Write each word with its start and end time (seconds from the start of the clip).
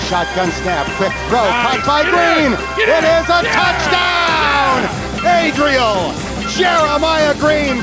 Dalton 0.00 0.06
takes 0.06 0.06
a 0.06 0.08
shotgun 0.08 0.50
snap. 0.52 0.86
Quick 0.96 1.12
throw. 1.28 1.44
Caught 1.44 1.86
by 1.86 2.02
Green. 2.02 2.52
It 2.78 3.04
is 3.04 3.28
a 3.28 3.42
touchdown. 3.52 4.88
Adriel 5.26 6.14
Jeremiah 6.48 7.34
Green. 7.38 7.76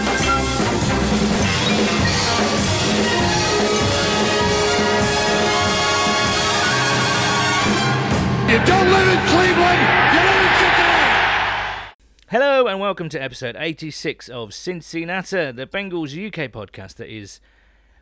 You 8.47 8.57
don't 8.65 8.89
live 8.89 9.07
in 9.09 9.19
Cleveland. 9.27 9.81
You 10.13 10.19
live 10.23 10.41
in 10.41 10.53
Cincinnati. 10.57 11.93
Hello 12.29 12.67
and 12.67 12.79
welcome 12.79 13.09
to 13.09 13.21
episode 13.21 13.55
86 13.59 14.29
of 14.29 14.53
Cincinnati, 14.53 15.51
the 15.51 15.67
Bengals 15.67 16.13
UK 16.15 16.49
podcast 16.51 16.95
that 16.95 17.09
is, 17.13 17.41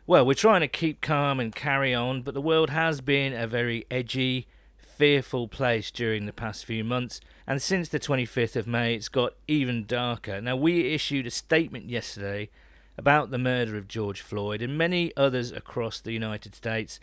well, 0.06 0.24
we're 0.24 0.34
trying 0.34 0.60
to 0.60 0.68
keep 0.68 1.00
calm 1.00 1.40
and 1.40 1.52
carry 1.52 1.92
on, 1.92 2.22
but 2.22 2.32
the 2.32 2.40
world 2.40 2.70
has 2.70 3.00
been 3.00 3.32
a 3.32 3.48
very 3.48 3.84
edgy, 3.90 4.46
fearful 4.78 5.48
place 5.48 5.90
during 5.90 6.26
the 6.26 6.32
past 6.32 6.64
few 6.64 6.84
months, 6.84 7.20
and 7.44 7.60
since 7.60 7.88
the 7.88 7.98
25th 7.98 8.54
of 8.54 8.68
May, 8.68 8.94
it's 8.94 9.08
got 9.08 9.34
even 9.48 9.84
darker. 9.84 10.40
Now, 10.40 10.54
we 10.54 10.94
issued 10.94 11.26
a 11.26 11.30
statement 11.30 11.90
yesterday 11.90 12.50
about 12.96 13.30
the 13.30 13.38
murder 13.38 13.76
of 13.76 13.88
George 13.88 14.20
Floyd 14.20 14.62
and 14.62 14.78
many 14.78 15.12
others 15.16 15.50
across 15.50 16.00
the 16.00 16.12
United 16.12 16.54
States. 16.54 17.00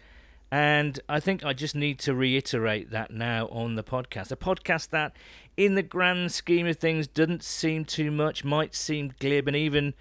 And 0.50 1.00
I 1.10 1.20
think 1.20 1.44
I 1.44 1.54
just 1.54 1.76
need 1.76 2.00
to 2.00 2.16
reiterate 2.16 2.90
that 2.92 3.12
now 3.12 3.48
on 3.48 3.76
the 3.76 3.84
podcast. 3.84 4.32
A 4.32 4.36
podcast 4.36 4.90
that, 4.90 5.14
in 5.58 5.76
the 5.76 5.84
grand 5.84 6.32
scheme 6.32 6.68
of 6.68 6.78
things, 6.78 7.08
doesn't 7.08 7.44
seem 7.44 7.84
too 7.86 8.12
much, 8.12 8.46
might 8.46 8.76
seem 8.76 9.14
glib 9.20 9.48
and 9.48 9.58
even 9.58 9.94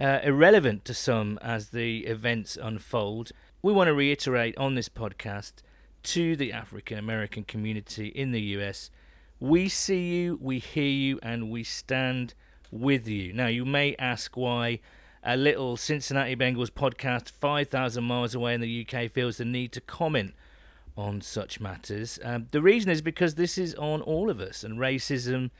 uh, 0.00 0.20
irrelevant 0.22 0.84
to 0.86 0.94
some 0.94 1.38
as 1.42 1.70
the 1.70 2.06
events 2.06 2.56
unfold. 2.60 3.32
We 3.62 3.72
want 3.72 3.88
to 3.88 3.94
reiterate 3.94 4.56
on 4.56 4.74
this 4.74 4.88
podcast 4.88 5.54
to 6.02 6.34
the 6.34 6.52
African 6.52 6.98
American 6.98 7.44
community 7.44 8.08
in 8.08 8.32
the 8.32 8.40
US 8.40 8.90
we 9.40 9.70
see 9.70 10.08
you, 10.08 10.38
we 10.40 10.58
hear 10.58 10.84
you, 10.84 11.18
and 11.22 11.50
we 11.50 11.64
stand 11.64 12.34
with 12.70 13.08
you. 13.08 13.32
Now, 13.32 13.46
you 13.46 13.64
may 13.64 13.96
ask 13.98 14.36
why 14.36 14.80
a 15.24 15.36
little 15.36 15.78
Cincinnati 15.78 16.36
Bengals 16.36 16.70
podcast 16.70 17.30
5,000 17.30 18.04
miles 18.04 18.34
away 18.34 18.54
in 18.54 18.60
the 18.60 18.86
UK 18.86 19.10
feels 19.10 19.38
the 19.38 19.46
need 19.46 19.72
to 19.72 19.80
comment 19.80 20.34
on 20.96 21.22
such 21.22 21.58
matters. 21.58 22.18
Um, 22.22 22.48
the 22.50 22.60
reason 22.60 22.90
is 22.90 23.00
because 23.00 23.34
this 23.34 23.56
is 23.56 23.74
on 23.76 24.02
all 24.02 24.28
of 24.28 24.40
us, 24.40 24.62
and 24.62 24.78
racism, 24.78 25.50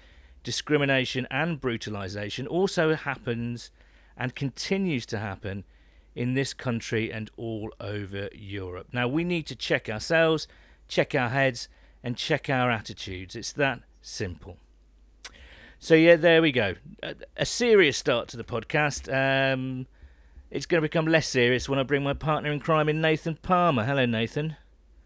discrimination, 0.44 1.26
and 1.30 1.58
brutalization 1.58 2.46
also 2.46 2.94
happens 2.94 3.70
and 4.20 4.36
continues 4.36 5.06
to 5.06 5.18
happen 5.18 5.64
in 6.14 6.34
this 6.34 6.52
country 6.52 7.10
and 7.10 7.30
all 7.38 7.72
over 7.80 8.28
Europe. 8.34 8.88
Now, 8.92 9.08
we 9.08 9.24
need 9.24 9.46
to 9.46 9.56
check 9.56 9.88
ourselves, 9.88 10.46
check 10.86 11.14
our 11.14 11.30
heads, 11.30 11.68
and 12.04 12.18
check 12.18 12.50
our 12.50 12.70
attitudes. 12.70 13.34
It's 13.34 13.52
that 13.52 13.80
simple. 14.02 14.58
So 15.78 15.94
yeah, 15.94 16.16
there 16.16 16.42
we 16.42 16.52
go. 16.52 16.74
A, 17.38 17.46
serious 17.46 17.96
start 17.96 18.28
to 18.28 18.36
the 18.36 18.44
podcast. 18.44 19.08
Um, 19.10 19.86
it's 20.50 20.66
going 20.66 20.82
to 20.82 20.86
become 20.86 21.06
less 21.06 21.26
serious 21.26 21.66
when 21.66 21.78
I 21.78 21.84
bring 21.84 22.02
my 22.02 22.12
partner 22.12 22.52
in 22.52 22.60
crime 22.60 22.90
in 22.90 23.00
Nathan 23.00 23.36
Palmer. 23.36 23.84
Hello, 23.84 24.04
Nathan. 24.04 24.56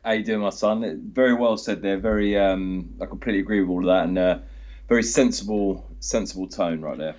How 0.04 0.12
you 0.12 0.24
doing, 0.24 0.40
my 0.40 0.50
son? 0.50 1.10
Very 1.12 1.34
well 1.34 1.56
said 1.56 1.80
there. 1.82 1.98
Very, 1.98 2.36
um, 2.36 2.92
I 3.00 3.06
completely 3.06 3.40
agree 3.40 3.60
with 3.60 3.70
all 3.70 3.78
of 3.78 3.86
that, 3.86 4.08
and 4.08 4.18
uh, 4.18 4.38
very 4.88 5.04
sensible, 5.04 5.88
sensible 6.00 6.48
tone 6.48 6.80
right 6.80 6.98
there. 6.98 7.14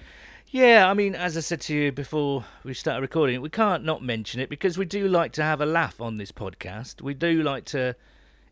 Yeah, 0.55 0.89
I 0.89 0.93
mean, 0.93 1.15
as 1.15 1.35
I 1.35 1.41
said 1.41 1.59
to 1.63 1.75
you 1.75 1.91
before 1.91 2.45
we 2.63 2.73
started 2.73 3.01
recording, 3.01 3.41
we 3.41 3.49
can't 3.49 3.83
not 3.83 4.01
mention 4.01 4.39
it 4.39 4.47
because 4.47 4.77
we 4.77 4.85
do 4.85 5.05
like 5.09 5.33
to 5.33 5.43
have 5.43 5.59
a 5.59 5.65
laugh 5.65 5.99
on 5.99 6.15
this 6.15 6.31
podcast. 6.31 7.01
We 7.01 7.13
do 7.13 7.43
like 7.43 7.65
to 7.65 7.97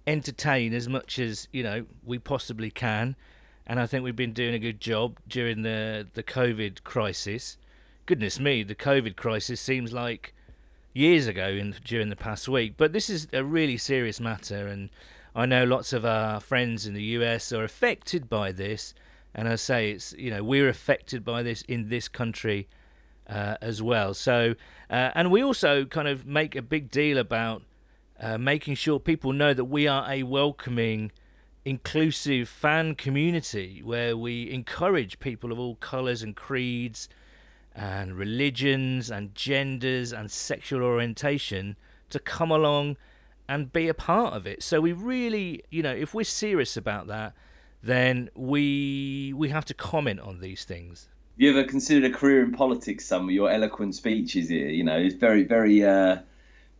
entertain 0.05 0.73
as 0.73 0.89
much 0.89 1.17
as 1.17 1.47
you 1.53 1.63
know 1.63 1.85
we 2.03 2.19
possibly 2.19 2.69
can 2.69 3.15
and 3.65 3.79
I 3.79 3.85
think 3.85 4.03
we've 4.03 4.17
been 4.17 4.33
doing 4.33 4.53
a 4.53 4.59
good 4.59 4.81
job 4.81 5.17
during 5.29 5.61
the 5.61 6.05
the 6.13 6.23
COVID 6.23 6.83
crisis. 6.83 7.55
Goodness 8.05 8.37
me, 8.37 8.63
the 8.63 8.75
COVID 8.75 9.15
crisis 9.15 9.61
seems 9.61 9.93
like 9.93 10.33
years 10.91 11.25
ago 11.25 11.47
in 11.47 11.73
during 11.85 12.09
the 12.09 12.17
past 12.17 12.49
week, 12.49 12.73
but 12.75 12.91
this 12.91 13.09
is 13.09 13.29
a 13.31 13.45
really 13.45 13.77
serious 13.77 14.19
matter, 14.19 14.67
and 14.67 14.89
I 15.33 15.45
know 15.45 15.63
lots 15.63 15.93
of 15.93 16.03
our 16.03 16.41
friends 16.41 16.85
in 16.85 16.95
the 16.95 17.03
US 17.17 17.53
are 17.53 17.63
affected 17.63 18.27
by 18.27 18.51
this, 18.51 18.93
and 19.33 19.47
I 19.47 19.55
say 19.55 19.91
it's 19.91 20.13
you 20.17 20.29
know 20.29 20.43
we're 20.43 20.69
affected 20.69 21.23
by 21.23 21.43
this 21.43 21.61
in 21.63 21.89
this 21.89 22.07
country 22.07 22.67
uh, 23.27 23.55
as 23.61 23.81
well. 23.81 24.13
So, 24.13 24.55
uh, 24.89 25.11
and 25.15 25.31
we 25.31 25.43
also 25.43 25.85
kind 25.85 26.07
of 26.07 26.25
make 26.25 26.55
a 26.55 26.61
big 26.61 26.91
deal 26.91 27.17
about 27.17 27.63
uh, 28.19 28.37
making 28.37 28.75
sure 28.75 28.99
people 28.99 29.33
know 29.33 29.53
that 29.53 29.65
we 29.65 29.87
are 29.87 30.09
a 30.09 30.23
welcoming 30.23 31.11
inclusive 31.65 32.49
fan 32.49 32.93
community 32.93 33.81
where 33.83 34.17
we 34.17 34.51
encourage 34.51 35.19
people 35.19 35.51
of 35.51 35.59
all 35.59 35.75
colours 35.75 36.21
and 36.21 36.35
creeds 36.35 37.07
and 37.73 38.15
religions 38.15 39.09
and 39.09 39.33
genders 39.33 40.11
and 40.11 40.29
sexual 40.29 40.83
orientation 40.83 41.75
to 42.09 42.19
come 42.19 42.51
along 42.51 42.97
and 43.47 43.73
be 43.73 43.87
a 43.87 43.93
part 43.93 44.33
of 44.33 44.45
it. 44.45 44.61
So 44.61 44.81
we 44.81 44.91
really, 44.91 45.63
you 45.69 45.81
know, 45.81 45.93
if 45.93 46.13
we're 46.13 46.23
serious 46.23 46.77
about 46.77 47.07
that, 47.07 47.33
then 47.83 48.29
we 48.33 49.33
we 49.35 49.49
have 49.49 49.65
to 49.65 49.73
comment 49.73 50.21
on 50.21 50.39
these 50.39 50.63
things. 50.63 51.09
Have 51.33 51.41
you 51.41 51.49
ever 51.49 51.67
considered 51.67 52.09
a 52.09 52.13
career 52.13 52.43
in 52.43 52.51
politics? 52.53 53.05
Some 53.05 53.25
of 53.25 53.31
your 53.31 53.51
eloquent 53.51 53.95
speeches 53.95 54.49
here, 54.49 54.69
you 54.69 54.83
know, 54.83 54.97
it's 54.97 55.15
very, 55.15 55.43
very 55.43 55.83
uh, 55.83 56.17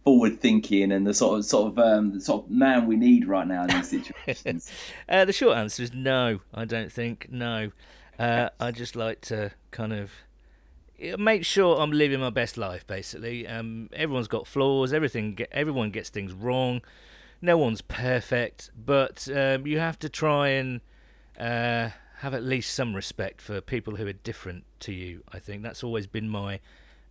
forward 0.04 0.40
thinking 0.40 0.92
and 0.92 1.08
the 1.08 1.14
sort 1.14 1.40
of 1.40 1.46
sort 1.46 1.72
of 1.72 1.80
um, 1.80 2.14
the 2.14 2.22
sort 2.22 2.46
of 2.46 2.52
man 2.52 2.86
we 2.86 2.96
need 2.96 3.28
right 3.28 3.48
now 3.48 3.64
in 3.64 3.70
these 3.70 3.90
situations? 4.26 4.72
uh, 5.10 5.26
the 5.26 5.34
short 5.34 5.58
answer 5.58 5.84
is 5.84 5.94
no. 5.94 6.40
I 6.54 6.66
don't 6.66 6.92
think 6.92 7.28
no. 7.32 7.72
Uh, 8.18 8.50
I 8.60 8.72
just 8.72 8.96
like 8.96 9.22
to 9.22 9.52
kind 9.72 9.92
of 9.92 10.12
make 11.18 11.44
sure 11.44 11.82
I'm 11.82 11.92
living 11.92 12.20
my 12.20 12.30
best 12.30 12.58
life. 12.58 12.86
Basically, 12.86 13.48
um, 13.48 13.90
everyone's 13.94 14.28
got 14.28 14.48
flaws. 14.48 14.94
Everything, 14.94 15.38
everyone 15.52 15.90
gets 15.90 16.10
things 16.10 16.32
wrong. 16.32 16.82
No 17.42 17.58
one's 17.58 17.82
perfect, 17.82 18.70
but 18.74 19.28
um, 19.36 19.68
you 19.68 19.80
have 19.80 20.00
to 20.00 20.08
try 20.08 20.50
and 20.50 20.80
uh, 21.40 21.90
have 22.20 22.34
at 22.34 22.44
least 22.44 22.74
some 22.74 22.96
respect 22.96 23.42
for 23.42 23.60
people 23.62 23.96
who 23.96 24.08
are 24.08 24.14
different 24.14 24.64
to 24.82 24.94
you. 24.94 25.24
I 25.32 25.40
think 25.40 25.64
that's 25.64 25.84
always 25.84 26.08
been 26.08 26.30
my 26.30 26.60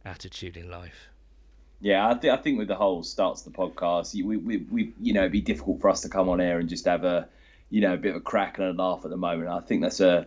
attitude 0.05 0.57
in 0.57 0.71
life. 0.71 1.09
Yeah, 1.81 2.09
I, 2.09 2.15
th- 2.15 2.33
I 2.33 2.37
think 2.37 2.59
with 2.59 2.69
the 2.69 2.77
whole 2.77 3.03
starts 3.03 3.43
the 3.43 3.51
podcast, 3.51 4.15
we, 4.15 4.37
we, 4.37 4.59
we, 4.59 4.93
you 5.01 5.13
know, 5.13 5.21
it'd 5.21 5.33
be 5.33 5.41
difficult 5.41 5.81
for 5.81 5.91
us 5.91 6.01
to 6.03 6.09
come 6.09 6.29
on 6.29 6.41
air 6.41 6.61
and 6.61 6.69
just 6.69 6.85
have 6.85 7.03
a, 7.05 7.29
you 7.71 7.81
know, 7.81 7.95
a 7.95 7.97
bit 7.97 8.11
of 8.11 8.17
a 8.17 8.21
crack 8.21 8.59
and 8.59 8.69
a 8.69 8.73
laugh 8.83 9.01
at 9.05 9.11
the 9.11 9.17
moment. 9.17 9.49
I 9.49 9.61
think 9.61 9.83
that's 9.83 10.01
a 10.01 10.27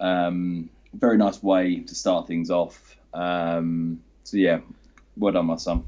um, 0.00 0.68
very 0.92 1.16
nice 1.16 1.42
way 1.42 1.80
to 1.80 1.94
start 1.94 2.26
things 2.26 2.50
off. 2.50 2.96
Um, 3.14 4.02
so 4.24 4.36
yeah, 4.36 4.58
well 5.16 5.32
done, 5.32 5.46
my 5.46 5.56
son. 5.56 5.84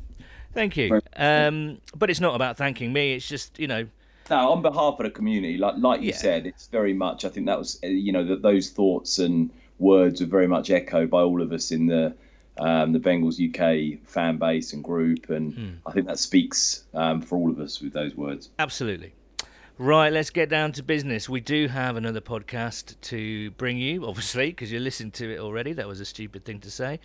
Thank 0.55 0.77
you. 0.77 1.01
Um, 1.17 1.81
but 1.97 2.11
it's 2.11 2.21
not 2.21 2.35
about 2.35 2.57
thanking 2.57 2.93
me. 2.93 3.15
It's 3.15 3.29
just 3.29 3.59
you 3.59 3.67
know. 3.67 3.87
No, 4.31 4.53
on 4.53 4.63
behalf 4.63 4.99
of 4.99 5.05
the 5.05 5.11
community, 5.11 5.57
like 5.57 5.75
like 5.79 6.01
you 6.01 6.11
yeah. 6.11 6.17
said, 6.17 6.47
it's 6.47 6.67
very 6.69 6.93
much. 6.93 7.25
I 7.25 7.29
think 7.29 7.47
that 7.47 7.59
was 7.59 7.79
you 7.83 8.13
know 8.13 8.25
that 8.25 8.43
those 8.43 8.71
thoughts 8.71 9.19
and 9.19 9.51
words 9.79 10.21
were 10.21 10.27
very 10.27 10.47
much 10.47 10.71
echoed 10.71 11.11
by 11.11 11.23
all 11.23 11.41
of 11.41 11.53
us 11.53 11.71
in 11.71 11.87
the 11.87 12.15
um, 12.59 12.93
the 12.93 12.99
Bengals 12.99 13.39
UK 13.39 14.01
fan 14.07 14.39
base 14.39 14.73
and 14.73 14.83
group, 14.83 15.31
and 15.31 15.55
hmm. 15.55 15.69
I 15.87 15.93
think 15.93 16.07
that 16.07 16.19
speaks 16.19 16.85
um, 16.95 17.23
for 17.23 17.37
all 17.39 17.51
of 17.51 17.61
us 17.61 17.81
with 17.81 17.93
those 17.93 18.15
words. 18.15 18.51
Absolutely. 18.59 19.15
Right, 19.81 20.13
let's 20.13 20.31
get 20.31 20.49
down 20.49 20.73
to 20.73 20.83
business. 20.83 21.29
We 21.29 21.41
do 21.41 21.69
have 21.69 21.97
another 21.97 22.21
podcast 22.21 23.01
to 23.03 23.53
bring 23.53 23.79
you, 23.79 24.05
obviously, 24.07 24.49
because 24.49 24.73
you 24.73 24.81
listened 24.81 25.15
to 25.15 25.33
it 25.33 25.39
already. 25.39 25.73
That 25.73 25.87
was 25.87 26.01
a 26.01 26.05
stupid 26.05 26.45
thing 26.45 26.59
to 26.61 26.71
say. 26.71 26.99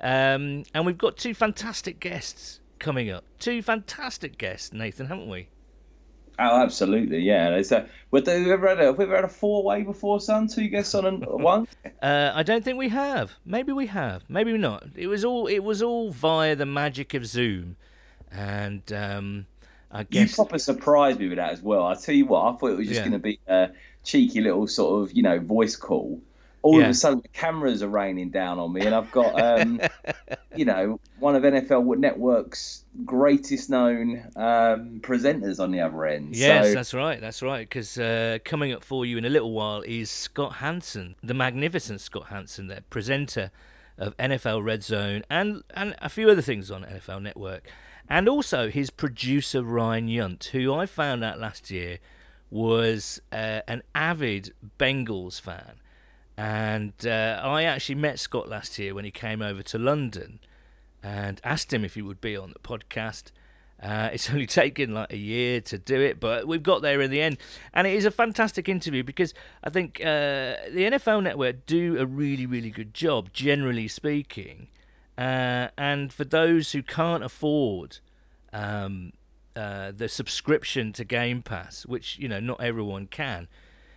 Um, 0.00 0.64
and 0.72 0.86
we've 0.86 0.96
got 0.96 1.18
two 1.18 1.34
fantastic 1.34 2.00
guests 2.00 2.60
coming 2.78 3.10
up. 3.10 3.24
Two 3.38 3.60
fantastic 3.60 4.38
guests, 4.38 4.72
Nathan, 4.72 5.06
haven't 5.06 5.28
we? 5.28 5.48
Oh, 6.38 6.62
absolutely, 6.62 7.20
yeah. 7.20 7.48
A, 7.48 7.64
have, 7.68 7.88
we 8.10 8.52
ever 8.52 8.68
had 8.68 8.80
a, 8.80 8.84
have 8.86 8.98
we 8.98 9.04
ever 9.04 9.14
had 9.14 9.24
a 9.24 9.28
four 9.28 9.62
way 9.62 9.82
before, 9.82 10.20
son? 10.20 10.48
Two 10.48 10.68
guests 10.68 10.94
on 10.94 11.06
and 11.06 11.24
one? 11.26 11.68
Uh, 12.02 12.32
I 12.34 12.42
don't 12.42 12.64
think 12.64 12.76
we 12.78 12.88
have. 12.88 13.32
Maybe 13.44 13.72
we 13.72 13.86
have. 13.86 14.24
Maybe 14.28 14.56
not. 14.58 14.84
It 14.96 15.06
was 15.06 15.24
all 15.24 15.46
it 15.46 15.60
was 15.60 15.82
all 15.82 16.10
via 16.10 16.56
the 16.56 16.66
magic 16.66 17.14
of 17.14 17.26
Zoom, 17.26 17.76
and 18.32 18.82
um, 18.92 19.46
I 19.92 20.02
guess 20.02 20.30
you 20.30 20.34
proper 20.34 20.58
surprised 20.58 21.20
me 21.20 21.28
with 21.28 21.38
that 21.38 21.52
as 21.52 21.62
well. 21.62 21.86
I 21.86 21.94
tell 21.94 22.14
you 22.14 22.26
what, 22.26 22.42
I 22.42 22.56
thought 22.56 22.72
it 22.72 22.78
was 22.78 22.88
just 22.88 22.98
yeah. 22.98 23.08
going 23.08 23.12
to 23.12 23.18
be 23.20 23.38
a 23.46 23.70
cheeky 24.02 24.40
little 24.40 24.66
sort 24.66 25.02
of 25.02 25.16
you 25.16 25.22
know 25.22 25.38
voice 25.38 25.76
call, 25.76 26.20
all 26.64 26.78
yeah. 26.78 26.86
of 26.86 26.90
a 26.92 26.94
sudden 26.94 27.20
the 27.20 27.28
cameras 27.28 27.82
are 27.82 27.88
raining 27.88 28.30
down 28.30 28.58
on 28.58 28.72
me, 28.72 28.80
and 28.86 28.94
I've 28.94 29.10
got, 29.10 29.38
um, 29.38 29.82
you 30.56 30.64
know, 30.64 30.98
one 31.18 31.36
of 31.36 31.42
NFL 31.42 31.98
Network's 31.98 32.86
greatest 33.04 33.68
known 33.68 34.24
um, 34.34 35.00
presenters 35.00 35.60
on 35.60 35.72
the 35.72 35.80
other 35.80 36.06
end. 36.06 36.34
Yes, 36.34 36.68
so... 36.68 36.74
that's 36.74 36.94
right, 36.94 37.20
that's 37.20 37.42
right. 37.42 37.68
Because 37.68 37.98
uh, 37.98 38.38
coming 38.46 38.72
up 38.72 38.82
for 38.82 39.04
you 39.04 39.18
in 39.18 39.26
a 39.26 39.28
little 39.28 39.52
while 39.52 39.82
is 39.82 40.10
Scott 40.10 40.54
Hanson, 40.54 41.16
the 41.22 41.34
magnificent 41.34 42.00
Scott 42.00 42.28
Hanson, 42.28 42.68
the 42.68 42.82
presenter 42.88 43.50
of 43.98 44.16
NFL 44.16 44.64
Red 44.64 44.82
Zone 44.82 45.22
and 45.30 45.62
and 45.74 45.94
a 46.00 46.08
few 46.08 46.30
other 46.30 46.42
things 46.42 46.70
on 46.70 46.82
NFL 46.82 47.22
Network. 47.22 47.68
and 48.08 48.26
also 48.26 48.70
his 48.70 48.88
producer 48.88 49.62
Ryan 49.62 50.08
Yunt, 50.08 50.46
who 50.46 50.72
I 50.72 50.86
found 50.86 51.22
out 51.22 51.38
last 51.38 51.70
year 51.70 51.98
was 52.50 53.20
uh, 53.30 53.60
an 53.68 53.82
avid 53.94 54.54
Bengals 54.78 55.38
fan. 55.40 55.74
And 56.36 56.92
uh, 57.06 57.40
I 57.42 57.62
actually 57.64 57.94
met 57.96 58.18
Scott 58.18 58.48
last 58.48 58.78
year 58.78 58.94
when 58.94 59.04
he 59.04 59.10
came 59.10 59.40
over 59.40 59.62
to 59.62 59.78
London 59.78 60.40
and 61.02 61.40
asked 61.44 61.72
him 61.72 61.84
if 61.84 61.94
he 61.94 62.02
would 62.02 62.20
be 62.20 62.36
on 62.36 62.52
the 62.52 62.58
podcast. 62.58 63.30
Uh, 63.80 64.08
it's 64.12 64.30
only 64.30 64.46
taken 64.46 64.94
like 64.94 65.12
a 65.12 65.16
year 65.16 65.60
to 65.60 65.78
do 65.78 66.00
it, 66.00 66.18
but 66.18 66.48
we've 66.48 66.62
got 66.62 66.82
there 66.82 67.00
in 67.00 67.10
the 67.10 67.20
end. 67.20 67.36
And 67.72 67.86
it 67.86 67.94
is 67.94 68.04
a 68.04 68.10
fantastic 68.10 68.68
interview 68.68 69.04
because 69.04 69.34
I 69.62 69.70
think 69.70 70.00
uh, 70.00 70.56
the 70.70 70.88
NFL 70.90 71.22
Network 71.22 71.66
do 71.66 71.98
a 71.98 72.06
really, 72.06 72.46
really 72.46 72.70
good 72.70 72.94
job, 72.94 73.32
generally 73.32 73.86
speaking, 73.86 74.68
uh, 75.16 75.68
and 75.78 76.12
for 76.12 76.24
those 76.24 76.72
who 76.72 76.82
can't 76.82 77.22
afford 77.22 77.98
um, 78.52 79.12
uh, 79.54 79.92
the 79.96 80.08
subscription 80.08 80.92
to 80.94 81.04
Game 81.04 81.42
Pass, 81.42 81.86
which 81.86 82.18
you 82.18 82.28
know 82.28 82.40
not 82.40 82.60
everyone 82.60 83.06
can, 83.06 83.46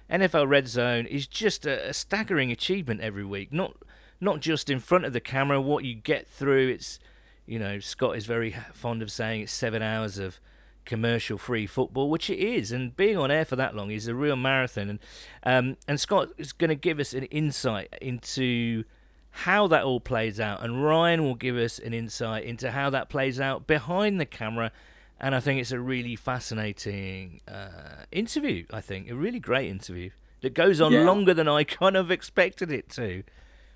NFL 0.09 0.48
Red 0.48 0.68
Zone 0.68 1.06
is 1.06 1.27
just 1.27 1.65
a, 1.65 1.89
a 1.89 1.94
staggering 1.94 2.51
achievement 2.51 3.01
every 3.01 3.25
week. 3.25 3.51
Not 3.51 3.75
not 4.19 4.39
just 4.39 4.69
in 4.69 4.80
front 4.80 5.06
of 5.06 5.13
the 5.13 5.19
camera, 5.19 5.62
what 5.62 5.83
you 5.83 5.95
get 5.95 6.27
through. 6.27 6.69
It's 6.69 7.00
you 7.45 7.59
know 7.59 7.80
Scott 7.80 8.18
is 8.18 8.25
very 8.25 8.56
fond 8.74 9.01
of 9.01 9.12
saying 9.12 9.42
it's 9.42 9.51
seven 9.51 9.81
hours 9.81 10.18
of 10.18 10.39
commercial 10.86 11.38
free 11.38 11.68
football, 11.68 12.09
which 12.09 12.30
it 12.30 12.39
is, 12.39 12.71
and 12.71 12.95
being 12.95 13.18
on 13.18 13.30
air 13.30 13.45
for 13.45 13.57
that 13.57 13.75
long 13.75 13.92
is 13.92 14.07
a 14.07 14.15
real 14.15 14.36
marathon. 14.36 14.89
And 14.89 15.00
um, 15.44 15.77
and 15.88 16.00
Scott 16.00 16.30
is 16.38 16.53
going 16.53 16.69
to 16.69 16.75
give 16.75 17.00
us 17.00 17.13
an 17.13 17.24
insight 17.25 17.94
into 18.01 18.86
how 19.30 19.68
that 19.68 19.83
all 19.83 20.00
plays 20.00 20.39
out, 20.39 20.63
and 20.63 20.83
Ryan 20.83 21.24
will 21.24 21.36
give 21.36 21.57
us 21.57 21.77
an 21.77 21.94
insight 21.94 22.45
into 22.45 22.71
how 22.71 22.89
that 22.89 23.10
plays 23.10 23.39
out 23.39 23.68
behind 23.68 24.19
the 24.19 24.25
camera. 24.25 24.71
And 25.19 25.34
I 25.34 25.40
think 25.40 25.60
it's 25.60 25.72
a 25.72 25.80
really 25.80 26.16
fascinating 26.16 27.42
uh, 27.48 28.04
interview. 28.12 28.66
I 28.72 28.81
think 28.81 29.10
a 29.10 29.16
really 29.16 29.40
great 29.40 29.69
interview 29.69 30.12
that 30.42 30.54
goes 30.54 30.80
on 30.80 30.92
yeah. 30.92 31.02
longer 31.02 31.34
than 31.34 31.48
I 31.48 31.64
kind 31.64 31.98
of 31.98 32.12
expected 32.12 32.72
it 32.72 32.90
to. 32.92 33.24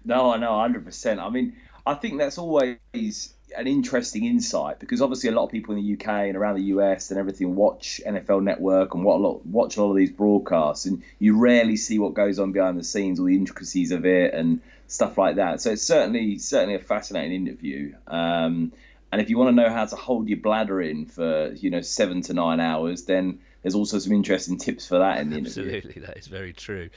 No, 0.06 0.34
I 0.34 0.38
know, 0.38 0.60
hundred 0.60 0.86
percent. 0.86 1.20
I 1.20 1.30
mean, 1.30 1.56
I 1.86 1.96
think 1.96 2.18
that's 2.18 2.38
always 2.38 3.34
an 3.56 3.68
interesting 3.68 4.26
insight 4.26 4.80
because 4.80 5.02
obviously 5.02 5.30
a 5.30 5.34
lot 5.34 5.44
of 5.44 5.52
people 5.52 5.76
in 5.76 5.84
the 5.84 5.94
UK 5.94 6.08
and 6.08 6.38
around 6.38 6.56
the 6.56 6.64
US 6.64 7.12
and 7.12 7.20
everything 7.20 7.56
watch 7.56 8.02
NFL 8.06 8.44
Network 8.44 8.94
and 8.96 9.04
watch 9.04 9.78
a 9.78 9.84
lot 9.84 9.92
of 9.92 9.98
these 9.98 10.12
broadcasts, 10.12 10.86
and 10.86 11.04
you 11.20 11.38
rarely 11.38 11.76
see 11.76 12.00
what 12.00 12.14
goes 12.14 12.40
on 12.40 12.52
behind 12.52 12.80
the 12.80 12.84
scenes, 12.84 13.20
all 13.20 13.26
the 13.26 13.36
intricacies 13.36 13.92
of 13.92 14.06
it, 14.06 14.34
and 14.34 14.62
stuff 14.88 15.18
like 15.18 15.36
that. 15.38 15.62
So 15.62 15.72
it's 15.72 15.84
certainly 15.84 16.38
certainly 16.38 16.76
a 16.76 16.80
fascinating 16.80 17.48
interview. 17.48 17.94
Um, 18.08 18.74
and 19.12 19.22
if 19.22 19.30
you 19.30 19.38
want 19.38 19.50
to 19.50 19.56
know 19.56 19.70
how 19.70 19.86
to 19.86 19.96
hold 19.96 20.30
your 20.30 20.40
bladder 20.40 20.82
in 20.82 21.06
for 21.06 21.52
you 21.54 21.70
know 21.70 21.82
seven 21.82 22.22
to 22.24 22.34
nine 22.34 22.60
hours, 22.60 23.04
then 23.04 23.40
there's 23.62 23.76
also 23.76 24.00
some 24.00 24.14
interesting 24.14 24.58
tips 24.58 24.88
for 24.88 24.98
that 25.00 25.20
in 25.20 25.30
the 25.30 25.38
Absolutely, 25.38 25.76
interview. 25.76 25.90
Absolutely, 25.90 26.08
that 26.08 26.18
is 26.18 26.28
very 26.28 26.54
true. 26.54 26.90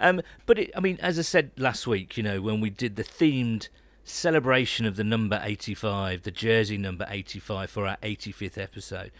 Um, 0.00 0.20
but 0.46 0.58
it, 0.58 0.70
I 0.76 0.80
mean, 0.80 0.98
as 1.00 1.18
I 1.18 1.22
said 1.22 1.50
last 1.56 1.86
week, 1.86 2.16
you 2.16 2.22
know, 2.22 2.40
when 2.40 2.60
we 2.60 2.70
did 2.70 2.96
the 2.96 3.04
themed 3.04 3.68
celebration 4.04 4.86
of 4.86 4.96
the 4.96 5.04
number 5.04 5.40
85, 5.42 6.22
the 6.22 6.30
jersey 6.30 6.78
number 6.78 7.06
85 7.08 7.70
for 7.70 7.86
our 7.86 7.96
85th 8.02 8.58
episode. 8.58 9.12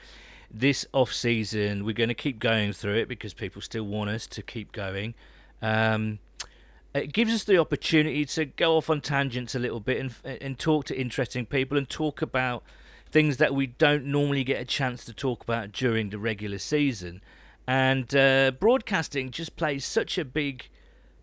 This 0.51 0.87
off 0.93 1.13
season, 1.13 1.85
we're 1.85 1.93
going 1.93 2.09
to 2.09 2.15
keep 2.15 2.39
going 2.39 2.73
through 2.73 2.95
it 2.95 3.09
because 3.09 3.35
people 3.35 3.61
still 3.61 3.85
want 3.85 4.09
us 4.09 4.27
to 4.29 4.43
keep 4.43 4.73
going. 4.73 5.15
Um, 5.61 6.21
it 6.95 7.13
gives 7.13 7.33
us 7.33 7.45
the 7.45 7.59
opportunity 7.59 8.25
to 8.25 8.45
go 8.47 8.77
off 8.77 8.89
on 8.91 9.01
tangents 9.01 9.55
a 9.55 9.59
little 9.59 9.81
bit 9.81 9.99
and 9.99 10.41
and 10.41 10.59
talk 10.59 10.85
to 10.87 10.99
interesting 10.99 11.47
people 11.47 11.77
and 11.77 11.89
talk 11.89 12.23
about 12.23 12.63
things 13.11 13.39
that 13.39 13.55
we 13.55 13.67
don't 13.67 14.05
normally 14.05 14.45
get 14.45 14.61
a 14.61 14.65
chance 14.65 15.05
to 15.05 15.13
talk 15.13 15.43
about 15.43 15.73
during 15.73 16.11
the 16.11 16.19
regular 16.19 16.59
season. 16.59 17.23
And 17.67 18.15
uh, 18.15 18.53
broadcasting 18.53 19.31
just 19.31 19.57
plays 19.57 19.85
such 19.85 20.19
a 20.19 20.25
big 20.25 20.69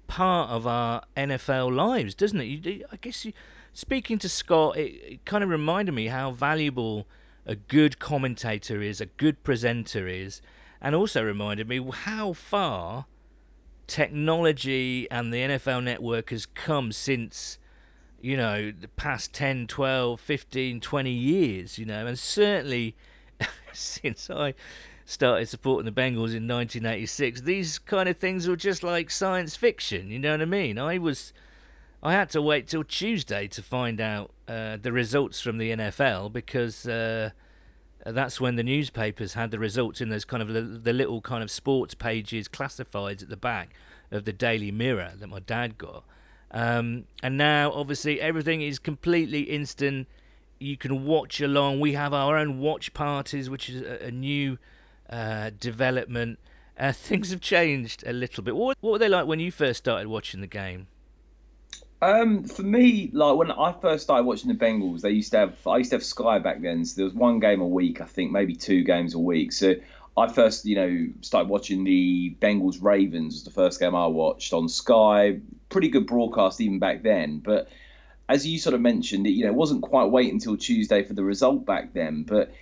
part 0.08 0.50
of 0.50 0.68
our 0.68 1.04
NFL 1.18 1.76
lives, 1.76 2.16
doesn't 2.16 2.40
it? 2.40 2.46
You, 2.46 2.86
I 2.92 2.98
guess 2.98 3.26
you, 3.26 3.34
speaking 3.74 4.18
to 4.20 4.30
Scott, 4.30 4.78
it, 4.78 4.94
it 5.04 5.26
kind 5.26 5.44
of 5.44 5.50
reminded 5.50 5.94
me 5.94 6.08
how 6.08 6.32
valuable 6.32 7.08
a 7.46 7.56
good 7.56 8.00
commentator 8.00 8.82
is, 8.82 9.02
a 9.02 9.06
good 9.06 9.44
presenter 9.44 10.08
is, 10.08 10.42
and 10.82 10.96
also 10.96 11.24
reminded 11.24 11.68
me 11.68 11.88
how 11.92 12.34
far 12.34 13.06
technology 13.88 15.10
and 15.12 15.34
the 15.34 15.38
NFL 15.38 15.84
network 15.84 16.30
has 16.32 16.46
come 16.46 16.92
since 16.92 17.58
you 18.26 18.36
know 18.36 18.72
the 18.72 18.88
past 18.88 19.34
10 19.34 19.68
12 19.68 20.20
15 20.20 20.80
20 20.80 21.12
years 21.12 21.78
you 21.78 21.86
know 21.86 22.08
and 22.08 22.18
certainly 22.18 22.96
since 23.72 24.32
i 24.32 24.52
started 25.06 25.48
supporting 25.48 25.86
the 25.86 25.92
bengals 25.92 26.34
in 26.34 26.48
1986 26.48 27.42
these 27.42 27.78
kind 27.78 28.10
of 28.10 28.18
things 28.18 28.48
were 28.48 28.56
just 28.56 28.82
like 28.82 29.12
science 29.12 29.56
fiction 29.56 30.10
you 30.10 30.18
know 30.18 30.32
what 30.32 30.42
i 30.42 30.46
mean? 30.46 30.80
I 30.80 30.98
was 30.98 31.34
i 32.02 32.14
had 32.14 32.32
to 32.32 32.42
wait 32.42 32.68
till 32.68 32.84
tuesday 32.84 33.48
to 33.48 33.62
find 33.62 34.02
out 34.02 34.32
uh, 34.48 34.78
the 34.82 34.92
results 34.92 35.40
from 35.40 35.60
the 35.60 35.72
nfl 35.76 36.34
because 36.34 36.88
uh, 36.88 37.30
that's 38.06 38.40
when 38.40 38.56
the 38.56 38.64
newspapers 38.64 39.34
had 39.34 39.52
the 39.52 39.60
results 39.60 40.00
in 40.00 40.10
those 40.10 40.26
kind 40.26 40.44
of 40.44 40.50
the, 40.50 40.62
the 40.62 40.94
little 40.94 41.22
kind 41.22 41.42
of 41.44 41.50
sports 41.50 41.96
pages, 41.96 42.48
classifieds 42.48 43.24
at 43.24 43.30
the 43.30 43.38
back 43.38 43.74
of 44.12 44.26
the 44.26 44.34
Daily 44.34 44.72
Mirror 44.72 45.14
that 45.20 45.28
my 45.28 45.40
dad 45.40 45.78
got. 45.78 46.04
Um, 46.52 47.06
and 47.24 47.38
now, 47.38 47.72
obviously, 47.72 48.22
everything 48.22 48.62
is 48.62 48.78
completely 48.80 49.42
instant. 49.42 50.08
You 50.60 50.78
can 50.78 51.06
watch 51.06 51.42
along. 51.42 51.80
We 51.80 51.94
have 51.94 52.14
our 52.14 52.38
own 52.38 52.60
watch 52.60 52.94
parties, 52.94 53.50
which 53.50 53.70
is 53.70 53.82
a, 53.82 54.08
a 54.08 54.12
new 54.12 54.60
uh, 55.10 55.52
development. 55.60 56.40
Uh, 56.80 56.92
things 56.94 57.32
have 57.32 57.42
changed 57.42 58.04
a 58.06 58.14
little 58.14 58.44
bit. 58.44 58.56
What, 58.56 58.78
what 58.82 58.92
were 58.92 59.00
they 59.00 59.10
like 59.10 59.26
when 59.26 59.40
you 59.40 59.52
first 59.52 59.80
started 59.80 60.08
watching 60.08 60.42
the 60.42 60.48
game? 60.48 60.88
Um, 62.06 62.44
for 62.44 62.62
me, 62.62 63.10
like 63.14 63.36
when 63.36 63.50
I 63.50 63.72
first 63.72 64.04
started 64.04 64.26
watching 64.26 64.50
the 64.50 64.54
Bengals, 64.54 65.02
they 65.02 65.10
used 65.10 65.32
to 65.32 65.40
have 65.40 65.56
I 65.66 65.78
used 65.78 65.90
to 65.90 65.96
have 65.96 66.04
Sky 66.04 66.38
back 66.38 66.62
then. 66.62 66.86
So 66.86 66.98
there 66.98 67.06
was 67.06 67.16
one 67.16 67.40
game 67.40 67.62
a 67.62 67.68
week, 67.68 68.00
I 68.00 68.06
think, 68.06 68.32
maybe 68.32 68.54
two 68.54 68.84
games 68.84 69.16
a 69.16 69.20
week. 69.20 69.52
So 69.52 69.74
I 70.16 70.32
first, 70.32 70.66
you 70.66 70.76
know, 70.76 71.08
started 71.22 71.50
watching 71.50 71.84
the 71.84 72.36
Bengals 72.40 72.78
Ravens 72.80 73.34
was 73.34 73.44
the 73.44 73.50
first 73.50 73.80
game 73.80 73.96
I 73.96 74.06
watched 74.06 74.54
on 74.54 74.70
Sky. 74.70 75.40
Pretty 75.70 75.88
good 75.88 76.06
broadcast 76.06 76.62
even 76.62 76.78
back 76.78 77.02
then, 77.02 77.40
but 77.40 77.70
as 78.30 78.46
you 78.46 78.60
sort 78.60 78.76
of 78.76 78.82
mentioned, 78.82 79.26
it 79.26 79.32
you 79.32 79.46
know 79.46 79.54
wasn't 79.54 79.82
quite 79.82 80.06
wait 80.06 80.32
until 80.32 80.56
Tuesday 80.58 81.02
for 81.02 81.14
the 81.14 81.24
result 81.24 81.66
back 81.66 81.94
then, 81.94 82.22
but 82.22 82.54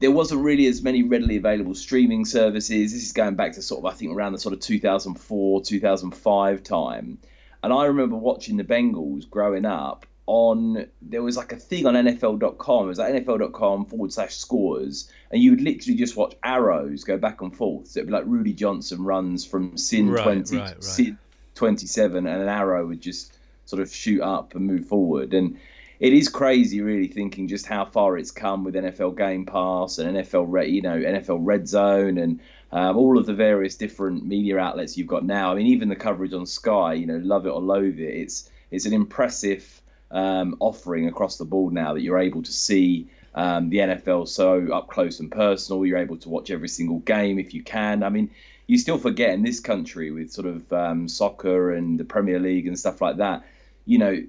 there 0.00 0.10
wasn't 0.10 0.42
really 0.44 0.66
as 0.66 0.82
many 0.82 1.02
readily 1.02 1.36
available 1.38 1.74
streaming 1.74 2.26
services. 2.26 2.92
This 2.92 3.04
is 3.04 3.12
going 3.12 3.36
back 3.36 3.52
to 3.52 3.62
sort 3.62 3.78
of 3.78 3.86
I 3.86 3.96
think 3.96 4.14
around 4.14 4.32
the 4.32 4.38
sort 4.38 4.52
of 4.52 4.60
2004 4.60 5.62
2005 5.62 6.62
time. 6.62 7.18
And 7.62 7.72
I 7.72 7.86
remember 7.86 8.16
watching 8.16 8.56
the 8.56 8.64
Bengals 8.64 9.28
growing 9.28 9.64
up 9.64 10.06
on 10.26 10.86
there 11.00 11.22
was 11.22 11.36
like 11.36 11.52
a 11.52 11.56
thing 11.56 11.86
on 11.86 11.94
NFL.com. 11.94 12.84
It 12.84 12.88
was 12.88 12.98
like 12.98 13.14
NFL.com 13.14 13.86
forward 13.86 14.12
slash 14.12 14.36
scores, 14.36 15.10
and 15.30 15.42
you 15.42 15.50
would 15.50 15.60
literally 15.60 15.96
just 15.96 16.16
watch 16.16 16.34
arrows 16.42 17.04
go 17.04 17.18
back 17.18 17.40
and 17.40 17.54
forth. 17.54 17.88
So 17.88 18.00
it'd 18.00 18.08
be 18.08 18.12
like 18.12 18.24
Rudi 18.26 18.52
Johnson 18.52 19.02
runs 19.04 19.44
from 19.44 19.76
sin 19.76 20.10
right, 20.10 20.22
twenty 20.22 20.56
right, 20.56 20.70
right. 20.70 20.84
sin 20.84 21.18
twenty 21.54 21.86
seven, 21.86 22.26
and 22.26 22.42
an 22.42 22.48
arrow 22.48 22.86
would 22.86 23.00
just 23.00 23.36
sort 23.64 23.82
of 23.82 23.92
shoot 23.92 24.20
up 24.20 24.54
and 24.54 24.66
move 24.66 24.86
forward. 24.86 25.34
And 25.34 25.58
it 25.98 26.12
is 26.12 26.28
crazy, 26.28 26.80
really, 26.80 27.06
thinking 27.06 27.46
just 27.46 27.66
how 27.66 27.84
far 27.84 28.18
it's 28.18 28.32
come 28.32 28.64
with 28.64 28.74
NFL 28.74 29.16
Game 29.16 29.46
Pass 29.46 29.98
and 29.98 30.16
NFL, 30.16 30.46
Red, 30.48 30.68
you 30.68 30.82
know, 30.82 30.98
NFL 30.98 31.38
Red 31.42 31.68
Zone 31.68 32.18
and 32.18 32.40
um, 32.72 32.96
all 32.96 33.18
of 33.18 33.26
the 33.26 33.34
various 33.34 33.76
different 33.76 34.24
media 34.24 34.58
outlets 34.58 34.96
you've 34.96 35.06
got 35.06 35.24
now. 35.24 35.52
I 35.52 35.54
mean, 35.56 35.66
even 35.68 35.88
the 35.88 35.96
coverage 35.96 36.32
on 36.32 36.46
Sky, 36.46 36.94
you 36.94 37.06
know, 37.06 37.20
love 37.22 37.46
it 37.46 37.50
or 37.50 37.60
loathe 37.60 38.00
it, 38.00 38.14
it's 38.14 38.50
it's 38.70 38.86
an 38.86 38.94
impressive 38.94 39.82
um, 40.10 40.56
offering 40.58 41.06
across 41.06 41.36
the 41.36 41.44
board 41.44 41.74
now 41.74 41.92
that 41.94 42.00
you're 42.00 42.18
able 42.18 42.42
to 42.42 42.52
see 42.52 43.08
um, 43.34 43.68
the 43.68 43.78
NFL 43.78 44.26
so 44.28 44.72
up 44.72 44.88
close 44.88 45.20
and 45.20 45.30
personal. 45.30 45.84
You're 45.84 45.98
able 45.98 46.16
to 46.18 46.30
watch 46.30 46.50
every 46.50 46.68
single 46.68 47.00
game 47.00 47.38
if 47.38 47.52
you 47.52 47.62
can. 47.62 48.02
I 48.02 48.08
mean, 48.08 48.30
you 48.66 48.78
still 48.78 48.98
forget 48.98 49.30
in 49.30 49.42
this 49.42 49.60
country 49.60 50.10
with 50.10 50.32
sort 50.32 50.46
of 50.46 50.72
um, 50.72 51.08
soccer 51.08 51.72
and 51.72 52.00
the 52.00 52.04
Premier 52.04 52.38
League 52.38 52.66
and 52.66 52.78
stuff 52.78 53.02
like 53.02 53.18
that. 53.18 53.44
You 53.84 53.98
know, 53.98 54.22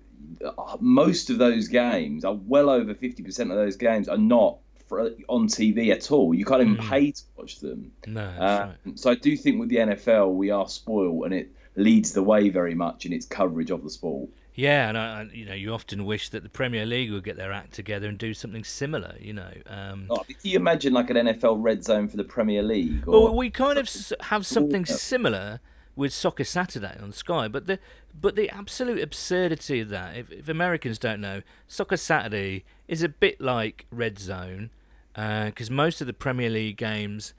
most 0.81 1.29
of 1.29 1.37
those 1.37 1.69
games 1.69 2.25
are 2.25 2.33
well 2.33 2.69
over 2.69 2.93
50% 2.93 3.39
of 3.39 3.55
those 3.55 3.77
games 3.77 4.09
are 4.09 4.17
not 4.17 4.57
for, 4.87 5.11
on 5.29 5.47
TV 5.47 5.91
at 5.91 6.11
all. 6.11 6.33
You 6.33 6.45
can't 6.45 6.61
even 6.61 6.77
mm. 6.77 6.89
pay 6.89 7.11
to 7.11 7.21
watch 7.37 7.59
them. 7.59 7.91
No, 8.07 8.23
uh, 8.23 8.71
right. 8.85 8.99
So 8.99 9.11
I 9.11 9.15
do 9.15 9.35
think 9.35 9.59
with 9.59 9.69
the 9.69 9.77
NFL 9.77 10.33
we 10.35 10.49
are 10.49 10.67
spoiled, 10.67 11.25
and 11.25 11.33
it 11.33 11.51
leads 11.75 12.13
the 12.13 12.23
way 12.23 12.49
very 12.49 12.75
much 12.75 13.05
in 13.05 13.13
its 13.13 13.25
coverage 13.25 13.71
of 13.71 13.83
the 13.83 13.89
sport. 13.89 14.29
Yeah, 14.55 14.89
and 14.89 14.97
I, 14.97 15.23
you 15.33 15.45
know, 15.45 15.55
you 15.55 15.73
often 15.73 16.05
wish 16.05 16.29
that 16.29 16.43
the 16.43 16.49
Premier 16.49 16.85
League 16.85 17.11
would 17.11 17.23
get 17.23 17.37
their 17.37 17.51
act 17.51 17.73
together 17.73 18.07
and 18.07 18.17
do 18.17 18.35
something 18.35 18.63
similar. 18.63 19.15
You 19.19 19.33
know, 19.33 19.51
um, 19.65 20.05
oh, 20.11 20.17
can 20.17 20.35
you 20.43 20.57
imagine 20.57 20.93
like 20.93 21.09
an 21.09 21.17
NFL 21.17 21.57
red 21.59 21.83
zone 21.83 22.07
for 22.07 22.17
the 22.17 22.23
Premier 22.23 22.61
League? 22.61 23.05
well, 23.05 23.35
we 23.35 23.49
kind 23.49 23.79
of 23.79 23.89
have 24.21 24.45
something 24.45 24.85
similar 24.85 25.59
with 25.95 26.13
Soccer 26.13 26.43
Saturday 26.43 26.95
on 27.01 27.11
Sky, 27.11 27.47
but 27.47 27.65
the 27.65 27.79
but 28.19 28.35
the 28.35 28.49
absolute 28.49 29.01
absurdity 29.01 29.79
of 29.79 29.89
that, 29.89 30.15
if, 30.15 30.31
if 30.31 30.47
Americans 30.47 30.99
don't 30.99 31.19
know, 31.19 31.41
Soccer 31.67 31.97
Saturday 31.97 32.63
is 32.87 33.03
a 33.03 33.09
bit 33.09 33.39
like 33.41 33.85
Red 33.91 34.19
Zone, 34.19 34.69
because 35.13 35.69
uh, 35.69 35.73
most 35.73 36.01
of 36.01 36.07
the 36.07 36.13
Premier 36.13 36.49
League 36.49 36.77
games 36.77 37.33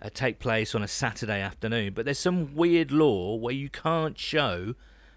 uh, 0.00 0.10
take 0.12 0.38
place 0.38 0.74
on 0.74 0.82
a 0.82 0.88
Saturday 0.88 1.40
afternoon. 1.40 1.92
But 1.94 2.04
there's 2.04 2.18
some 2.18 2.54
weird 2.54 2.90
law 2.90 3.34
where 3.36 3.54
you 3.54 3.68
can't 3.68 4.18
show 4.18 4.74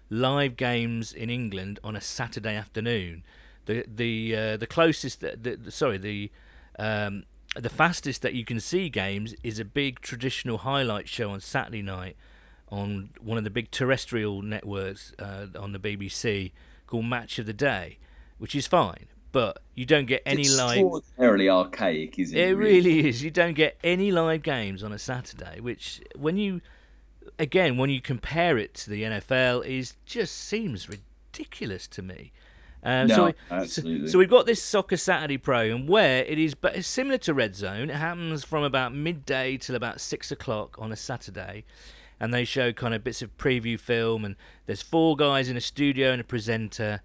live 0.08 0.56
games 0.56 1.12
in 1.12 1.30
England 1.30 1.78
on 1.84 1.94
a 1.96 2.00
Saturday 2.00 2.56
afternoon. 2.56 3.22
The 3.66 3.84
the 3.86 4.36
uh, 4.36 4.56
the 4.56 4.66
closest, 4.66 5.20
the, 5.20 5.36
the, 5.36 5.70
sorry, 5.70 5.98
the 5.98 6.30
um, 6.78 7.24
the 7.56 7.68
fastest 7.68 8.22
that 8.22 8.34
you 8.34 8.44
can 8.44 8.60
see 8.60 8.88
games 8.88 9.34
is 9.42 9.58
a 9.58 9.64
big 9.64 10.00
traditional 10.00 10.58
highlight 10.58 11.08
show 11.08 11.30
on 11.30 11.40
Saturday 11.40 11.82
night 11.82 12.16
on 12.70 13.10
one 13.20 13.36
of 13.36 13.44
the 13.44 13.50
big 13.50 13.70
terrestrial 13.70 14.42
networks 14.42 15.12
uh, 15.18 15.46
on 15.58 15.72
the 15.72 15.78
BBC 15.78 16.52
called 16.86 17.04
Match 17.04 17.38
of 17.38 17.46
the 17.46 17.52
Day, 17.52 17.98
which 18.38 18.54
is 18.54 18.66
fine. 18.66 19.06
But 19.32 19.62
you 19.74 19.86
don't 19.86 20.06
get 20.06 20.22
any 20.26 20.42
it's 20.42 20.58
live. 20.58 20.78
Extraordinarily 20.78 21.48
archaic, 21.48 22.18
isn't 22.18 22.36
it? 22.36 22.48
It 22.48 22.54
really 22.54 23.08
is. 23.08 23.22
You 23.22 23.30
don't 23.30 23.54
get 23.54 23.78
any 23.84 24.10
live 24.10 24.42
games 24.42 24.82
on 24.82 24.92
a 24.92 24.98
Saturday, 24.98 25.60
which 25.60 26.02
when 26.16 26.36
you 26.36 26.60
again 27.38 27.76
when 27.76 27.90
you 27.90 28.00
compare 28.00 28.58
it 28.58 28.74
to 28.74 28.90
the 28.90 29.02
NFL, 29.02 29.64
is 29.64 29.94
just 30.04 30.36
seems 30.36 30.88
ridiculous 30.88 31.86
to 31.88 32.02
me. 32.02 32.32
Um, 32.82 33.08
no, 33.08 33.14
so, 33.14 33.24
we, 33.26 33.32
absolutely. 33.50 34.06
So, 34.06 34.12
so, 34.12 34.18
we've 34.18 34.30
got 34.30 34.46
this 34.46 34.62
Soccer 34.62 34.96
Saturday 34.96 35.36
program 35.36 35.86
where 35.86 36.24
it 36.24 36.38
is, 36.38 36.54
but 36.54 36.76
it's 36.76 36.88
similar 36.88 37.18
to 37.18 37.34
Red 37.34 37.54
Zone. 37.54 37.90
It 37.90 37.96
happens 37.96 38.42
from 38.44 38.62
about 38.62 38.94
midday 38.94 39.58
till 39.58 39.76
about 39.76 40.00
six 40.00 40.32
o'clock 40.32 40.76
on 40.78 40.90
a 40.90 40.96
Saturday, 40.96 41.64
and 42.18 42.32
they 42.32 42.44
show 42.44 42.72
kind 42.72 42.94
of 42.94 43.04
bits 43.04 43.20
of 43.20 43.36
preview 43.36 43.78
film. 43.78 44.24
And 44.24 44.36
there's 44.66 44.82
four 44.82 45.14
guys 45.14 45.48
in 45.48 45.56
a 45.56 45.60
studio 45.60 46.12
and 46.12 46.20
a 46.20 46.24
presenter. 46.24 47.02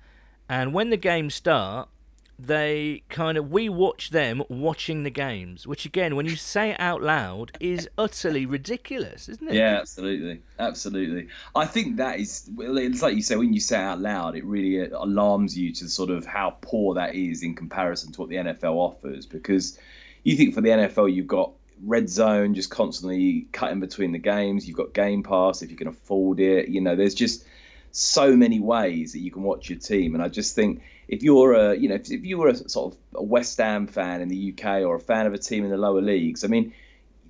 And 0.48 0.74
when 0.74 0.91
the 0.91 0.98
games 0.98 1.36
start, 1.36 1.89
they 2.38 3.04
kind 3.10 3.38
of 3.38 3.50
we 3.50 3.70
watch 3.70 4.10
them 4.10 4.44
watching 4.50 5.04
the 5.04 5.10
games, 5.10 5.65
which 5.65 5.86
again, 5.86 6.15
when 6.15 6.25
you 6.25 6.36
say 6.36 6.72
it 6.72 6.80
out 6.80 7.01
loud, 7.01 7.51
is 7.60 7.89
utterly 7.98 8.46
ridiculous, 8.46 9.30
isn't 9.30 9.48
it? 9.48 9.56
Yeah, 9.56 9.77
absolutely, 9.80 10.42
absolutely. 10.60 11.30
I 11.56 11.65
think 11.65 11.98
that 11.98 12.20
is 12.20 12.50
it's 12.60 13.01
like 13.01 13.15
you 13.15 13.22
say 13.22 13.36
when 13.36 13.54
you 13.54 13.60
say 13.60 13.77
it 13.77 13.84
out 13.84 14.00
loud, 14.01 14.36
it 14.36 14.44
really 14.44 14.89
alarms 14.89 15.58
you 15.58 15.72
to 15.74 15.88
sort 15.89 16.10
of 16.10 16.25
how 16.25 16.58
poor 16.62 16.96
that 16.96 17.15
is 17.15 17.44
in 17.44 17.56
comparison 17.56 18.12
to 18.12 18.22
what 18.22 18.30
the 18.30 18.36
NFL 18.36 18.75
offers. 18.75 19.25
Because 19.25 19.80
you 20.24 20.36
think 20.36 20.54
for 20.54 20.62
the 20.62 20.70
NFL, 20.70 21.13
you've 21.13 21.27
got 21.27 21.51
red 21.84 22.10
zone 22.10 22.54
just 22.54 22.70
constantly 22.70 23.48
cutting 23.51 23.80
between 23.80 24.12
the 24.12 24.20
games. 24.20 24.68
You've 24.68 24.77
got 24.77 24.94
Game 24.94 25.24
Pass 25.24 25.62
if 25.62 25.72
you 25.72 25.77
can 25.77 25.88
afford 25.88 26.39
it. 26.39 26.70
You 26.70 26.82
know, 26.82 26.96
there's 26.96 27.15
just 27.15 27.46
so 27.96 28.36
many 28.36 28.60
ways 28.60 29.14
that 29.14 29.20
you 29.20 29.32
can 29.32 29.44
watch 29.44 29.70
your 29.70 29.80
team, 29.80 30.16
and 30.16 30.24
I 30.24 30.28
just 30.28 30.54
think 30.54 30.82
if 31.08 31.24
you're 31.24 31.54
a 31.54 31.75
you 31.75 31.88
know 31.88 31.96
if, 31.96 32.12
if 32.12 32.25
you 32.25 32.38
were 32.38 32.50
a 32.50 32.70
sort 32.70 32.94
of 32.94 33.00
a 33.16 33.24
West 33.24 33.58
Ham 33.58 33.88
fan 33.88 34.22
in 34.22 34.28
the 34.28 34.54
UK 34.54 34.82
or 34.82 34.96
a 34.96 35.00
fan 35.00 35.25
of 35.25 35.34
a 35.34 35.38
team 35.38 35.64
in 35.64 35.72
the 35.72 35.78
lower 35.78 36.02
leagues, 36.02 36.44
I 36.44 36.48
mean, 36.48 36.74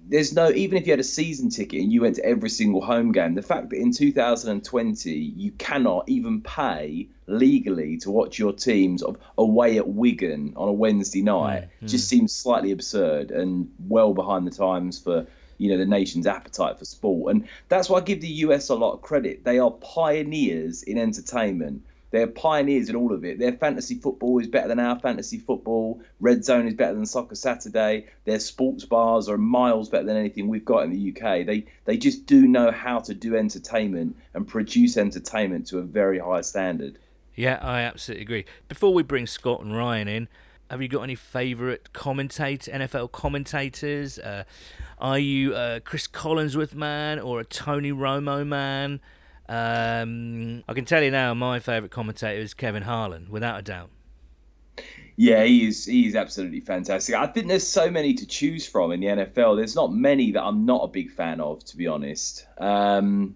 there's 0.07 0.33
no 0.33 0.49
even 0.49 0.77
if 0.77 0.87
you 0.87 0.91
had 0.91 0.99
a 0.99 1.03
season 1.03 1.49
ticket 1.49 1.81
and 1.81 1.93
you 1.93 2.01
went 2.01 2.15
to 2.15 2.25
every 2.25 2.49
single 2.49 2.81
home 2.81 3.11
game, 3.11 3.35
the 3.35 3.43
fact 3.43 3.69
that 3.69 3.77
in 3.77 3.91
2020 3.91 5.11
you 5.11 5.51
cannot 5.51 6.09
even 6.09 6.41
pay 6.41 7.09
legally 7.27 7.97
to 7.97 8.09
watch 8.09 8.39
your 8.39 8.51
teams 8.51 9.03
of 9.03 9.17
away 9.37 9.77
at 9.77 9.87
Wigan 9.87 10.53
on 10.55 10.67
a 10.67 10.73
Wednesday 10.73 11.21
night 11.21 11.63
mm-hmm. 11.63 11.87
just 11.87 12.07
seems 12.07 12.33
slightly 12.33 12.71
absurd 12.71 13.29
and 13.29 13.71
well 13.87 14.15
behind 14.15 14.47
the 14.47 14.51
times 14.51 14.99
for 14.99 15.27
you 15.57 15.69
know 15.69 15.77
the 15.77 15.85
nation's 15.85 16.27
appetite 16.27 16.77
for 16.77 16.85
sport 16.85 17.33
and 17.33 17.47
that's 17.69 17.89
why 17.89 17.97
I 17.97 18.01
give 18.01 18.21
the 18.21 18.27
US 18.27 18.69
a 18.69 18.75
lot 18.75 18.93
of 18.93 19.01
credit 19.01 19.43
they 19.43 19.59
are 19.59 19.71
pioneers 19.71 20.83
in 20.83 20.97
entertainment 20.97 21.83
they're 22.15 22.27
pioneers 22.27 22.87
in 22.87 22.95
all 22.95 23.11
of 23.11 23.25
it. 23.25 23.39
Their 23.39 23.51
fantasy 23.51 23.95
football 23.95 24.39
is 24.39 24.47
better 24.47 24.69
than 24.69 24.79
our 24.79 24.97
fantasy 24.97 25.37
football. 25.37 26.01
Red 26.21 26.45
Zone 26.45 26.65
is 26.65 26.73
better 26.73 26.93
than 26.93 27.05
Soccer 27.05 27.35
Saturday. 27.35 28.05
Their 28.23 28.39
sports 28.39 28.85
bars 28.85 29.27
are 29.27 29.37
miles 29.37 29.89
better 29.89 30.05
than 30.05 30.15
anything 30.15 30.47
we've 30.47 30.63
got 30.63 30.85
in 30.85 30.91
the 30.91 31.09
UK. 31.09 31.45
They 31.45 31.65
they 31.83 31.97
just 31.97 32.25
do 32.25 32.47
know 32.47 32.71
how 32.71 32.99
to 32.99 33.13
do 33.13 33.35
entertainment 33.35 34.15
and 34.33 34.47
produce 34.47 34.95
entertainment 34.95 35.67
to 35.67 35.79
a 35.79 35.81
very 35.81 36.19
high 36.19 36.39
standard. 36.39 36.97
Yeah, 37.35 37.59
I 37.61 37.81
absolutely 37.81 38.23
agree. 38.23 38.45
Before 38.69 38.93
we 38.93 39.03
bring 39.03 39.27
Scott 39.27 39.59
and 39.59 39.75
Ryan 39.75 40.07
in, 40.07 40.27
have 40.69 40.81
you 40.81 40.87
got 40.87 41.01
any 41.01 41.15
favourite 41.15 41.91
commentator, 41.91 42.71
NFL 42.71 43.11
commentators? 43.11 44.17
Uh, 44.19 44.45
are 44.97 45.19
you 45.19 45.55
a 45.55 45.79
Cris 45.79 46.07
Collinsworth 46.07 46.73
man 46.73 47.19
or 47.19 47.39
a 47.39 47.45
Tony 47.45 47.91
Romo 47.91 48.45
man? 48.45 48.99
Um, 49.47 50.63
I 50.67 50.73
can 50.73 50.85
tell 50.85 51.03
you 51.03 51.11
now, 51.11 51.33
my 51.33 51.59
favourite 51.59 51.91
commentator 51.91 52.39
is 52.39 52.53
Kevin 52.53 52.83
Harlan, 52.83 53.27
without 53.29 53.59
a 53.59 53.61
doubt. 53.61 53.89
Yeah, 55.17 55.43
he 55.43 55.67
is. 55.67 55.85
He 55.85 56.07
is 56.07 56.15
absolutely 56.15 56.59
fantastic. 56.59 57.15
I 57.15 57.27
think 57.27 57.47
there's 57.47 57.67
so 57.67 57.89
many 57.89 58.13
to 58.15 58.25
choose 58.25 58.67
from 58.67 58.91
in 58.91 58.99
the 58.99 59.07
NFL. 59.07 59.57
There's 59.57 59.75
not 59.75 59.93
many 59.93 60.31
that 60.31 60.43
I'm 60.43 60.65
not 60.65 60.83
a 60.83 60.87
big 60.87 61.11
fan 61.11 61.39
of, 61.39 61.63
to 61.65 61.77
be 61.77 61.87
honest. 61.87 62.45
Um, 62.57 63.35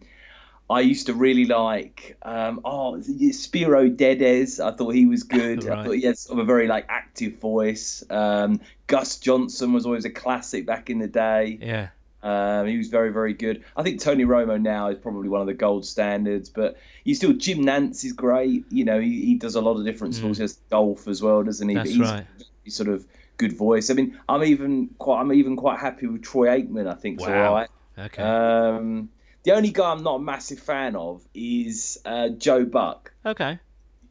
I 0.69 0.81
used 0.81 1.07
to 1.07 1.13
really 1.13 1.45
like 1.45 2.17
um, 2.21 2.61
oh 2.63 3.01
Spiro 3.31 3.89
Dedes. 3.89 4.59
I 4.59 4.71
thought 4.71 4.91
he 4.91 5.05
was 5.05 5.23
good. 5.39 5.63
right. 5.63 5.79
I 5.79 5.83
thought 5.83 5.91
he 5.91 6.03
had 6.03 6.17
sort 6.17 6.39
of 6.39 6.43
a 6.43 6.45
very 6.45 6.67
like 6.67 6.85
active 6.89 7.39
voice. 7.39 8.03
Um, 8.09 8.61
Gus 8.87 9.17
Johnson 9.17 9.73
was 9.73 9.85
always 9.85 10.05
a 10.05 10.09
classic 10.09 10.65
back 10.65 10.89
in 10.89 10.99
the 10.99 11.07
day. 11.07 11.57
Yeah. 11.61 11.89
Um, 12.21 12.67
he 12.67 12.77
was 12.77 12.89
very, 12.89 13.11
very 13.11 13.33
good. 13.33 13.63
I 13.77 13.83
think 13.83 14.01
Tony 14.01 14.25
Romo 14.25 14.61
now 14.61 14.89
is 14.89 14.97
probably 14.97 15.29
one 15.29 15.41
of 15.41 15.47
the 15.47 15.53
gold 15.53 15.85
standards, 15.85 16.49
but 16.49 16.77
you 17.05 17.15
still 17.15 17.33
Jim 17.33 17.59
Nantz 17.59 18.03
is 18.03 18.11
great. 18.11 18.65
You 18.69 18.83
know, 18.83 18.99
he, 18.99 19.25
he 19.25 19.35
does 19.35 19.55
a 19.55 19.61
lot 19.61 19.77
of 19.77 19.85
different 19.85 20.15
sports. 20.15 20.37
Mm. 20.37 20.41
He 20.41 20.43
does 20.43 20.59
golf 20.69 21.07
as 21.07 21.21
well, 21.21 21.43
doesn't 21.43 21.67
he? 21.67 21.75
That's 21.75 21.89
he's, 21.89 21.99
right. 21.99 22.25
He's 22.63 22.75
sort 22.75 22.89
of 22.89 23.07
good 23.37 23.53
voice. 23.53 23.89
I 23.89 23.93
mean, 23.93 24.19
I'm 24.27 24.43
even 24.43 24.89
quite, 24.99 25.21
I'm 25.21 25.31
even 25.31 25.55
quite 25.55 25.79
happy 25.79 26.07
with 26.07 26.21
Troy 26.21 26.47
Aikman. 26.47 26.87
I 26.87 26.95
think 26.95 27.21
wow. 27.21 27.47
all 27.47 27.53
right. 27.55 27.69
Okay. 27.97 28.21
Um, 28.21 29.09
the 29.43 29.51
only 29.51 29.71
guy 29.71 29.91
I'm 29.91 30.03
not 30.03 30.15
a 30.15 30.19
massive 30.19 30.59
fan 30.59 30.95
of 30.95 31.25
is 31.33 31.99
uh, 32.05 32.29
Joe 32.29 32.65
Buck. 32.65 33.13
Okay. 33.25 33.59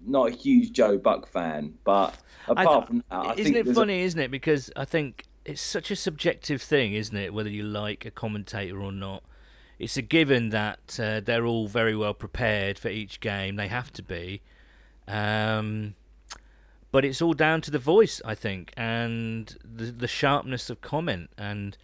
Not 0.06 0.28
a 0.28 0.30
huge 0.30 0.72
Joe 0.72 0.96
Buck 0.96 1.28
fan, 1.28 1.74
but 1.84 2.14
apart 2.46 2.80
th- 2.80 2.86
from 2.86 3.04
that, 3.10 3.26
I 3.30 3.34
isn't 3.36 3.56
it 3.56 3.74
funny? 3.74 4.02
A... 4.02 4.04
Isn't 4.04 4.20
it? 4.20 4.30
Because 4.30 4.70
I 4.76 4.84
think 4.84 5.24
it's 5.44 5.60
such 5.60 5.90
a 5.90 5.96
subjective 5.96 6.62
thing, 6.62 6.92
isn't 6.92 7.16
it? 7.16 7.34
Whether 7.34 7.50
you 7.50 7.62
like 7.62 8.04
a 8.04 8.10
commentator 8.10 8.80
or 8.80 8.92
not, 8.92 9.22
it's 9.78 9.96
a 9.96 10.02
given 10.02 10.50
that 10.50 10.98
uh, 11.00 11.20
they're 11.20 11.46
all 11.46 11.68
very 11.68 11.96
well 11.96 12.14
prepared 12.14 12.78
for 12.78 12.88
each 12.88 13.20
game. 13.20 13.56
They 13.56 13.68
have 13.68 13.92
to 13.94 14.02
be, 14.02 14.40
um, 15.06 15.94
but 16.90 17.04
it's 17.04 17.20
all 17.20 17.34
down 17.34 17.60
to 17.62 17.70
the 17.70 17.78
voice, 17.78 18.22
I 18.24 18.34
think, 18.34 18.72
and 18.76 19.56
the 19.64 19.86
the 19.86 20.08
sharpness 20.08 20.70
of 20.70 20.80
comment. 20.80 21.30
And 21.36 21.76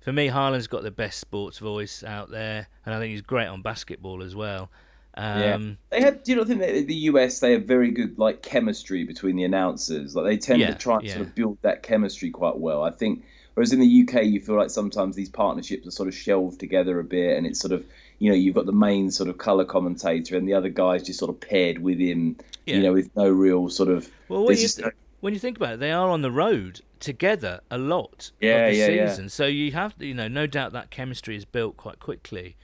for 0.00 0.12
me, 0.12 0.28
Harlan's 0.28 0.66
got 0.66 0.82
the 0.82 0.90
best 0.90 1.20
sports 1.20 1.58
voice 1.58 2.02
out 2.02 2.30
there, 2.30 2.68
and 2.86 2.94
I 2.94 2.98
think 2.98 3.12
he's 3.12 3.22
great 3.22 3.46
on 3.46 3.62
basketball 3.62 4.22
as 4.22 4.34
well. 4.34 4.70
Um, 5.14 5.40
yeah, 5.40 5.58
they 5.90 6.00
have. 6.02 6.22
Do 6.22 6.32
you 6.32 6.38
not 6.38 6.46
think 6.46 6.60
that 6.60 6.86
the 6.86 6.94
US 6.94 7.40
they 7.40 7.52
have 7.52 7.64
very 7.64 7.90
good 7.90 8.18
like 8.18 8.42
chemistry 8.42 9.04
between 9.04 9.36
the 9.36 9.44
announcers? 9.44 10.14
Like 10.14 10.24
they 10.24 10.36
tend 10.38 10.60
yeah, 10.60 10.70
to 10.70 10.78
try 10.78 10.96
and 10.96 11.04
yeah. 11.04 11.14
sort 11.14 11.26
of 11.26 11.34
build 11.34 11.58
that 11.62 11.82
chemistry 11.82 12.30
quite 12.30 12.58
well. 12.58 12.82
I 12.82 12.90
think. 12.90 13.24
Whereas 13.54 13.72
in 13.72 13.80
the 13.80 14.08
UK, 14.08 14.24
you 14.24 14.40
feel 14.40 14.54
like 14.54 14.70
sometimes 14.70 15.16
these 15.16 15.28
partnerships 15.28 15.86
are 15.86 15.90
sort 15.90 16.08
of 16.08 16.14
shelved 16.14 16.60
together 16.60 16.98
a 17.00 17.04
bit, 17.04 17.36
and 17.36 17.46
it's 17.46 17.60
sort 17.60 17.72
of 17.72 17.84
you 18.18 18.30
know 18.30 18.36
you've 18.36 18.54
got 18.54 18.66
the 18.66 18.72
main 18.72 19.10
sort 19.10 19.28
of 19.28 19.36
color 19.36 19.64
commentator, 19.64 20.36
and 20.36 20.48
the 20.48 20.54
other 20.54 20.68
guys 20.68 21.02
just 21.02 21.18
sort 21.18 21.30
of 21.30 21.40
paired 21.40 21.78
with 21.78 21.98
him. 21.98 22.36
Yeah. 22.64 22.76
You 22.76 22.82
know, 22.82 22.92
with 22.92 23.10
no 23.16 23.28
real 23.28 23.68
sort 23.68 23.88
of. 23.88 24.08
Well, 24.28 24.44
when 24.46 24.56
you, 24.56 24.68
th- 24.68 24.94
when 25.20 25.34
you 25.34 25.40
think 25.40 25.56
about 25.56 25.74
it, 25.74 25.80
they 25.80 25.90
are 25.90 26.08
on 26.08 26.22
the 26.22 26.30
road 26.30 26.80
together 27.00 27.60
a 27.70 27.78
lot 27.78 28.30
yeah, 28.40 28.66
of 28.66 28.72
the 28.72 28.78
yeah, 28.78 29.08
season, 29.08 29.28
so 29.28 29.46
you 29.46 29.72
have 29.72 29.94
you 29.98 30.14
know 30.14 30.28
no 30.28 30.46
doubt 30.46 30.72
that 30.72 30.90
chemistry 30.90 31.36
is 31.36 31.44
built 31.44 31.76
quite 31.76 31.98
quickly. 31.98 32.56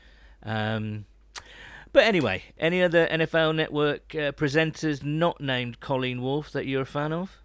Um, 0.42 1.06
but 1.92 2.04
anyway, 2.04 2.44
any 2.58 2.82
other 2.82 3.06
NFL 3.06 3.56
Network 3.56 4.14
uh, 4.14 4.32
presenters 4.32 5.02
not 5.02 5.40
named 5.40 5.80
Colleen 5.80 6.20
Wolfe 6.20 6.52
that 6.52 6.66
you're 6.66 6.82
a 6.82 6.86
fan 6.86 7.12
of? 7.12 7.38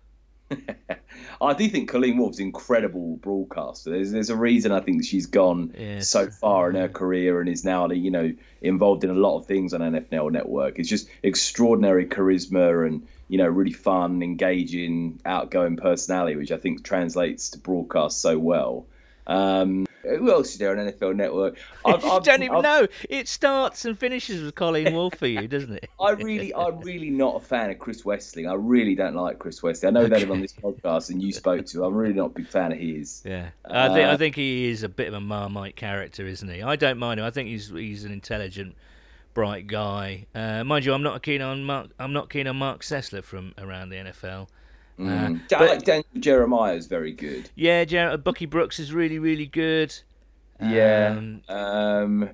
I 1.41 1.53
do 1.53 1.67
think 1.69 1.89
Colleen 1.89 2.17
Wolfe's 2.17 2.39
incredible 2.39 3.17
broadcaster. 3.17 3.91
There's 3.91 4.11
there's 4.11 4.29
a 4.29 4.35
reason 4.35 4.71
I 4.71 4.81
think 4.81 5.03
she's 5.03 5.25
gone 5.25 5.73
yes. 5.77 6.09
so 6.09 6.29
far 6.29 6.69
in 6.69 6.75
her 6.75 6.89
career 6.89 7.39
and 7.39 7.49
is 7.49 7.63
now 7.63 7.89
you 7.89 8.11
know 8.11 8.33
involved 8.61 9.03
in 9.03 9.09
a 9.09 9.15
lot 9.15 9.37
of 9.37 9.45
things 9.45 9.73
on 9.73 9.81
NFL 9.81 10.31
Network. 10.31 10.79
It's 10.79 10.89
just 10.89 11.07
extraordinary 11.23 12.05
charisma 12.05 12.85
and 12.85 13.07
you 13.31 13.37
know 13.37 13.47
really 13.47 13.71
fun, 13.71 14.21
engaging, 14.21 15.21
outgoing 15.25 15.77
personality, 15.77 16.35
which 16.35 16.51
I 16.51 16.57
think 16.57 16.83
translates 16.83 17.51
to 17.51 17.59
broadcast 17.59 18.19
so 18.19 18.37
well. 18.37 18.87
Um, 19.25 19.87
who 20.03 20.29
else 20.29 20.51
is 20.51 20.57
there 20.57 20.77
on 20.77 20.85
NFL 20.85 21.15
Network? 21.15 21.57
I've, 21.85 22.01
don't 22.23 22.43
even 22.43 22.57
I've, 22.57 22.63
know. 22.63 22.87
It 23.09 23.29
starts 23.29 23.85
and 23.85 23.97
finishes 23.97 24.43
with 24.43 24.55
Colleen 24.55 24.93
Wolfe 24.93 25.17
for 25.17 25.27
you, 25.27 25.47
doesn't 25.47 25.71
it? 25.71 25.89
I 25.97 26.11
really, 26.11 26.53
I'm 26.53 26.81
really 26.81 27.09
not 27.09 27.37
a 27.37 27.39
fan 27.39 27.69
of 27.69 27.79
Chris 27.79 28.01
Wesseling. 28.01 28.49
I 28.49 28.55
really 28.55 28.95
don't 28.95 29.15
like 29.15 29.39
Chris 29.39 29.61
Wesseling. 29.61 29.87
I 29.87 29.91
know 29.91 30.01
okay. 30.01 30.25
that 30.25 30.29
on 30.29 30.41
this 30.41 30.51
podcast, 30.51 31.09
and 31.09 31.23
you 31.23 31.31
spoke 31.31 31.65
to. 31.67 31.85
I'm 31.85 31.93
really 31.93 32.13
not 32.13 32.25
a 32.25 32.33
big 32.33 32.47
fan 32.49 32.73
of 32.73 32.79
his. 32.79 33.23
Yeah, 33.25 33.51
uh, 33.63 33.71
I 33.73 33.93
think 33.93 34.09
I 34.09 34.17
think 34.17 34.35
he 34.35 34.69
is 34.69 34.83
a 34.83 34.89
bit 34.89 35.07
of 35.07 35.13
a 35.13 35.21
marmite 35.21 35.77
character, 35.77 36.27
isn't 36.27 36.49
he? 36.49 36.61
I 36.61 36.75
don't 36.75 36.97
mind 36.97 37.21
him. 37.21 37.25
I 37.25 37.31
think 37.31 37.47
he's 37.47 37.69
he's 37.69 38.03
an 38.03 38.11
intelligent, 38.11 38.75
bright 39.33 39.67
guy. 39.67 40.25
Uh, 40.33 40.63
mind 40.63 40.85
you, 40.85 40.93
I'm 40.93 41.03
not 41.03 41.21
keen 41.23 41.41
on 41.41 41.63
Mark. 41.63 41.91
I'm 41.99 42.13
not 42.13 42.29
keen 42.29 42.47
on 42.47 42.57
Marc 42.57 42.81
Sessler 42.81 43.23
from 43.23 43.53
around 43.57 43.89
the 43.89 43.97
NFL. 43.97 44.47
Mm. 44.99 45.35
Uh, 45.35 45.39
but, 45.49 45.69
like 45.69 45.83
Daniel 45.83 46.05
Jeremiah 46.19 46.75
is 46.75 46.87
very 46.87 47.11
good. 47.11 47.49
Yeah, 47.55 47.85
Jer- 47.85 48.17
Bucky 48.17 48.45
Brooks 48.45 48.79
is 48.79 48.93
really, 48.93 49.19
really 49.19 49.47
good. 49.47 49.95
Yeah. 50.61 51.15
Um, 51.17 51.41
um, 51.49 52.29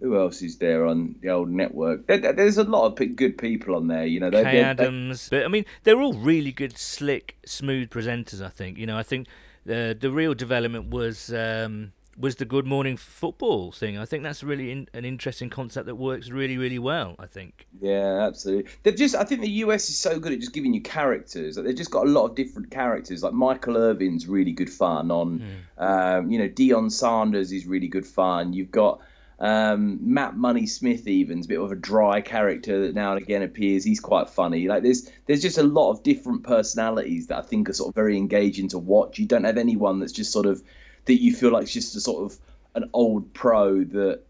who 0.00 0.18
else 0.18 0.40
is 0.40 0.56
there 0.56 0.86
on 0.86 1.16
the 1.20 1.28
old 1.28 1.50
network? 1.50 2.06
There, 2.06 2.32
there's 2.32 2.56
a 2.56 2.64
lot 2.64 2.86
of 2.86 3.16
good 3.16 3.36
people 3.36 3.76
on 3.76 3.88
there. 3.88 4.06
You 4.06 4.20
know, 4.20 4.30
Kay 4.30 4.42
they're, 4.42 4.64
Adams. 4.64 5.28
They're... 5.28 5.40
But 5.40 5.46
I 5.46 5.48
mean, 5.48 5.66
they're 5.84 6.00
all 6.00 6.14
really 6.14 6.52
good, 6.52 6.78
slick, 6.78 7.36
smooth 7.44 7.90
presenters. 7.90 8.44
I 8.44 8.48
think. 8.48 8.78
You 8.78 8.86
know, 8.86 8.96
I 8.96 9.02
think 9.02 9.26
the 9.66 9.96
the 9.98 10.10
real 10.10 10.34
development 10.34 10.86
was 10.86 11.32
um, 11.34 11.92
was 12.20 12.36
the 12.36 12.44
Good 12.44 12.66
Morning 12.66 12.96
Football 12.96 13.72
thing. 13.72 13.96
I 13.96 14.04
think 14.04 14.22
that's 14.22 14.42
really 14.42 14.70
in, 14.70 14.88
an 14.92 15.04
interesting 15.04 15.48
concept 15.48 15.86
that 15.86 15.94
works 15.94 16.28
really, 16.28 16.58
really 16.58 16.78
well. 16.78 17.16
I 17.18 17.26
think. 17.26 17.66
Yeah, 17.80 18.26
absolutely. 18.26 18.70
They've 18.82 18.96
just. 18.96 19.14
I 19.14 19.24
think 19.24 19.40
the 19.40 19.50
US 19.50 19.88
is 19.88 19.98
so 19.98 20.18
good 20.18 20.32
at 20.32 20.40
just 20.40 20.52
giving 20.52 20.74
you 20.74 20.82
characters. 20.82 21.56
They've 21.56 21.74
just 21.74 21.90
got 21.90 22.06
a 22.06 22.10
lot 22.10 22.26
of 22.26 22.34
different 22.34 22.70
characters. 22.70 23.22
Like 23.22 23.32
Michael 23.32 23.76
Irvin's 23.76 24.28
really 24.28 24.52
good 24.52 24.70
fun. 24.70 25.10
On, 25.10 25.40
mm. 25.40 25.82
um, 25.82 26.30
you 26.30 26.38
know, 26.38 26.48
Deion 26.48 26.92
Sanders 26.92 27.52
is 27.52 27.66
really 27.66 27.88
good 27.88 28.06
fun. 28.06 28.52
You've 28.52 28.70
got. 28.70 29.00
Um, 29.42 29.98
Matt 30.02 30.36
Money 30.36 30.66
Smith 30.66 31.08
even's 31.08 31.46
a 31.46 31.48
bit 31.48 31.58
of 31.58 31.72
a 31.72 31.74
dry 31.74 32.20
character 32.20 32.82
that 32.82 32.94
now 32.94 33.14
and 33.14 33.22
again 33.22 33.40
appears. 33.40 33.84
He's 33.84 33.98
quite 33.98 34.28
funny. 34.28 34.68
Like 34.68 34.82
there's 34.82 35.10
there's 35.24 35.40
just 35.40 35.56
a 35.56 35.62
lot 35.62 35.92
of 35.92 36.02
different 36.02 36.44
personalities 36.44 37.28
that 37.28 37.38
I 37.38 37.40
think 37.40 37.70
are 37.70 37.72
sort 37.72 37.88
of 37.88 37.94
very 37.94 38.18
engaging 38.18 38.68
to 38.68 38.78
watch. 38.78 39.18
You 39.18 39.24
don't 39.24 39.44
have 39.44 39.56
anyone 39.56 39.98
that's 39.98 40.12
just 40.12 40.30
sort 40.30 40.44
of 40.44 40.62
that 41.06 41.20
you 41.20 41.34
feel 41.34 41.50
like 41.50 41.64
it's 41.64 41.72
just 41.72 41.96
a 41.96 42.00
sort 42.00 42.30
of 42.30 42.38
an 42.74 42.88
old 42.92 43.32
pro 43.34 43.82
that 43.84 44.22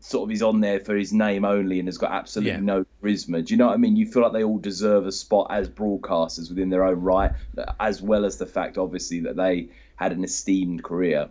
sort 0.00 0.28
of 0.28 0.32
is 0.32 0.42
on 0.42 0.60
there 0.60 0.80
for 0.80 0.96
his 0.96 1.12
name 1.12 1.44
only 1.44 1.78
and 1.78 1.88
has 1.88 1.98
got 1.98 2.12
absolutely 2.12 2.52
yeah. 2.52 2.60
no 2.60 2.84
charisma. 3.02 3.44
Do 3.44 3.52
you 3.52 3.58
know 3.58 3.66
what 3.66 3.74
I 3.74 3.78
mean? 3.78 3.96
You 3.96 4.06
feel 4.06 4.22
like 4.22 4.32
they 4.32 4.44
all 4.44 4.58
deserve 4.58 5.06
a 5.06 5.12
spot 5.12 5.48
as 5.50 5.68
broadcasters 5.68 6.48
within 6.48 6.70
their 6.70 6.84
own 6.84 7.00
right, 7.00 7.32
as 7.80 8.00
well 8.00 8.24
as 8.24 8.38
the 8.38 8.46
fact, 8.46 8.78
obviously, 8.78 9.20
that 9.20 9.36
they 9.36 9.68
had 9.96 10.12
an 10.12 10.22
esteemed 10.22 10.84
career. 10.84 11.28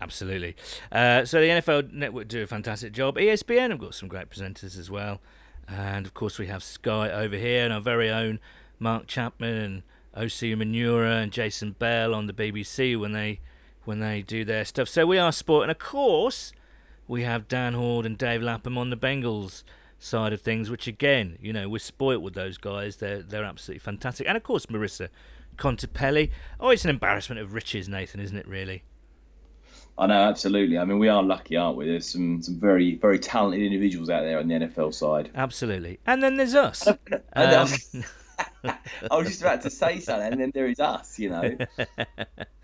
Absolutely. 0.00 0.56
Uh, 0.90 1.24
so 1.24 1.40
the 1.40 1.46
NFL 1.46 1.92
Network 1.92 2.28
do 2.28 2.42
a 2.42 2.46
fantastic 2.46 2.92
job. 2.92 3.16
ESPN 3.16 3.70
have 3.70 3.78
got 3.78 3.94
some 3.94 4.08
great 4.08 4.28
presenters 4.28 4.78
as 4.78 4.90
well, 4.90 5.20
and 5.68 6.04
of 6.04 6.14
course 6.14 6.38
we 6.38 6.48
have 6.48 6.62
Sky 6.62 7.10
over 7.10 7.36
here 7.36 7.64
and 7.64 7.72
our 7.72 7.80
very 7.80 8.10
own 8.10 8.40
Mark 8.78 9.06
Chapman 9.06 9.54
and 9.54 9.82
Osi 10.16 10.54
Umenyiora 10.54 11.22
and 11.22 11.32
Jason 11.32 11.72
Bell 11.78 12.12
on 12.12 12.26
the 12.26 12.32
BBC 12.32 12.98
when 12.98 13.12
they 13.12 13.40
when 13.84 14.00
they 14.00 14.22
do 14.22 14.44
their 14.44 14.64
stuff. 14.64 14.88
So 14.88 15.06
we 15.06 15.18
are 15.18 15.32
sport, 15.32 15.64
and 15.64 15.70
of 15.70 15.78
course, 15.78 16.52
we 17.06 17.22
have 17.22 17.48
Dan 17.48 17.74
Hoard 17.74 18.06
and 18.06 18.16
Dave 18.16 18.42
Lapham 18.42 18.78
on 18.78 18.90
the 18.90 18.96
Bengals 18.96 19.62
side 19.98 20.32
of 20.32 20.40
things, 20.40 20.70
which 20.70 20.86
again, 20.86 21.38
you 21.40 21.52
know, 21.52 21.68
we're 21.68 21.78
spoilt 21.78 22.22
with 22.22 22.34
those 22.34 22.58
guys. 22.58 22.96
They're 22.96 23.22
they're 23.22 23.44
absolutely 23.44 23.80
fantastic, 23.80 24.26
and 24.26 24.36
of 24.36 24.42
course, 24.42 24.66
Marissa 24.66 25.08
Contepelli. 25.56 26.30
Oh, 26.60 26.70
it's 26.70 26.84
an 26.84 26.90
embarrassment 26.90 27.40
of 27.40 27.54
riches, 27.54 27.88
Nathan, 27.88 28.20
isn't 28.20 28.36
it? 28.36 28.46
Really. 28.46 28.82
I 29.96 30.08
know, 30.08 30.28
absolutely. 30.28 30.76
I 30.76 30.84
mean, 30.84 30.98
we 30.98 31.08
are 31.08 31.22
lucky, 31.22 31.56
aren't 31.56 31.76
we? 31.76 31.86
There's 31.86 32.10
some, 32.10 32.42
some 32.42 32.58
very, 32.58 32.96
very 32.96 33.18
talented 33.18 33.62
individuals 33.62 34.10
out 34.10 34.22
there 34.22 34.40
on 34.40 34.48
the 34.48 34.54
NFL 34.54 34.92
side. 34.92 35.30
Absolutely. 35.36 36.00
And 36.04 36.20
then 36.20 36.36
there's 36.36 36.56
us. 36.56 36.86
um, 36.88 36.96
I 38.64 39.16
was 39.16 39.28
just 39.28 39.40
about 39.40 39.62
to 39.62 39.70
say 39.70 40.00
something, 40.00 40.32
and 40.32 40.40
then 40.40 40.50
there 40.52 40.66
is 40.66 40.80
us, 40.80 41.18
you 41.18 41.30
know. 41.30 41.56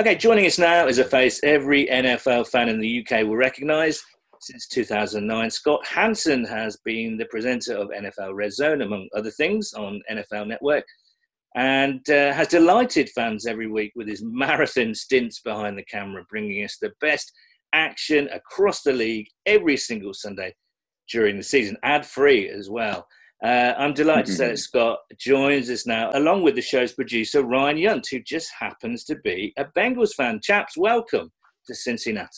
Okay, 0.00 0.14
joining 0.14 0.46
us 0.46 0.58
now 0.58 0.86
is 0.86 0.98
a 0.98 1.04
face 1.04 1.40
every 1.42 1.86
NFL 1.86 2.48
fan 2.48 2.70
in 2.70 2.80
the 2.80 3.04
UK 3.06 3.22
will 3.26 3.36
recognise. 3.36 4.02
Since 4.40 4.66
2009, 4.68 5.50
Scott 5.50 5.84
Hanson 5.86 6.42
has 6.46 6.78
been 6.86 7.18
the 7.18 7.26
presenter 7.26 7.76
of 7.76 7.90
NFL 7.90 8.34
Red 8.34 8.54
Zone, 8.54 8.80
among 8.80 9.10
other 9.14 9.30
things, 9.30 9.74
on 9.74 10.00
NFL 10.10 10.48
Network, 10.48 10.86
and 11.54 12.00
uh, 12.08 12.32
has 12.32 12.48
delighted 12.48 13.10
fans 13.10 13.46
every 13.46 13.66
week 13.66 13.92
with 13.94 14.08
his 14.08 14.22
marathon 14.24 14.94
stints 14.94 15.42
behind 15.42 15.76
the 15.76 15.84
camera, 15.84 16.24
bringing 16.30 16.64
us 16.64 16.78
the 16.80 16.92
best 17.02 17.30
action 17.74 18.26
across 18.30 18.80
the 18.80 18.94
league 18.94 19.26
every 19.44 19.76
single 19.76 20.14
Sunday 20.14 20.54
during 21.10 21.36
the 21.36 21.42
season, 21.42 21.76
ad 21.82 22.06
free 22.06 22.48
as 22.48 22.70
well. 22.70 23.06
Uh, 23.42 23.74
I'm 23.78 23.94
delighted 23.94 24.26
to 24.26 24.32
say 24.32 24.48
that 24.48 24.58
Scott 24.58 24.98
joins 25.18 25.70
us 25.70 25.86
now, 25.86 26.10
along 26.12 26.42
with 26.42 26.56
the 26.56 26.62
show's 26.62 26.92
producer, 26.92 27.42
Ryan 27.42 27.78
Yunt, 27.78 28.04
who 28.10 28.20
just 28.20 28.50
happens 28.58 29.04
to 29.04 29.16
be 29.16 29.52
a 29.56 29.64
Bengals 29.64 30.14
fan. 30.14 30.40
Chaps, 30.42 30.76
welcome 30.76 31.30
to 31.66 31.74
Cincinnati. 31.74 32.28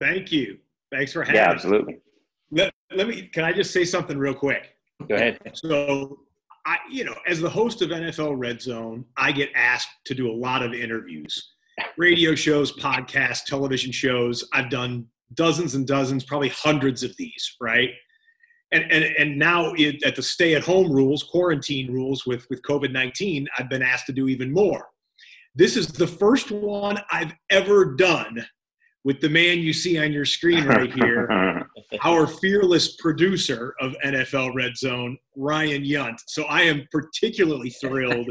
Thank 0.00 0.32
you. 0.32 0.58
Thanks 0.90 1.12
for 1.12 1.22
having 1.22 1.34
me. 1.34 1.38
yeah, 1.38 1.48
me. 1.48 1.54
absolutely. 1.54 1.98
Let, 2.50 2.72
let 2.94 3.06
me, 3.06 3.22
can 3.22 3.44
I 3.44 3.52
just 3.52 3.72
say 3.72 3.84
something 3.84 4.18
real 4.18 4.34
quick? 4.34 4.74
Go 5.08 5.14
ahead. 5.14 5.38
So, 5.54 6.20
I, 6.66 6.78
you 6.90 7.04
know, 7.04 7.14
as 7.26 7.40
the 7.40 7.50
host 7.50 7.82
of 7.82 7.90
NFL 7.90 8.34
Red 8.38 8.60
Zone, 8.60 9.04
I 9.16 9.32
get 9.32 9.50
asked 9.54 9.88
to 10.06 10.14
do 10.14 10.30
a 10.30 10.32
lot 10.32 10.62
of 10.62 10.72
interviews, 10.72 11.52
radio 11.96 12.34
shows, 12.34 12.72
podcasts, 12.72 13.44
television 13.44 13.92
shows. 13.92 14.48
I've 14.52 14.70
done 14.70 15.06
dozens 15.34 15.74
and 15.74 15.86
dozens, 15.86 16.24
probably 16.24 16.48
hundreds 16.48 17.02
of 17.02 17.14
these, 17.16 17.56
right? 17.60 17.90
And 18.72 18.90
and, 18.90 19.04
and 19.04 19.38
now 19.38 19.72
it, 19.76 20.02
at 20.04 20.16
the 20.16 20.22
stay 20.22 20.54
at 20.54 20.62
home 20.62 20.90
rules 20.90 21.22
quarantine 21.22 21.92
rules 21.92 22.26
with 22.26 22.46
with 22.50 22.62
covid-19 22.62 23.46
i've 23.58 23.68
been 23.68 23.82
asked 23.82 24.06
to 24.06 24.12
do 24.12 24.28
even 24.28 24.52
more. 24.52 24.86
This 25.54 25.76
is 25.76 25.88
the 25.88 26.06
first 26.06 26.50
one 26.50 26.98
i've 27.10 27.32
ever 27.50 27.94
done 27.96 28.46
with 29.02 29.20
the 29.20 29.28
man 29.28 29.58
you 29.58 29.72
see 29.72 29.98
on 29.98 30.12
your 30.12 30.24
screen 30.24 30.64
right 30.64 30.92
here 30.92 31.66
our 32.04 32.26
fearless 32.26 32.96
producer 32.96 33.74
of 33.80 33.96
nfl 34.04 34.54
red 34.54 34.76
zone 34.76 35.16
ryan 35.36 35.82
yunt. 35.82 36.18
So 36.26 36.44
i 36.44 36.62
am 36.62 36.86
particularly 36.92 37.70
thrilled 37.70 38.30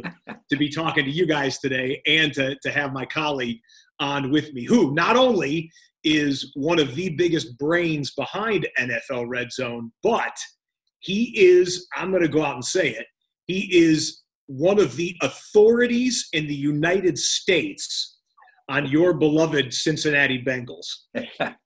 to 0.50 0.58
be 0.58 0.70
talking 0.70 1.06
to 1.06 1.12
you 1.12 1.26
guys 1.26 1.60
today 1.60 2.02
and 2.08 2.34
to, 2.34 2.56
to 2.64 2.72
have 2.72 2.94
my 2.94 3.06
colleague 3.06 3.60
on 4.00 4.32
with 4.32 4.54
me 4.54 4.64
who 4.64 4.94
not 4.94 5.18
only 5.18 5.70
is 6.04 6.52
one 6.56 6.80
of 6.80 6.96
the 6.96 7.10
biggest 7.10 7.58
brains 7.58 8.12
behind 8.12 8.68
NFL 8.80 9.28
Red 9.28 9.52
Zone, 9.52 9.92
but 10.04 10.36
he 11.00 11.34
is, 11.36 11.88
I'm 11.96 12.12
going 12.12 12.24
to 12.24 12.30
go 12.30 12.44
out 12.44 12.56
and 12.56 12.66
say 12.66 12.90
it, 12.90 13.06
he 13.48 13.70
is 13.76 14.22
one 14.48 14.80
of 14.80 14.96
the 14.96 15.16
authorities 15.22 16.28
in 16.34 16.48
the 16.48 16.56
United 16.56 17.18
States 17.18 18.18
on 18.70 18.86
your 18.88 19.14
beloved 19.14 19.74
Cincinnati 19.74 20.44
Bengals. 20.44 20.86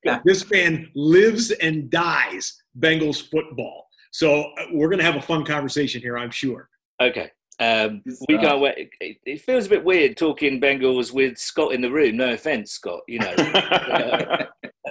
this 0.26 0.50
man 0.50 0.89
lives 0.96 1.52
and 1.52 1.89
dies 1.89 2.54
Bengals 2.80 3.30
football. 3.30 3.86
So 4.12 4.41
uh, 4.41 4.65
we're 4.72 4.88
going 4.88 5.00
to 5.00 5.06
have 5.06 5.15
a 5.15 5.22
fun 5.22 5.43
conversation 5.43 6.02
here, 6.02 6.17
I'm 6.17 6.32
sure. 6.32 6.69
Okay. 7.02 7.32
Um, 7.60 8.02
we 8.28 8.38
got. 8.38 8.62
It, 8.63 8.89
it 9.26 9.42
feels 9.42 9.68
a 9.68 9.70
bit 9.70 9.84
weird 9.84 10.18
talking 10.18 10.60
Bengals 10.60 11.13
with 11.13 11.38
Scott 11.38 11.74
in 11.74 11.82
the 11.82 11.92
room. 11.92 12.18
No 12.18 12.34
offense, 12.34 12.72
Scott. 12.72 13.02
You 13.08 13.20
know, 13.20 13.36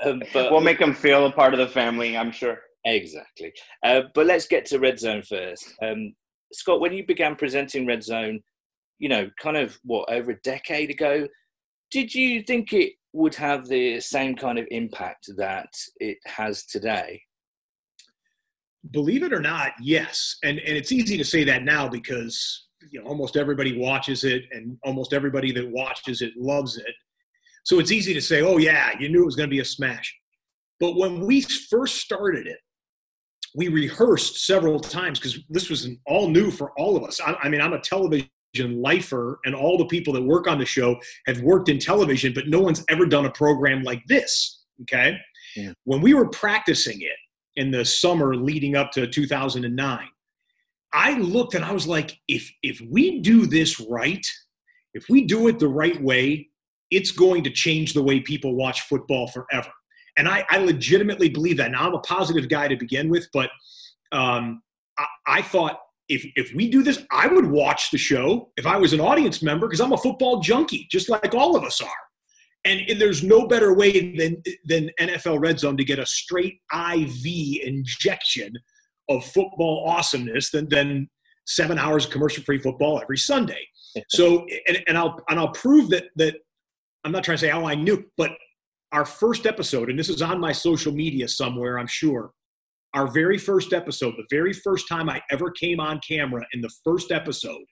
um, 0.05 0.22
but 0.33 0.51
we'll 0.51 0.61
make 0.61 0.79
them 0.79 0.94
feel 0.94 1.27
a 1.27 1.33
part 1.33 1.53
of 1.53 1.59
the 1.59 1.68
family. 1.68 2.16
I'm 2.16 2.33
sure. 2.33 2.59
Exactly. 2.85 3.53
Uh, 3.85 4.03
but 4.14 4.27
let's 4.27 4.46
get 4.46 4.66
to 4.66 4.79
Red 4.79 4.98
Zone 4.98 5.22
first. 5.22 5.72
Um, 5.83 6.14
Scott, 6.53 6.81
when 6.81 6.92
you 6.92 7.07
began 7.07 7.37
presenting 7.37 7.87
Red 7.87 8.03
Zone, 8.03 8.40
you 8.98 9.09
know, 9.09 9.31
kind 9.40 9.57
of 9.57 9.79
what 9.85 10.12
over 10.12 10.33
a 10.33 10.40
decade 10.40 10.90
ago, 10.90 11.27
did 11.90 12.14
you 12.14 12.42
think 12.42 12.72
it 12.72 12.94
would 13.12 13.35
have 13.35 13.68
the 13.68 14.01
same 14.01 14.35
kind 14.35 14.59
of 14.59 14.66
impact 14.70 15.31
that 15.37 15.72
it 15.96 16.18
has 16.27 16.64
today? 16.64 17.22
Believe 18.90 19.23
it 19.23 19.33
or 19.33 19.40
not, 19.40 19.73
yes. 19.81 20.37
And 20.42 20.59
and 20.59 20.77
it's 20.77 20.92
easy 20.92 21.16
to 21.16 21.25
say 21.25 21.45
that 21.45 21.62
now 21.62 21.88
because 21.88 22.66
you 22.90 23.01
know 23.01 23.07
almost 23.07 23.37
everybody 23.37 23.79
watches 23.79 24.25
it 24.25 24.42
and 24.51 24.77
almost 24.85 25.12
everybody 25.12 25.53
that 25.53 25.71
watches 25.71 26.21
it 26.21 26.33
loves 26.37 26.77
it. 26.77 26.95
So 27.64 27.79
it's 27.79 27.92
easy 27.92 28.12
to 28.12 28.21
say, 28.21 28.42
"Oh 28.42 28.59
yeah, 28.59 28.90
you 28.99 29.09
knew 29.09 29.23
it 29.23 29.27
was 29.27 29.37
going 29.37 29.49
to 29.49 29.55
be 29.55 29.61
a 29.61 29.64
smash." 29.64 30.12
But 30.81 30.97
when 30.97 31.25
we 31.25 31.42
first 31.42 31.99
started 31.99 32.49
it, 32.49 32.59
we 33.55 33.68
rehearsed 33.68 34.45
several 34.45 34.81
times 34.81 35.21
because 35.21 35.38
this 35.49 35.71
was 35.71 35.88
all 36.07 36.29
new 36.29 36.51
for 36.51 36.73
all 36.79 36.97
of 36.97 37.05
us. 37.05 37.21
I, 37.21 37.35
I 37.42 37.49
mean, 37.49 37.61
I'm 37.61 37.75
a 37.75 37.81
television 37.81 38.29
lifer, 38.55 39.38
and 39.45 39.55
all 39.55 39.79
the 39.79 39.87
people 39.87 40.12
that 40.14 40.23
work 40.23 40.49
on 40.49 40.59
the 40.59 40.66
show 40.66 40.99
have 41.27 41.40
worked 41.40 41.68
in 41.68 41.79
television, 41.79 42.33
but 42.35 42.49
no 42.49 42.61
one's 42.61 42.85
ever 42.88 43.07
done 43.07 43.27
a 43.27 43.31
program 43.31 43.83
like 43.83 44.03
this. 44.09 44.64
Okay. 44.83 45.16
Yeah. 45.55 45.73
When 45.85 46.01
we 46.01 46.14
were 46.14 46.29
practicing 46.31 47.01
it, 47.03 47.16
in 47.57 47.71
the 47.71 47.85
summer 47.85 48.35
leading 48.35 48.77
up 48.77 48.91
to 48.93 49.07
2009 49.07 50.09
i 50.93 51.19
looked 51.19 51.55
and 51.55 51.65
i 51.65 51.73
was 51.73 51.87
like 51.87 52.19
if 52.29 52.51
if 52.62 52.81
we 52.91 53.21
do 53.21 53.47
this 53.47 53.81
right 53.81 54.27
if 54.95 55.07
we 55.09 55.25
do 55.25 55.49
it 55.49 55.59
the 55.59 55.69
right 55.69 56.03
way 56.03 56.49
it's 56.91 57.11
going 57.11 57.43
to 57.43 57.51
change 57.51 57.95
the 57.95 58.03
way 58.03 58.21
people 58.21 58.55
watch 58.55 58.83
football 58.83 59.27
forever. 59.27 59.71
And 60.19 60.29
i, 60.29 60.45
I 60.51 60.59
legitimately 60.59 61.31
believe 61.31 61.57
that. 61.57 61.71
Now 61.71 61.87
i'm 61.87 61.95
a 61.95 62.01
positive 62.01 62.49
guy 62.49 62.69
to 62.69 62.77
begin 62.77 63.09
with 63.09 63.29
but 63.33 63.51
um, 64.12 64.62
I, 64.99 65.07
I 65.27 65.43
thought 65.43 65.79
if 66.09 66.27
if 66.37 66.55
we 66.55 66.71
do 66.71 66.83
this, 66.83 67.03
I 67.11 67.27
would 67.27 67.47
watch 67.47 67.91
the 67.91 67.99
show 67.99 68.51
if 68.57 68.67
I 68.67 68.77
was 68.77 68.93
an 68.93 69.01
audience 69.01 69.43
member 69.43 69.67
because 69.67 69.81
I'm 69.81 69.93
a 69.93 69.97
football 69.97 70.41
junkie, 70.41 70.87
just 70.91 71.09
like 71.09 71.35
all 71.35 71.57
of 71.57 71.65
us 71.65 71.81
are. 71.81 71.88
And, 72.64 72.81
and, 72.88 73.01
there's 73.01 73.25
no 73.25 73.46
better 73.46 73.75
way 73.75 74.14
than 74.16 74.42
than 74.66 74.90
NFL 75.01 75.40
Red 75.40 75.59
Zone 75.59 75.77
to 75.77 75.85
get 75.85 75.98
a 75.98 76.07
straight 76.07 76.61
IV 76.72 77.62
injection 77.62 78.53
of 79.09 79.25
football 79.25 79.85
awesomeness 79.88 80.51
than 80.51 80.68
than 80.68 81.11
seven 81.46 81.77
hours 81.79 82.05
of 82.05 82.12
commercial 82.12 82.44
free 82.44 82.59
football 82.59 83.01
every 83.01 83.18
Sunday. 83.18 83.66
so 84.09 84.46
and, 84.68 84.83
and 84.87 84.96
I'll 84.96 85.18
and 85.29 85.40
I'll 85.40 85.53
prove 85.53 85.90
that 85.90 86.05
that 86.16 86.37
I'm 87.05 87.12
not 87.12 87.25
trying 87.25 87.38
to 87.38 87.40
say 87.40 87.48
how 87.51 87.66
I 87.66 87.75
knew, 87.75 88.05
but 88.16 88.31
our 88.92 89.05
first 89.05 89.46
episode, 89.46 89.90
and 89.90 89.98
this 89.98 90.09
is 90.09 90.22
on 90.22 90.38
my 90.38 90.53
social 90.53 90.92
media 90.92 91.27
somewhere, 91.27 91.79
I'm 91.79 91.87
sure 91.87 92.31
our 92.94 93.11
very 93.11 93.38
first 93.38 93.72
episode, 93.72 94.14
the 94.16 94.27
very 94.31 94.53
first 94.53 94.87
time 94.88 95.09
I 95.09 95.22
ever 95.31 95.51
came 95.51 95.81
on 95.81 96.01
camera 96.07 96.46
in 96.53 96.61
the 96.61 96.70
first 96.85 97.11
episode, 97.11 97.64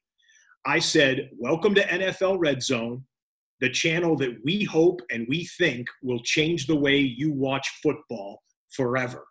I 0.66 0.78
said, 0.78 1.30
Welcome 1.38 1.74
to 1.74 1.82
NFL 1.82 2.38
Red 2.38 2.62
Zone, 2.62 3.04
the 3.60 3.70
channel 3.70 4.16
that 4.16 4.36
we 4.44 4.64
hope 4.64 5.00
and 5.10 5.26
we 5.28 5.44
think 5.44 5.88
will 6.02 6.20
change 6.20 6.66
the 6.66 6.76
way 6.76 6.98
you 6.98 7.32
watch 7.32 7.68
football 7.82 8.42
forever. 8.70 9.26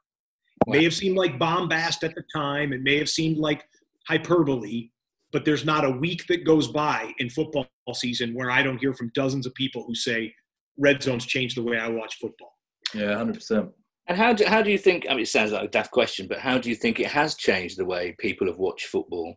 Wow. 0.65 0.73
May 0.75 0.83
have 0.83 0.93
seemed 0.93 1.17
like 1.17 1.39
bombast 1.39 2.03
at 2.03 2.15
the 2.15 2.23
time, 2.33 2.73
it 2.73 2.81
may 2.81 2.97
have 2.97 3.09
seemed 3.09 3.37
like 3.37 3.63
hyperbole, 4.07 4.89
but 5.31 5.45
there's 5.45 5.65
not 5.65 5.85
a 5.85 5.91
week 5.91 6.27
that 6.27 6.45
goes 6.45 6.67
by 6.67 7.13
in 7.19 7.29
football 7.29 7.67
season 7.93 8.33
where 8.33 8.51
I 8.51 8.61
don't 8.61 8.77
hear 8.77 8.93
from 8.93 9.11
dozens 9.13 9.45
of 9.45 9.53
people 9.55 9.83
who 9.85 9.95
say, 9.95 10.33
Red 10.77 11.01
Zone's 11.01 11.25
changed 11.25 11.57
the 11.57 11.63
way 11.63 11.77
I 11.77 11.89
watch 11.89 12.17
football. 12.19 12.53
Yeah, 12.93 13.15
100%. 13.15 13.71
And 14.07 14.17
how 14.17 14.33
do, 14.33 14.45
how 14.45 14.61
do 14.61 14.71
you 14.71 14.77
think, 14.77 15.05
I 15.07 15.13
mean, 15.13 15.21
it 15.21 15.27
sounds 15.27 15.51
like 15.51 15.63
a 15.63 15.67
daft 15.67 15.91
question, 15.91 16.27
but 16.27 16.39
how 16.39 16.57
do 16.57 16.69
you 16.69 16.75
think 16.75 16.99
it 16.99 17.07
has 17.07 17.35
changed 17.35 17.77
the 17.77 17.85
way 17.85 18.15
people 18.17 18.47
have 18.47 18.57
watched 18.57 18.87
football? 18.87 19.35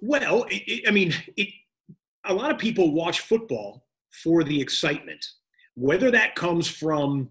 Well, 0.00 0.44
it, 0.44 0.62
it, 0.66 0.88
I 0.88 0.90
mean, 0.90 1.14
it, 1.36 1.48
a 2.26 2.34
lot 2.34 2.50
of 2.50 2.58
people 2.58 2.92
watch 2.92 3.20
football 3.20 3.86
for 4.22 4.44
the 4.44 4.60
excitement, 4.60 5.24
whether 5.74 6.10
that 6.10 6.34
comes 6.34 6.68
from 6.68 7.28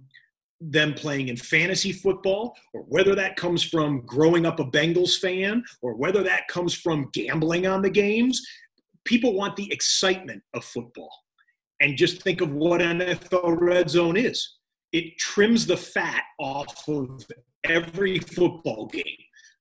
them 0.62 0.94
playing 0.94 1.30
in 1.30 1.38
fantasy 1.38 1.92
football, 1.92 2.56
or 2.74 2.82
whether 2.84 3.16
that 3.16 3.38
comes 3.38 3.64
from 3.64 4.06
growing 4.06 4.46
up 4.46 4.60
a 4.60 4.66
Bengals 4.66 5.18
fan, 5.18 5.64
or 5.82 5.96
whether 5.96 6.22
that 6.24 6.48
comes 6.48 6.74
from 6.74 7.10
gambling 7.14 7.66
on 7.66 7.82
the 7.82 7.90
games. 7.90 8.42
People 9.06 9.34
want 9.34 9.56
the 9.56 9.72
excitement 9.72 10.44
of 10.54 10.66
football. 10.66 11.12
And 11.82 11.96
just 11.96 12.22
think 12.22 12.42
of 12.42 12.52
what 12.52 12.82
NFL 12.82 13.58
Red 13.62 13.90
Zone 13.90 14.18
is 14.18 14.58
it 14.92 15.18
trims 15.18 15.66
the 15.66 15.78
fat 15.78 16.24
off 16.40 16.88
of 16.88 17.24
every 17.64 18.20
football 18.20 18.88
game. 18.88 19.04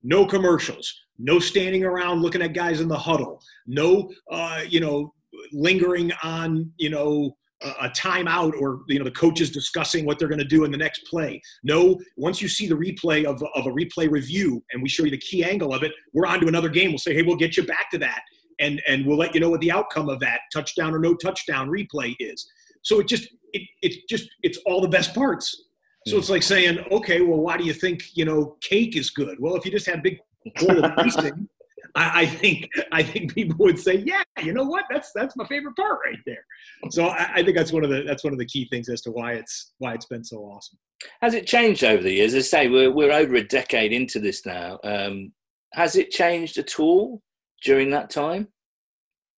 No 0.03 0.25
commercials, 0.27 0.93
no 1.19 1.39
standing 1.39 1.85
around 1.85 2.23
looking 2.23 2.43
at 2.43 2.55
guys 2.55 2.81
in 2.81 2.89
the 2.89 2.99
huddle, 2.99 3.43
no, 3.67 4.11
uh, 4.31 4.63
you 4.67 4.81
know, 4.81 5.13
lingering 5.53 6.13
on, 6.23 6.73
you 6.77 6.91
know, 6.91 7.37
a 7.63 7.89
timeout 7.91 8.53
or 8.61 8.83
you 8.87 8.99
know 8.99 9.05
the 9.05 9.11
coaches 9.11 9.51
discussing 9.51 10.05
what 10.05 10.19
they're 10.19 10.29
going 10.29 10.39
to 10.39 10.45
do 10.45 10.65
in 10.65 10.71
the 10.71 10.77
next 10.77 11.01
play. 11.07 11.41
No, 11.65 11.99
once 12.17 12.41
you 12.41 12.49
see 12.49 12.69
the 12.69 12.77
replay 12.77 13.25
of, 13.25 13.43
of 13.55 13.67
a 13.67 13.71
replay 13.71 14.11
review 14.11 14.63
and 14.73 14.83
we 14.83 14.89
show 14.89 15.05
you 15.05 15.11
the 15.11 15.19
key 15.19 15.43
angle 15.43 15.75
of 15.75 15.83
it, 15.83 15.93
we're 16.15 16.27
on 16.27 16.41
to 16.41 16.47
another 16.47 16.69
game. 16.69 16.91
We'll 16.91 16.99
say, 16.99 17.15
hey, 17.15 17.23
we'll 17.23 17.37
get 17.37 17.57
you 17.57 17.65
back 17.65 17.91
to 17.91 17.99
that, 17.99 18.21
and 18.61 18.81
and 18.87 19.05
we'll 19.05 19.19
let 19.19 19.35
you 19.35 19.41
know 19.41 19.51
what 19.51 19.61
the 19.61 19.73
outcome 19.73 20.09
of 20.09 20.21
that 20.21 20.41
touchdown 20.53 20.95
or 20.95 21.01
no 21.01 21.15
touchdown 21.15 21.69
replay 21.69 22.15
is. 22.21 22.49
So 22.83 23.01
it 23.01 23.09
just 23.09 23.29
it, 23.53 23.63
it's 23.83 23.97
just 24.09 24.29
it's 24.43 24.59
all 24.67 24.81
the 24.81 24.89
best 24.89 25.15
parts. 25.15 25.65
So 26.07 26.15
hmm. 26.15 26.21
it's 26.21 26.31
like 26.31 26.45
saying, 26.45 26.79
okay, 26.93 27.23
well, 27.23 27.41
why 27.41 27.57
do 27.57 27.65
you 27.65 27.73
think 27.73 28.05
you 28.15 28.25
know 28.25 28.57
cake 28.61 28.97
is 28.97 29.11
good? 29.11 29.39
Well, 29.41 29.57
if 29.57 29.65
you 29.65 29.73
just 29.73 29.87
had 29.87 30.03
big 30.03 30.19
bowl 30.61 30.85
of 30.85 30.93
icing, 30.97 31.49
I, 31.95 32.23
I, 32.23 32.27
think 32.27 32.69
I 32.93 33.03
think 33.03 33.35
people 33.35 33.57
would 33.61 33.79
say, 33.79 33.97
yeah, 33.97 34.23
you 34.43 34.53
know 34.53 34.65
what? 34.65 34.85
That's 34.91 35.13
that's 35.15 35.37
my 35.37 35.47
favorite 35.47 35.77
part 35.77 35.99
right 36.05 36.19
there. 36.27 36.45
So 36.91 37.07
I, 37.07 37.31
I, 37.35 37.43
think 37.43 37.57
that's 37.57 37.73
one 37.73 37.85
of 37.85 37.91
the 37.91 38.03
that's 38.07 38.25
one 38.25 38.33
of 38.33 38.39
the 38.39 38.47
key 38.47 38.69
things 38.71 38.89
as 38.89 39.01
to 39.03 39.11
why 39.11 39.35
it's 39.35 39.73
why 39.79 39.95
it's 39.95 40.07
been 40.07 40.25
so 40.25 40.39
awesome. 40.39 40.79
Has 41.23 41.35
it 41.35 41.47
changed 41.47 41.85
over 41.85 42.03
the 42.03 42.13
years? 42.13 42.35
As 42.35 42.47
I 42.47 42.49
say, 42.49 42.69
we're 42.69 42.93
we're 42.93 43.13
over 43.13 43.37
a 43.37 43.45
decade 43.45 43.93
into 43.93 44.19
this 44.19 44.45
now. 44.45 44.79
Um, 44.85 45.33
has 45.75 45.97
it 45.97 46.11
changed 46.11 46.59
at 46.59 46.79
all 46.79 47.23
during 47.63 47.91
that 47.91 48.11
time? 48.11 48.49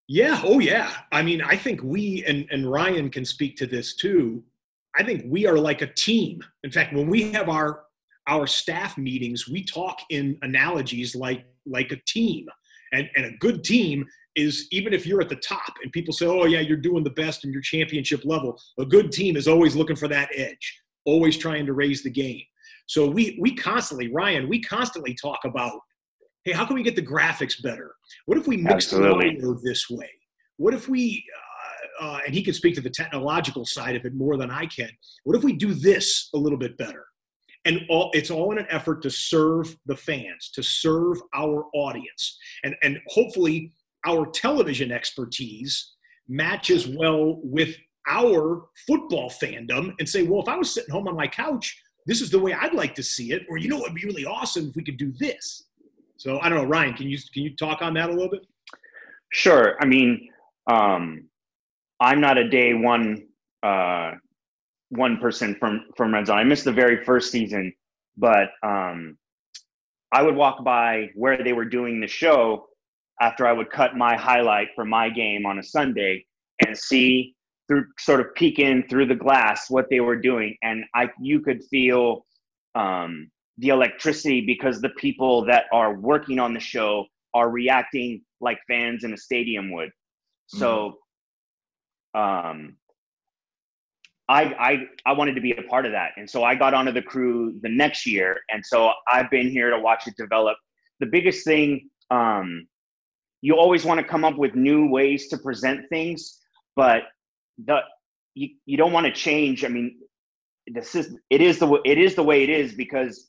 Yeah. 0.08 0.40
Oh, 0.44 0.58
yeah. 0.58 0.90
I 1.12 1.22
mean, 1.22 1.40
I 1.40 1.56
think 1.56 1.82
we 1.84 2.24
and, 2.26 2.46
and 2.50 2.70
Ryan 2.70 3.10
can 3.10 3.24
speak 3.24 3.56
to 3.58 3.66
this 3.66 3.94
too. 3.94 4.42
I 4.98 5.04
think 5.04 5.24
we 5.26 5.46
are 5.46 5.56
like 5.56 5.82
a 5.82 5.86
team. 5.86 6.42
In 6.64 6.72
fact, 6.72 6.92
when 6.92 7.08
we 7.08 7.30
have 7.32 7.48
our 7.48 7.84
our 8.28 8.46
staff 8.46 8.96
meetings, 8.98 9.48
we 9.48 9.64
talk 9.64 9.98
in 10.10 10.38
analogies 10.42 11.14
like 11.14 11.44
like 11.66 11.92
a 11.92 12.00
team. 12.06 12.46
And 12.92 13.08
and 13.16 13.26
a 13.26 13.32
good 13.38 13.62
team 13.64 14.06
is 14.36 14.68
even 14.70 14.92
if 14.92 15.06
you're 15.06 15.20
at 15.20 15.28
the 15.28 15.36
top 15.36 15.74
and 15.82 15.92
people 15.92 16.12
say, 16.12 16.26
"Oh 16.26 16.44
yeah, 16.44 16.60
you're 16.60 16.76
doing 16.76 17.04
the 17.04 17.10
best 17.10 17.44
in 17.44 17.52
your 17.52 17.62
championship 17.62 18.22
level." 18.24 18.60
A 18.78 18.84
good 18.84 19.12
team 19.12 19.36
is 19.36 19.48
always 19.48 19.76
looking 19.76 19.96
for 19.96 20.08
that 20.08 20.28
edge, 20.34 20.80
always 21.04 21.36
trying 21.36 21.66
to 21.66 21.72
raise 21.72 22.02
the 22.02 22.10
game. 22.10 22.42
So 22.86 23.08
we 23.08 23.38
we 23.40 23.54
constantly, 23.54 24.12
Ryan, 24.12 24.48
we 24.48 24.60
constantly 24.60 25.14
talk 25.14 25.40
about 25.44 25.80
hey, 26.44 26.52
how 26.52 26.64
can 26.64 26.74
we 26.74 26.82
get 26.82 26.96
the 26.96 27.02
graphics 27.02 27.62
better? 27.62 27.94
What 28.26 28.38
if 28.38 28.46
we 28.46 28.56
mix 28.56 28.92
Absolutely. 28.92 29.30
the 29.30 29.36
audio 29.36 29.60
this 29.62 29.90
way? 29.90 30.10
What 30.56 30.74
if 30.74 30.88
we, 30.88 31.24
uh, 32.00 32.04
uh, 32.04 32.20
and 32.26 32.34
he 32.34 32.42
can 32.42 32.54
speak 32.54 32.74
to 32.74 32.80
the 32.80 32.90
technological 32.90 33.66
side 33.66 33.94
of 33.96 34.04
it 34.04 34.14
more 34.14 34.36
than 34.36 34.50
I 34.50 34.66
can. 34.66 34.90
What 35.24 35.36
if 35.36 35.44
we 35.44 35.52
do 35.52 35.74
this 35.74 36.30
a 36.34 36.38
little 36.38 36.58
bit 36.58 36.78
better? 36.78 37.04
And 37.66 37.82
all, 37.90 38.10
it's 38.14 38.30
all 38.30 38.52
in 38.52 38.58
an 38.58 38.66
effort 38.70 39.02
to 39.02 39.10
serve 39.10 39.76
the 39.84 39.96
fans, 39.96 40.50
to 40.54 40.62
serve 40.62 41.18
our 41.34 41.66
audience, 41.74 42.38
and 42.64 42.74
and 42.82 42.98
hopefully 43.08 43.72
our 44.06 44.26
television 44.30 44.90
expertise 44.90 45.94
matches 46.26 46.86
well 46.88 47.38
with 47.42 47.76
our 48.08 48.66
football 48.86 49.30
fandom 49.30 49.92
and 49.98 50.08
say, 50.08 50.22
well, 50.22 50.40
if 50.40 50.48
I 50.48 50.56
was 50.56 50.72
sitting 50.72 50.90
home 50.90 51.06
on 51.06 51.16
my 51.16 51.28
couch, 51.28 51.78
this 52.06 52.22
is 52.22 52.30
the 52.30 52.38
way 52.38 52.54
I'd 52.54 52.72
like 52.72 52.94
to 52.94 53.02
see 53.02 53.32
it. 53.32 53.42
Or 53.48 53.58
you 53.58 53.68
know, 53.68 53.80
it'd 53.80 53.94
be 53.94 54.04
really 54.04 54.24
awesome 54.24 54.68
if 54.68 54.76
we 54.76 54.82
could 54.82 54.96
do 54.96 55.12
this. 55.18 55.64
So 56.16 56.38
I 56.40 56.48
don't 56.48 56.58
know, 56.58 56.64
Ryan, 56.64 56.94
can 56.94 57.08
you 57.08 57.18
can 57.32 57.42
you 57.42 57.56
talk 57.56 57.82
on 57.82 57.94
that 57.94 58.08
a 58.08 58.12
little 58.12 58.30
bit? 58.30 58.46
Sure. 59.32 59.76
I 59.80 59.86
mean, 59.86 60.28
um, 60.70 61.28
I'm 62.00 62.20
not 62.20 62.38
a 62.38 62.48
day 62.48 62.74
one 62.74 63.26
uh, 63.62 64.12
one 64.90 65.18
person 65.18 65.56
from 65.58 65.86
from 65.96 66.12
Red 66.12 66.26
Zone. 66.26 66.38
I 66.38 66.44
missed 66.44 66.64
the 66.64 66.72
very 66.72 67.04
first 67.04 67.30
season, 67.30 67.72
but 68.16 68.50
um, 68.62 69.16
I 70.12 70.22
would 70.22 70.36
walk 70.36 70.64
by 70.64 71.10
where 71.14 71.42
they 71.42 71.52
were 71.52 71.64
doing 71.64 72.00
the 72.00 72.06
show 72.06 72.66
after 73.20 73.46
I 73.46 73.52
would 73.52 73.70
cut 73.70 73.96
my 73.96 74.16
highlight 74.16 74.68
for 74.74 74.84
my 74.84 75.08
game 75.08 75.46
on 75.46 75.58
a 75.58 75.62
Sunday 75.62 76.24
and 76.66 76.76
see 76.76 77.34
through 77.68 77.86
sort 77.98 78.20
of 78.20 78.34
peek 78.34 78.58
in 78.58 78.86
through 78.88 79.06
the 79.06 79.14
glass 79.14 79.70
what 79.70 79.86
they 79.90 80.00
were 80.00 80.16
doing, 80.16 80.56
and 80.62 80.84
I 80.94 81.08
you 81.20 81.40
could 81.40 81.62
feel 81.64 82.26
um, 82.74 83.30
the 83.58 83.68
electricity 83.68 84.40
because 84.40 84.80
the 84.80 84.90
people 84.90 85.44
that 85.46 85.64
are 85.72 85.94
working 85.94 86.38
on 86.38 86.52
the 86.52 86.60
show 86.60 87.06
are 87.34 87.50
reacting 87.50 88.22
like 88.40 88.58
fans 88.66 89.04
in 89.04 89.12
a 89.12 89.16
stadium 89.16 89.70
would. 89.72 89.90
So 90.48 90.98
mm-hmm. 92.16 92.20
um 92.20 92.76
I, 94.30 94.42
I 94.60 94.88
I 95.06 95.12
wanted 95.12 95.34
to 95.34 95.40
be 95.40 95.50
a 95.50 95.62
part 95.62 95.86
of 95.86 95.92
that. 95.92 96.12
And 96.16 96.30
so 96.30 96.44
I 96.44 96.54
got 96.54 96.72
onto 96.72 96.92
the 96.92 97.02
crew 97.02 97.58
the 97.62 97.68
next 97.68 98.06
year. 98.06 98.38
And 98.50 98.64
so 98.64 98.92
I've 99.08 99.28
been 99.28 99.50
here 99.50 99.70
to 99.70 99.78
watch 99.78 100.06
it 100.06 100.14
develop. 100.16 100.56
The 101.00 101.06
biggest 101.06 101.44
thing, 101.44 101.90
um, 102.12 102.68
you 103.40 103.56
always 103.56 103.84
want 103.84 103.98
to 103.98 104.06
come 104.06 104.24
up 104.24 104.36
with 104.36 104.54
new 104.54 104.88
ways 104.88 105.26
to 105.28 105.38
present 105.38 105.88
things, 105.88 106.38
but 106.76 107.02
the 107.64 107.80
you, 108.34 108.50
you 108.66 108.76
don't 108.76 108.92
want 108.92 109.06
to 109.06 109.12
change. 109.12 109.64
I 109.64 109.68
mean, 109.68 109.98
this 110.68 110.94
is 110.94 111.16
it 111.28 111.40
is 111.40 111.58
the 111.58 111.80
it 111.84 111.98
is 111.98 112.14
the 112.14 112.22
way 112.22 112.44
it 112.44 112.50
is 112.50 112.72
because 112.72 113.28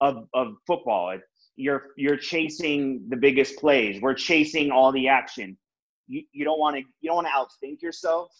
of 0.00 0.28
of 0.34 0.54
football. 0.68 1.10
It, 1.10 1.22
you're 1.56 1.86
you're 1.96 2.16
chasing 2.16 3.04
the 3.08 3.16
biggest 3.16 3.56
plays. 3.56 4.00
We're 4.00 4.14
chasing 4.14 4.70
all 4.70 4.92
the 4.92 5.08
action. 5.08 5.58
You 6.06 6.22
you 6.30 6.44
don't 6.44 6.60
want 6.60 6.76
to 6.76 6.82
you 7.00 7.10
don't 7.10 7.24
want 7.24 7.26
to 7.26 7.66
outthink 7.66 7.82
yourself. 7.82 8.30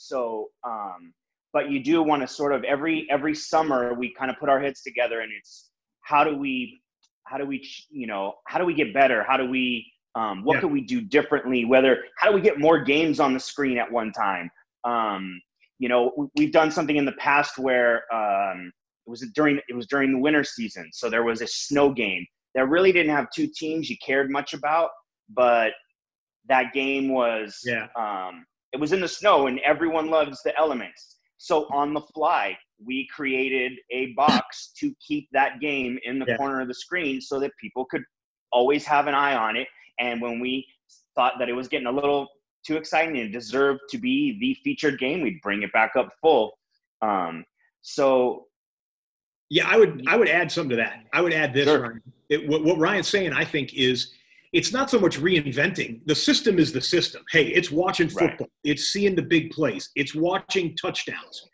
So, 0.00 0.48
um, 0.66 1.12
but 1.52 1.70
you 1.70 1.82
do 1.82 2.02
want 2.02 2.22
to 2.22 2.28
sort 2.28 2.52
of 2.52 2.64
every 2.64 3.06
every 3.10 3.34
summer 3.34 3.92
we 3.92 4.14
kind 4.14 4.30
of 4.30 4.38
put 4.38 4.48
our 4.48 4.60
heads 4.60 4.82
together 4.82 5.20
and 5.20 5.30
it's 5.36 5.70
how 6.02 6.24
do 6.24 6.36
we 6.36 6.80
how 7.24 7.36
do 7.36 7.44
we 7.44 7.68
you 7.90 8.06
know 8.06 8.34
how 8.46 8.58
do 8.58 8.64
we 8.64 8.74
get 8.74 8.94
better? 8.94 9.22
How 9.22 9.36
do 9.36 9.48
we 9.48 9.86
um, 10.14 10.42
what 10.42 10.54
yeah. 10.54 10.60
can 10.60 10.72
we 10.72 10.80
do 10.80 11.00
differently? 11.00 11.64
Whether 11.64 12.04
how 12.16 12.28
do 12.28 12.34
we 12.34 12.40
get 12.40 12.58
more 12.58 12.82
games 12.82 13.20
on 13.20 13.34
the 13.34 13.40
screen 13.40 13.78
at 13.78 13.90
one 13.90 14.10
time? 14.12 14.50
Um, 14.84 15.40
you 15.78 15.88
know, 15.88 16.30
we've 16.36 16.52
done 16.52 16.70
something 16.70 16.96
in 16.96 17.04
the 17.04 17.12
past 17.12 17.58
where 17.58 18.02
um, 18.12 18.72
it 19.06 19.10
was 19.10 19.20
during 19.34 19.60
it 19.68 19.74
was 19.74 19.86
during 19.86 20.12
the 20.12 20.18
winter 20.18 20.44
season, 20.44 20.88
so 20.92 21.10
there 21.10 21.24
was 21.24 21.42
a 21.42 21.46
snow 21.46 21.92
game 21.92 22.26
that 22.54 22.68
really 22.68 22.90
didn't 22.90 23.14
have 23.14 23.28
two 23.34 23.48
teams 23.54 23.88
you 23.88 23.96
cared 24.04 24.30
much 24.30 24.54
about, 24.54 24.90
but 25.28 25.72
that 26.48 26.72
game 26.72 27.10
was 27.10 27.60
yeah. 27.64 27.86
Um, 27.96 28.44
it 28.72 28.78
was 28.80 28.92
in 28.92 29.00
the 29.00 29.08
snow, 29.08 29.46
and 29.46 29.58
everyone 29.60 30.10
loves 30.10 30.42
the 30.42 30.56
elements. 30.58 31.16
So 31.38 31.66
on 31.72 31.94
the 31.94 32.02
fly, 32.14 32.56
we 32.84 33.08
created 33.14 33.72
a 33.90 34.12
box 34.14 34.72
to 34.78 34.94
keep 35.06 35.28
that 35.32 35.60
game 35.60 35.98
in 36.04 36.18
the 36.18 36.26
Yeah. 36.28 36.36
corner 36.36 36.60
of 36.60 36.68
the 36.68 36.74
screen 36.74 37.20
so 37.20 37.40
that 37.40 37.52
people 37.60 37.84
could 37.84 38.04
always 38.52 38.84
have 38.86 39.06
an 39.06 39.14
eye 39.14 39.34
on 39.34 39.56
it. 39.56 39.68
And 39.98 40.20
when 40.20 40.40
we 40.40 40.66
thought 41.14 41.34
that 41.38 41.48
it 41.48 41.52
was 41.52 41.68
getting 41.68 41.86
a 41.86 41.92
little 41.92 42.28
too 42.66 42.76
exciting 42.76 43.18
and 43.18 43.32
deserved 43.32 43.80
to 43.90 43.98
be 43.98 44.38
the 44.38 44.54
featured 44.62 44.98
game, 44.98 45.22
we'd 45.22 45.40
bring 45.42 45.62
it 45.62 45.72
back 45.72 45.96
up 45.96 46.10
full. 46.20 46.58
Um, 47.02 47.44
so 47.82 48.46
Yeah, 49.48 49.66
I 49.68 49.76
would 49.78 50.04
I 50.06 50.16
would 50.16 50.28
add 50.28 50.52
some 50.52 50.68
to 50.68 50.76
that. 50.76 51.04
I 51.12 51.20
would 51.22 51.32
add 51.32 51.52
this, 51.54 51.64
Sure. 51.66 51.80
Ryan. 51.80 52.02
It, 52.28 52.46
what, 52.48 52.62
what 52.64 52.78
Ryan's 52.78 53.08
saying, 53.08 53.32
I 53.32 53.44
think, 53.44 53.74
is 53.74 54.12
it's 54.52 54.72
not 54.72 54.90
so 54.90 54.98
much 54.98 55.18
reinventing. 55.18 56.00
The 56.06 56.14
system 56.14 56.58
is 56.58 56.72
the 56.72 56.80
system. 56.80 57.22
Hey, 57.30 57.48
it's 57.48 57.70
watching 57.70 58.08
Right. 58.08 58.30
football. 58.30 58.48
It's 58.64 58.92
seeing 58.92 59.14
the 59.14 59.22
big 59.22 59.50
plays. 59.50 59.90
It's 59.94 60.14
watching 60.14 60.76
touchdowns. 60.76 61.48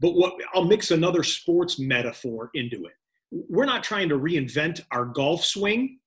But 0.00 0.14
what 0.14 0.34
I'll 0.54 0.64
mix 0.64 0.90
another 0.90 1.24
sports 1.24 1.78
metaphor 1.78 2.50
into 2.54 2.86
it. 2.86 2.92
We're 3.30 3.66
not 3.66 3.82
trying 3.82 4.08
to 4.10 4.18
reinvent 4.18 4.80
our 4.92 5.04
golf 5.04 5.44
swing, 5.44 5.98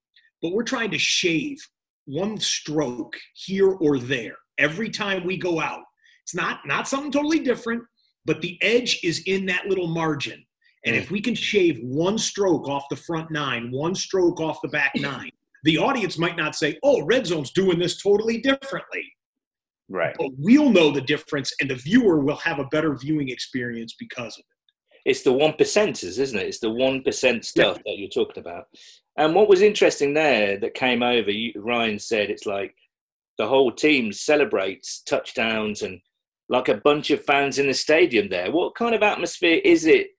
but 0.41 0.53
we're 0.53 0.63
trying 0.63 0.91
to 0.91 0.97
shave 0.97 1.57
one 2.05 2.37
stroke 2.37 3.17
here 3.33 3.69
or 3.69 3.99
there 3.99 4.37
every 4.57 4.89
time 4.89 5.25
we 5.25 5.37
go 5.37 5.59
out. 5.59 5.83
It's 6.23 6.33
not 6.33 6.65
not 6.65 6.87
something 6.87 7.11
totally 7.11 7.39
different, 7.39 7.83
but 8.25 8.41
the 8.41 8.57
edge 8.61 8.99
is 9.03 9.23
in 9.25 9.45
that 9.47 9.67
little 9.67 9.87
margin. 9.87 10.45
And 10.85 10.95
hmm. 10.95 11.01
if 11.01 11.11
we 11.11 11.19
can 11.19 11.35
shave 11.35 11.79
one 11.83 12.17
stroke 12.17 12.67
off 12.67 12.85
the 12.89 12.95
front 12.95 13.31
nine, 13.31 13.69
one 13.71 13.93
stroke 13.93 14.39
off 14.39 14.61
the 14.61 14.69
back 14.69 14.93
nine, 14.95 15.31
the 15.63 15.77
audience 15.77 16.17
might 16.17 16.37
not 16.37 16.55
say, 16.55 16.77
"Oh, 16.83 17.03
Red 17.03 17.27
Zone's 17.27 17.51
doing 17.51 17.79
this 17.79 18.01
totally 18.01 18.39
differently." 18.39 19.03
right. 19.89 20.15
But 20.17 20.31
we'll 20.37 20.69
know 20.69 20.91
the 20.91 21.01
difference, 21.01 21.53
and 21.59 21.69
the 21.69 21.75
viewer 21.75 22.19
will 22.19 22.37
have 22.37 22.59
a 22.59 22.65
better 22.65 22.95
viewing 22.95 23.29
experience 23.29 23.95
because 23.99 24.37
of 24.37 24.43
it. 24.43 25.09
it's 25.09 25.23
the 25.23 25.33
one 25.33 25.53
percenters, 25.53 26.19
isn't 26.19 26.39
it? 26.39 26.47
It's 26.47 26.59
the 26.59 26.69
one 26.69 27.01
percent 27.03 27.45
stuff 27.45 27.77
that 27.77 27.97
you're 27.97 28.09
talking 28.09 28.41
about. 28.41 28.65
And 29.17 29.35
what 29.35 29.49
was 29.49 29.61
interesting 29.61 30.13
there 30.13 30.57
that 30.59 30.73
came 30.73 31.03
over, 31.03 31.31
you, 31.31 31.53
Ryan 31.57 31.99
said 31.99 32.29
it's 32.29 32.45
like 32.45 32.73
the 33.37 33.47
whole 33.47 33.71
team 33.71 34.11
celebrates 34.13 35.01
touchdowns 35.03 35.81
and 35.81 35.99
like 36.49 36.69
a 36.69 36.81
bunch 36.83 37.11
of 37.11 37.23
fans 37.25 37.59
in 37.59 37.67
the 37.67 37.73
stadium 37.73 38.29
there. 38.29 38.51
What 38.51 38.75
kind 38.75 38.93
of 38.93 39.03
atmosphere 39.03 39.59
is 39.63 39.85
it 39.85 40.09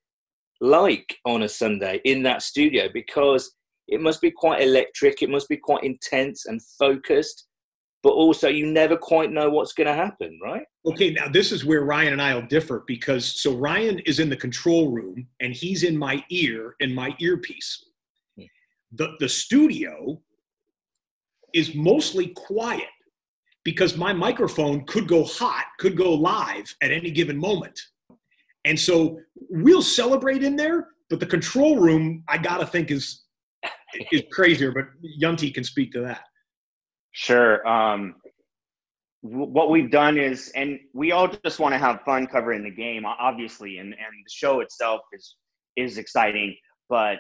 like 0.61 1.17
on 1.25 1.43
a 1.43 1.49
Sunday 1.49 2.01
in 2.05 2.23
that 2.25 2.43
studio? 2.43 2.89
Because 2.93 3.55
it 3.89 4.01
must 4.01 4.21
be 4.21 4.31
quite 4.31 4.63
electric, 4.63 5.23
it 5.23 5.31
must 5.31 5.49
be 5.49 5.57
quite 5.57 5.85
intense 5.85 6.47
and 6.47 6.63
focused, 6.63 7.47
but 8.03 8.11
also 8.11 8.49
you 8.49 8.67
never 8.67 8.97
quite 8.97 9.31
know 9.31 9.51
what's 9.51 9.73
going 9.73 9.87
to 9.87 9.95
happen, 9.95 10.39
right? 10.43 10.65
Okay, 10.87 11.11
now 11.11 11.29
this 11.29 11.53
is 11.53 11.65
where 11.65 11.85
Ryan 11.85 12.15
and 12.15 12.23
I 12.23 12.35
will 12.35 12.47
differ 12.47 12.85
because 12.87 13.25
so 13.25 13.55
Ryan 13.55 14.01
is 14.01 14.19
in 14.19 14.29
the 14.29 14.37
control 14.37 14.91
room 14.91 15.27
and 15.41 15.53
he's 15.53 15.85
in 15.85 15.97
my 15.97 16.25
ear 16.31 16.75
in 16.81 16.95
my 16.95 17.15
earpiece. 17.21 17.85
Hmm. 18.37 18.47
The 18.93 19.15
the 19.21 19.29
studio 19.29 20.21
is 21.55 21.75
mostly 21.75 22.29
quiet 22.29 22.89
because 23.65 23.97
my 23.97 24.13
microphone 24.13 24.85
could 24.87 25.07
go 25.07 25.23
hot, 25.23 25.67
could 25.79 25.97
go 25.97 26.13
live 26.15 26.75
at 26.83 26.91
any 26.91 27.11
given 27.11 27.39
moment. 27.39 27.81
And 28.65 28.79
so 28.79 29.21
we'll 29.51 29.83
celebrate 29.83 30.43
in 30.43 30.57
there, 30.57 30.89
but 31.11 31.21
the 31.21 31.27
control 31.27 31.79
room 31.79 32.25
I 32.29 32.39
gotta 32.39 32.67
think 32.67 32.91
is 32.91 33.23
is 34.11 34.23
crazier, 34.33 34.73
but 34.73 34.85
Yunti 35.21 35.53
can 35.53 35.65
speak 35.65 35.93
to 35.93 36.01
that. 36.03 36.23
Sure. 37.13 37.67
Um, 37.67 38.17
what 39.21 39.71
we've 39.71 39.91
done 39.91 40.19
is, 40.19 40.51
and 40.57 40.81
we 40.95 41.13
all 41.13 41.29
just 41.45 41.61
want 41.61 41.73
to 41.75 41.79
have 41.79 42.01
fun 42.03 42.27
covering 42.27 42.65
the 42.65 42.71
game, 42.71 43.05
obviously, 43.05 43.79
and, 43.79 43.89
and 43.89 43.97
the 43.97 44.31
show 44.31 44.61
itself 44.61 45.01
is 45.13 45.37
is 45.77 45.97
exciting. 45.97 46.57
But 46.89 47.19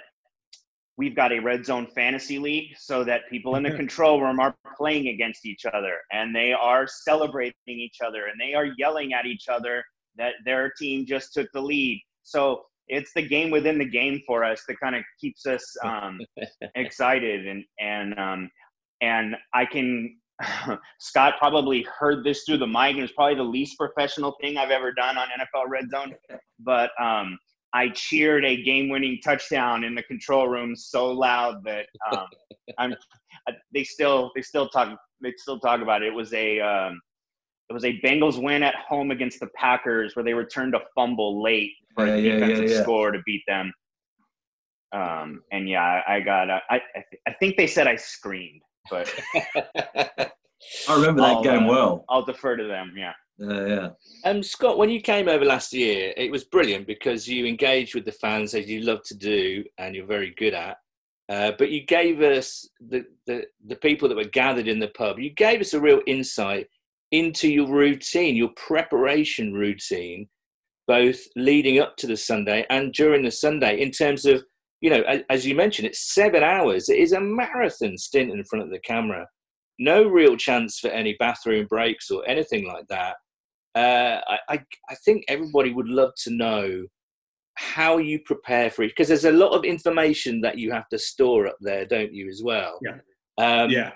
we've 0.99 1.17
got 1.17 1.33
a 1.33 1.39
red 1.39 1.65
zone 1.65 1.87
fantasy 1.95 2.39
league 2.39 2.77
so 2.79 3.05
that 3.05 3.23
people 3.31 3.57
in 3.57 3.63
the 3.63 3.71
control 3.83 4.21
room 4.21 4.41
are 4.41 4.55
playing 4.77 5.09
against 5.09 5.47
each 5.47 5.65
other 5.65 5.95
and 6.13 6.35
they 6.35 6.53
are 6.53 6.87
celebrating 6.87 7.55
each 7.67 7.99
other 8.05 8.27
and 8.27 8.41
they 8.41 8.55
are 8.55 8.69
yelling 8.77 9.13
at 9.13 9.27
each 9.27 9.49
other 9.49 9.83
that 10.17 10.35
their 10.45 10.71
team 10.79 11.07
just 11.07 11.33
took 11.33 11.49
the 11.55 11.61
lead. 11.61 12.03
So 12.23 12.65
it's 12.89 13.13
the 13.15 13.27
game 13.27 13.51
within 13.51 13.79
the 13.79 13.85
game 13.85 14.21
for 14.27 14.45
us 14.45 14.63
that 14.69 14.79
kind 14.81 14.95
of 14.95 15.03
keeps 15.21 15.47
us 15.47 15.65
um, 15.85 16.21
excited 16.75 17.47
and 17.47 17.65
and 17.81 18.19
um, 18.19 18.51
and 19.01 19.37
I 19.55 19.65
can. 19.67 20.17
Scott 20.99 21.35
probably 21.39 21.87
heard 21.99 22.25
this 22.25 22.43
through 22.45 22.59
the 22.59 22.67
mic, 22.67 22.95
and 22.95 23.01
it's 23.05 23.13
probably 23.13 23.37
the 23.37 23.43
least 23.43 23.79
professional 23.79 24.35
thing 24.41 24.57
I've 24.57 24.71
ever 24.71 24.93
done 24.93 25.17
on 25.17 25.29
NFL 25.29 25.69
Red 25.69 25.89
Zone. 25.91 26.15
But 26.59 26.91
um, 27.01 27.39
I 27.75 27.91
cheered 27.91 28.45
a 28.45 28.63
game-winning 28.63 29.21
touchdown 29.23 29.85
in 29.85 29.95
the 29.95 30.03
control 30.03 30.49
room 30.49 30.75
so 30.75 31.11
loud 31.11 31.63
that 31.65 31.87
um, 32.11 32.27
I'm. 32.79 32.95
They 33.73 33.85
still 33.85 34.31
they 34.35 34.43
still 34.43 34.69
talk 34.69 34.99
they 35.23 35.33
still 35.37 35.61
talk 35.61 35.81
about 35.81 36.03
it. 36.03 36.09
It 36.09 36.15
was 36.15 36.33
a 36.33 36.61
um, 36.61 37.01
it 37.71 37.73
was 37.73 37.85
a 37.85 38.01
Bengals 38.01 38.43
win 38.43 38.63
at 38.63 38.75
home 38.75 39.11
against 39.11 39.41
the 39.41 39.49
Packers 39.57 40.15
where 40.15 40.25
they 40.25 40.35
returned 40.35 40.75
a 40.75 40.81
fumble 40.95 41.43
late 41.43 41.73
for 41.95 42.07
Yeah, 42.07 42.15
a 42.15 42.19
yeah, 42.19 42.33
yeah, 42.33 42.39
defensive 42.39 42.71
yeah. 42.71 42.83
score 42.83 43.11
to 43.13 43.21
beat 43.25 43.43
them. 43.47 43.73
Um, 44.93 45.43
and 45.53 45.69
yeah, 45.69 46.03
I, 46.07 46.17
I 46.17 46.21
got 46.21 46.51
uh, 46.51 46.61
I 46.69 46.77
I 46.77 47.05
th- 47.11 47.23
I 47.27 47.33
think 47.35 47.57
they 47.57 47.67
said 47.67 47.87
I 47.87 47.97
screamed, 47.97 48.61
but 48.91 49.11
I 50.89 50.95
remember 50.95 51.23
that 51.23 51.37
I'll, 51.37 51.43
game 51.43 51.65
uh, 51.65 51.69
well. 51.71 52.05
I'll 52.11 52.25
defer 52.25 52.57
to 52.57 52.65
them. 52.65 52.93
Yeah. 52.97 53.13
Uh, 53.43 53.65
yeah. 53.65 53.89
Um, 54.25 54.43
Scott, 54.43 54.77
when 54.77 54.91
you 54.91 55.01
came 55.01 55.29
over 55.29 55.45
last 55.47 55.73
year, 55.73 56.13
it 56.17 56.31
was 56.31 56.45
brilliant 56.45 56.87
because 56.87 57.27
you 57.27 57.47
engaged 57.47 57.95
with 57.95 58.05
the 58.05 58.13
fans 58.13 58.55
as 58.55 58.69
you 58.69 58.83
love 58.83 59.03
to 59.05 59.17
do 59.17 59.65
and 59.79 59.95
you're 59.95 60.07
very 60.07 60.35
good 60.37 60.53
at. 60.53 60.77
Uh, 61.31 61.53
but 61.59 61.71
you 61.71 61.87
gave 61.87 62.21
us 62.21 62.69
the, 62.91 63.05
the 63.27 63.45
the 63.67 63.77
people 63.77 64.09
that 64.09 64.17
were 64.17 64.25
gathered 64.25 64.69
in 64.69 64.79
the 64.79 64.89
pub. 64.89 65.19
You 65.19 65.31
gave 65.31 65.61
us 65.63 65.73
a 65.73 65.81
real 65.81 66.03
insight 66.07 66.67
into 67.13 67.49
your 67.49 67.69
routine, 67.69 68.37
your 68.37 68.51
preparation 68.57 69.53
routine, 69.53 70.29
both 70.89 71.21
leading 71.37 71.79
up 71.79 71.97
to 71.99 72.07
the 72.07 72.17
Sunday 72.17 72.67
and 72.71 72.93
during 72.93 73.23
the 73.23 73.31
Sunday. 73.31 73.81
In 73.81 73.91
terms 73.91 74.25
of, 74.27 74.43
you 74.81 74.91
know, 74.91 75.03
as, 75.31 75.47
you 75.47 75.55
mentioned, 75.55 75.87
it's 75.87 76.13
seven 76.13 76.43
hours. 76.43 76.89
It 76.89 76.99
is 76.99 77.13
a 77.13 77.21
marathon 77.21 77.97
stint 77.97 78.31
in 78.33 78.45
front 78.45 78.65
of 78.65 78.71
the 78.71 78.81
camera. 78.81 79.27
No 79.79 80.05
real 80.05 80.37
chance 80.37 80.79
for 80.79 80.89
any 80.89 81.17
bathroom 81.19 81.67
breaks 81.69 82.11
or 82.11 82.29
anything 82.29 82.67
like 82.67 82.89
that 82.89 83.17
uh, 83.75 84.21
I, 84.29 84.39
I, 84.49 84.65
I 84.91 84.95
think 85.05 85.25
everybody 85.29 85.73
would 85.73 85.89
love 85.89 86.13
to 86.25 86.31
know 86.31 86.85
how 87.55 87.99
you 87.99 88.19
prepare 88.25 88.71
for 88.71 88.83
it 88.83 88.89
because 88.89 89.09
there's 89.09 89.25
a 89.25 89.33
lot 89.33 89.53
of 89.53 89.65
information 89.65 90.41
that 90.41 90.59
you 90.59 90.73
have 90.73 90.89
to 90.89 90.99
store 90.99 91.47
up 91.47 91.57
there, 91.61 91.87
don't 91.87 92.13
you, 92.13 92.29
as 92.29 92.43
well? 92.43 92.79
Yeah. 92.83 92.97
Um, 93.39 93.71
yeah. 93.71 93.93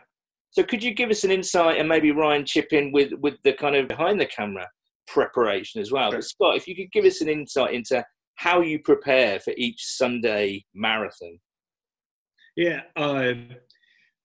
So 0.57 0.65
could 0.65 0.83
you 0.83 0.95
give 0.95 1.11
us 1.11 1.23
an 1.23 1.31
insight 1.31 1.79
and 1.79 1.87
maybe 1.87 2.13
Ryan 2.13 2.47
chip 2.47 2.73
in 2.73 2.91
with 2.91 3.13
with 3.21 3.35
the 3.45 3.53
kind 3.53 3.77
of 3.77 3.89
behind 3.89 4.19
the 4.19 4.25
camera 4.25 4.67
preparation 5.07 5.83
as 5.83 5.93
well? 5.93 6.11
Sure. 6.11 6.19
But 6.19 6.25
Scott, 6.25 6.57
if 6.57 6.67
you 6.67 6.75
could 6.75 6.91
give 6.93 7.05
us 7.05 7.21
an 7.21 7.29
insight 7.29 7.75
into 7.75 8.03
how 8.37 8.63
you 8.63 8.79
prepare 8.79 9.39
for 9.39 9.53
each 9.59 9.85
Sunday 9.85 10.65
marathon. 10.75 11.39
Yeah. 12.57 12.81
Uh, 12.97 13.35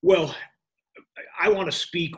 well, 0.02 0.34
I 1.38 1.50
want 1.50 1.70
to 1.70 1.78
speak 1.78 2.16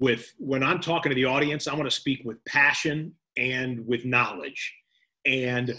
with, 0.00 0.32
when 0.38 0.64
I'm 0.64 0.80
talking 0.80 1.10
to 1.10 1.14
the 1.14 1.24
audience, 1.26 1.68
I 1.68 1.74
want 1.74 1.88
to 1.88 1.96
speak 1.96 2.22
with 2.24 2.44
passion 2.44 3.14
and 3.36 3.86
with 3.86 4.04
knowledge. 4.04 4.74
And 5.24 5.72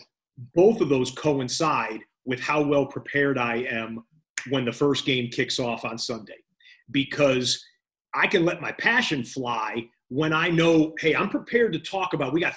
both 0.55 0.79
of 0.79 0.87
those 0.87 1.11
coincide 1.11 1.99
with 2.23 2.39
how 2.39 2.61
well 2.61 2.85
prepared 2.85 3.37
I 3.37 3.57
am 3.69 4.05
when 4.49 4.63
the 4.63 4.71
first 4.71 5.05
game 5.05 5.29
kicks 5.29 5.59
off 5.59 5.83
on 5.83 5.97
Sunday. 5.97 6.37
Because 6.91 7.63
I 8.15 8.27
can 8.27 8.45
let 8.45 8.61
my 8.61 8.71
passion 8.73 9.23
fly 9.23 9.87
when 10.09 10.33
I 10.33 10.49
know, 10.49 10.93
hey, 10.99 11.15
I'm 11.15 11.29
prepared 11.29 11.73
to 11.73 11.79
talk 11.79 12.13
about, 12.13 12.33
we 12.33 12.41
got 12.41 12.53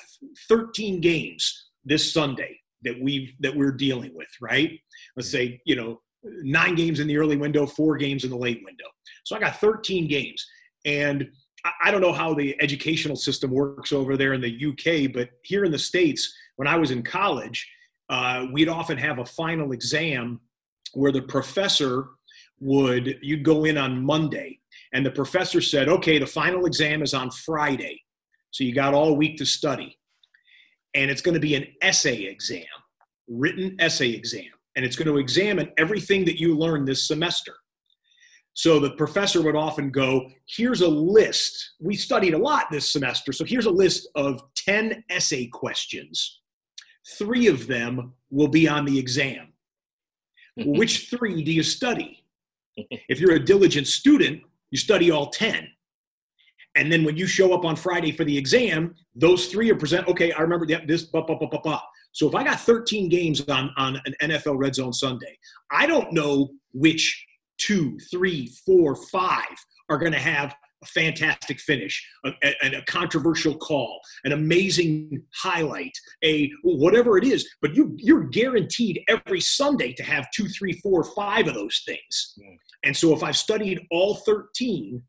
13 0.49 1.01
games 1.01 1.69
this 1.85 2.13
Sunday 2.13 2.61
that 2.83 3.01
we've 3.01 3.33
that 3.41 3.57
we're 3.57 3.73
dealing 3.73 4.15
with, 4.15 4.29
right? 4.41 4.79
Let's 5.17 5.31
say, 5.31 5.61
you 5.65 5.77
know, 5.77 6.01
nine 6.23 6.75
games 6.75 7.01
in 7.01 7.07
the 7.07 7.17
early 7.17 7.37
window, 7.37 7.67
four 7.67 7.97
games 7.97 8.25
in 8.25 8.31
the 8.31 8.37
late 8.37 8.61
window. 8.65 8.85
So 9.25 9.37
I 9.37 9.39
got 9.41 9.61
13 9.61 10.07
games. 10.09 10.45
And 10.85 11.31
I- 11.65 11.73
I 11.85 11.91
don't 11.91 12.01
know 12.01 12.13
how 12.13 12.35
the 12.35 12.55
educational 12.61 13.17
system 13.17 13.51
works 13.51 13.93
over 13.93 14.17
there 14.17 14.35
in 14.35 14.41
the 14.41 14.51
UK, 14.51 15.07
but 15.07 15.31
here 15.43 15.65
in 15.65 15.73
the 15.73 15.79
States, 15.79 16.35
when 16.57 16.69
I 16.69 16.77
was 16.77 16.91
in 16.91 17.03
college, 17.03 17.69
uh, 18.09 18.47
we'd 18.53 18.69
often 18.69 18.99
have 18.99 19.19
a 19.19 19.25
final 19.25 19.73
exam 19.73 20.41
where 20.93 21.13
the 21.13 21.23
professor 21.23 22.09
would, 22.61 23.19
you'd 23.23 23.43
go 23.43 23.65
in 23.65 23.77
on 23.77 24.05
Monday, 24.05 24.61
and 24.97 25.05
the 25.05 25.11
professor 25.11 25.61
said, 25.61 25.91
okay, 25.91 26.19
the 26.19 26.27
final 26.27 26.65
exam 26.65 27.03
is 27.03 27.13
on 27.13 27.31
Friday. 27.31 28.01
So 28.51 28.65
you 28.65 28.75
got 28.75 28.95
all 28.95 29.15
week 29.15 29.37
to 29.37 29.45
study. 29.45 29.99
And 30.95 31.11
it's 31.11 31.21
going 31.21 31.35
to 31.35 31.41
be 31.41 31.55
an 31.55 31.67
essay 31.83 32.23
exam, 32.23 32.65
written 33.29 33.77
essay 33.79 34.13
exam. 34.13 34.49
And 34.75 34.87
it's 34.87 34.97
going 34.97 35.09
to 35.09 35.19
examine 35.19 35.71
everything 35.77 36.25
that 36.25 36.41
you 36.41 36.57
learned 36.57 36.89
this 36.89 37.07
semester. 37.07 37.53
So 38.55 38.81
the 38.81 38.93
professor 38.93 39.43
would 39.43 39.55
often 39.55 39.91
go, 39.91 40.31
here's 40.49 40.81
a 40.81 40.89
list. 40.89 41.73
We 41.79 41.95
studied 41.95 42.33
a 42.33 42.39
lot 42.39 42.71
this 42.71 42.91
semester. 42.91 43.35
So 43.35 43.45
here's 43.45 43.67
a 43.67 43.71
list 43.71 44.09
of 44.15 44.41
10 44.65 45.05
essay 45.11 45.47
questions. 45.49 46.41
three 47.19 47.49
of 47.49 47.67
them 47.67 48.15
will 48.31 48.49
be 48.49 48.67
on 48.67 48.87
the 48.87 48.99
exam. 48.99 49.53
Which 50.57 51.11
three 51.11 51.45
do 51.45 51.53
you 51.53 51.63
study? 51.63 52.25
If 52.79 53.21
you're 53.21 53.35
a 53.35 53.45
diligent 53.45 53.89
student, 53.89 54.41
you 54.71 54.79
study 54.79 55.11
all 55.11 55.31
10. 55.31 55.69
And 56.77 56.93
then 56.93 57.05
when 57.05 57.17
you 57.17 57.27
show 57.27 57.55
up 57.55 57.65
on 57.65 57.75
Friday 57.75 58.13
for 58.13 58.25
the 58.25 58.37
exam, 58.37 58.95
those 59.15 59.47
three 59.47 59.71
are 59.71 59.77
present. 59.77 60.07
Okay, 60.09 60.33
I 60.33 60.41
remember 60.41 60.67
this, 60.87 61.05
blah, 61.05 61.23
blah, 61.23 61.39
blah, 61.39 61.49
blah, 61.49 61.61
blah. 61.61 61.81
So 62.13 62.29
if 62.29 62.35
I 62.35 62.45
got 62.45 62.61
13 62.61 63.09
games 63.09 63.47
on, 63.49 63.71
on 63.77 64.01
an 64.05 64.15
NFL 64.23 64.59
Red 64.59 64.75
Zone 64.75 64.93
Sunday, 64.93 65.39
I 65.71 65.87
don't 65.87 66.13
know 66.13 66.51
which 66.73 67.27
two, 67.59 67.99
three, 68.11 68.53
four, 68.65 68.95
five 68.95 69.57
are 69.89 69.99
going 69.99 70.13
to 70.13 70.19
have 70.19 70.55
a 70.83 70.87
fantastic 70.87 71.59
finish, 71.59 72.07
a, 72.25 72.33
a, 72.63 72.83
controversial 72.87 73.57
call, 73.57 74.01
an 74.25 74.33
amazing 74.33 75.23
highlight, 75.35 75.93
a 76.23 76.51
whatever 76.63 77.17
it 77.17 77.25
is. 77.25 77.49
But 77.63 77.75
you 77.75 77.95
you're 77.99 78.25
guaranteed 78.25 79.01
every 79.09 79.41
Sunday 79.41 79.93
to 79.95 80.03
have 80.03 80.27
two, 80.35 80.49
three, 80.49 80.75
four, 80.75 81.03
five 81.05 81.49
of 81.49 81.55
those 81.55 81.83
things. 81.87 82.35
And 82.85 82.97
so 82.97 83.15
if 83.15 83.23
I've 83.23 83.37
studied 83.37 83.81
all 83.91 84.17
13, 84.17 85.03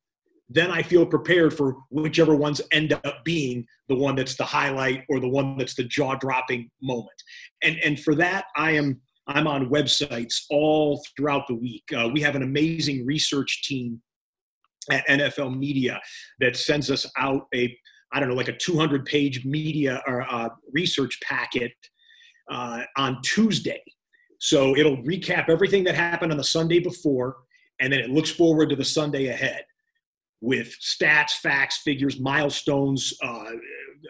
then 0.49 0.71
I 0.71 0.81
feel 0.81 1.05
prepared 1.05 1.53
for 1.53 1.75
whichever 1.91 2.35
ones 2.35 2.61
end 2.71 2.93
up 2.93 3.25
being 3.25 3.65
the 3.89 3.95
one 3.95 4.15
that's 4.15 4.35
the 4.35 4.45
highlight 4.45 5.03
or 5.09 5.19
the 5.19 5.27
one 5.27 5.57
that's 5.57 5.75
the 5.75 5.83
jaw-dropping 5.83 6.69
moment. 6.81 7.23
And 7.63 7.77
and 7.83 7.99
for 7.99 8.15
that, 8.15 8.45
I 8.55 8.71
am 8.71 9.01
I'm 9.27 9.47
on 9.47 9.69
websites 9.69 10.43
all 10.49 11.03
throughout 11.15 11.47
the 11.47 11.55
week. 11.55 11.83
Uh, 11.95 12.09
we 12.13 12.21
have 12.21 12.35
an 12.35 12.43
amazing 12.43 13.05
research 13.05 13.63
team 13.63 14.01
at 14.89 15.07
NFL 15.07 15.57
Media 15.57 15.99
that 16.39 16.55
sends 16.55 16.89
us 16.89 17.05
out 17.17 17.47
a 17.53 17.77
I 18.13 18.21
don't 18.21 18.29
know 18.29 18.35
like 18.35 18.47
a 18.47 18.55
200 18.55 19.05
page 19.05 19.43
media 19.43 20.01
or 20.07 20.21
uh, 20.21 20.49
research 20.71 21.19
packet 21.21 21.73
uh, 22.49 22.83
on 22.97 23.21
Tuesday. 23.21 23.81
So 24.39 24.77
it'll 24.77 24.97
recap 25.03 25.49
everything 25.49 25.83
that 25.85 25.95
happened 25.95 26.31
on 26.31 26.37
the 26.37 26.43
Sunday 26.43 26.79
before, 26.79 27.37
and 27.79 27.91
then 27.91 27.99
it 27.99 28.09
looks 28.09 28.29
forward 28.29 28.69
to 28.69 28.75
the 28.75 28.85
Sunday 28.85 29.27
ahead 29.27 29.65
with 30.41 30.75
stats, 30.79 31.31
facts, 31.31 31.77
figures, 31.77 32.19
milestones, 32.19 33.13
uh, 33.23 33.51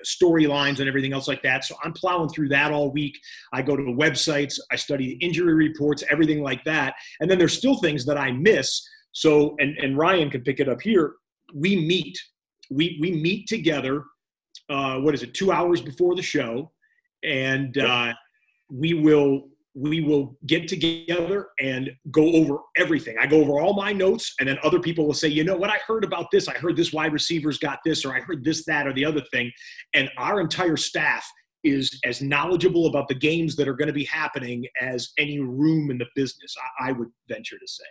storylines, 0.06 0.80
and 0.80 0.88
everything 0.88 1.14
else 1.14 1.28
like 1.28 1.42
that. 1.44 1.64
So 1.64 1.76
I'm 1.84 1.94
plowing 1.94 2.30
through 2.30 2.50
that 2.50 2.72
all 2.72 2.92
week. 2.92 3.18
I 3.54 3.62
go 3.62 3.76
to 3.76 3.84
the 3.84 3.92
websites, 3.92 4.60
I 4.72 4.76
study 4.76 5.18
injury 5.22 5.54
reports, 5.54 6.04
everything 6.10 6.42
like 6.42 6.64
that. 6.66 6.96
And 7.22 7.32
then 7.32 7.38
there's 7.38 7.58
still 7.58 7.78
things 7.78 8.06
that 8.06 8.18
I 8.18 8.32
miss. 8.32 8.86
So, 9.14 9.56
and, 9.60 9.78
and 9.78 9.98
Ryan 9.98 10.30
can 10.30 10.42
pick 10.42 10.60
it 10.60 10.68
up 10.68 10.82
here. 10.82 11.14
We 11.54 11.76
meet, 11.88 12.20
we, 12.70 12.98
we 13.02 13.12
meet 13.12 13.48
together. 13.48 14.04
Uh, 14.70 14.98
what 15.00 15.14
is 15.14 15.24
it? 15.24 15.34
Two 15.34 15.52
hours 15.54 15.82
before 15.82 16.14
the 16.14 16.22
show, 16.22 16.72
and 17.24 17.78
uh, 17.78 18.14
we 18.70 18.94
will 18.94 19.48
we 19.78 20.02
will 20.02 20.36
get 20.48 20.68
together 20.68 21.50
and 21.60 21.92
go 22.10 22.34
over 22.34 22.58
everything. 22.78 23.16
I 23.22 23.28
go 23.28 23.42
over 23.42 23.60
all 23.60 23.76
my 23.76 23.94
notes, 23.94 24.34
and 24.40 24.50
then 24.50 24.58
other 24.64 24.80
people 24.80 25.06
will 25.06 25.14
say, 25.14 25.28
you 25.28 25.44
know 25.44 25.56
what, 25.56 25.70
I 25.70 25.78
heard 25.86 26.04
about 26.04 26.32
this. 26.32 26.48
I 26.48 26.56
heard 26.56 26.76
this 26.76 26.92
wide 26.92 27.14
receivers 27.14 27.60
got 27.60 27.80
this, 27.86 28.04
or 28.04 28.16
I 28.16 28.22
heard 28.22 28.44
this, 28.44 28.66
that, 28.66 28.88
or 28.88 28.94
the 28.94 29.06
other 29.06 29.22
thing. 29.32 29.52
And 29.94 30.10
our 30.18 30.42
entire 30.42 30.78
staff 30.78 31.30
is 31.64 32.00
as 32.06 32.24
knowledgeable 32.24 32.88
about 32.88 33.08
the 33.08 33.14
games 33.14 33.56
that 33.58 33.68
are 33.68 33.76
going 33.76 33.88
to 33.88 33.94
be 33.94 34.06
happening 34.06 34.66
as 34.82 35.12
any 35.20 35.40
room 35.40 35.92
in 35.92 36.00
the 36.00 36.08
business, 36.16 36.56
I, 36.80 36.90
I 36.90 36.92
would 36.94 37.10
venture 37.30 37.60
to 37.60 37.68
say. 37.68 37.86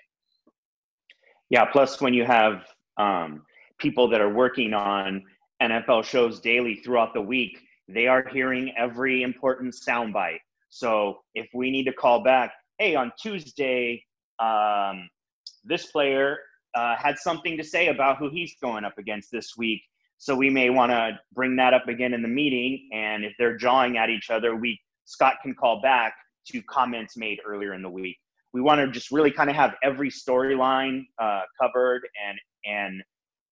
Yeah, 1.51 1.67
plus 1.67 2.01
when 2.01 2.15
you 2.15 2.25
have 2.25 2.65
um, 2.97 3.43
people 3.79 4.09
that 4.09 4.21
are 4.21 4.33
working 4.33 4.75
on 4.75 5.23
NFL 5.63 6.03
shows 6.03 6.41
daily 6.41 6.81
throughout 6.85 7.15
the 7.15 7.21
week, 7.21 7.61
they 7.87 8.09
are 8.09 8.27
hearing 8.33 8.73
every 8.77 9.23
important 9.23 9.73
soundbite 9.73 10.39
so 10.69 11.19
if 11.35 11.49
we 11.55 11.71
need 11.71 11.85
to 11.85 11.93
call 11.93 12.23
back, 12.23 12.53
hey, 12.79 12.95
on 12.95 13.13
Tuesday, 13.21 14.03
um, 14.39 15.09
this 15.65 15.87
player 15.87 16.39
uh, 16.75 16.95
had 16.97 17.19
something 17.19 17.57
to 17.57 17.65
say 17.65 17.89
about 17.89 18.19
who 18.19 18.31
he's 18.31 18.55
going 18.63 18.85
up 18.85 18.99
against 18.99 19.31
this 19.33 19.55
week. 19.57 19.83
So 20.19 20.35
we 20.35 20.51
may 20.51 20.71
want 20.71 20.93
to 20.93 21.19
bring 21.35 21.57
that 21.57 21.75
up 21.75 21.89
again 21.89 22.15
in 22.15 22.23
the 22.23 22.29
meeting. 22.29 22.89
And 22.93 23.25
if 23.25 23.33
they're 23.39 23.57
jawing 23.57 23.99
at 23.99 24.11
each 24.11 24.31
other, 24.31 24.57
we 24.57 24.79
Scott 25.05 25.35
can 25.43 25.55
call 25.55 25.81
back 25.81 26.15
to 26.49 26.63
comments 26.63 27.17
made 27.17 27.39
earlier 27.47 27.75
in 27.75 27.83
the 27.83 27.91
week. 27.91 28.17
We 28.53 28.61
want 28.61 28.81
to 28.81 28.91
just 28.91 29.11
really 29.11 29.31
kind 29.31 29.51
of 29.51 29.57
have 29.57 29.75
every 29.83 30.11
storyline 30.11 31.05
uh, 31.21 31.43
covered 31.61 32.03
and 32.27 32.39
and 32.65 33.03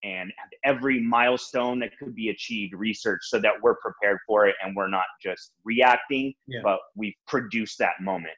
and 0.03 0.31
every 0.63 1.01
milestone 1.01 1.79
that 1.79 1.97
could 1.97 2.15
be 2.15 2.29
achieved 2.29 2.73
research 2.73 3.21
so 3.23 3.39
that 3.39 3.53
we're 3.61 3.75
prepared 3.75 4.19
for 4.27 4.47
it 4.47 4.55
and 4.63 4.75
we're 4.75 4.87
not 4.87 5.05
just 5.21 5.51
reacting, 5.63 6.33
yeah. 6.47 6.59
but 6.63 6.79
we 6.95 7.15
produce 7.27 7.75
that 7.77 7.93
moment. 8.01 8.33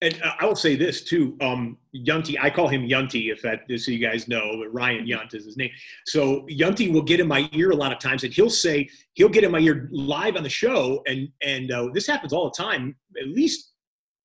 And 0.00 0.20
uh, 0.22 0.32
I 0.38 0.46
will 0.46 0.54
say 0.54 0.76
this 0.76 1.02
too, 1.02 1.36
um, 1.40 1.76
Yunty. 1.92 2.38
I 2.40 2.50
call 2.50 2.68
him 2.68 2.86
yunti 2.86 3.32
if 3.32 3.42
that, 3.42 3.62
so 3.80 3.90
you 3.90 3.98
guys 3.98 4.28
know. 4.28 4.64
Ryan 4.70 5.06
Yunt 5.06 5.34
is 5.34 5.44
his 5.44 5.56
name. 5.56 5.70
So 6.06 6.46
yunti 6.48 6.92
will 6.92 7.02
get 7.02 7.18
in 7.18 7.26
my 7.26 7.48
ear 7.52 7.70
a 7.70 7.76
lot 7.76 7.90
of 7.90 7.98
times, 7.98 8.22
and 8.22 8.32
he'll 8.32 8.50
say 8.50 8.88
he'll 9.14 9.28
get 9.28 9.42
in 9.42 9.50
my 9.50 9.58
ear 9.58 9.88
live 9.90 10.36
on 10.36 10.44
the 10.44 10.48
show, 10.48 11.02
and 11.08 11.28
and 11.42 11.72
uh, 11.72 11.88
this 11.92 12.06
happens 12.06 12.32
all 12.32 12.44
the 12.44 12.62
time, 12.62 12.94
at 13.20 13.26
least 13.26 13.72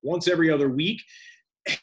once 0.03 0.27
every 0.27 0.51
other 0.51 0.69
week. 0.69 1.01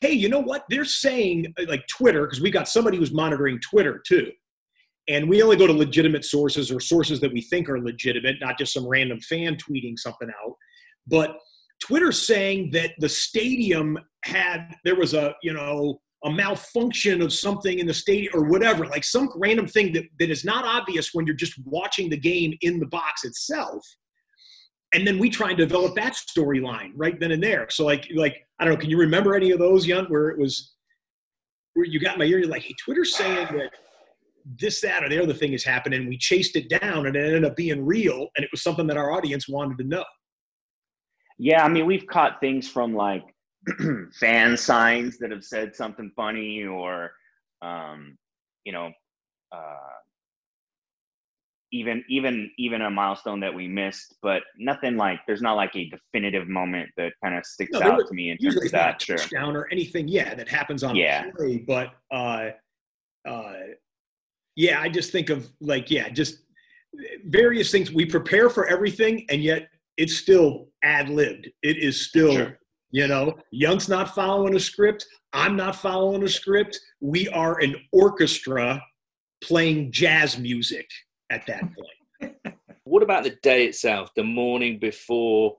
Hey, 0.01 0.13
you 0.13 0.29
know 0.29 0.41
what? 0.41 0.67
They're 0.69 0.85
saying 0.85 1.53
like 1.67 1.85
Twitter 1.89 2.27
because 2.27 2.41
we 2.41 2.53
got 2.53 2.69
somebody 2.69 2.97
who's 2.97 3.13
monitoring 3.13 3.59
Twitter 3.59 4.01
too 4.07 4.31
and 5.11 5.29
we 5.29 5.43
only 5.43 5.57
go 5.57 5.67
to 5.67 5.73
legitimate 5.73 6.25
sources 6.25 6.71
or 6.71 6.79
sources 6.79 7.21
that 7.21 7.33
we 7.33 7.41
think 7.41 7.69
are 7.69 7.81
legitimate, 7.81 8.37
not 8.41 8.57
just 8.57 8.73
some 8.73 8.87
random 8.87 9.21
fan 9.21 9.57
tweeting 9.57 9.99
something 9.99 10.29
out. 10.29 10.55
But 11.09 11.37
Twitter's 11.83 12.25
saying 12.25 12.71
that 12.75 12.93
the 13.01 13.09
stadium 13.09 13.99
had, 14.25 14.73
there 14.85 14.95
was 14.95 15.15
a, 15.15 15.35
you 15.43 15.53
know, 15.53 16.01
a 16.25 16.31
malfunction 16.31 17.23
of 17.23 17.33
something 17.33 17.81
in 17.81 17.89
the 17.89 17.95
stadium 17.95 18.33
or 18.35 18.45
whatever, 18.45 18.87
like 18.87 19.03
some 19.03 19.29
random 19.35 19.67
thing 19.67 19.93
that, 19.95 20.05
that 20.21 20.31
is 20.31 20.45
not 20.45 20.65
obvious 20.65 21.11
when 21.13 21.27
you're 21.27 21.35
just 21.35 21.55
watching 21.65 22.09
the 22.09 22.17
game 22.17 22.57
in 22.61 22.79
the 22.79 22.87
box 22.87 23.25
itself. 23.25 23.85
And 24.95 25.05
then 25.05 25.19
we 25.19 25.29
try 25.29 25.49
and 25.49 25.59
develop 25.59 25.97
that 25.97 26.13
storyline 26.13 26.93
right 26.95 27.19
then 27.19 27.33
and 27.33 27.43
there. 27.43 27.69
So 27.69 27.85
like, 27.85 28.07
like, 28.15 28.47
I 28.61 28.65
don't 28.65 28.75
know, 28.75 28.81
can 28.81 28.91
you 28.91 28.99
remember 28.99 29.35
any 29.35 29.51
of 29.51 29.59
those, 29.59 29.87
Yunt, 29.87 30.09
where 30.09 30.29
it 30.29 30.39
was, 30.39 30.75
where 31.75 31.87
you 31.87 31.99
got 31.99 32.17
my 32.19 32.27
ear, 32.27 32.39
you're 32.39 32.49
like, 32.49 32.63
hey, 32.63 32.75
Twitter's 32.85 33.17
saying 33.17 33.49
that 33.57 33.71
this, 34.45 34.81
that, 34.81 35.05
or 35.05 35.09
the 35.09 35.23
other 35.23 35.35
thing 35.35 35.53
has 35.53 35.65
happened, 35.65 35.95
and 35.95 36.09
We 36.09 36.17
chased 36.17 36.57
it 36.57 36.69
down 36.69 37.07
and 37.07 37.17
it 37.17 37.25
ended 37.25 37.45
up 37.45 37.57
being 37.57 37.85
real. 37.85 38.29
And 38.37 38.45
it 38.45 38.51
was 38.51 38.63
something 38.63 38.87
that 38.87 38.97
our 38.97 39.13
audience 39.13 39.49
wanted 39.49 39.79
to 39.79 39.85
know. 39.85 40.05
Yeah. 41.39 41.65
I 41.65 41.69
mean, 41.69 41.87
we've 41.87 42.07
caught 42.07 42.41
things 42.41 42.69
from 42.69 42.95
like 42.95 43.25
fan 44.13 44.57
signs 44.57 45.19
that 45.19 45.31
have 45.31 45.45
said 45.45 45.75
something 45.75 46.13
funny 46.17 46.65
or, 46.65 47.11
um, 47.63 48.17
you 48.65 48.73
know, 48.73 48.91
uh, 49.53 49.77
even 51.73 52.05
even 52.09 52.51
even 52.59 52.83
a 52.83 52.91
milestone 52.91 53.41
that 53.41 53.55
we 53.55 53.69
missed, 53.69 54.17
but 54.23 54.43
nothing 54.59 54.97
like 54.97 55.21
there's 55.27 55.43
not 55.43 55.55
like 55.55 55.75
a 55.77 55.89
definitive 55.89 56.49
moment 56.49 56.91
that 56.97 57.13
kind 57.23 57.37
of 57.37 57.45
sticks 57.47 57.79
no, 57.79 57.93
out 57.93 58.07
to 58.09 58.15
me 58.15 58.31
in 58.31 58.39
terms 58.39 58.57
of 58.57 58.73
that. 58.73 58.99
Touchdown 58.99 59.57
or 59.57 59.69
anything, 59.71 60.09
yeah, 60.09 60.35
that 60.35 60.49
happens 60.49 60.83
on 60.83 60.97
yeah. 60.97 61.31
play, 61.37 61.59
but 61.59 61.91
uh, 62.13 62.51
uh, 63.29 63.53
yeah, 64.57 64.81
I 64.81 64.89
just 64.89 65.13
think 65.13 65.31
of 65.31 65.51
like, 65.61 65.91
yeah, 65.91 66.09
just 66.09 66.39
various 67.25 67.71
things. 67.71 67.93
We 67.93 68.07
prepare 68.07 68.51
for 68.51 68.67
everything, 68.67 69.27
and 69.29 69.43
yet 69.43 69.69
it's 69.97 70.17
still 70.17 70.69
ad 70.83 71.09
libbed. 71.09 71.49
It 71.63 71.79
is 71.79 72.07
still, 72.07 72.33
sure. 72.33 72.59
you 72.91 73.07
know, 73.07 73.39
Young's 73.51 73.89
not 73.89 74.15
following 74.15 74.55
a 74.57 74.61
script. 74.61 75.07
I'm 75.33 75.57
not 75.57 75.77
following 75.77 76.23
a 76.23 76.29
script. 76.29 76.81
We 77.01 77.29
are 77.29 77.61
an 77.61 77.77
orchestra 77.93 78.83
playing 79.43 79.93
jazz 79.93 80.39
music 80.39 80.89
at 81.31 81.47
that 81.47 81.63
point. 82.21 82.35
what 82.85 83.03
about 83.03 83.25
the 83.25 83.37
day 83.43 83.67
itself, 83.67 84.11
the 84.17 84.25
morning 84.25 84.79
before 84.79 85.57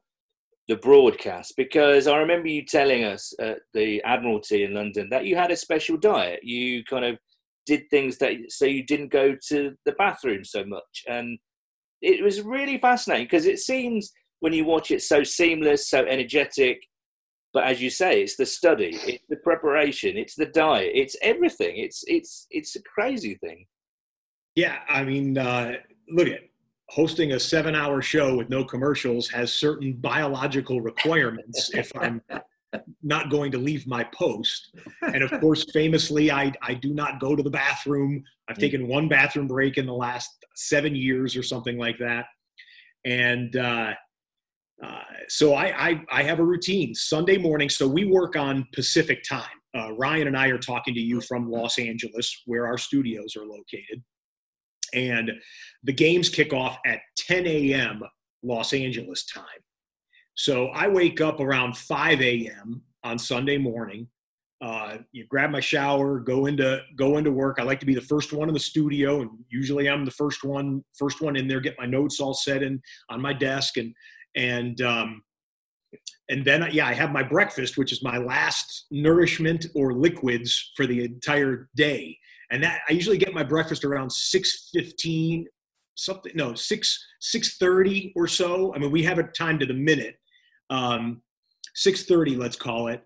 the 0.67 0.75
broadcast? 0.75 1.53
Because 1.55 2.07
I 2.07 2.17
remember 2.17 2.49
you 2.49 2.65
telling 2.65 3.03
us 3.05 3.33
at 3.39 3.59
the 3.73 4.01
Admiralty 4.03 4.63
in 4.63 4.73
London 4.73 5.07
that 5.09 5.25
you 5.25 5.35
had 5.35 5.51
a 5.51 5.55
special 5.55 5.97
diet. 5.97 6.43
You 6.43 6.83
kind 6.83 7.05
of 7.05 7.17
did 7.71 7.89
things 7.89 8.17
that 8.17 8.33
so 8.49 8.65
you 8.65 8.83
didn't 8.85 9.11
go 9.11 9.35
to 9.49 9.71
the 9.85 9.93
bathroom 9.93 10.43
so 10.43 10.63
much. 10.65 10.95
And 11.07 11.39
it 12.01 12.23
was 12.23 12.41
really 12.41 12.77
fascinating 12.77 13.27
because 13.27 13.45
it 13.45 13.59
seems 13.59 14.11
when 14.39 14.53
you 14.53 14.65
watch 14.65 14.91
it 14.91 15.01
so 15.01 15.23
seamless 15.23 15.89
so 15.89 15.99
energetic. 16.05 16.77
But 17.53 17.65
as 17.65 17.81
you 17.81 17.89
say 17.89 18.21
it's 18.21 18.37
the 18.37 18.45
study 18.45 18.91
it's 19.11 19.25
the 19.29 19.37
preparation 19.37 20.17
it's 20.17 20.35
the 20.35 20.47
diet 20.47 20.91
it's 20.93 21.15
everything. 21.21 21.77
It's 21.77 22.03
it's 22.07 22.47
it's 22.49 22.75
a 22.75 22.83
crazy 22.83 23.35
thing. 23.35 23.65
Yeah 24.55 24.79
i 24.89 25.03
mean 25.03 25.37
uh, 25.37 25.73
look 26.09 26.27
at 26.27 26.41
hosting 26.89 27.31
a 27.31 27.39
seven 27.39 27.73
hour 27.73 28.01
show 28.01 28.35
with 28.35 28.49
no 28.49 28.65
commercials 28.65 29.29
has 29.29 29.53
certain 29.53 29.93
biological 29.93 30.81
requirements 30.81 31.69
if 31.73 31.89
i'm 31.95 32.21
not 33.03 33.29
going 33.29 33.51
to 33.51 33.57
leave 33.57 33.85
my 33.87 34.03
post. 34.05 34.75
And 35.01 35.23
of 35.23 35.31
course, 35.41 35.65
famously, 35.73 36.31
I, 36.31 36.51
I 36.61 36.73
do 36.73 36.93
not 36.93 37.19
go 37.19 37.35
to 37.35 37.43
the 37.43 37.49
bathroom. 37.49 38.23
I've 38.49 38.57
mm. 38.57 38.61
taken 38.61 38.87
one 38.87 39.07
bathroom 39.09 39.47
break 39.47 39.77
in 39.77 39.85
the 39.85 39.93
last 39.93 40.29
seven 40.55 40.95
years 40.95 41.35
or 41.35 41.43
something 41.43 41.77
like 41.77 41.97
that. 41.99 42.25
And 43.05 43.55
uh, 43.55 43.93
Uh, 44.83 45.03
so 45.27 45.53
I, 45.53 45.89
I, 45.89 46.01
I 46.11 46.23
have 46.23 46.39
a 46.39 46.43
routine 46.43 46.95
Sunday 46.95 47.37
morning. 47.37 47.69
So 47.69 47.87
we 47.87 48.05
work 48.05 48.35
on 48.35 48.67
Pacific 48.73 49.23
time. 49.23 49.43
Uh, 49.77 49.93
Ryan 49.93 50.27
and 50.27 50.37
I 50.37 50.47
are 50.47 50.57
talking 50.57 50.93
to 50.95 50.99
you 50.99 51.21
from 51.21 51.49
Los 51.49 51.77
Angeles, 51.77 52.41
where 52.45 52.65
our 52.65 52.77
studios 52.77 53.35
are 53.37 53.45
located, 53.45 54.03
and 54.93 55.31
the 55.83 55.93
games 55.93 56.29
kick 56.29 56.51
off 56.51 56.77
at 56.85 56.99
10 57.17 57.47
a.m. 57.47 58.01
Los 58.43 58.73
Angeles 58.73 59.25
time. 59.25 59.45
So 60.41 60.69
I 60.69 60.87
wake 60.87 61.21
up 61.21 61.39
around 61.39 61.77
5 61.77 62.19
a.m. 62.19 62.81
on 63.03 63.19
Sunday 63.19 63.59
morning. 63.59 64.07
Uh, 64.59 64.97
you 65.11 65.27
grab 65.27 65.51
my 65.51 65.59
shower, 65.59 66.19
go 66.19 66.47
into 66.47 66.81
go 66.95 67.17
into 67.17 67.31
work. 67.31 67.57
I 67.59 67.63
like 67.63 67.79
to 67.81 67.85
be 67.85 67.93
the 67.93 68.01
first 68.01 68.33
one 68.33 68.47
in 68.47 68.55
the 68.55 68.59
studio, 68.59 69.21
and 69.21 69.29
usually 69.49 69.87
I'm 69.87 70.03
the 70.03 70.09
first 70.09 70.43
one 70.43 70.83
first 70.97 71.21
one 71.21 71.35
in 71.35 71.47
there. 71.47 71.59
Get 71.59 71.77
my 71.77 71.85
notes 71.85 72.19
all 72.19 72.33
set 72.33 72.63
in 72.63 72.81
on 73.09 73.21
my 73.21 73.33
desk, 73.33 73.77
and 73.77 73.93
and 74.35 74.81
um, 74.81 75.21
and 76.29 76.43
then 76.43 76.67
yeah, 76.71 76.87
I 76.87 76.93
have 76.93 77.11
my 77.11 77.21
breakfast, 77.21 77.77
which 77.77 77.91
is 77.91 78.01
my 78.01 78.17
last 78.17 78.87
nourishment 78.89 79.67
or 79.75 79.93
liquids 79.93 80.71
for 80.75 80.87
the 80.87 81.03
entire 81.03 81.69
day. 81.75 82.17
And 82.49 82.63
that 82.63 82.81
I 82.89 82.93
usually 82.93 83.19
get 83.19 83.31
my 83.35 83.43
breakfast 83.43 83.85
around 83.85 84.11
six 84.11 84.69
fifteen, 84.73 85.45
something 85.93 86.31
no 86.33 86.55
six 86.55 86.99
six 87.19 87.57
thirty 87.57 88.11
or 88.15 88.27
so. 88.27 88.73
I 88.73 88.79
mean, 88.79 88.89
we 88.89 89.03
have 89.03 89.19
it 89.19 89.35
timed 89.35 89.59
to 89.59 89.67
the 89.67 89.75
minute, 89.75 90.15
um, 90.71 91.21
six 91.75 92.05
thirty, 92.05 92.35
let's 92.35 92.55
call 92.55 92.87
it, 92.87 93.03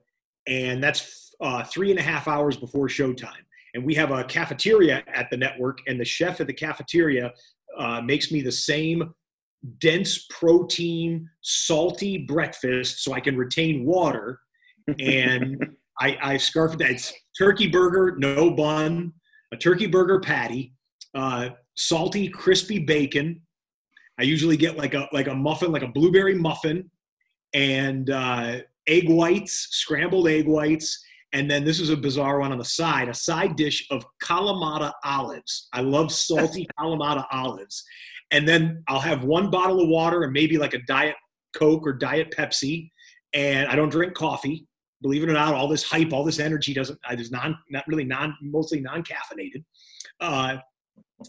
and 0.48 0.82
that's 0.82 1.36
uh, 1.42 1.64
three 1.64 1.92
and 1.92 2.00
a 2.00 2.04
half 2.04 2.28
hours 2.28 2.56
before 2.56 2.88
showtime. 2.88 3.34
And 3.74 3.84
we 3.84 3.94
have 3.96 4.12
a 4.12 4.24
cafeteria 4.24 5.04
at 5.14 5.30
the 5.30 5.36
network, 5.36 5.80
and 5.88 6.00
the 6.00 6.06
chef 6.06 6.40
at 6.40 6.48
the 6.48 6.54
cafeteria 6.54 7.34
uh, 7.78 8.00
makes 8.02 8.32
me 8.32 8.42
the 8.42 8.52
same 8.52 9.14
dense 9.80 10.28
protein, 10.30 11.30
salty 11.42 12.20
breakfast 12.20 13.04
so 13.04 13.14
I 13.14 13.20
can 13.20 13.36
retain 13.36 13.86
water. 13.86 14.40
And 15.00 15.76
I, 16.00 16.18
I 16.22 16.38
scarf 16.38 16.78
that. 16.78 16.92
It's 16.92 17.14
turkey 17.38 17.68
burger, 17.68 18.16
no 18.18 18.52
bun, 18.52 19.14
a 19.52 19.58
turkey 19.58 19.88
burger 19.88 20.20
patty, 20.20 20.74
uh, 21.14 21.50
salty, 21.76 22.28
crispy 22.28 22.80
bacon. 22.80 23.42
I 24.20 24.24
usually 24.24 24.58
get 24.58 24.78
like 24.78 24.94
a 24.94 25.10
like 25.12 25.28
a 25.28 25.36
muffin, 25.36 25.72
like 25.72 25.84
a 25.84 25.88
blueberry 25.88 26.36
muffin, 26.36 26.90
and 27.54 28.10
uh, 28.10 28.60
egg 28.88 29.10
whites, 29.10 29.68
scrambled 29.72 30.28
egg 30.28 30.48
whites, 30.48 31.04
and 31.36 31.52
then 31.52 31.66
this 31.66 31.82
is 31.82 31.90
a 31.90 31.98
bizarre 31.98 32.40
one 32.40 32.54
on 32.54 32.58
the 32.58 32.64
side, 32.66 33.10
a 33.10 33.14
side 33.14 33.58
dish 33.58 33.86
of 33.92 34.06
Kalamata 34.24 34.94
olives. 35.04 35.68
I 35.74 35.82
love 35.82 36.12
salty 36.12 36.66
Kalamata 36.80 37.26
olives. 37.30 37.84
And 38.32 38.48
then 38.48 38.84
I'll 38.88 39.02
have 39.02 39.26
one 39.26 39.50
bottle 39.50 39.82
of 39.82 39.90
water 39.90 40.24
and 40.24 40.32
maybe 40.32 40.58
like 40.58 40.74
a 40.74 40.82
Diet 40.88 41.18
Coke 41.54 41.86
or 41.86 41.92
Diet 41.92 42.34
Pepsi. 42.36 42.90
And 43.34 43.68
I 43.68 43.76
don't 43.76 43.90
drink 43.90 44.14
coffee. 44.14 44.66
Believe 45.02 45.24
it 45.24 45.30
or 45.30 45.34
not, 45.34 45.54
all 45.54 45.68
this 45.68 45.84
hype, 45.84 46.14
all 46.14 46.24
this 46.24 46.40
energy 46.40 46.74
doesn't, 46.74 46.98
is 47.12 47.32
non, 47.32 47.58
not 47.70 47.84
really 47.86 48.06
non, 48.06 48.34
mostly 48.42 48.80
non 48.80 49.04
caffeinated. 49.04 49.66
Uh, 50.22 50.58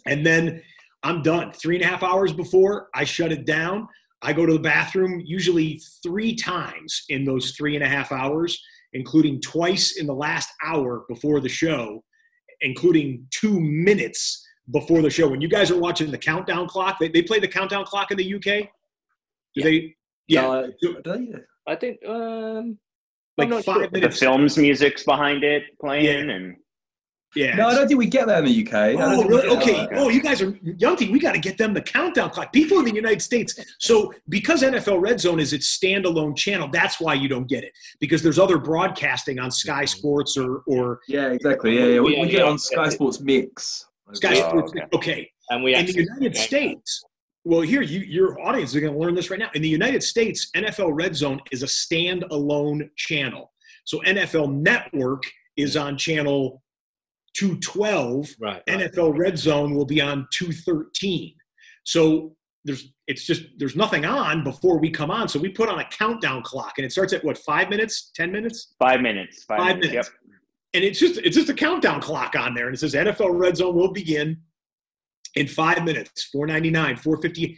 and 0.06 0.24
then 0.24 0.62
I'm 1.02 1.20
done. 1.22 1.50
Three 1.50 1.76
and 1.76 1.84
a 1.84 1.88
half 1.88 2.04
hours 2.04 2.32
before 2.32 2.88
I 2.94 3.02
shut 3.02 3.32
it 3.32 3.44
down, 3.44 3.88
I 4.22 4.32
go 4.32 4.46
to 4.46 4.52
the 4.54 4.58
bathroom 4.58 5.20
usually 5.24 5.80
three 6.02 6.34
times 6.34 7.04
in 7.08 7.24
those 7.24 7.52
three 7.52 7.74
and 7.76 7.84
a 7.84 7.88
half 7.88 8.12
hours, 8.12 8.60
including 8.92 9.40
twice 9.40 9.96
in 9.98 10.06
the 10.06 10.14
last 10.14 10.48
hour 10.64 11.04
before 11.08 11.40
the 11.40 11.48
show, 11.48 12.02
including 12.62 13.26
two 13.30 13.60
minutes 13.60 14.42
before 14.72 15.02
the 15.02 15.10
show. 15.10 15.28
When 15.28 15.40
you 15.40 15.48
guys 15.48 15.70
are 15.70 15.78
watching 15.78 16.10
the 16.10 16.18
countdown 16.18 16.66
clock, 16.66 16.98
they, 16.98 17.08
they 17.08 17.22
play 17.22 17.38
the 17.38 17.48
countdown 17.48 17.84
clock 17.84 18.10
in 18.10 18.16
the 18.16 18.34
UK. 18.34 18.42
Do 18.42 18.68
Yeah. 19.54 19.64
they? 19.64 19.94
Yeah, 20.28 20.40
No, 20.42 20.72
do 20.80 21.00
they? 21.04 21.34
I 21.68 21.76
think 21.76 21.98
um, 22.06 22.78
like 23.38 23.48
not 23.48 23.64
five 23.64 23.76
sure. 23.92 24.00
The 24.00 24.10
film's 24.10 24.56
music's 24.58 25.04
behind 25.04 25.44
it 25.44 25.64
playing, 25.80 26.04
Yeah. 26.28 26.34
and 26.34 26.56
Yeah. 27.36 27.54
No, 27.54 27.68
I 27.68 27.74
don't 27.74 27.86
think 27.86 27.98
we 27.98 28.06
get 28.06 28.26
that 28.28 28.38
in 28.40 28.44
the 28.46 28.66
UK. 28.66 28.74
I 28.74 28.94
Oh, 28.94 29.22
really? 29.24 29.46
Okay. 29.58 29.72
that. 29.86 29.90
Oh, 29.94 30.08
you 30.08 30.22
guys 30.22 30.40
are 30.40 30.52
Yunty. 30.52 31.10
We 31.12 31.20
got 31.20 31.32
to 31.32 31.38
get 31.38 31.58
them 31.58 31.74
the 31.74 31.82
countdown 31.82 32.30
clock. 32.30 32.52
People 32.52 32.78
in 32.78 32.86
the 32.86 32.94
United 32.94 33.20
States. 33.20 33.58
So, 33.78 34.12
because 34.30 34.62
NFL 34.62 35.00
Red 35.00 35.20
Zone 35.20 35.38
is 35.38 35.52
its 35.52 35.78
standalone 35.78 36.34
channel, 36.34 36.68
that's 36.72 36.98
why 36.98 37.12
you 37.14 37.28
don't 37.28 37.46
get 37.46 37.62
it. 37.62 37.72
Because 38.00 38.22
there's 38.22 38.38
other 38.38 38.58
broadcasting 38.58 39.38
on 39.38 39.50
Sky 39.50 39.84
Sports 39.84 40.36
or 40.36 40.62
or 40.66 41.00
Yeah, 41.08 41.28
exactly. 41.30 41.78
Yeah, 41.78 41.84
yeah. 41.86 42.00
We, 42.00 42.16
Yeah, 42.16 42.22
we 42.22 42.28
get 42.30 42.40
yeah. 42.40 42.50
on 42.50 42.58
Sky 42.58 42.88
Sports 42.88 43.20
Mix. 43.20 43.86
Sky 44.14 44.40
Oh, 44.40 44.48
Sports. 44.48 44.72
okay. 44.72 44.86
Okay. 44.94 45.30
and 45.50 45.62
we 45.62 45.74
In 45.74 45.84
the 45.84 45.92
United 45.92 46.36
States. 46.36 47.04
Well, 47.44 47.60
here 47.60 47.82
you, 47.82 48.00
your 48.00 48.40
audience 48.40 48.74
is 48.74 48.80
going 48.80 48.92
to 48.92 48.98
learn 48.98 49.14
this 49.14 49.30
right 49.30 49.38
now. 49.38 49.50
In 49.54 49.62
the 49.62 49.68
United 49.68 50.02
States, 50.02 50.50
NFL 50.56 50.90
Red 50.94 51.14
Zone 51.14 51.40
is 51.52 51.62
a 51.62 51.66
standalone 51.66 52.88
channel. 52.96 53.52
So 53.84 54.00
NFL 54.00 54.52
Network 54.52 55.22
is 55.56 55.76
on 55.76 55.96
channel 55.96 56.62
212 57.36 58.36
right, 58.40 58.62
right. 58.68 58.92
NFL 58.92 59.16
Red 59.18 59.38
Zone 59.38 59.74
will 59.74 59.84
be 59.84 60.00
on 60.00 60.26
213. 60.32 61.34
So 61.84 62.34
there's 62.64 62.92
it's 63.06 63.24
just 63.24 63.44
there's 63.58 63.76
nothing 63.76 64.04
on 64.04 64.42
before 64.42 64.78
we 64.78 64.90
come 64.90 65.10
on. 65.10 65.28
So 65.28 65.38
we 65.38 65.48
put 65.48 65.68
on 65.68 65.78
a 65.78 65.84
countdown 65.84 66.42
clock 66.42 66.74
and 66.78 66.84
it 66.84 66.90
starts 66.90 67.12
at 67.12 67.24
what 67.24 67.38
five 67.38 67.70
minutes, 67.70 68.10
ten 68.14 68.32
minutes? 68.32 68.74
five 68.78 69.00
minutes. 69.00 69.44
Five, 69.44 69.58
Five 69.58 69.76
minutes. 69.76 69.92
minutes. 69.92 70.10
And 70.74 70.84
it's 70.84 70.98
just 70.98 71.18
it's 71.18 71.36
just 71.36 71.48
a 71.48 71.54
countdown 71.54 72.00
clock 72.00 72.34
on 72.36 72.54
there. 72.54 72.66
And 72.66 72.74
it 72.74 72.78
says 72.78 72.94
NFL 72.94 73.38
Red 73.38 73.56
Zone 73.56 73.74
will 73.74 73.92
begin 73.92 74.38
in 75.36 75.46
five 75.46 75.84
minutes, 75.84 76.24
499, 76.24 76.96
450. 76.96 77.56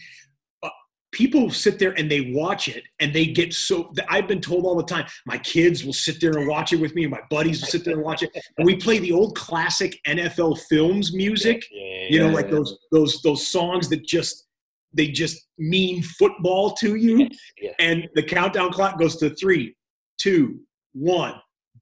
People 1.10 1.50
sit 1.50 1.78
there 1.78 1.92
and 1.92 2.10
they 2.10 2.32
watch 2.32 2.68
it 2.68 2.84
and 3.00 3.14
they 3.14 3.26
get 3.26 3.54
so 3.54 3.92
I've 4.08 4.28
been 4.28 4.40
told 4.40 4.66
all 4.66 4.76
the 4.76 4.84
time, 4.84 5.06
my 5.26 5.38
kids 5.38 5.84
will 5.84 5.92
sit 5.94 6.20
there 6.20 6.36
and 6.36 6.46
watch 6.46 6.72
it 6.72 6.76
with 6.80 6.94
me, 6.94 7.04
and 7.04 7.10
my 7.10 7.22
buddies 7.30 7.60
will 7.60 7.68
sit 7.68 7.84
there 7.84 7.94
and 7.94 8.02
watch 8.02 8.22
it. 8.22 8.30
And 8.58 8.66
we 8.66 8.76
play 8.76 8.98
the 8.98 9.12
old 9.12 9.34
classic 9.36 9.98
NFL 10.06 10.58
films 10.68 11.14
music 11.14 11.64
Yeah, 11.70 12.06
you 12.10 12.18
know 12.18 12.28
Yeah, 12.28 12.34
like 12.34 12.46
yeah. 12.46 12.52
those 12.52 12.78
those 12.92 13.22
those 13.22 13.46
songs 13.46 13.88
that 13.88 14.04
just 14.04 14.46
they 14.92 15.08
just 15.08 15.48
mean 15.58 16.02
football 16.02 16.72
to 16.72 16.94
you 16.94 17.28
yes. 17.60 17.74
and 17.78 18.08
the 18.14 18.22
countdown 18.22 18.72
clock 18.72 18.98
goes 18.98 19.16
to 19.16 19.30
three 19.34 19.74
two 20.18 20.60
one 20.92 21.34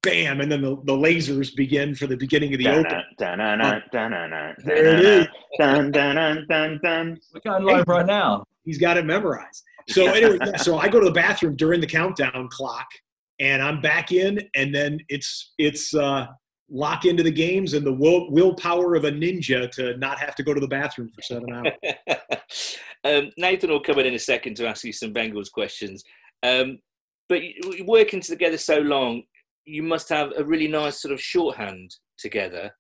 bam 0.03 0.41
and 0.41 0.51
then 0.51 0.63
the, 0.63 0.77
the 0.85 0.93
lasers 0.93 1.55
begin 1.55 1.95
for 1.95 2.07
the 2.07 2.17
beginning 2.17 2.53
of 2.53 2.59
the 2.59 2.65
Dun, 2.65 2.79
open 2.79 3.03
dun, 3.19 3.39
dun, 3.39 3.59
dun, 3.59 3.83
dun, 3.93 4.11
dun, 4.11 4.31
dun, 4.31 4.55
There 4.65 4.87
it 4.87 5.05
is. 5.05 5.27
Dun, 5.59 5.91
dun, 5.91 6.15
dun, 6.17 6.47
dun, 6.49 6.81
dun. 6.83 7.19
We're 7.35 7.41
going 7.41 7.65
live 7.65 7.89
right 7.89 8.07
now. 8.07 8.45
He's 8.67 8.79
got 8.79 8.99
it 8.99 9.07
memorized 9.07 9.63
so 9.89 10.07
anyway 10.07 10.39
so 10.59 10.77
i 10.79 10.89
go 10.89 11.01
to 11.01 11.07
the 11.07 11.13
bathroom 11.13 11.57
during 11.57 11.81
the 11.81 11.87
countdown 11.87 12.49
clock 12.51 12.87
and 13.41 13.63
i'm 13.63 13.81
back 13.81 14.13
in 14.13 14.39
and 14.55 14.75
then 14.75 14.99
it's 15.09 15.55
it's 15.59 15.95
uh 15.95 16.27
lock 16.69 17.05
into 17.05 17.23
the 17.23 17.31
games 17.31 17.75
and 17.75 17.87
the 17.87 17.93
will, 17.93 18.29
willpower 18.33 18.97
of 18.97 19.05
a 19.05 19.11
ninja 19.11 19.71
to 19.71 19.97
not 19.99 20.19
have 20.19 20.35
to 20.35 20.43
go 20.43 20.53
to 20.53 20.61
the 20.61 20.67
bathroom 20.67 21.09
for 21.15 21.23
seven 21.23 21.47
hours 21.55 21.73
um, 23.07 23.31
Nathan 23.37 23.71
will 23.71 23.81
come 23.81 23.99
in 23.99 24.07
in 24.07 24.15
a 24.15 24.19
second 24.19 24.57
to 24.57 24.67
ask 24.67 24.85
you 24.85 24.93
some 24.93 25.15
Bengals 25.15 25.51
questions. 25.51 26.03
Um, 26.43 26.79
but 27.29 27.43
working 27.85 28.21
together 28.21 28.59
so 28.59 28.79
long, 28.79 29.23
you 29.65 29.83
must 29.83 30.09
have 30.09 30.33
a 30.37 30.45
really 30.45 30.69
nice 30.69 31.01
sort 31.01 31.13
of 31.13 31.21
shorthand 31.21 31.95
together 32.19 32.71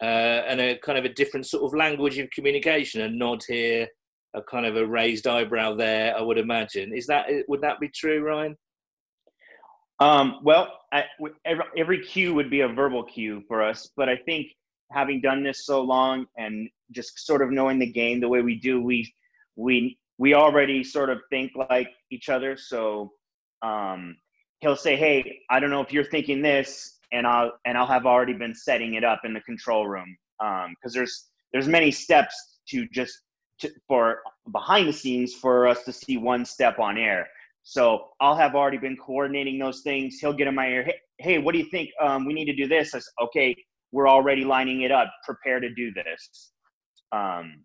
uh, 0.00 0.04
and 0.46 0.60
a 0.60 0.78
kind 0.78 0.98
of 0.98 1.04
a 1.04 1.12
different 1.14 1.46
sort 1.46 1.64
of 1.64 1.76
language 1.76 2.18
of 2.18 2.30
communication. 2.30 3.02
A 3.02 3.08
nod 3.08 3.42
here, 3.46 3.88
a 4.34 4.42
kind 4.42 4.66
of 4.66 4.76
a 4.76 4.86
raised 4.86 5.26
eyebrow 5.26 5.74
there. 5.74 6.16
I 6.16 6.20
would 6.20 6.38
imagine. 6.38 6.92
Is 6.94 7.06
that 7.06 7.26
would 7.48 7.62
that 7.62 7.80
be 7.80 7.88
true, 7.88 8.22
Ryan? 8.22 8.56
Um, 10.00 10.40
well, 10.44 10.78
I, 10.92 11.04
every, 11.44 11.64
every 11.76 12.04
cue 12.04 12.32
would 12.34 12.50
be 12.50 12.60
a 12.60 12.68
verbal 12.68 13.02
cue 13.02 13.42
for 13.48 13.62
us, 13.62 13.90
but 13.96 14.08
I 14.08 14.16
think 14.16 14.46
having 14.92 15.20
done 15.20 15.42
this 15.42 15.66
so 15.66 15.82
long 15.82 16.26
and 16.36 16.68
just 16.92 17.26
sort 17.26 17.42
of 17.42 17.50
knowing 17.50 17.78
the 17.78 17.90
game 17.90 18.20
the 18.20 18.28
way 18.28 18.40
we 18.42 18.58
do, 18.58 18.80
we 18.80 19.12
we 19.56 19.98
we 20.18 20.34
already 20.34 20.84
sort 20.84 21.10
of 21.10 21.18
think 21.30 21.52
like 21.70 21.88
each 22.10 22.28
other. 22.28 22.56
So 22.56 23.12
um, 23.62 24.16
he'll 24.60 24.76
say, 24.76 24.96
"Hey, 24.96 25.40
I 25.50 25.60
don't 25.60 25.70
know 25.70 25.82
if 25.82 25.92
you're 25.92 26.04
thinking 26.04 26.42
this," 26.42 26.98
and 27.12 27.26
I'll 27.26 27.52
and 27.66 27.76
I'll 27.76 27.86
have 27.86 28.06
already 28.06 28.34
been 28.34 28.54
setting 28.54 28.94
it 28.94 29.04
up 29.04 29.22
in 29.24 29.34
the 29.34 29.40
control 29.40 29.88
room 29.88 30.16
because 30.38 30.92
there's 30.92 31.28
there's 31.52 31.68
many 31.68 31.90
steps 31.90 32.60
to 32.68 32.86
just 32.92 33.22
to, 33.60 33.70
for 33.86 34.20
behind 34.52 34.88
the 34.88 34.92
scenes 34.92 35.34
for 35.34 35.66
us 35.66 35.84
to 35.84 35.92
see 35.92 36.16
one 36.16 36.44
step 36.44 36.78
on 36.78 36.96
air. 36.96 37.28
So 37.62 38.08
I'll 38.20 38.36
have 38.36 38.54
already 38.54 38.78
been 38.78 38.96
coordinating 38.96 39.58
those 39.58 39.80
things. 39.82 40.18
He'll 40.20 40.32
get 40.32 40.46
in 40.46 40.54
my 40.54 40.68
ear. 40.68 40.84
Hey, 40.84 40.94
hey 41.18 41.38
what 41.38 41.52
do 41.52 41.58
you 41.58 41.66
think? 41.70 41.90
Um, 42.00 42.24
we 42.26 42.32
need 42.32 42.46
to 42.46 42.54
do 42.54 42.66
this. 42.66 42.94
I 42.94 42.98
said, 42.98 43.12
okay, 43.24 43.54
we're 43.92 44.08
already 44.08 44.44
lining 44.44 44.82
it 44.82 44.90
up. 44.90 45.10
Prepare 45.24 45.60
to 45.60 45.72
do 45.74 45.92
this. 45.92 46.50
Um, 47.12 47.64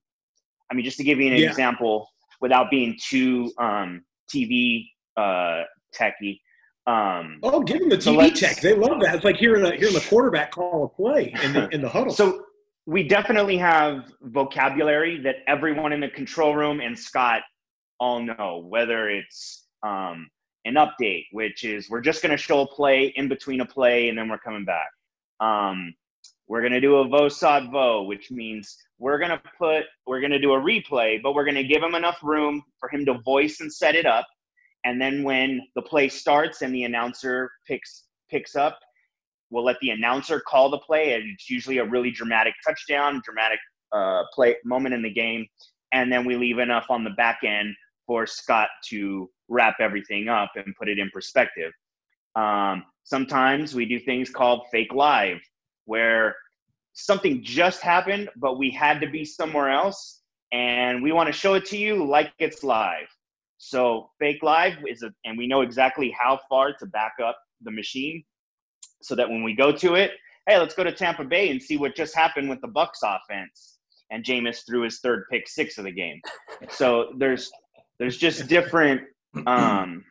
I 0.72 0.76
mean, 0.76 0.84
just 0.84 0.98
to 0.98 1.04
give 1.04 1.20
you 1.20 1.32
an 1.32 1.38
Yeah. 1.38 1.50
example, 1.50 2.08
without 2.41 2.70
being 2.70 2.98
too 3.02 3.52
um, 3.58 4.04
TV 4.34 4.86
uh, 5.16 5.64
techy. 5.94 6.41
Um, 6.86 7.39
Oh, 7.44 7.62
give 7.62 7.80
them 7.80 7.89
the 7.89 7.98
TV 7.98 8.18
let's- 8.18 8.39
tech. 8.39 8.58
They 8.60 8.74
love 8.76 9.00
that. 9.02 9.16
It's 9.16 9.24
like 9.24 9.38
hearing 9.38 9.64
the 9.64 9.72
hearing 9.76 9.94
the 9.94 10.06
quarterback 10.10 10.52
call 10.52 10.84
a 10.84 10.89
play 10.89 11.34
in 11.44 11.54
the 11.54 11.70
in 11.74 11.82
the 11.82 11.88
huddle. 11.89 12.14
So 12.14 12.44
we 12.86 13.08
definitely 13.08 13.58
have 13.58 14.12
vocabulary 14.22 15.22
that 15.22 15.38
everyone 15.48 15.94
in 15.94 16.00
the 16.02 16.10
control 16.10 16.56
room 16.56 16.82
and 16.82 16.98
Scott 16.98 17.42
all 18.00 18.22
know, 18.22 18.66
whether 18.68 19.10
it's 19.10 19.68
um, 19.84 20.30
an 20.66 20.76
update, 20.76 21.26
which 21.32 21.64
is 21.64 21.90
we're 21.90 22.02
just 22.02 22.22
going 22.22 22.32
to 22.32 22.38
show 22.38 22.62
a 22.62 22.68
play 22.68 23.14
in 23.16 23.28
between 23.30 23.62
a 23.62 23.66
play 23.66 24.10
and 24.10 24.18
then 24.18 24.28
we're 24.28 24.40
coming 24.40 24.66
back. 24.66 24.90
Um, 25.40 25.94
we're 26.48 26.62
going 26.62 26.74
to 26.74 26.82
do 26.82 26.98
a 26.98 27.08
vo 27.08 27.30
sod 27.30 27.72
vo, 27.72 28.04
which 28.04 28.32
means 28.32 28.78
we're 29.00 29.18
going 29.18 29.32
to 29.32 29.42
put, 29.58 29.86
we're 30.06 30.20
going 30.20 30.32
to 30.32 30.40
do 30.40 30.54
a 30.54 30.60
replay, 30.60 31.22
but 31.22 31.34
we're 31.34 31.46
going 31.46 31.56
to 31.56 31.64
give 31.64 31.82
him 31.82 31.96
enough 31.96 32.18
room 32.22 32.62
for 32.80 32.90
him 32.90 33.06
to 33.06 33.20
voice 33.20 33.62
and 33.62 33.72
set 33.72 33.96
it 33.96 34.06
up. 34.06 34.28
And 34.86 35.02
then 35.02 35.24
when 35.24 35.62
the 35.76 35.82
play 35.82 36.10
starts 36.10 36.62
and 36.62 36.76
the 36.76 36.84
announcer 36.84 37.50
picks 37.66 38.04
picks 38.30 38.56
up, 38.56 38.78
we'll 39.54 39.64
let 39.64 39.80
the 39.82 39.91
announcer 39.91 40.41
call 40.41 40.70
the 40.70 40.80
play, 40.80 41.14
and 41.14 41.24
it's 41.32 41.49
usually 41.49 41.78
a 41.78 41.86
really 41.86 42.10
dramatic 42.10 42.56
touchdown, 42.66 43.22
dramatic 43.24 43.60
uh, 43.93 44.24
play 44.34 44.56
moment 44.66 44.95
in 44.95 45.04
the 45.04 45.14
game, 45.14 45.45
and 45.93 46.12
then 46.12 46.26
we 46.26 46.36
leave 46.36 46.58
enough 46.58 46.88
on 46.89 47.04
the 47.04 47.12
back 47.12 47.39
end 47.45 47.74
for 48.08 48.26
Scott 48.26 48.70
to 48.89 49.30
wrap 49.47 49.76
everything 49.80 50.28
up 50.28 50.51
and 50.56 50.76
put 50.78 50.89
it 50.89 50.97
in 50.97 51.10
perspective. 51.14 51.72
Um, 52.36 52.84
sometimes 53.04 53.76
we 53.76 53.86
do 53.86 53.99
things 53.99 54.30
called 54.32 54.64
fake 54.72 54.91
live, 54.91 55.38
where 55.86 56.36
something 56.93 57.43
just 57.43 57.82
happened, 57.82 58.30
but 58.36 58.58
we 58.58 58.72
had 58.72 58.99
to 59.01 59.08
be 59.08 59.24
somewhere 59.24 59.70
else, 59.70 60.22
and 60.51 61.04
we 61.04 61.12
want 61.12 61.28
to 61.28 61.34
show 61.34 61.54
it 61.54 61.66
to 61.66 61.78
you 61.78 62.04
like 62.04 62.34
it's 62.39 62.64
live. 62.64 63.08
So 63.60 64.10
fake 64.20 64.41
live 64.41 64.74
is 64.89 65.04
a, 65.04 65.12
and 65.26 65.38
we 65.38 65.45
know 65.45 65.62
exactly 65.62 66.14
how 66.20 66.39
far 66.49 66.74
to 66.74 66.86
back 66.88 67.14
up 67.24 67.38
the 67.62 67.72
machine, 67.72 68.24
so 69.04 69.16
that 69.16 69.30
when 69.30 69.43
we 69.43 69.56
go 69.56 69.72
to 69.72 69.95
it, 69.95 70.12
hey, 70.47 70.58
let's 70.58 70.74
go 70.74 70.84
to 70.84 70.91
Tampa 70.91 71.24
Bay 71.24 71.49
and 71.49 71.62
see 71.62 71.78
what 71.78 71.95
just 71.95 72.16
happened 72.16 72.49
with 72.49 72.62
the 72.62 72.68
Bucs 72.68 73.01
offense. 73.04 73.78
And 74.12 74.24
Jameis 74.24 74.66
threw 74.66 74.82
his 74.82 74.99
third 74.99 75.26
pick 75.32 75.47
six 75.47 75.78
of 75.78 75.86
the 75.86 75.91
game. 75.91 76.22
So 76.70 77.14
there's 77.18 77.51
there's 77.99 78.18
just 78.18 78.47
different 78.47 79.01
um, 79.47 80.04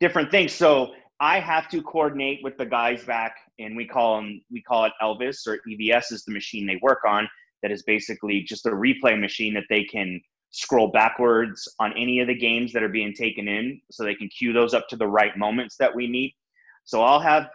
different 0.00 0.30
things. 0.30 0.52
So 0.52 0.92
I 1.20 1.38
have 1.38 1.68
to 1.68 1.82
coordinate 1.82 2.40
with 2.42 2.58
the 2.58 2.66
guys 2.66 3.04
back, 3.04 3.36
and 3.58 3.76
we 3.76 3.86
call 3.86 4.16
them 4.16 4.42
we 4.50 4.60
call 4.62 4.84
it 4.84 4.92
Elvis 5.00 5.46
or 5.46 5.60
EVS 5.68 6.12
is 6.12 6.24
the 6.24 6.32
machine 6.32 6.66
they 6.66 6.78
work 6.82 7.00
on. 7.06 7.28
That 7.62 7.70
is 7.70 7.84
basically 7.84 8.42
just 8.42 8.66
a 8.66 8.70
replay 8.70 9.18
machine 9.18 9.54
that 9.54 9.64
they 9.70 9.84
can 9.84 10.20
scroll 10.50 10.88
backwards 10.88 11.66
on 11.78 11.96
any 11.96 12.20
of 12.20 12.26
the 12.26 12.34
games 12.34 12.72
that 12.72 12.82
are 12.82 12.88
being 12.88 13.14
taken 13.14 13.48
in, 13.48 13.80
so 13.90 14.04
they 14.04 14.14
can 14.14 14.28
cue 14.28 14.52
those 14.52 14.74
up 14.74 14.88
to 14.88 14.96
the 14.96 15.06
right 15.06 15.36
moments 15.38 15.76
that 15.78 15.94
we 15.94 16.06
need. 16.06 16.34
So 16.84 17.02
I'll 17.02 17.20
have 17.20 17.48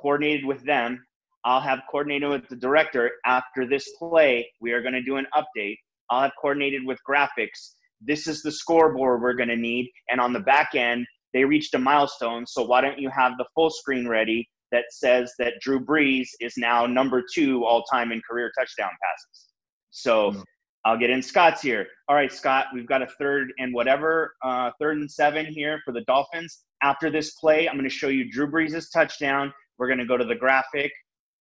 coordinated 0.00 0.44
with 0.44 0.64
them. 0.64 1.04
I'll 1.44 1.60
have 1.60 1.80
coordinated 1.90 2.28
with 2.28 2.48
the 2.48 2.56
director 2.56 3.10
after 3.24 3.66
this 3.66 3.88
play. 3.98 4.50
We 4.60 4.72
are 4.72 4.82
going 4.82 4.94
to 4.94 5.02
do 5.02 5.16
an 5.16 5.26
update. 5.34 5.76
I'll 6.10 6.22
have 6.22 6.32
coordinated 6.40 6.84
with 6.84 6.98
graphics. 7.08 7.74
This 8.00 8.26
is 8.26 8.42
the 8.42 8.52
scoreboard 8.52 9.22
we're 9.22 9.34
going 9.34 9.48
to 9.48 9.56
need. 9.56 9.90
And 10.10 10.20
on 10.20 10.32
the 10.32 10.40
back 10.40 10.74
end, 10.74 11.06
they 11.32 11.44
reached 11.44 11.74
a 11.74 11.78
milestone. 11.78 12.46
So 12.46 12.64
why 12.64 12.80
don't 12.80 12.98
you 12.98 13.10
have 13.10 13.32
the 13.38 13.46
full 13.54 13.70
screen 13.70 14.08
ready 14.08 14.48
that 14.72 14.84
says 14.90 15.32
that 15.38 15.54
Drew 15.60 15.84
Brees 15.84 16.28
is 16.40 16.54
now 16.56 16.86
number 16.86 17.22
two 17.34 17.64
all 17.64 17.82
time 17.84 18.12
in 18.12 18.20
career 18.28 18.50
touchdown 18.58 18.90
passes? 19.02 19.46
So 19.90 20.30
mm-hmm. 20.30 20.40
I'll 20.84 20.98
get 20.98 21.10
in 21.10 21.22
Scott's 21.22 21.60
here. 21.60 21.86
All 22.08 22.16
right, 22.16 22.32
Scott, 22.32 22.66
we've 22.74 22.86
got 22.86 23.02
a 23.02 23.06
third 23.18 23.52
and 23.58 23.74
whatever, 23.74 24.34
uh, 24.42 24.70
third 24.80 24.98
and 24.98 25.10
seven 25.10 25.46
here 25.46 25.80
for 25.84 25.92
the 25.92 26.02
Dolphins. 26.02 26.62
After 26.82 27.10
this 27.10 27.32
play, 27.32 27.68
I'm 27.68 27.74
going 27.74 27.88
to 27.88 27.94
show 27.94 28.08
you 28.08 28.30
Drew 28.30 28.50
Brees' 28.50 28.86
touchdown. 28.92 29.52
We're 29.80 29.86
going 29.86 29.98
to 29.98 30.04
go 30.04 30.18
to 30.18 30.26
the 30.26 30.34
graphic, 30.34 30.92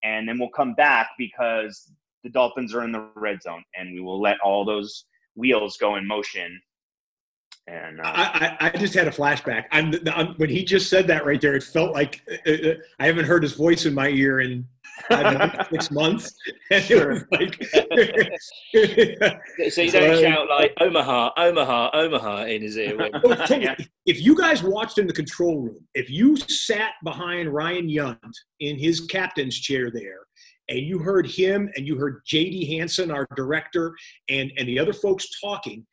and 0.06 0.26
then 0.26 0.40
we'll 0.40 0.50
come 0.50 0.74
back 0.74 1.10
because 1.18 1.92
the 2.24 2.30
Dolphins 2.30 2.74
are 2.74 2.86
in 2.86 2.94
the 2.94 3.06
red 3.16 3.44
zone, 3.44 3.62
and 3.78 3.94
we 3.94 4.00
will 4.00 4.22
let 4.22 4.40
all 4.40 4.64
those 4.64 5.04
wheels 5.36 5.76
go 5.76 5.98
in 5.98 6.08
motion. 6.08 6.62
And 7.68 8.00
uh, 8.00 8.04
I, 8.06 8.72
I, 8.74 8.78
just 8.78 8.94
had 8.94 9.08
a 9.10 9.12
flashback. 9.12 9.66
I'm, 9.72 9.94
I'm, 10.08 10.36
when 10.36 10.50
he 10.50 10.64
just 10.64 10.90
said 10.90 11.06
that 11.08 11.26
right 11.26 11.40
there, 11.40 11.56
it 11.56 11.64
felt 11.64 11.92
like 11.92 12.22
uh, 12.48 12.52
uh 12.52 12.74
I 12.98 13.06
haven't 13.06 13.26
heard 13.26 13.44
his 13.44 13.54
voice 13.54 13.86
in 13.86 13.94
my 13.94 14.08
ear 14.08 14.40
in 14.40 14.66
know, 15.10 15.52
six 15.72 15.92
months. 15.92 16.34
Sure. 16.82 17.28
Like, 17.32 17.64
so 17.64 17.80
you 18.74 19.16
don't 19.70 19.92
so, 19.92 20.22
shout 20.22 20.48
like 20.50 20.72
Omaha, 20.80 21.32
Omaha, 21.36 21.90
Omaha 21.94 22.44
in 22.44 22.62
his 22.62 22.78
ear. 22.78 22.96
Oh, 23.00 23.46
if 24.06 24.22
you 24.22 24.38
guys 24.38 24.62
watched 24.62 25.00
in 25.00 25.08
the 25.08 25.14
control 25.14 25.62
room, 25.62 25.88
if 25.96 26.10
you 26.10 26.38
sat 26.38 26.92
behind 27.04 27.52
Ryan 27.52 27.90
Yunt 27.90 28.20
in 28.60 28.78
his 28.78 29.02
captain's 29.02 29.60
chair 29.60 29.90
there, 29.92 30.20
and 30.70 30.80
you 30.80 31.00
heard 31.00 31.26
him 31.26 31.70
and 31.76 31.88
you 31.88 31.98
heard 31.98 32.22
JD 32.32 32.78
Hanson, 32.78 33.10
our 33.10 33.28
director, 33.36 33.96
and, 34.30 34.52
and 34.58 34.68
the 34.68 34.78
other 34.78 34.94
folks 34.94 35.40
talking, 35.42 35.86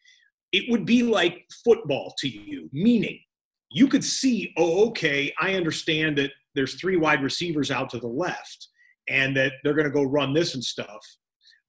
it 0.53 0.71
would 0.71 0.85
be 0.85 1.03
like 1.03 1.47
football 1.65 2.15
to 2.19 2.29
you, 2.29 2.69
meaning 2.73 3.19
you 3.71 3.89
could 3.89 4.05
see, 4.05 4.53
oh, 4.57 4.89
okay, 4.89 5.33
I 5.41 5.55
understand 5.55 6.19
that 6.19 6.33
there's 6.55 6.75
three 6.75 6.97
wide 6.97 7.23
receivers 7.23 7.71
out 7.71 7.91
to 7.91 7.99
the 7.99 8.07
left 8.07 8.69
and 9.09 9.37
that 9.37 9.53
they're 9.63 9.75
going 9.75 9.87
to 9.87 9.93
go 9.93 10.03
run 10.03 10.33
this 10.33 10.55
and 10.55 10.65
stuff. 10.65 11.01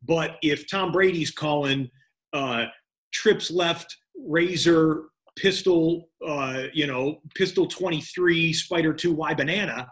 But 0.03 0.37
if 0.41 0.69
Tom 0.69 0.91
Brady's 0.91 1.31
calling 1.31 1.89
uh, 2.33 2.65
trips 3.11 3.49
left, 3.51 3.95
razor, 4.25 5.05
pistol, 5.35 6.09
uh, 6.25 6.63
you 6.73 6.87
know, 6.87 7.21
pistol 7.35 7.67
23, 7.67 8.53
spider 8.53 8.93
2, 8.93 9.13
Y 9.13 9.33
banana, 9.33 9.87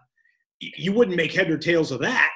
you 0.59 0.93
wouldn't 0.93 1.17
make 1.17 1.33
head 1.33 1.49
or 1.49 1.57
tails 1.57 1.91
of 1.91 1.99
that. 2.01 2.31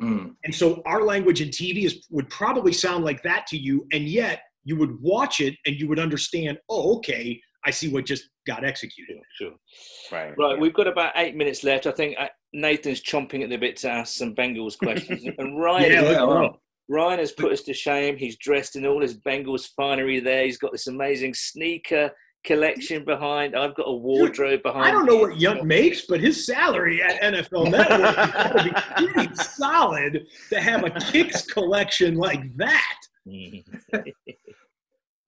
Mm. 0.00 0.34
And 0.44 0.54
so 0.54 0.82
our 0.86 1.02
language 1.02 1.40
in 1.40 1.48
TV 1.48 1.84
is 1.84 2.04
would 2.10 2.28
probably 2.28 2.72
sound 2.72 3.04
like 3.04 3.22
that 3.22 3.46
to 3.48 3.56
you, 3.56 3.86
and 3.92 4.08
yet 4.08 4.42
you 4.64 4.76
would 4.76 5.00
watch 5.00 5.40
it 5.40 5.54
and 5.66 5.76
you 5.76 5.88
would 5.88 6.00
understand. 6.00 6.58
Oh, 6.68 6.96
okay, 6.96 7.40
I 7.64 7.70
see 7.70 7.88
what 7.88 8.04
just 8.04 8.28
got 8.46 8.64
executed. 8.64 9.18
Sure, 9.38 9.50
sure. 9.50 10.18
right. 10.18 10.34
Right. 10.36 10.54
Yeah. 10.54 10.60
We've 10.60 10.74
got 10.74 10.88
about 10.88 11.12
eight 11.16 11.36
minutes 11.36 11.62
left. 11.62 11.86
I 11.86 11.92
think 11.92 12.16
uh, 12.18 12.26
Nathan's 12.54 13.02
chomping 13.02 13.42
at 13.42 13.50
the 13.50 13.56
bit 13.56 13.76
to 13.78 13.90
ask 13.90 14.14
some 14.16 14.34
Bengals 14.34 14.78
questions, 14.78 15.26
and 15.38 15.60
Ryan. 15.60 15.92
yeah, 15.92 16.24
well. 16.24 16.60
Ryan 16.88 17.18
has 17.18 17.32
put 17.32 17.50
us 17.50 17.62
to 17.62 17.72
shame. 17.72 18.16
He's 18.16 18.36
dressed 18.36 18.76
in 18.76 18.86
all 18.86 19.00
his 19.00 19.16
Bengals 19.18 19.68
finery 19.74 20.20
there. 20.20 20.44
He's 20.44 20.58
got 20.58 20.70
this 20.70 20.86
amazing 20.86 21.32
sneaker 21.34 22.10
collection 22.44 23.04
behind. 23.04 23.56
I've 23.56 23.74
got 23.74 23.88
a 23.88 23.92
wardrobe 23.92 24.62
behind. 24.62 24.86
I 24.86 24.90
don't 24.92 25.06
know 25.06 25.16
what 25.16 25.38
Yunt 25.38 25.64
makes, 25.64 26.02
but 26.06 26.20
his 26.20 26.44
salary 26.46 27.02
at 27.02 27.20
NFL 27.22 27.70
Network 27.70 28.52
to 28.52 28.64
be 28.64 29.12
pretty 29.12 29.34
solid 29.34 30.26
to 30.50 30.60
have 30.60 30.84
a 30.84 30.90
kicks 30.90 31.42
collection 31.46 32.16
like 32.16 32.54
that. 32.56 32.96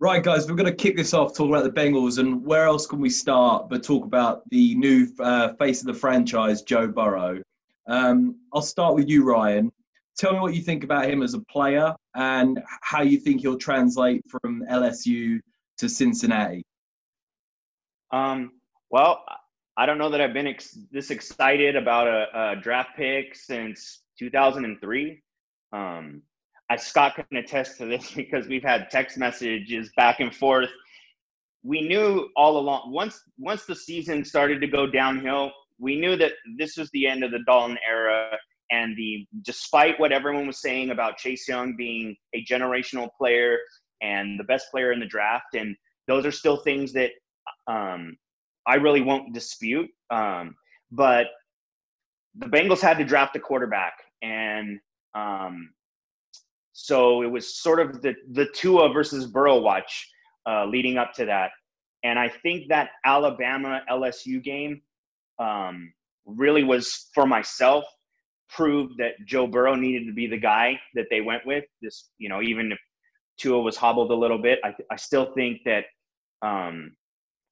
right, 0.07 0.23
guys, 0.23 0.49
we're 0.49 0.55
going 0.55 0.71
to 0.71 0.75
kick 0.75 0.97
this 0.97 1.13
off 1.13 1.35
talking 1.35 1.53
about 1.53 1.65
the 1.65 1.81
Bengals, 1.81 2.19
and 2.19 2.45
where 2.47 2.65
else 2.65 2.87
can 2.87 3.01
we 3.01 3.11
start 3.11 3.69
but 3.69 3.83
talk 3.83 4.05
about 4.05 4.49
the 4.51 4.77
new 4.77 5.09
uh, 5.19 5.55
face 5.55 5.81
of 5.81 5.89
the 5.89 5.95
franchise, 5.95 6.63
Joe 6.63 6.87
Burrow. 6.87 7.43
Um, 7.89 8.37
I'll 8.53 8.63
start 8.63 8.95
with 8.95 9.09
you, 9.09 9.25
Ryan. 9.25 9.73
Tell 10.17 10.33
me 10.33 10.39
what 10.39 10.55
you 10.55 10.63
think 10.63 10.85
about 10.85 11.11
him 11.11 11.25
as 11.25 11.35
a 11.35 11.41
player 11.41 11.93
and 12.15 12.63
how 12.83 13.03
you 13.03 13.19
think 13.19 13.41
he'll 13.41 13.59
translate 13.59 14.23
from 14.31 14.65
LSU 14.71 15.41
to 15.79 15.89
Cincinnati. 15.89 16.65
Um, 18.13 18.53
well, 18.91 19.25
I 19.77 19.87
don't 19.87 19.99
know 19.99 20.09
that 20.09 20.21
I've 20.21 20.33
been 20.33 20.47
ex- 20.47 20.79
this 20.93 21.11
excited 21.11 21.75
about 21.75 22.07
a, 22.07 22.53
a, 22.53 22.57
draft 22.57 22.91
pick 22.97 23.35
since 23.35 24.03
2003. 24.21 25.21
Um, 25.73 26.23
I 26.69 26.77
Scott 26.77 27.15
can 27.15 27.37
attest 27.37 27.79
to 27.79 27.87
this 27.87 28.11
because 28.17 28.47
we've 28.49 28.63
had 28.63 28.91
text 28.91 29.19
messages 29.19 29.91
back 29.97 30.21
and 30.21 30.35
forth. 30.35 30.71
We 31.63 31.83
knew 31.83 32.29
all 32.37 32.59
along 32.59 32.93
once 32.93 33.21
once 33.39 33.65
the 33.67 33.75
season 33.75 34.25
started 34.25 34.61
to 34.61 34.67
go 34.67 34.87
downhill, 34.87 35.53
we 35.79 35.99
knew 35.99 36.17
that 36.17 36.33
this 36.59 36.77
was 36.77 36.91
the 36.91 37.07
end 37.07 37.25
of 37.25 37.31
the 37.31 37.41
Dalton 37.47 37.79
era. 37.89 38.31
And 38.71 38.97
the 38.97 39.27
despite 39.43 39.99
what 40.01 40.13
everyone 40.13 40.49
was 40.49 40.61
saying 40.61 40.91
about 40.91 41.19
Chase 41.19 41.47
Young 41.47 41.77
being 41.77 42.17
a 42.35 42.45
generational 42.45 43.09
player 43.17 43.59
and 44.03 44.39
the 44.39 44.45
best 44.45 44.67
player 44.73 44.93
in 44.93 44.99
the 44.99 45.07
draft, 45.07 45.55
and 45.55 45.77
those 46.09 46.27
are 46.27 46.33
still 46.33 46.59
things 46.59 46.93
that 46.93 47.11
um, 47.69 48.17
I 48.67 48.75
really 48.75 49.03
won't 49.03 49.33
dispute. 49.33 49.89
Um, 50.11 50.57
but 50.91 51.27
the 52.37 52.47
Bengals 52.47 52.81
had 52.81 52.99
to 52.99 53.05
draft 53.05 53.37
a 53.37 53.41
quarterback, 53.41 53.95
and 54.21 54.81
um, 55.15 55.71
so 56.79 57.23
it 57.23 57.31
was 57.31 57.57
sort 57.57 57.81
of 57.81 58.03
the 58.03 58.15
the 58.33 58.47
Tua 58.55 58.93
versus 58.93 59.25
Burrow 59.27 59.59
watch 59.59 60.11
uh, 60.47 60.67
leading 60.67 60.99
up 60.99 61.15
to 61.15 61.25
that. 61.25 61.51
And 62.05 62.19
I 62.19 62.29
think 62.29 62.69
that 62.69 62.91
Alabama 63.07 63.81
LSU 63.91 64.45
game 64.45 64.83
um, 65.39 65.91
really 66.27 66.65
was 66.65 67.09
for 67.15 67.27
myself 67.27 67.85
proved 68.51 68.99
that 68.99 69.13
Joe 69.25 69.47
Burrow 69.47 69.75
needed 69.75 70.07
to 70.07 70.13
be 70.13 70.27
the 70.27 70.37
guy 70.37 70.79
that 70.95 71.07
they 71.11 71.23
went 71.23 71.47
with. 71.47 71.65
This, 71.81 72.11
you 72.19 72.29
know, 72.29 72.43
even 72.43 72.71
if 72.71 72.79
Tua 73.39 73.59
was 73.59 73.79
hobbled 73.79 74.11
a 74.11 74.15
little 74.15 74.39
bit, 74.39 74.59
I, 74.63 74.75
I 74.91 74.97
still 74.97 75.33
think 75.33 75.63
that 75.65 75.85
um, 76.43 76.95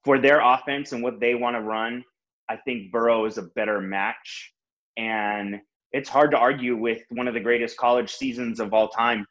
for 0.05 0.19
their 0.19 0.41
offense 0.41 0.93
and 0.93 1.03
what 1.03 1.19
they 1.19 1.35
want 1.35 1.57
to 1.57 1.63
run, 1.63 2.05
I 2.51 2.57
think 2.57 2.93
Burrow 2.93 3.25
is 3.25 3.39
a 3.39 3.49
better 3.57 3.81
match. 3.81 4.53
And 4.99 5.61
it's 5.95 6.09
hard 6.09 6.33
to 6.33 6.37
argue 6.37 6.77
with 6.77 7.03
one 7.11 7.29
of 7.29 7.35
the 7.35 7.41
greatest 7.41 7.77
college 7.77 8.13
seasons 8.13 8.59
of 8.59 8.75
all 8.75 8.89
time. 8.89 9.25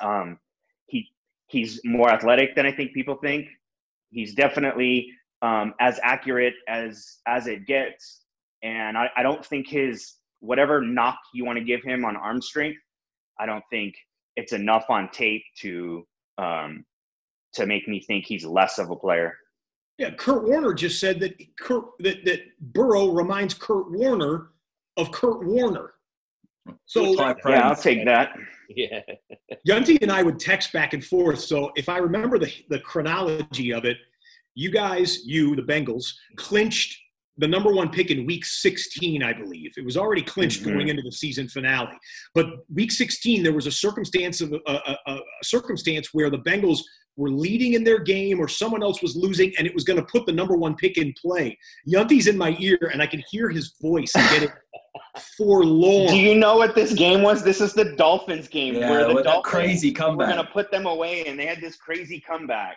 Um, 0.00 0.38
he 0.86 1.08
he's 1.48 1.80
more 1.84 2.08
athletic 2.08 2.54
than 2.54 2.64
I 2.64 2.72
think 2.72 2.94
people 2.94 3.16
think. 3.16 3.48
He's 4.10 4.32
definitely 4.32 5.08
um, 5.42 5.74
as 5.80 5.98
accurate 6.04 6.54
as 6.68 7.18
as 7.26 7.48
it 7.48 7.66
gets. 7.66 8.20
And 8.62 8.96
I, 8.96 9.10
I 9.16 9.24
don't 9.24 9.44
think 9.44 9.66
his 9.66 10.14
whatever 10.38 10.80
knock 10.80 11.18
you 11.34 11.44
want 11.44 11.58
to 11.58 11.64
give 11.64 11.82
him 11.82 12.04
on 12.04 12.16
arm 12.16 12.40
strength, 12.40 12.78
I 13.40 13.46
don't 13.46 13.64
think 13.68 13.94
it's 14.36 14.52
enough 14.52 14.84
on 14.88 15.10
tape 15.10 15.42
to 15.62 16.06
um, 16.38 16.84
to 17.54 17.66
make 17.66 17.88
me 17.88 18.00
think 18.00 18.24
he's 18.24 18.44
less 18.44 18.78
of 18.78 18.90
a 18.90 18.96
player. 18.96 19.36
Yeah, 19.98 20.10
Kurt 20.10 20.44
Warner 20.44 20.74
just 20.74 21.00
said 21.00 21.18
that 21.20 21.42
Kurt 21.58 21.86
that, 21.98 22.24
that 22.24 22.42
Burrow 22.60 23.08
reminds 23.08 23.52
Kurt 23.52 23.90
Warner 23.90 24.52
of 24.96 25.10
Kurt 25.12 25.44
Warner. 25.44 25.92
So 26.86 27.14
yeah, 27.14 27.34
I'll 27.44 27.76
take 27.76 28.04
that. 28.04 28.36
Yeah. 28.68 29.00
Yunty 29.64 29.98
and 30.00 30.10
I 30.10 30.22
would 30.22 30.38
text 30.38 30.72
back 30.72 30.92
and 30.94 31.04
forth. 31.04 31.40
So 31.40 31.72
if 31.76 31.88
I 31.88 31.98
remember 31.98 32.38
the 32.38 32.52
the 32.68 32.78
chronology 32.78 33.72
of 33.72 33.84
it, 33.84 33.96
you 34.54 34.70
guys, 34.70 35.24
you 35.24 35.56
the 35.56 35.62
Bengals, 35.62 36.06
clinched 36.36 36.98
the 37.38 37.48
number 37.48 37.72
one 37.72 37.90
pick 37.90 38.10
in 38.10 38.26
week 38.26 38.44
16, 38.44 39.22
I 39.22 39.32
believe. 39.32 39.72
It 39.76 39.84
was 39.84 39.96
already 39.96 40.22
clinched 40.22 40.62
mm-hmm. 40.62 40.74
going 40.74 40.88
into 40.88 41.02
the 41.02 41.12
season 41.12 41.48
finale. 41.48 41.96
But 42.34 42.46
week 42.72 42.92
16, 42.92 43.42
there 43.42 43.54
was 43.54 43.66
a 43.66 43.72
circumstance 43.72 44.40
of 44.40 44.52
a, 44.52 44.72
a, 44.72 44.96
a, 45.06 45.20
circumstance 45.42 46.10
where 46.12 46.28
the 46.28 46.38
Bengals 46.38 46.80
were 47.16 47.30
leading 47.30 47.74
in 47.74 47.84
their 47.84 47.98
game 47.98 48.38
or 48.38 48.48
someone 48.48 48.82
else 48.82 49.02
was 49.02 49.16
losing 49.16 49.52
and 49.58 49.66
it 49.66 49.74
was 49.74 49.84
going 49.84 49.98
to 49.98 50.06
put 50.06 50.26
the 50.26 50.32
number 50.32 50.56
one 50.56 50.74
pick 50.76 50.98
in 50.98 51.12
play. 51.20 51.58
Yunty's 51.84 52.26
in 52.26 52.36
my 52.36 52.56
ear 52.58 52.78
and 52.92 53.02
I 53.02 53.06
can 53.06 53.22
hear 53.30 53.48
his 53.48 53.74
voice 53.80 54.12
getting 54.12 54.48
forlorn. 55.36 56.08
Do 56.08 56.16
you 56.18 56.34
know 56.34 56.56
what 56.56 56.74
this 56.74 56.92
game 56.92 57.22
was? 57.22 57.42
This 57.42 57.60
is 57.60 57.72
the 57.72 57.94
Dolphins 57.96 58.48
game 58.48 58.74
yeah, 58.74 58.90
where 58.90 59.14
the 59.14 59.22
Dolphins 59.22 59.44
crazy 59.44 59.92
comeback. 59.92 60.28
We're 60.28 60.34
going 60.34 60.46
to 60.46 60.52
put 60.52 60.70
them 60.70 60.86
away 60.86 61.24
and 61.26 61.38
they 61.38 61.46
had 61.46 61.60
this 61.60 61.76
crazy 61.76 62.20
comeback. 62.20 62.76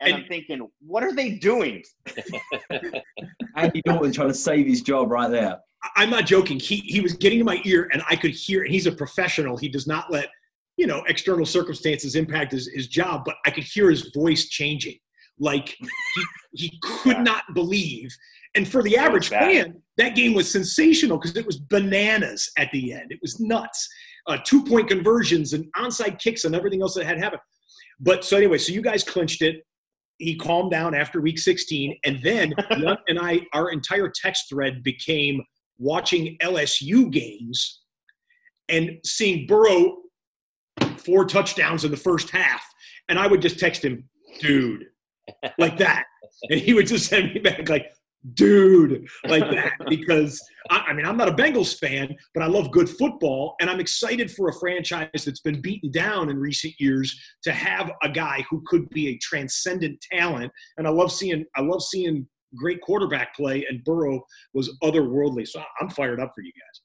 And, 0.00 0.12
and 0.12 0.22
I'm 0.22 0.28
thinking, 0.28 0.68
what 0.80 1.02
are 1.02 1.14
they 1.14 1.30
doing? 1.30 1.82
Andy 3.56 3.82
Dalton 3.82 4.12
trying 4.12 4.28
to 4.28 4.34
save 4.34 4.66
his 4.66 4.82
job 4.82 5.10
right 5.10 5.30
there. 5.30 5.58
I'm 5.96 6.10
not 6.10 6.26
joking. 6.26 6.58
He 6.58 6.76
he 6.76 7.00
was 7.00 7.14
getting 7.14 7.40
in 7.40 7.46
my 7.46 7.60
ear, 7.64 7.88
and 7.92 8.02
I 8.08 8.16
could 8.16 8.32
hear. 8.32 8.62
And 8.62 8.72
he's 8.72 8.86
a 8.86 8.92
professional. 8.92 9.56
He 9.56 9.68
does 9.68 9.86
not 9.86 10.10
let 10.10 10.28
you 10.76 10.86
know 10.86 11.02
external 11.06 11.46
circumstances 11.46 12.14
impact 12.14 12.52
his, 12.52 12.68
his 12.74 12.88
job. 12.88 13.22
But 13.24 13.36
I 13.46 13.50
could 13.50 13.64
hear 13.64 13.90
his 13.90 14.10
voice 14.14 14.48
changing. 14.48 14.98
Like 15.38 15.68
he 15.68 16.24
he 16.52 16.78
could 16.82 17.20
not 17.20 17.42
believe. 17.54 18.14
And 18.56 18.66
for 18.66 18.82
the 18.82 18.96
average 18.96 19.28
fan, 19.28 19.80
that 19.98 20.16
game 20.16 20.34
was 20.34 20.50
sensational 20.50 21.18
because 21.18 21.36
it 21.36 21.46
was 21.46 21.58
bananas 21.58 22.50
at 22.58 22.70
the 22.72 22.92
end. 22.92 23.12
It 23.12 23.18
was 23.22 23.38
nuts. 23.38 23.88
Uh, 24.26 24.38
two 24.44 24.64
point 24.64 24.88
conversions 24.88 25.52
and 25.52 25.66
onside 25.76 26.18
kicks 26.18 26.44
and 26.44 26.54
everything 26.54 26.82
else 26.82 26.94
that 26.94 27.06
had 27.06 27.18
happened. 27.18 27.42
But 28.00 28.24
so 28.24 28.36
anyway, 28.36 28.58
so 28.58 28.72
you 28.72 28.82
guys 28.82 29.04
clinched 29.04 29.42
it 29.42 29.62
he 30.18 30.36
calmed 30.36 30.70
down 30.70 30.94
after 30.94 31.20
week 31.20 31.38
16 31.38 31.98
and 32.04 32.20
then 32.22 32.52
and 33.08 33.18
i 33.18 33.40
our 33.52 33.70
entire 33.70 34.08
text 34.08 34.48
thread 34.48 34.82
became 34.82 35.40
watching 35.78 36.36
lsu 36.42 37.10
games 37.10 37.82
and 38.68 38.90
seeing 39.04 39.46
burrow 39.46 39.96
four 40.96 41.24
touchdowns 41.24 41.84
in 41.84 41.90
the 41.90 41.96
first 41.96 42.30
half 42.30 42.62
and 43.08 43.18
i 43.18 43.26
would 43.26 43.42
just 43.42 43.58
text 43.58 43.84
him 43.84 44.08
dude 44.40 44.84
like 45.58 45.76
that 45.76 46.04
and 46.50 46.60
he 46.60 46.74
would 46.74 46.86
just 46.86 47.06
send 47.08 47.32
me 47.34 47.40
back 47.40 47.68
like 47.68 47.86
dude 48.34 49.06
like 49.28 49.48
that 49.50 49.72
because 49.88 50.42
I, 50.70 50.86
I, 50.88 50.92
mean 50.92 51.06
i'm 51.06 51.16
not 51.16 51.28
a 51.28 51.32
bengals 51.32 51.78
fan 51.78 52.14
but 52.34 52.42
i 52.42 52.46
love 52.46 52.72
good 52.72 52.88
football 52.88 53.54
and 53.60 53.70
i'm 53.70 53.78
excited 53.78 54.30
for 54.30 54.48
a 54.48 54.52
franchise 54.54 55.24
that's 55.24 55.40
been 55.40 55.60
beaten 55.60 55.90
down 55.90 56.28
in 56.28 56.38
recent 56.38 56.74
years 56.78 57.18
to 57.44 57.52
have 57.52 57.92
a 58.02 58.08
guy 58.08 58.44
who 58.50 58.62
could 58.66 58.88
be 58.90 59.08
a 59.08 59.18
transcendent 59.18 60.00
talent. 60.12 60.52
And 60.76 60.86
i 60.86 60.90
love 60.90 61.12
seeing 61.12 61.44
i 61.56 61.60
love 61.60 61.82
seeing 61.82 62.26
great 62.56 62.80
quarterback 62.80 63.34
play 63.36 63.64
and 63.68 63.84
burrow 63.84 64.24
was 64.54 64.76
otherworldly. 64.82 65.46
So 65.46 65.62
i'm 65.80 65.90
fired 65.90 66.20
up 66.20 66.32
for 66.34 66.42
you 66.42 66.52
guys. 66.52 66.82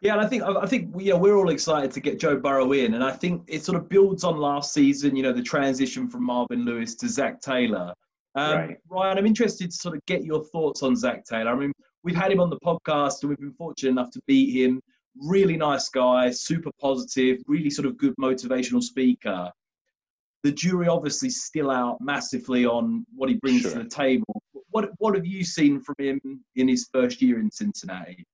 Yeah, 0.00 0.12
and 0.12 0.20
I 0.20 0.26
think 0.28 0.44
I 0.44 0.66
think 0.66 0.94
yeah 0.96 1.14
we're 1.14 1.36
all 1.36 1.48
excited 1.48 1.90
to 1.90 2.00
get 2.00 2.20
Joe 2.20 2.36
Burrow 2.36 2.70
in, 2.72 2.94
and 2.94 3.02
I 3.02 3.10
think 3.10 3.42
it 3.48 3.64
sort 3.64 3.76
of 3.76 3.88
builds 3.88 4.22
on 4.22 4.36
last 4.36 4.72
season. 4.72 5.16
You 5.16 5.24
know, 5.24 5.32
the 5.32 5.42
transition 5.42 6.08
from 6.08 6.24
Marvin 6.24 6.64
Lewis 6.64 6.94
to 6.96 7.08
Zac 7.08 7.40
Taylor, 7.40 7.92
um, 8.34 8.56
right. 8.56 8.76
Ryan, 8.88 9.18
I'm 9.18 9.26
interested 9.26 9.70
to 9.70 9.76
sort 9.76 9.96
of 9.96 10.04
get 10.06 10.24
your 10.24 10.44
thoughts 10.44 10.82
on 10.82 10.96
Zac 10.96 11.24
Taylor. 11.24 11.50
I 11.50 11.56
mean, 11.56 11.72
we've 12.04 12.16
had 12.16 12.30
him 12.30 12.40
on 12.40 12.50
the 12.50 12.60
podcast 12.60 13.22
and 13.22 13.30
we've 13.30 13.38
been 13.38 13.52
fortunate 13.52 13.90
enough 13.90 14.10
to 14.12 14.20
beat 14.26 14.54
him. 14.54 14.80
Really 15.20 15.56
nice 15.56 15.88
guy, 15.88 16.30
super 16.30 16.70
positive, 16.80 17.38
really 17.46 17.70
sort 17.70 17.86
of 17.86 17.96
good 17.96 18.14
motivational 18.20 18.82
speaker. 18.82 19.50
The 20.44 20.52
jury 20.52 20.86
obviously 20.86 21.30
still 21.30 21.70
out 21.70 21.98
massively 22.00 22.64
on 22.64 23.04
what 23.14 23.28
he 23.28 23.36
brings 23.36 23.62
sure. 23.62 23.72
to 23.72 23.78
the 23.80 23.88
table. 23.88 24.40
What 24.70 24.90
what 24.98 25.14
have 25.16 25.26
you 25.26 25.42
seen 25.42 25.80
from 25.80 25.96
him 25.98 26.20
in 26.54 26.68
his 26.68 26.88
first 26.92 27.20
year 27.20 27.40
in 27.40 27.50
Cincinnati? 27.50 28.24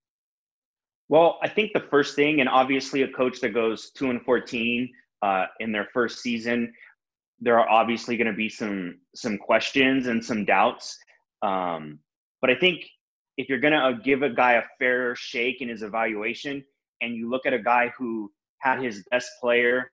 Well, 1.09 1.38
I 1.42 1.49
think 1.49 1.72
the 1.72 1.80
first 1.80 2.16
thing, 2.16 2.40
and 2.40 2.49
obviously 2.49 3.03
a 3.03 3.09
coach 3.09 3.40
that 3.40 3.55
goes 3.55 3.90
two 3.90 4.11
and 4.11 4.20
fourteen 4.22 4.90
uh, 5.22 5.47
in 5.61 5.72
their 5.72 5.88
first 5.95 6.20
season, 6.20 6.72
there 7.41 7.59
are 7.59 7.68
obviously 7.68 8.16
going 8.16 8.28
to 8.28 8.37
be 8.37 8.49
some 8.49 8.99
some 9.14 9.39
questions 9.39 10.07
and 10.07 10.24
some 10.24 10.45
doubts. 10.45 10.99
Um, 11.43 11.99
but 12.41 12.51
I 12.51 12.55
think 12.55 12.85
if 13.37 13.49
you're 13.49 13.61
going 13.61 13.72
to 13.72 13.78
uh, 13.78 13.93
give 13.93 14.22
a 14.22 14.30
guy 14.30 14.53
a 14.55 14.62
fair 14.78 15.14
shake 15.16 15.61
in 15.61 15.68
his 15.68 15.82
evaluation, 15.82 16.64
and 17.01 17.14
you 17.14 17.28
look 17.28 17.47
at 17.47 17.53
a 17.53 17.59
guy 17.59 17.93
who 17.99 18.30
had 18.59 18.82
his 18.82 19.05
best 19.11 19.30
player 19.41 19.91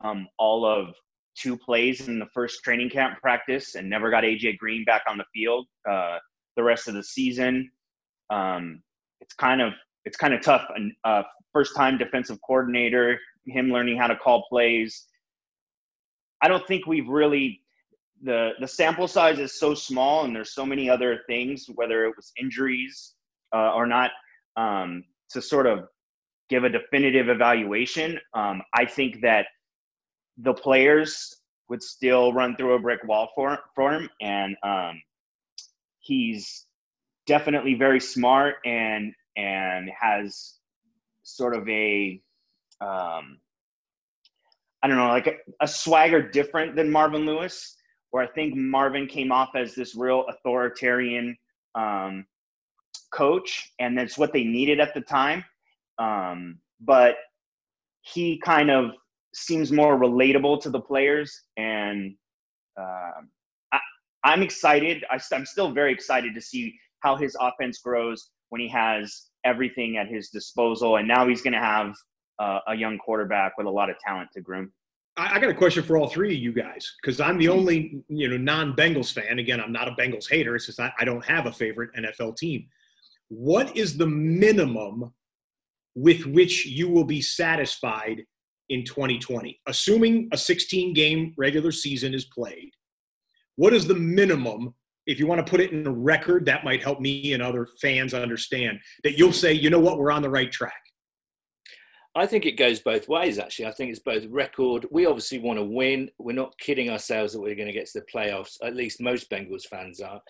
um, 0.00 0.28
all 0.38 0.64
of 0.64 0.94
two 1.36 1.56
plays 1.56 2.08
in 2.08 2.18
the 2.18 2.26
first 2.32 2.62
training 2.62 2.88
camp 2.88 3.18
practice 3.20 3.74
and 3.74 3.90
never 3.90 4.10
got 4.10 4.22
AJ 4.22 4.58
Green 4.58 4.84
back 4.84 5.02
on 5.08 5.18
the 5.18 5.24
field 5.34 5.66
uh, 5.88 6.18
the 6.56 6.62
rest 6.62 6.88
of 6.88 6.94
the 6.94 7.02
season, 7.02 7.70
um, 8.30 8.82
it's 9.20 9.34
kind 9.34 9.60
of 9.60 9.72
it's 10.04 10.16
kind 10.16 10.34
of 10.34 10.42
tough. 10.42 10.66
A 10.76 11.08
uh, 11.08 11.22
first 11.52 11.74
time 11.76 11.98
defensive 11.98 12.38
coordinator, 12.46 13.18
him 13.46 13.70
learning 13.70 13.96
how 13.96 14.06
to 14.06 14.16
call 14.16 14.44
plays 14.48 15.06
I 16.44 16.48
don't 16.48 16.66
think 16.68 16.86
we've 16.86 17.08
really 17.08 17.62
the 18.22 18.50
the 18.60 18.68
sample 18.68 19.08
size 19.08 19.38
is 19.38 19.58
so 19.58 19.74
small 19.74 20.24
and 20.24 20.36
there's 20.36 20.54
so 20.54 20.66
many 20.66 20.90
other 20.90 21.20
things 21.26 21.66
whether 21.74 22.04
it 22.04 22.12
was 22.16 22.32
injuries 22.38 23.14
uh, 23.54 23.72
or 23.72 23.86
not 23.86 24.10
um, 24.56 25.04
to 25.30 25.40
sort 25.40 25.66
of 25.66 25.88
give 26.50 26.64
a 26.64 26.68
definitive 26.68 27.30
evaluation. 27.30 28.20
Um, 28.34 28.60
i 28.74 28.84
think 28.84 29.22
that 29.22 29.46
the 30.36 30.52
players 30.52 31.34
would 31.70 31.82
still 31.82 32.32
run 32.34 32.56
through 32.56 32.74
a 32.74 32.78
brick 32.78 33.02
wall 33.04 33.30
for, 33.34 33.58
for 33.74 33.94
him 33.94 34.10
and 34.20 34.54
um, 34.62 35.00
he's 36.00 36.66
definitely 37.26 37.74
very 37.74 38.00
smart 38.00 38.56
and 38.66 39.14
and 39.36 39.90
has 39.98 40.58
sort 41.22 41.56
of 41.56 41.66
a 41.68 42.20
um, 42.82 43.38
I 44.84 44.86
don't 44.86 44.98
know, 44.98 45.08
like 45.08 45.26
a, 45.26 45.36
a 45.62 45.66
swagger 45.66 46.20
different 46.20 46.76
than 46.76 46.90
Marvin 46.90 47.24
Lewis, 47.24 47.74
where 48.10 48.22
I 48.22 48.26
think 48.26 48.54
Marvin 48.54 49.06
came 49.06 49.32
off 49.32 49.56
as 49.56 49.74
this 49.74 49.94
real 49.94 50.26
authoritarian 50.28 51.38
um, 51.74 52.26
coach, 53.10 53.72
and 53.80 53.96
that's 53.96 54.18
what 54.18 54.34
they 54.34 54.44
needed 54.44 54.80
at 54.80 54.92
the 54.92 55.00
time. 55.00 55.42
Um, 55.98 56.58
but 56.82 57.16
he 58.02 58.38
kind 58.38 58.70
of 58.70 58.90
seems 59.34 59.72
more 59.72 59.98
relatable 59.98 60.60
to 60.60 60.68
the 60.68 60.80
players, 60.80 61.34
and 61.56 62.14
uh, 62.78 63.22
I, 63.72 63.78
I'm 64.22 64.42
excited. 64.42 65.02
I, 65.10 65.18
I'm 65.32 65.46
still 65.46 65.72
very 65.72 65.94
excited 65.94 66.34
to 66.34 66.42
see 66.42 66.74
how 67.00 67.16
his 67.16 67.34
offense 67.40 67.78
grows 67.78 68.28
when 68.50 68.60
he 68.60 68.68
has 68.68 69.28
everything 69.46 69.96
at 69.96 70.08
his 70.08 70.28
disposal, 70.28 70.96
and 70.96 71.08
now 71.08 71.26
he's 71.26 71.40
going 71.40 71.54
to 71.54 71.58
have 71.58 71.94
uh, 72.38 72.60
a 72.68 72.74
young 72.74 72.98
quarterback 72.98 73.56
with 73.56 73.66
a 73.66 73.70
lot 73.70 73.90
of 73.90 73.98
talent 73.98 74.30
to 74.32 74.40
groom. 74.40 74.72
I, 75.16 75.36
I 75.36 75.38
got 75.38 75.50
a 75.50 75.54
question 75.54 75.82
for 75.82 75.96
all 75.96 76.08
three 76.08 76.34
of 76.34 76.42
you 76.42 76.52
guys 76.52 76.94
because 77.00 77.20
I'm 77.20 77.38
the 77.38 77.48
only 77.48 78.02
you 78.08 78.28
know 78.28 78.36
non-Bengals 78.36 79.12
fan. 79.12 79.38
Again, 79.38 79.60
I'm 79.60 79.72
not 79.72 79.88
a 79.88 79.92
Bengals 79.92 80.28
hater. 80.28 80.56
It's 80.56 80.66
just 80.66 80.80
I, 80.80 80.92
I 80.98 81.04
don't 81.04 81.24
have 81.24 81.46
a 81.46 81.52
favorite 81.52 81.90
NFL 81.98 82.36
team. 82.36 82.66
What 83.28 83.76
is 83.76 83.96
the 83.96 84.06
minimum 84.06 85.12
with 85.94 86.26
which 86.26 86.66
you 86.66 86.88
will 86.88 87.04
be 87.04 87.20
satisfied 87.20 88.24
in 88.68 88.84
2020, 88.84 89.60
assuming 89.66 90.28
a 90.32 90.38
16 90.38 90.94
game 90.94 91.34
regular 91.36 91.72
season 91.72 92.14
is 92.14 92.24
played? 92.24 92.70
What 93.56 93.72
is 93.72 93.86
the 93.86 93.94
minimum 93.94 94.74
if 95.06 95.18
you 95.18 95.26
want 95.26 95.44
to 95.44 95.50
put 95.50 95.60
it 95.60 95.72
in 95.72 95.86
a 95.86 95.92
record, 95.92 96.46
that 96.46 96.64
might 96.64 96.82
help 96.82 97.00
me 97.00 97.32
and 97.32 97.42
other 97.42 97.66
fans 97.80 98.14
understand 98.14 98.80
that 99.02 99.18
you'll 99.18 99.32
say, 99.32 99.52
you 99.52 99.70
know 99.70 99.78
what, 99.78 99.98
we're 99.98 100.10
on 100.10 100.22
the 100.22 100.30
right 100.30 100.50
track. 100.50 100.80
I 102.16 102.26
think 102.26 102.46
it 102.46 102.56
goes 102.56 102.78
both 102.80 103.08
ways, 103.08 103.38
actually. 103.38 103.66
I 103.66 103.72
think 103.72 103.90
it's 103.90 103.98
both 103.98 104.24
record. 104.30 104.86
We 104.92 105.06
obviously 105.06 105.38
want 105.40 105.58
to 105.58 105.64
win. 105.64 106.10
We're 106.18 106.32
not 106.32 106.56
kidding 106.58 106.90
ourselves 106.90 107.32
that 107.32 107.40
we're 107.40 107.56
going 107.56 107.66
to 107.66 107.72
get 107.72 107.86
to 107.86 108.00
the 108.00 108.06
playoffs. 108.12 108.56
At 108.62 108.76
least 108.76 109.00
most 109.00 109.28
Bengals 109.30 109.66
fans 109.66 110.00
are. 110.00 110.20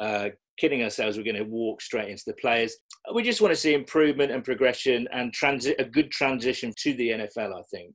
Uh, 0.00 0.30
kidding 0.58 0.82
ourselves 0.82 1.16
we're 1.16 1.24
going 1.24 1.36
to 1.36 1.44
walk 1.44 1.80
straight 1.80 2.08
into 2.08 2.24
the 2.26 2.34
players. 2.34 2.76
We 3.14 3.22
just 3.22 3.40
want 3.40 3.52
to 3.52 3.60
see 3.60 3.74
improvement 3.74 4.32
and 4.32 4.44
progression 4.44 5.08
and 5.12 5.32
transi- 5.32 5.78
a 5.78 5.84
good 5.84 6.10
transition 6.10 6.72
to 6.78 6.94
the 6.94 7.10
NFL, 7.10 7.54
I 7.54 7.62
think, 7.70 7.94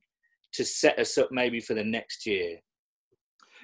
to 0.54 0.64
set 0.64 0.98
us 0.98 1.18
up 1.18 1.28
maybe 1.30 1.60
for 1.60 1.74
the 1.74 1.84
next 1.84 2.26
year. 2.26 2.58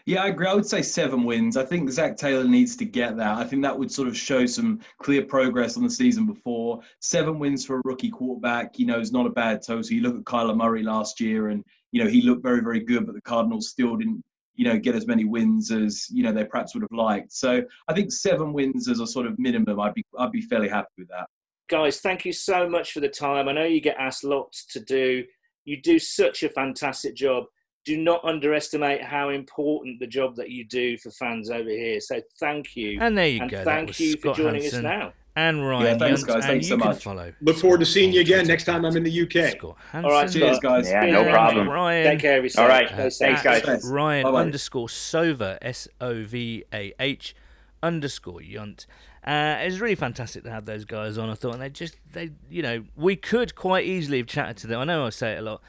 Yeah, 0.07 0.23
I 0.23 0.29
agree. 0.29 0.47
I 0.47 0.55
would 0.55 0.67
say 0.67 0.83
seven 0.83 1.25
wins. 1.25 1.57
I 1.57 1.65
think 1.65 1.91
Zac 1.91 2.19
Taylor 2.19 2.45
needs 2.45 2.77
to 2.77 2.85
get 2.85 3.17
that. 3.17 3.39
I 3.39 3.45
think 3.45 3.63
that 3.63 3.79
would 3.79 3.91
sort 3.91 4.07
of 4.07 4.17
show 4.17 4.45
some 4.45 4.81
clear 5.01 5.25
progress 5.25 5.79
on 5.79 5.83
the 5.83 5.89
season 5.91 6.27
before. 6.27 6.81
Seven 7.01 7.39
wins 7.39 7.65
for 7.65 7.79
a 7.79 7.83
rookie 7.85 8.11
quarterback, 8.11 8.79
you 8.79 8.85
know, 8.85 9.01
is 9.01 9.13
not 9.13 9.27
a 9.27 9.31
bad 9.31 9.63
total. 9.67 9.91
You 9.91 10.03
look 10.03 10.17
at 10.17 10.25
Kyler 10.25 10.55
Murray 10.55 10.83
last 10.83 11.21
year, 11.21 11.49
and 11.49 11.65
you 11.93 12.05
know 12.05 12.11
he 12.11 12.21
looked 12.21 12.43
very, 12.43 12.61
very 12.61 12.81
good, 12.81 13.07
but 13.07 13.15
the 13.15 13.23
Cardinals 13.23 13.71
still 13.71 13.97
didn't, 13.97 14.23
you 14.57 14.67
know, 14.67 14.79
get 14.79 14.95
as 14.95 15.07
many 15.07 15.25
wins 15.25 15.71
as 15.71 16.07
you 16.11 16.23
know 16.23 16.33
they 16.33 16.45
perhaps 16.45 16.75
would 16.75 16.83
have 16.83 16.93
liked. 16.93 17.33
So 17.33 17.63
I 17.89 17.95
think 17.95 18.13
seven 18.13 18.53
wins 18.53 18.91
as 18.91 19.01
a 19.01 19.07
sort 19.07 19.27
of 19.27 19.39
minimum. 19.39 19.81
I'd 19.81 19.95
be, 19.95 20.05
I'd 20.19 20.33
be 20.33 20.43
fairly 20.43 20.69
happy 20.69 20.93
with 20.99 21.09
that. 21.09 21.29
Guys, 21.71 22.01
thank 22.01 22.27
you 22.27 22.33
so 22.35 22.69
much 22.69 22.93
for 22.93 23.01
the 23.01 23.09
time. 23.09 23.49
I 23.49 23.53
know 23.53 23.65
you 23.65 23.81
get 23.81 23.97
asked 23.99 24.23
lots 24.23 24.67
to 24.67 24.81
do. 24.81 25.25
You 25.65 25.81
do 25.81 25.99
such 25.99 26.43
a 26.43 26.51
fantastic 26.51 27.17
job 27.17 27.45
do 27.85 27.99
not 27.99 28.25
underestimate 28.25 29.03
how 29.03 29.29
important 29.29 30.01
the 30.01 30.07
job 30.07 30.37
that 30.37 30.51
you 30.51 30.65
do 30.65 30.97
for 30.97 31.11
fans 31.11 31.51
over 31.51 31.69
here. 31.69 32.01
So 32.01 32.21
thank 32.39 32.77
you. 32.77 32.99
And 33.01 33.17
there 33.17 33.29
you 33.29 33.43
and 33.43 33.51
go. 33.51 33.65
Thank 33.65 34.01
you 34.01 34.13
Scott 34.13 34.37
for 34.37 34.43
joining 34.43 34.63
Hanson 34.63 34.87
us 34.87 35.01
now. 35.01 35.13
And 35.37 35.67
Ryan, 35.67 35.85
yeah, 35.85 35.99
thanks, 35.99 36.23
guys. 36.23 36.47
Thanks 36.47 36.69
so 36.69 36.77
much. 36.77 37.03
Follow 37.03 37.33
Look 37.41 37.57
forward 37.57 37.81
to 37.81 37.87
seeing 37.87 38.13
you 38.13 38.21
again 38.21 38.47
next 38.47 38.65
time 38.65 38.85
I'm 38.85 38.97
in 38.97 39.03
the 39.03 39.23
UK. 39.23 39.59
Scott 39.59 39.77
All 39.93 40.03
right, 40.03 40.31
cheers, 40.31 40.61
guys. 40.61 40.89
Yeah, 40.89 41.07
no 41.07 41.25
problem. 41.25 41.69
Ryan. 41.69 42.05
Take 42.13 42.21
care 42.21 42.39
of 42.39 42.45
yourself. 42.45 42.63
All 42.63 42.69
right, 42.69 43.13
Stay 43.13 43.35
thanks, 43.35 43.43
guys. 43.67 43.85
Ryan 43.85 44.23
Bye-bye. 44.23 44.41
underscore 44.41 44.87
Sova 44.87 45.59
S 45.61 45.89
O 46.01 46.23
V 46.23 46.65
A 46.73 46.95
H 47.01 47.35
underscore 47.83 48.41
Yunt. 48.41 48.87
Uh, 49.27 49.59
it 49.61 49.67
was 49.67 49.81
really 49.81 49.95
fantastic 49.97 50.45
to 50.45 50.51
have 50.51 50.67
those 50.67 50.85
guys 50.85 51.19
on. 51.19 51.31
I 51.31 51.35
thought, 51.35 51.55
and 51.55 51.63
they 51.63 51.71
just 51.71 51.97
they 52.13 52.31
you 52.49 52.63
know 52.63 52.85
we 52.95 53.17
could 53.17 53.57
quite 53.57 53.87
easily 53.87 54.19
have 54.19 54.29
chatted 54.29 54.57
to 54.59 54.67
them. 54.69 54.81
I 54.81 54.85
know 54.85 55.07
I 55.07 55.11
say 55.11 55.33
it 55.33 55.39
a 55.39 55.43
lot. 55.43 55.63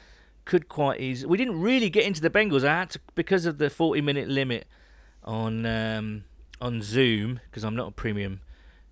Could 0.46 0.68
quite 0.68 1.00
easily. 1.00 1.28
We 1.28 1.36
didn't 1.36 1.60
really 1.60 1.90
get 1.90 2.04
into 2.04 2.22
the 2.22 2.30
Bengals. 2.30 2.66
I 2.66 2.78
had 2.78 2.90
to 2.90 3.00
because 3.14 3.44
of 3.44 3.58
the 3.58 3.68
forty 3.68 4.00
minute 4.00 4.28
limit 4.28 4.66
on 5.22 5.66
um, 5.66 6.24
on 6.60 6.80
Zoom 6.80 7.40
because 7.50 7.64
I'm 7.64 7.76
not 7.76 7.88
a 7.88 7.90
premium 7.90 8.40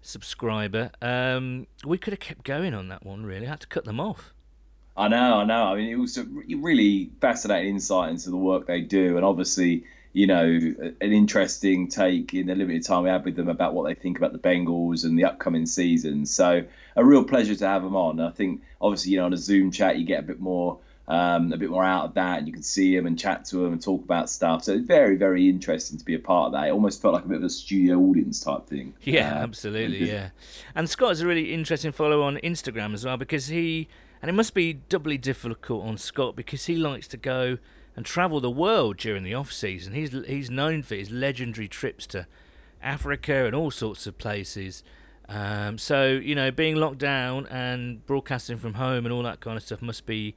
subscriber. 0.03 0.91
Um, 1.01 1.67
we 1.85 1.97
could 1.97 2.13
have 2.13 2.21
kept 2.21 2.45
going 2.45 2.75
on 2.75 2.89
that 2.89 3.07
one. 3.07 3.25
Really, 3.25 3.47
I 3.47 3.51
had 3.51 3.61
to 3.61 3.67
cut 3.67 3.87
them 3.87 4.01
off. 4.01 4.35
I 4.97 5.09
know, 5.09 5.39
I 5.41 5.45
know. 5.45 5.65
I 5.65 5.77
mean, 5.77 5.89
it 5.89 5.97
was 5.97 6.19
a 6.19 6.25
really 6.25 7.11
fascinating 7.21 7.75
insight 7.75 8.11
into 8.11 8.31
the 8.31 8.37
work 8.37 8.67
they 8.67 8.81
do, 8.81 9.17
and 9.17 9.25
obviously, 9.25 9.85
you 10.13 10.29
know, 10.29 10.45
an 10.45 11.13
interesting 11.13 11.89
take 11.89 12.33
in 12.33 12.47
the 12.47 12.55
limited 12.55 12.85
time 12.85 13.03
we 13.03 13.11
had 13.11 13.25
with 13.25 13.35
them 13.35 13.49
about 13.49 13.75
what 13.75 13.89
they 13.89 13.95
think 13.95 14.19
about 14.19 14.33
the 14.33 14.39
Bengals 14.39 15.05
and 15.05 15.19
the 15.19 15.25
upcoming 15.25 15.67
season. 15.67 16.27
So, 16.27 16.65
a 16.95 17.05
real 17.05 17.25
pleasure 17.25 17.57
to 17.57 17.67
have 17.67 17.83
them 17.83 17.97
on. 17.97 18.21
I 18.21 18.31
think, 18.31 18.63
obviously, 18.81 19.13
you 19.13 19.19
know, 19.19 19.25
on 19.25 19.33
a 19.33 19.37
Zoom 19.37 19.73
chat, 19.73 19.99
you 19.99 20.05
get 20.05 20.21
a 20.21 20.27
bit 20.27 20.39
more, 20.39 20.79
um, 21.07 21.53
a 21.53 21.57
bit 21.57 21.71
more 21.71 21.85
out 21.85 22.07
of 22.07 22.15
that, 22.15 22.39
and 22.39 22.47
you 22.47 22.53
can 22.53 22.63
see 22.63 22.97
them 22.97 23.07
and 23.07 23.19
chat 23.19 23.45
to 23.47 23.59
them 23.59 23.73
and 23.73 23.83
talk 23.83 24.03
about 24.03 24.31
stuff. 24.31 24.65
So, 24.65 24.73
it's 24.73 24.87
very, 24.87 25.17
very 25.17 25.49
interesting 25.49 25.99
to 25.99 26.05
be 26.05 26.15
a 26.15 26.19
part 26.19 26.47
of 26.47 26.53
that. 26.53 26.69
It 26.69 26.71
almost 26.73 27.03
felt 27.03 27.15
like 27.15 27.25
a 27.25 27.29
bit 27.29 27.39
of 27.39 27.45
a 27.45 27.51
studio 27.51 27.99
audience 27.99 28.41
type 28.41 28.67
thing. 28.67 28.95
Yeah, 29.03 29.35
Uh, 29.35 29.43
absolutely. 29.43 30.09
Yeah, 30.11 30.31
and 30.75 30.89
Scott 30.89 31.13
is 31.13 31.21
a 31.21 31.27
really 31.27 31.53
interesting 31.53 31.93
follow 31.93 32.23
on 32.23 32.37
Instagram 32.39 32.95
as 32.95 33.05
well 33.05 33.17
because 33.17 33.49
he 33.49 33.89
and 34.23 34.31
it 34.31 34.33
must 34.33 34.55
be 34.55 34.73
doubly 34.73 35.19
difficult 35.19 35.85
on 35.85 35.99
Scott 35.99 36.35
because 36.35 36.65
he 36.65 36.77
likes 36.77 37.07
to 37.09 37.19
go 37.19 37.59
and 37.95 38.07
travel 38.07 38.41
the 38.41 38.51
world 38.51 38.97
during 38.97 39.23
the 39.23 39.35
off 39.35 39.53
season. 39.53 39.93
He's 39.93 40.13
he's 40.27 40.51
known 40.51 40.83
for 40.83 40.95
his 40.95 41.11
legendary 41.11 41.69
trips 41.69 42.07
to 42.09 42.27
Africa 42.83 43.45
and 43.45 43.55
all 43.55 43.71
sorts 43.71 44.07
of 44.07 44.17
places. 44.17 44.83
Um, 45.29 45.77
so 45.77 46.07
you 46.07 46.35
know, 46.35 46.51
being 46.51 46.77
locked 46.77 46.99
down 46.99 47.47
and 47.49 48.05
broadcasting 48.07 48.57
from 48.57 48.75
home 48.75 49.05
and 49.05 49.13
all 49.13 49.23
that 49.25 49.41
kind 49.41 49.57
of 49.59 49.63
stuff 49.63 49.83
must 49.83 50.07
be 50.07 50.35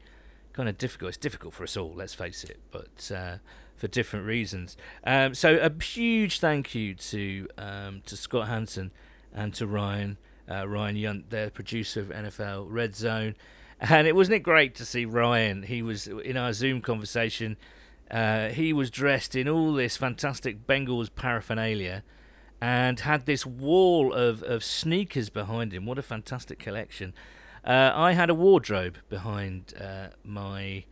kind 0.57 0.67
of 0.67 0.77
difficult. 0.77 1.09
It's 1.09 1.17
difficult 1.17 1.53
for 1.53 1.63
us 1.63 1.77
all, 1.77 1.93
let's 1.95 2.15
face 2.15 2.43
it, 2.43 2.59
but 2.71 3.11
uh, 3.15 3.37
for 3.75 3.87
different 3.87 4.25
reasons. 4.25 4.75
Um, 5.05 5.35
so 5.35 5.57
a 5.57 5.71
huge 5.81 6.39
thank 6.39 6.73
you 6.73 6.95
to 6.95 7.47
um, 7.57 8.01
to 8.07 8.17
Scott 8.17 8.47
Hanson 8.47 8.91
and 9.31 9.53
to 9.53 9.67
Ryan 9.67 10.17
uh, 10.49 10.67
Ryan 10.67 10.95
Yunt, 10.95 11.29
their 11.29 11.51
producer 11.51 12.01
of 12.01 12.07
NFL 12.07 12.65
Red 12.69 12.95
Zone. 12.95 13.35
And 13.79 14.07
it 14.07 14.15
wasn't 14.15 14.37
it 14.37 14.39
great 14.39 14.73
to 14.75 14.85
see 14.85 15.05
Ryan? 15.05 15.63
He 15.63 15.83
was 15.83 16.07
in 16.07 16.35
our 16.35 16.53
Zoom 16.53 16.81
conversation. 16.81 17.55
Uh, 18.09 18.49
he 18.49 18.73
was 18.73 18.89
dressed 18.89 19.35
in 19.35 19.47
all 19.47 19.73
this 19.73 19.95
fantastic 19.95 20.65
Bengals 20.65 21.09
paraphernalia 21.13 22.03
and 22.59 23.01
had 23.01 23.27
this 23.27 23.45
wall 23.45 24.11
of, 24.11 24.41
of 24.41 24.63
sneakers 24.63 25.29
behind 25.29 25.73
him. 25.73 25.85
What 25.85 25.99
a 25.99 26.01
fantastic 26.01 26.57
collection. 26.57 27.13
Uh, 27.63 27.91
I 27.93 28.13
had 28.13 28.29
a 28.29 28.33
wardrobe 28.33 28.97
behind 29.09 29.73
uh, 29.79 30.09
my 30.23 30.85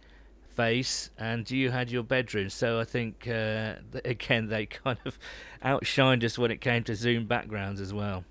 face, 0.48 1.10
and 1.18 1.50
you 1.50 1.72
had 1.72 1.92
your 1.92 2.04
bedroom. 2.04 2.50
So 2.50 2.80
I 2.80 2.84
think, 2.84 3.28
uh, 3.28 3.76
th- 3.92 4.06
again, 4.06 4.48
they 4.48 4.66
kind 4.84 5.00
of 5.06 5.20
outshined 5.64 6.24
us 6.24 6.38
when 6.38 6.52
it 6.52 6.62
came 6.62 6.84
to 6.86 6.96
Zoom 6.96 7.26
backgrounds 7.26 7.82
as 7.82 7.94
well. 7.94 8.24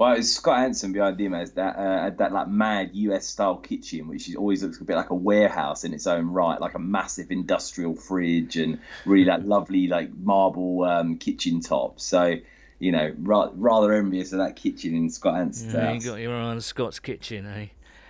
Well, 0.00 0.14
it's 0.14 0.32
Scott 0.32 0.60
Hanson 0.60 0.92
behind 0.92 1.20
him 1.20 1.34
as 1.34 1.52
that 1.52 1.76
uh, 1.76 2.08
that 2.16 2.32
like 2.32 2.48
mad 2.48 2.92
US 2.94 3.26
style 3.26 3.58
kitchen, 3.58 4.08
which 4.08 4.30
is, 4.30 4.34
always 4.34 4.62
looks 4.62 4.80
a 4.80 4.84
bit 4.84 4.96
like 4.96 5.10
a 5.10 5.14
warehouse 5.14 5.84
in 5.84 5.92
its 5.92 6.06
own 6.06 6.28
right, 6.28 6.58
like 6.58 6.72
a 6.72 6.78
massive 6.78 7.30
industrial 7.30 7.94
fridge 7.94 8.56
and 8.56 8.78
really 9.04 9.26
like 9.26 9.42
lovely 9.44 9.88
like 9.88 10.10
marble 10.16 10.84
um, 10.84 11.18
kitchen 11.18 11.60
top. 11.60 12.00
So 12.00 12.36
you 12.80 12.90
know, 12.90 13.14
ra- 13.20 13.50
rather 13.54 13.92
envious 13.92 14.32
of 14.32 14.38
that 14.38 14.56
kitchen 14.56 14.94
in 14.94 15.08
Scott 15.08 15.36
Hanson's 15.36 15.74
Yeah, 15.74 15.92
you 15.92 16.00
got 16.00 16.16
your 16.16 16.34
eye 16.34 16.42
on 16.42 16.60
Scott's 16.60 16.98
kitchen, 16.98 17.46
eh? 17.46 17.68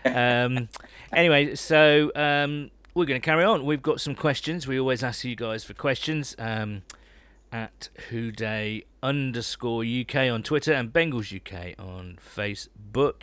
um, 0.08 0.68
anyway, 1.12 1.54
so 1.56 2.10
um, 2.14 2.70
we're 2.94 3.04
going 3.04 3.20
to 3.20 3.24
carry 3.24 3.44
on. 3.44 3.66
We've 3.66 3.82
got 3.82 4.00
some 4.00 4.14
questions. 4.14 4.66
We 4.66 4.78
always 4.80 5.02
ask 5.02 5.24
you 5.24 5.36
guys 5.36 5.64
for 5.64 5.74
questions 5.74 6.36
um, 6.38 6.82
at 7.52 7.88
WhoDey 8.10 8.84
underscore 9.02 9.84
UK 9.84 10.30
on 10.30 10.42
Twitter 10.42 10.72
and 10.72 10.92
Bengals 10.92 11.34
UK 11.34 11.74
on 11.78 12.18
Facebook. 12.24 13.22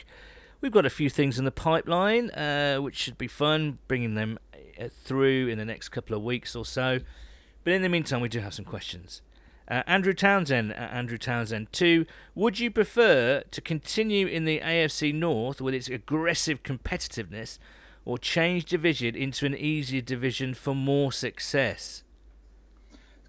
We've 0.60 0.72
got 0.72 0.86
a 0.86 0.89
few 0.89 1.10
things 1.10 1.39
in 1.39 1.45
the 1.45 1.52
pipeline, 1.52 2.30
uh, 2.32 2.78
which 2.78 2.98
should 2.98 3.18
be 3.18 3.28
fun, 3.28 3.78
bringing 3.88 4.16
them 4.16 4.38
uh, 4.54 4.89
through 4.89 5.48
in 5.48 5.58
the 5.58 5.66
next 5.66 5.89
couple 5.89 6.16
of 6.16 6.24
weeks 6.24 6.56
or 6.56 6.66
so. 6.66 7.00
But 7.64 7.74
in 7.74 7.84
the 7.84 7.89
meantime, 7.89 8.22
we 8.22 8.30
do 8.30 8.39
have 8.39 8.54
some 8.54 8.66
questions. 8.66 9.22
Uh, 9.70 9.84
Andrew 9.86 10.13
Townsend 10.13 10.74
at 10.74 10.93
Andrew 10.93 11.18
Townsend 11.18 11.74
2. 11.74 12.05
Would 12.36 12.59
you 12.59 12.72
prefer 12.72 13.43
to 13.51 13.61
continue 13.61 14.26
in 14.26 14.45
the 14.45 14.59
AFC 14.59 15.13
North 15.13 15.59
with 15.59 15.74
its 15.74 15.89
aggressive 15.89 16.63
competitiveness 16.63 17.57
or 18.05 18.18
change 18.18 18.65
division 18.65 19.15
into 19.15 19.45
an 19.45 19.55
easier 19.55 20.01
division 20.01 20.53
for 20.53 20.74
more 20.74 21.11
success? 21.11 22.03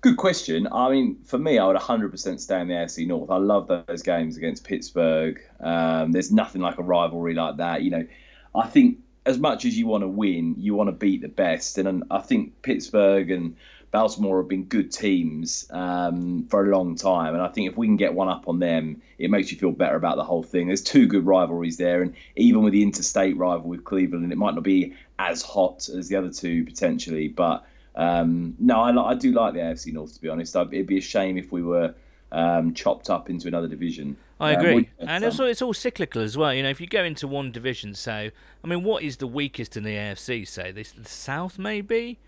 Good 0.01 0.17
question. 0.17 0.69
I 0.71 0.91
mean, 0.91 1.19
for 1.25 1.39
me, 1.39 1.59
I 1.59 1.67
would 1.67 1.77
100% 1.77 2.39
stay 2.39 2.61
in 2.61 2.69
the 2.69 2.75
AFC 2.75 3.05
North. 3.05 3.31
I 3.31 3.39
love 3.39 3.67
those 3.67 4.03
games 4.03 4.37
against 4.37 4.63
Pittsburgh. 4.63 5.43
Um, 5.59 6.13
there's 6.13 6.31
nothing 6.31 6.63
like 6.63 6.79
a 6.79 6.85
rivalry 6.85 7.35
like 7.35 7.57
that. 7.57 7.83
You 7.83 7.91
know, 7.91 8.07
I 8.55 8.69
think 8.69 8.99
as 9.27 9.41
much 9.41 9.65
as 9.65 9.77
you 9.77 9.89
want 9.89 10.03
to 10.03 10.09
win, 10.09 10.55
you 10.57 10.75
want 10.75 10.87
to 10.87 10.93
beat 10.93 11.23
the 11.23 11.29
best. 11.29 11.79
And, 11.79 11.89
and 11.89 12.05
I 12.13 12.21
think 12.21 12.63
Pittsburgh 12.63 13.29
and 13.33 13.57
Baltimore 13.91 14.39
have 14.41 14.49
been 14.49 14.65
good 14.65 14.93
teams 14.93 15.67
um, 15.71 16.47
for 16.51 16.67
a 16.71 16.77
long 16.77 16.95
time. 16.95 17.35
And 17.35 17.43
I 17.43 17.49
think 17.49 17.71
if 17.71 17.77
we 17.77 17.87
can 17.87 17.97
get 17.97 18.13
one 18.15 18.29
up 18.29 18.47
on 18.49 18.59
them, 18.59 19.01
it 19.19 19.31
makes 19.31 19.51
you 19.51 19.59
feel 19.59 19.73
better 19.73 19.97
about 19.97 20.17
the 20.17 20.25
whole 20.25 20.43
thing. 20.43 20.67
There's 20.67 20.83
two 20.83 21.07
good 21.07 21.25
rivalries 21.27 21.79
there. 21.79 22.03
And 22.03 22.15
even 22.37 22.63
with 22.63 22.73
the 22.75 22.83
interstate 22.83 23.37
rival 23.37 23.69
with 23.69 23.85
Cleveland, 23.85 24.31
it 24.31 24.37
might 24.37 24.55
not 24.55 24.63
be 24.65 24.95
as 25.19 25.43
hot 25.43 25.89
as 25.89 26.09
the 26.09 26.17
other 26.17 26.31
two 26.31 26.65
potentially. 26.65 27.29
But 27.29 27.65
um, 27.97 28.55
no, 28.59 28.81
I, 28.81 29.11
I 29.11 29.15
do 29.15 29.33
like 29.33 29.55
the 29.55 29.61
AFC 29.61 29.93
North, 29.93 30.15
to 30.15 30.21
be 30.21 30.29
honest. 30.29 30.55
I'd, 30.55 30.73
it'd 30.73 30.87
be 30.87 30.99
a 30.99 31.03
shame 31.03 31.39
if 31.39 31.51
we 31.51 31.63
were 31.63 31.95
um, 32.31 32.75
chopped 32.75 33.09
up 33.09 33.31
into 33.31 33.49
another 33.49 33.69
division. 33.69 34.17
I 34.39 34.53
Um, 34.55 34.61
agree, 34.61 34.75
what- 34.99 35.09
and 35.09 35.25
also 35.25 35.47
it's 35.47 35.63
all 35.63 35.75
cyclical 35.75 36.23
as 36.23 36.37
well. 36.37 36.53
You 36.55 36.63
know, 36.63 36.69
if 36.69 36.81
you 36.81 36.87
go 36.87 37.03
into 37.03 37.27
one 37.27 37.51
division, 37.51 37.95
so 37.95 38.31
I 38.63 38.67
mean, 38.69 38.85
what 38.85 39.03
is 39.03 39.17
the 39.17 39.27
weakest 39.27 39.77
in 39.77 39.83
the 39.83 39.95
AFC? 39.97 40.47
Say 40.47 40.71
this, 40.73 40.93
the 40.93 41.09
South 41.09 41.59
maybe. 41.59 42.19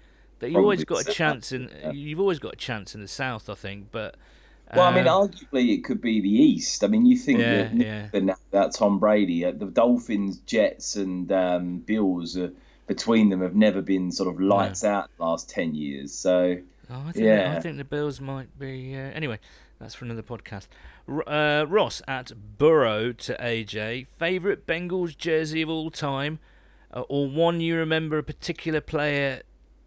That 0.41 0.51
you 0.51 0.59
always 0.59 0.85
got 0.85 1.07
a 1.09 1.13
chance 1.13 1.53
in. 1.53 1.71
yeah. 1.81 1.93
You've 1.93 2.21
always 2.21 2.39
got 2.39 2.55
a 2.55 2.57
chance 2.57 2.95
in 2.95 3.01
the 3.01 3.09
South, 3.09 3.49
I 3.49 3.55
think. 3.55 3.89
But 3.93 4.17
Well, 4.75 4.87
I 4.87 4.95
mean, 4.95 5.07
um, 5.07 5.29
arguably 5.29 5.75
it 5.75 5.85
could 5.85 6.01
be 6.01 6.21
the 6.21 6.29
East. 6.31 6.83
I 6.85 6.89
mean, 6.89 7.07
you 7.07 7.17
think 7.17 7.39
Yeah, 7.41 7.63
that, 7.65 7.75
yeah. 7.75 8.09
that, 8.13 8.39
that 8.51 8.73
Tom 8.75 8.99
Brady, 8.99 9.45
uh, 9.45 9.53
the 9.53 9.67
Dolphins, 9.67 10.39
Jets, 10.47 10.97
and 10.97 11.31
um, 11.33 11.79
Bills 11.79 12.37
uh, 12.37 12.51
between 12.87 13.29
them 13.29 13.41
have 13.43 13.55
never 13.55 13.81
been 13.83 14.11
sort 14.11 14.29
of 14.35 14.41
lights 14.41 14.83
out 14.85 15.09
the 15.17 15.25
last 15.25 15.49
ten 15.49 15.75
years. 15.75 16.13
So 16.13 16.57
Oh, 16.93 17.05
I 17.07 17.13
think 17.13 17.25
Yeah. 17.25 17.55
I 17.57 17.61
think 17.61 17.77
the 17.77 17.85
Bills 17.85 18.21
might 18.21 18.59
be. 18.59 18.95
Uh, 18.97 18.99
anyway, 18.99 19.39
that's 19.79 19.95
for 19.95 20.05
another 20.05 20.23
podcast. 20.23 20.67
Uh, 21.09 21.65
Ross 21.69 22.03
at 22.09 22.33
Burrow 22.59 23.13
to 23.13 23.37
AJ. 23.41 24.07
Favorite 24.19 24.67
Bengals 24.67 25.17
jersey 25.17 25.63
of 25.63 25.69
all 25.69 25.91
time, 25.91 26.39
uh, 26.93 27.03
or 27.03 27.29
one 27.29 27.61
you 27.61 27.77
remember 27.77 28.19
a 28.19 28.23
particular 28.23 28.81
player 28.81 29.43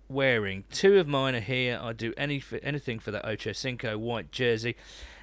wearing? 0.10 0.64
Two 0.72 1.00
of 1.00 1.08
mine 1.08 1.36
are 1.36 1.40
here. 1.40 1.80
I'd 1.82 1.98
do 1.98 2.14
any 2.18 2.42
anything 2.62 3.00
for 3.00 3.12
that 3.12 3.26
Ocho 3.26 3.52
Cinco 3.52 3.98
white 3.98 4.32
jersey, 4.32 4.76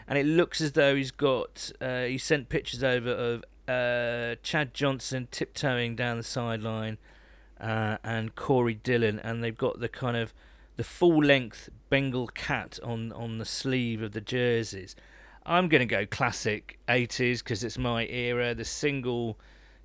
and 0.06 0.18
it 0.18 0.26
looks 0.26 0.60
as 0.60 0.72
though 0.72 0.94
he's 0.94 1.10
got. 1.10 1.72
Uh, 1.80 2.04
he 2.04 2.18
sent 2.18 2.48
pictures 2.48 2.82
over 2.82 3.10
of 3.10 3.44
uh, 3.68 4.36
Chad 4.42 4.74
Johnson 4.74 5.28
tiptoeing 5.30 5.96
down 5.96 6.16
the 6.16 6.24
sideline, 6.24 6.98
uh, 7.60 7.98
and 8.02 8.34
Corey 8.34 8.74
Dillon, 8.74 9.18
and 9.18 9.44
they've 9.44 9.56
got 9.56 9.80
the 9.80 9.88
kind 9.88 10.16
of 10.16 10.32
the 10.76 10.84
full 10.84 11.22
length 11.22 11.68
Bengal 11.88 12.28
cat 12.28 12.78
on 12.82 13.12
on 13.12 13.38
the 13.38 13.44
sleeve 13.44 14.02
of 14.02 14.12
the 14.12 14.20
jerseys. 14.20 14.96
I'm 15.46 15.68
going 15.68 15.80
to 15.80 15.86
go 15.86 16.06
classic 16.06 16.78
80s 16.86 17.38
because 17.38 17.64
it's 17.64 17.78
my 17.78 18.06
era. 18.06 18.54
The 18.54 18.64
single 18.64 19.38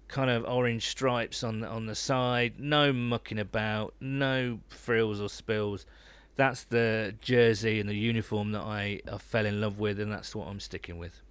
kind 0.08 0.30
of 0.30 0.45
orange 0.45 0.88
stripes 0.88 1.43
on 1.43 1.62
the, 1.62 1.68
on 1.68 1.86
the 1.86 1.95
side, 1.95 2.53
no 2.60 2.93
mucking 2.93 3.39
about, 3.39 3.93
no 3.99 4.60
frills 4.70 5.20
or 5.20 5.30
spills. 5.30 5.86
That's 6.36 6.64
the 6.64 7.16
jersey 7.22 7.80
and 7.80 7.89
the 7.89 7.95
uniform 7.95 8.51
that 8.51 8.62
I, 8.62 9.01
I 9.12 9.18
fell 9.18 9.45
in 9.45 9.62
love 9.62 9.80
with, 9.80 9.99
and 9.99 10.12
that's 10.12 10.36
what 10.36 10.47
I'm 10.47 10.60
sticking 10.60 10.97
with. 10.97 11.22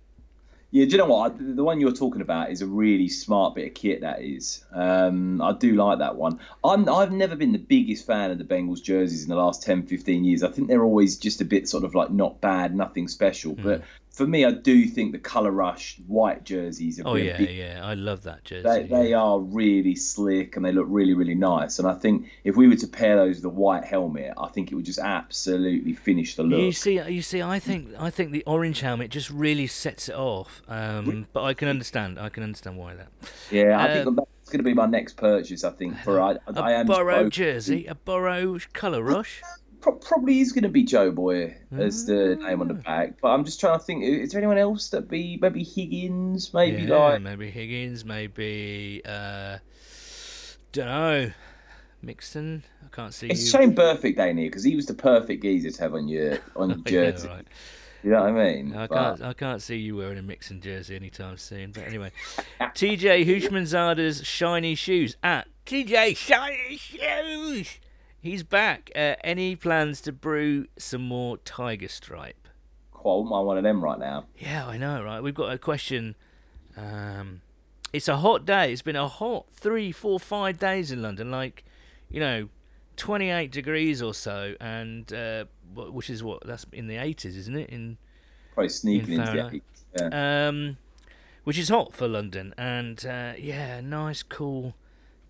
Yeah, 0.75 0.87
do 0.87 0.91
you 0.91 0.99
know 0.99 1.07
what? 1.07 1.37
The 1.39 1.63
one 1.63 1.81
you're 1.81 1.93
talking 1.93 2.21
about 2.21 2.51
is 2.51 2.61
a 2.61 2.67
really 2.67 3.07
smart 3.07 3.55
bit 3.55 3.69
of 3.69 3.75
kit. 3.75 4.01
That 4.01 4.23
is, 4.23 4.65
um, 4.73 5.41
I 5.41 5.53
do 5.53 5.77
like 5.77 6.01
that 6.01 6.17
one. 6.17 6.41
I'm, 6.65 6.89
I've 6.89 7.13
never 7.13 7.37
been 7.37 7.53
the 7.53 7.59
biggest 7.59 8.05
fan 8.05 8.33
of 8.33 8.39
the 8.39 8.45
Bengals 8.45 8.83
jerseys 8.83 9.23
in 9.23 9.29
the 9.29 9.37
last 9.37 9.63
10, 9.63 9.87
15 9.87 10.25
years. 10.25 10.43
I 10.43 10.51
think 10.51 10.67
they're 10.67 10.83
always 10.83 11.17
just 11.17 11.41
a 11.41 11.45
bit 11.45 11.69
sort 11.69 11.85
of 11.85 11.95
like 11.95 12.11
not 12.11 12.41
bad, 12.41 12.75
nothing 12.75 13.07
special. 13.07 13.55
Mm. 13.55 13.63
But 13.63 13.83
for 14.15 14.29
me, 14.29 14.45
I 14.45 14.53
do 14.53 14.87
think 14.87 15.11
the 15.11 15.19
color 15.19 15.51
rush 15.51 15.99
white 16.07 16.45
jerseys. 16.45 17.01
Are 17.01 17.03
oh 17.05 17.15
yeah, 17.17 17.37
big, 17.37 17.51
yeah, 17.51 17.81
I 17.83 17.95
love 17.95 18.23
that 18.23 18.45
jersey. 18.45 18.63
They, 18.63 18.83
yeah. 18.83 19.03
they, 19.03 19.13
are 19.13 19.41
really 19.41 19.97
slick 19.97 20.55
and 20.55 20.65
they 20.65 20.71
look 20.71 20.87
really, 20.89 21.15
really 21.15 21.35
nice. 21.35 21.81
And 21.81 21.89
I 21.89 21.95
think 21.95 22.31
if 22.45 22.55
we 22.55 22.69
were 22.69 22.77
to 22.77 22.87
pair 22.87 23.17
those 23.17 23.37
with 23.37 23.45
a 23.47 23.49
white 23.49 23.85
helmet, 23.85 24.33
I 24.39 24.47
think 24.49 24.71
it 24.71 24.77
would 24.77 24.85
just 24.85 25.01
absolutely 25.01 25.95
finish 25.95 26.37
the 26.37 26.45
look. 26.45 26.61
You 26.61 26.71
see, 26.71 27.01
you 27.01 27.23
see, 27.23 27.43
I 27.43 27.59
think 27.59 27.89
I 27.99 28.09
think 28.09 28.31
the 28.31 28.45
orange 28.45 28.81
helmet 28.81 29.11
just 29.11 29.31
really 29.31 29.67
sets 29.67 30.09
it 30.09 30.15
off. 30.15 30.63
Um, 30.69 31.27
but 31.33 31.43
I 31.43 31.53
can 31.53 31.67
understand, 31.67 32.17
I 32.17 32.29
can 32.29 32.45
understand 32.45 32.77
why 32.77 32.95
that. 32.95 33.09
Yeah, 33.51 33.83
I 33.83 33.95
think 33.95 34.07
um, 34.07 34.15
that's 34.15 34.49
going 34.49 34.61
to 34.61 34.65
be 34.65 34.75
my 34.75 34.87
next 34.87 35.17
purchase. 35.17 35.65
I 35.65 35.71
think 35.71 35.99
for 35.99 36.21
I, 36.21 36.37
a 36.47 36.61
I 36.61 36.73
am 36.75 36.87
Burrow 36.87 37.29
jersey, 37.29 37.87
a 37.87 37.97
Burrow 37.97 38.59
color 38.73 39.03
rush 39.03 39.43
pro- 39.85 39.93
probably 39.93 40.41
is 40.41 40.53
going 40.53 40.65
to 40.65 40.71
be 40.71 40.83
Joe 40.83 41.11
Boy 41.11 41.57
as 41.71 42.07
the 42.07 42.37
name 42.37 42.63
on 42.63 42.69
the 42.69 42.75
mm. 42.75 42.85
back. 42.85 43.21
But 43.21 43.29
I'm 43.29 43.45
just 43.45 43.61
trying 43.61 43.79
to 43.79 43.85
think: 43.85 44.03
is 44.03 44.33
there 44.33 44.41
anyone 44.41 44.59
else 44.59 44.89
that 44.91 45.09
be 45.09 45.39
maybe 45.41 45.63
Higgins? 45.63 46.53
Maybe 46.55 46.83
yeah, 46.83 46.97
like 46.97 47.23
maybe 47.23 47.51
Higgins, 47.51 48.05
maybe 48.05 49.03
uh, 49.05 49.59
don't 50.73 50.87
know. 50.87 51.33
Mixon, 52.03 52.65
I 52.85 52.95
can't 52.95 53.15
see. 53.15 53.29
It's 53.29 53.45
you. 53.45 53.51
Shane 53.59 53.75
Perfect 53.75 54.19
Day 54.19 54.35
here 54.35 54.47
because 54.47 54.65
he 54.65 54.77
was 54.77 54.87
the 54.87 54.95
perfect 54.95 55.43
geezer 55.43 55.71
to 55.71 55.83
have 55.83 55.95
on 55.95 56.09
your 56.09 56.39
on 56.57 56.71
your 56.87 57.11
jersey. 57.13 57.29
right. 57.29 57.47
You 58.03 58.11
know 58.11 58.21
what 58.21 58.29
I 58.29 58.53
mean? 58.53 58.77
I 58.77 58.87
can't. 58.87 59.23
I 59.23 59.33
can't 59.33 59.63
see 59.63 59.77
you 59.77 59.97
wearing 59.97 60.19
a 60.19 60.23
Mixon 60.23 60.61
jersey 60.61 60.97
anytime 60.97 61.39
soon. 61.39 61.73
But 61.73 61.85
anyway, 61.85 62.13
TJ 62.61 63.27
Houshmandzadeh's 63.27 64.27
shiny 64.27 64.75
shoes 64.75 65.17
at 65.23 65.49
TJ 65.65 66.17
shiny 66.17 66.77
shoes. 66.77 67.79
He's 68.25 68.43
back. 68.43 68.91
Uh, 68.97 69.17
any 69.23 69.55
plans 69.55 70.01
to 70.01 70.11
brew 70.11 70.67
some 70.79 71.03
more 71.03 71.37
Tiger 71.37 71.89
Stripe? 71.89 72.49
Quite 72.91 73.21
I'm 73.21 73.29
one 73.45 73.59
of 73.59 73.65
them 73.65 73.85
right 73.85 73.99
now. 73.99 74.25
Yeah, 74.39 74.67
I 74.67 74.79
know, 74.79 75.03
right? 75.03 75.23
We've 75.23 75.35
got 75.35 75.53
a 75.53 75.59
question. 75.59 76.17
Um, 76.75 77.43
it's 77.93 78.09
a 78.09 78.17
hot 78.17 78.47
day. 78.47 78.73
It's 78.73 78.81
been 78.81 78.97
a 78.97 79.09
hot 79.09 79.45
three, 79.53 79.93
four, 79.93 80.19
five 80.19 80.59
days 80.59 80.91
in 80.91 81.03
London. 81.03 81.31
Like, 81.31 81.65
you 82.09 82.19
know, 82.19 82.49
28 82.97 83.53
degrees 83.53 84.01
or 84.01 84.15
so, 84.15 84.55
and 84.59 85.13
uh, 85.13 85.45
which 85.75 86.09
is 86.09 86.23
what 86.23 86.47
that's 86.47 86.65
in 86.73 86.87
the 86.87 86.97
80s, 86.97 87.37
isn't 87.37 87.57
it? 87.57 87.69
In 87.69 87.99
probably 88.55 88.71
sneaking 88.71 89.13
in 89.13 89.21
into 89.21 89.33
the 89.33 89.39
80s. 89.39 90.13
Yeah. 90.13 90.49
Um, 90.49 90.79
which 91.45 91.59
is 91.59 91.69
hot 91.69 91.93
for 91.93 92.09
London, 92.09 92.55
and 92.57 93.05
uh, 93.05 93.35
yeah, 93.37 93.83
nice, 93.83 94.23
cool 94.23 94.73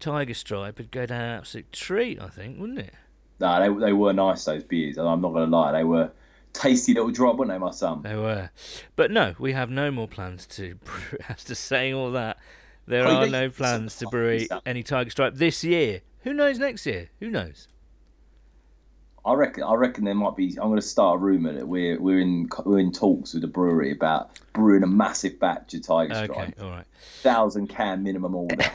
Tiger 0.05 0.35
Stripe 0.35 0.77
would 0.77 0.91
go 0.91 1.07
down 1.07 1.23
an 1.23 1.39
absolute 1.39 1.73
treat, 1.73 2.21
I 2.21 2.29
think, 2.29 2.61
wouldn't 2.61 2.79
it? 2.79 2.93
No, 3.41 3.59
they, 3.59 3.87
they 3.87 3.93
were 3.95 4.13
nice, 4.13 4.45
those 4.45 4.63
beers. 4.63 4.99
I'm 4.99 5.23
not 5.23 5.33
going 5.33 5.51
to 5.51 5.57
lie. 5.57 5.73
They 5.73 5.83
were 5.83 6.11
tasty 6.53 6.93
little 6.93 7.11
drop, 7.11 7.37
weren't 7.37 7.51
they, 7.51 7.57
my 7.57 7.71
son? 7.71 8.03
They 8.03 8.15
were. 8.15 8.51
But 8.97 9.11
no, 9.11 9.35
we 9.39 9.55
have 9.55 9.71
no 9.71 9.91
more 9.91 10.07
plans 10.07 10.47
to 10.49 10.75
brew. 10.85 11.19
After 11.27 11.55
saying 11.55 11.95
all 11.95 12.11
that, 12.13 12.37
there 12.87 13.07
are 13.07 13.27
no 13.27 13.49
plans 13.49 13.97
to 13.97 14.07
brew 14.09 14.47
any 14.67 14.83
Tiger 14.83 15.09
Stripe 15.09 15.37
this 15.37 15.65
year. 15.65 16.03
Who 16.25 16.35
knows 16.35 16.59
next 16.59 16.85
year? 16.85 17.09
Who 17.21 17.31
knows? 17.31 17.69
I 19.25 19.33
reckon. 19.33 19.63
I 19.65 19.73
reckon 19.73 20.05
there 20.05 20.15
might 20.15 20.37
be. 20.37 20.49
I'm 20.61 20.69
going 20.69 20.77
to 20.77 20.83
start 20.83 21.15
a 21.15 21.19
rumor 21.19 21.55
that 21.55 21.67
we're 21.67 21.99
we're 21.99 22.21
in 22.21 22.51
we're 22.67 22.79
in 22.79 22.93
talks 22.93 23.33
with 23.33 23.41
the 23.41 23.49
brewery 23.49 23.91
about 23.91 24.39
brewing 24.53 24.83
a 24.83 24.87
massive 24.87 25.41
batch 25.41 25.73
of 25.73 25.81
Tiger 25.81 26.13
Stripe. 26.13 26.31
Okay, 26.31 26.53
all 26.61 26.69
right. 26.69 26.85
Thousand 27.23 27.69
can 27.69 28.03
minimum 28.03 28.35
order. 28.35 28.71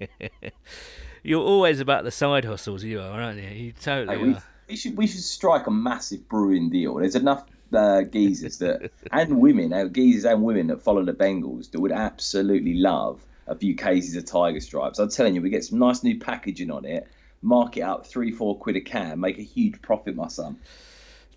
You're 1.22 1.42
always 1.42 1.80
about 1.80 2.04
the 2.04 2.10
side 2.10 2.44
hustles, 2.44 2.84
you 2.84 3.00
are, 3.00 3.20
aren't 3.20 3.42
you? 3.42 3.48
You 3.48 3.72
totally 3.72 4.16
hey, 4.16 4.22
we, 4.22 4.34
are. 4.34 4.42
We 4.68 4.76
should 4.76 4.96
we 4.96 5.06
should 5.06 5.22
strike 5.22 5.66
a 5.66 5.70
massive 5.70 6.28
brewing 6.28 6.70
deal. 6.70 6.94
There's 6.96 7.14
enough 7.14 7.44
uh, 7.72 8.02
geezers 8.02 8.58
that 8.58 8.90
and 9.12 9.40
women, 9.40 9.72
uh, 9.72 9.86
geezers 9.86 10.24
and 10.24 10.42
women 10.42 10.68
that 10.68 10.82
follow 10.82 11.04
the 11.04 11.12
Bengals 11.12 11.70
that 11.70 11.80
would 11.80 11.92
absolutely 11.92 12.74
love 12.74 13.24
a 13.46 13.54
few 13.54 13.74
cases 13.74 14.14
of 14.16 14.26
Tiger 14.26 14.60
Stripes. 14.60 14.98
I'm 14.98 15.08
telling 15.08 15.34
you, 15.34 15.42
we 15.42 15.50
get 15.50 15.64
some 15.64 15.78
nice 15.78 16.02
new 16.02 16.18
packaging 16.18 16.70
on 16.70 16.84
it, 16.84 17.08
mark 17.42 17.76
it 17.76 17.82
up 17.82 18.06
three, 18.06 18.30
four 18.30 18.56
quid 18.58 18.76
a 18.76 18.80
can, 18.80 19.20
make 19.20 19.38
a 19.38 19.42
huge 19.42 19.80
profit, 19.82 20.14
my 20.14 20.28
son. 20.28 20.58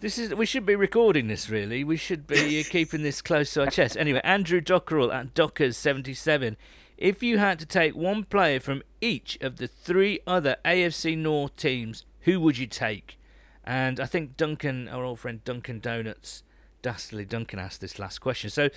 This 0.01 0.17
is 0.17 0.33
we 0.33 0.47
should 0.47 0.65
be 0.65 0.75
recording 0.75 1.27
this 1.27 1.49
really. 1.49 1.83
We 1.83 1.95
should 1.95 2.25
be 2.25 2.63
keeping 2.63 3.03
this 3.03 3.21
close 3.21 3.53
to 3.53 3.65
our 3.65 3.69
chest. 3.69 3.95
Anyway, 3.97 4.19
Andrew 4.23 4.59
Dockerell 4.59 5.13
at 5.13 5.35
Dockers77 5.35 6.55
if 7.01 7.23
you 7.23 7.39
had 7.39 7.57
to 7.57 7.65
take 7.65 7.95
one 7.95 8.23
player 8.23 8.59
from 8.59 8.83
each 9.01 9.37
of 9.41 9.57
the 9.57 9.67
three 9.67 10.19
other 10.27 10.57
AFC 10.63 11.17
North 11.17 11.55
teams, 11.55 12.05
who 12.21 12.39
would 12.39 12.59
you 12.59 12.67
take? 12.67 13.19
And 13.63 13.99
I 13.99 14.05
think 14.05 14.37
Duncan, 14.37 14.87
our 14.87 15.03
old 15.03 15.19
friend 15.19 15.43
Duncan 15.43 15.79
Donuts, 15.79 16.43
Dastardly 16.83 17.25
Duncan 17.25 17.57
asked 17.57 17.81
this 17.81 17.97
last 17.97 18.19
question. 18.19 18.51
So, 18.51 18.69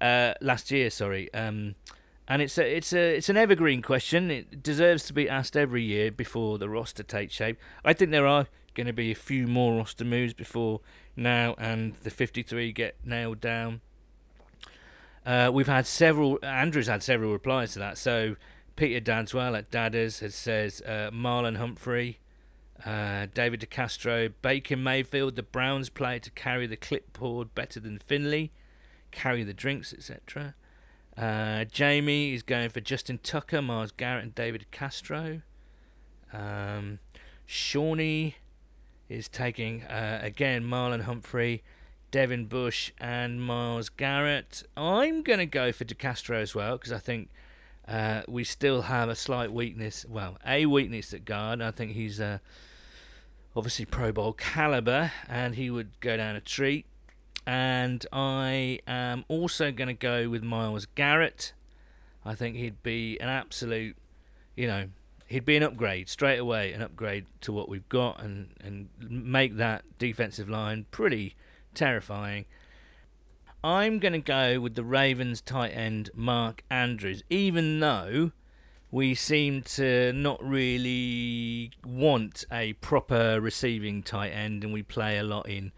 uh, 0.00 0.34
last 0.40 0.70
year, 0.70 0.90
sorry. 0.90 1.32
Um, 1.34 1.74
and 2.28 2.40
it's 2.40 2.56
a, 2.56 2.76
it's 2.76 2.92
a, 2.92 3.16
it's 3.16 3.28
an 3.28 3.36
evergreen 3.36 3.82
question. 3.82 4.30
It 4.30 4.62
deserves 4.62 5.04
to 5.06 5.12
be 5.12 5.28
asked 5.28 5.56
every 5.56 5.82
year 5.82 6.12
before 6.12 6.58
the 6.58 6.68
roster 6.68 7.02
takes 7.02 7.34
shape. 7.34 7.58
I 7.84 7.94
think 7.94 8.12
there 8.12 8.28
are 8.28 8.46
going 8.74 8.86
to 8.86 8.92
be 8.92 9.10
a 9.10 9.16
few 9.16 9.48
more 9.48 9.76
roster 9.76 10.04
moves 10.04 10.34
before 10.34 10.80
now 11.16 11.56
and 11.58 11.94
the 12.02 12.10
53 12.10 12.72
get 12.72 12.96
nailed 13.04 13.40
down. 13.40 13.80
Uh, 15.24 15.50
we've 15.52 15.68
had 15.68 15.86
several. 15.86 16.38
Andrew's 16.42 16.88
had 16.88 17.02
several 17.02 17.32
replies 17.32 17.72
to 17.74 17.78
that. 17.78 17.98
So 17.98 18.36
Peter 18.76 19.00
Dadswell 19.00 19.56
at 19.56 19.70
Dadders 19.70 20.20
has 20.20 20.34
says 20.34 20.82
uh, 20.84 21.10
Marlon 21.12 21.56
Humphrey, 21.56 22.18
uh, 22.84 23.26
David 23.32 23.60
DeCastro, 23.60 24.32
Baker 24.42 24.76
Mayfield, 24.76 25.36
the 25.36 25.42
Browns 25.42 25.88
player 25.88 26.18
to 26.18 26.30
carry 26.30 26.66
the 26.66 26.76
clipboard 26.76 27.54
better 27.54 27.78
than 27.78 27.98
Finley, 27.98 28.52
carry 29.10 29.44
the 29.44 29.54
drinks, 29.54 29.92
etc. 29.92 30.54
Uh, 31.16 31.64
Jamie 31.64 32.32
is 32.34 32.42
going 32.42 32.70
for 32.70 32.80
Justin 32.80 33.20
Tucker, 33.22 33.62
Myles 33.62 33.92
Garrett, 33.92 34.24
and 34.24 34.34
David 34.34 34.70
Castro. 34.70 35.42
Um, 36.32 36.98
Shawnee 37.44 38.36
is 39.08 39.28
taking 39.28 39.82
uh, 39.84 40.20
again 40.22 40.64
Marlon 40.64 41.02
Humphrey. 41.02 41.62
Devin 42.12 42.44
Bush 42.44 42.92
and 42.98 43.42
Myles 43.42 43.88
Garrett. 43.88 44.62
I'm 44.76 45.22
going 45.22 45.40
to 45.40 45.46
go 45.46 45.72
for 45.72 45.84
DeCastro 45.84 46.40
as 46.40 46.54
well 46.54 46.76
because 46.76 46.92
I 46.92 46.98
think 46.98 47.30
uh, 47.88 48.22
we 48.28 48.44
still 48.44 48.82
have 48.82 49.08
a 49.08 49.16
slight 49.16 49.50
weakness. 49.50 50.04
Well, 50.06 50.36
a 50.46 50.66
weakness 50.66 51.12
at 51.14 51.24
guard. 51.24 51.62
I 51.62 51.70
think 51.70 51.92
he's 51.92 52.20
uh, 52.20 52.38
obviously 53.56 53.86
Pro 53.86 54.12
Bowl 54.12 54.34
caliber 54.34 55.10
and 55.26 55.54
he 55.54 55.70
would 55.70 55.98
go 56.00 56.18
down 56.18 56.36
a 56.36 56.40
treat. 56.40 56.84
And 57.46 58.06
I 58.12 58.80
am 58.86 59.24
also 59.26 59.72
going 59.72 59.88
to 59.88 59.94
go 59.94 60.28
with 60.28 60.42
Myles 60.42 60.86
Garrett. 60.94 61.54
I 62.26 62.34
think 62.34 62.56
he'd 62.56 62.82
be 62.82 63.18
an 63.20 63.30
absolute, 63.30 63.96
you 64.54 64.66
know, 64.66 64.88
he'd 65.26 65.46
be 65.46 65.56
an 65.56 65.62
upgrade 65.62 66.10
straight 66.10 66.38
away, 66.38 66.74
an 66.74 66.82
upgrade 66.82 67.24
to 67.40 67.52
what 67.52 67.68
we've 67.70 67.88
got, 67.88 68.22
and 68.22 68.50
and 68.62 68.90
make 69.00 69.56
that 69.56 69.82
defensive 69.98 70.48
line 70.48 70.86
pretty 70.92 71.34
terrifying. 71.74 72.46
I'm 73.64 74.00
going 74.00 74.12
to 74.12 74.18
go 74.18 74.58
with 74.58 74.74
the 74.74 74.84
Ravens 74.84 75.40
tight 75.40 75.70
end 75.70 76.10
Mark 76.14 76.64
Andrews, 76.68 77.22
even 77.30 77.78
though 77.80 78.32
we 78.90 79.14
seem 79.14 79.62
to 79.62 80.12
not 80.12 80.42
really 80.44 81.70
want 81.86 82.44
a 82.52 82.74
proper 82.74 83.40
receiving 83.40 84.02
tight 84.02 84.30
end 84.30 84.64
and 84.64 84.72
we 84.72 84.82
play 84.82 85.16
a 85.16 85.22
lot 85.22 85.48
in 85.48 85.72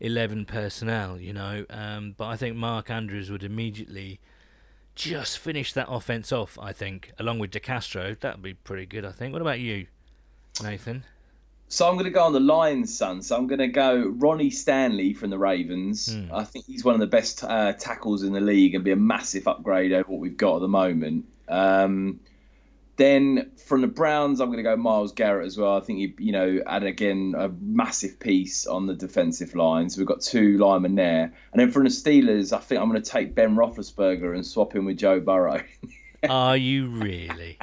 11 0.00 0.44
personnel, 0.46 1.20
you 1.20 1.32
know. 1.32 1.64
Um, 1.70 2.14
but 2.16 2.26
I 2.26 2.36
think 2.36 2.56
Mark 2.56 2.90
Andrews 2.90 3.30
would 3.30 3.44
immediately 3.44 4.18
just 4.94 5.38
finish 5.38 5.72
that 5.72 5.86
offense 5.88 6.32
off, 6.32 6.58
I 6.60 6.72
think, 6.72 7.12
along 7.18 7.38
with 7.38 7.50
DeCastro. 7.50 8.18
That 8.20 8.36
would 8.36 8.42
be 8.42 8.54
pretty 8.54 8.86
good, 8.86 9.04
I 9.04 9.12
think. 9.12 9.32
What 9.32 9.42
about 9.42 9.60
you, 9.60 9.86
Nathan? 10.62 11.04
So 11.72 11.88
I'm 11.88 11.94
going 11.94 12.04
to 12.04 12.10
go 12.10 12.24
on 12.24 12.32
the 12.32 12.40
Lions, 12.40 12.98
son. 12.98 13.22
So 13.22 13.36
I'm 13.36 13.46
going 13.46 13.60
to 13.60 13.68
go 13.68 14.12
Ronnie 14.16 14.50
Stanley 14.50 15.14
from 15.14 15.30
the 15.30 15.38
Ravens. 15.38 16.08
Mm. 16.08 16.32
I 16.32 16.42
think 16.42 16.66
he's 16.66 16.84
one 16.84 16.94
of 16.94 17.00
the 17.00 17.06
best 17.06 17.44
uh, 17.44 17.72
tackles 17.74 18.24
in 18.24 18.32
the 18.32 18.40
league 18.40 18.74
and 18.74 18.82
be 18.82 18.90
a 18.90 18.96
massive 18.96 19.46
upgrade 19.46 19.92
over 19.92 20.10
what 20.10 20.20
we've 20.20 20.36
got 20.36 20.56
at 20.56 20.62
the 20.62 20.68
moment. 20.68 21.26
Um, 21.48 22.18
Then 22.96 23.52
from 23.66 23.82
the 23.82 23.86
Browns, 23.86 24.40
I'm 24.40 24.48
going 24.48 24.58
to 24.58 24.64
go 24.64 24.76
Myles 24.76 25.12
Garrett 25.12 25.46
as 25.46 25.56
well. 25.56 25.76
I 25.76 25.80
think 25.80 26.00
he, 26.00 26.14
you 26.26 26.32
know, 26.32 26.60
and 26.66 26.84
again 26.84 27.34
a 27.38 27.48
massive 27.48 28.18
piece 28.18 28.66
on 28.66 28.88
the 28.88 28.94
defensive 28.94 29.54
line. 29.54 29.88
So 29.90 30.00
we've 30.00 30.08
got 30.08 30.22
two 30.22 30.58
linemen 30.58 30.96
there. 30.96 31.32
And 31.52 31.60
then 31.60 31.70
from 31.70 31.84
the 31.84 31.90
Steelers, 31.90 32.52
I 32.52 32.58
think 32.58 32.80
I'm 32.80 32.90
going 32.90 33.00
to 33.00 33.10
take 33.10 33.36
Ben 33.36 33.54
Roethlisberger 33.54 34.34
and 34.34 34.44
swap 34.44 34.74
him 34.74 34.86
with 34.86 34.98
Joe 34.98 35.20
Burrow. 35.20 35.62
Are 36.28 36.56
you 36.56 36.88
really? 36.88 37.58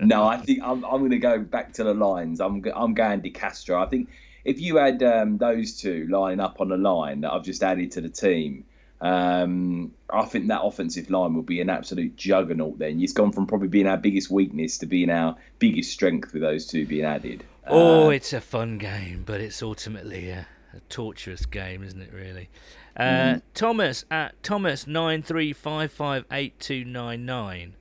No, 0.00 0.24
I 0.26 0.38
think 0.38 0.60
I'm, 0.62 0.84
I'm 0.84 1.00
going 1.00 1.10
to 1.10 1.18
go 1.18 1.38
back 1.38 1.72
to 1.74 1.84
the 1.84 1.94
lines. 1.94 2.40
I'm 2.40 2.64
I'm 2.74 2.94
going 2.94 3.20
DeCastro. 3.20 3.84
I 3.84 3.88
think 3.88 4.08
if 4.44 4.60
you 4.60 4.76
had 4.76 5.02
um, 5.02 5.38
those 5.38 5.80
two 5.80 6.06
lining 6.10 6.40
up 6.40 6.60
on 6.60 6.68
the 6.68 6.76
line 6.76 7.22
that 7.22 7.32
I've 7.32 7.44
just 7.44 7.62
added 7.62 7.92
to 7.92 8.00
the 8.00 8.08
team, 8.08 8.64
um, 9.00 9.92
I 10.10 10.24
think 10.24 10.48
that 10.48 10.62
offensive 10.62 11.10
line 11.10 11.34
will 11.34 11.42
be 11.42 11.60
an 11.60 11.70
absolute 11.70 12.16
juggernaut. 12.16 12.78
Then 12.78 13.00
it's 13.00 13.12
gone 13.12 13.32
from 13.32 13.46
probably 13.46 13.68
being 13.68 13.86
our 13.86 13.96
biggest 13.96 14.30
weakness 14.30 14.78
to 14.78 14.86
being 14.86 15.10
our 15.10 15.36
biggest 15.58 15.92
strength 15.92 16.32
with 16.32 16.42
those 16.42 16.66
two 16.66 16.86
being 16.86 17.04
added. 17.04 17.44
Oh, 17.66 18.06
uh, 18.06 18.10
it's 18.10 18.32
a 18.32 18.40
fun 18.40 18.78
game, 18.78 19.22
but 19.26 19.40
it's 19.40 19.62
ultimately 19.62 20.30
a, 20.30 20.46
a 20.74 20.80
torturous 20.88 21.46
game, 21.46 21.82
isn't 21.82 22.00
it? 22.00 22.12
Really. 22.12 22.48
Uh, 22.96 23.02
mm. 23.02 23.42
Thomas 23.54 24.04
at 24.10 24.42
Thomas 24.42 24.86
nine 24.86 25.22
three 25.22 25.52
five 25.52 25.92
five 25.92 26.24
eight 26.30 26.58
two 26.58 26.84
nine 26.84 27.24
nine 27.24 27.74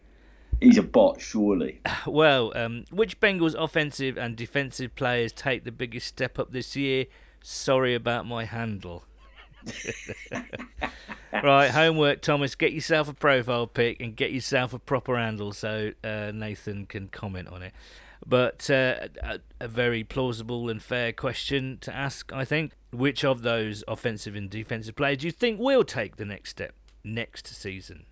He's 0.62 0.78
a 0.78 0.84
bot, 0.84 1.22
surely. 1.22 1.82
Well, 2.05 2.51
um, 2.55 2.86
which 2.91 3.20
Bengals 3.20 3.55
offensive 3.57 4.18
and 4.18 4.36
defensive 4.36 4.95
players 4.95 5.32
take 5.32 5.64
the 5.64 5.72
biggest 5.72 6.07
step 6.07 6.39
up 6.39 6.51
this 6.51 6.76
year? 6.76 7.05
Sorry 7.43 7.93
about 7.93 8.26
my 8.26 8.45
handle. 8.45 9.03
right, 11.43 11.70
homework, 11.70 12.22
Thomas. 12.22 12.55
Get 12.55 12.74
yourself 12.74 13.10
a 13.10 13.14
profile 13.14 13.68
pic 13.68 14.01
and 14.01 14.16
get 14.16 14.32
yourself 14.32 14.74
a 14.74 14.80
proper 14.80 15.18
handle 15.18 15.51
so 15.53 15.91
uh, 16.03 16.32
Nathan 16.34 16.86
can 16.86 17.07
comment 17.07 17.47
on 17.49 17.64
it. 17.64 17.74
But 18.26 18.70
uh, 18.70 19.07
a, 19.24 19.39
a, 19.62 19.68
very 19.68 20.03
plausible 20.03 20.70
and 20.70 20.82
fair 20.82 21.14
question 21.14 21.78
to 21.82 21.95
ask, 21.95 22.34
I 22.34 22.43
think. 22.45 22.74
Which 22.91 23.24
of 23.24 23.43
those 23.43 23.84
offensive 23.88 24.36
and 24.36 24.49
defensive 24.49 24.95
players 24.95 25.20
do 25.20 25.28
you 25.28 25.32
think 25.32 25.60
will 25.60 25.84
take 25.84 26.18
the 26.18 26.26
next 26.26 26.49
step 26.51 26.74
next 27.03 27.47
season? 27.47 28.05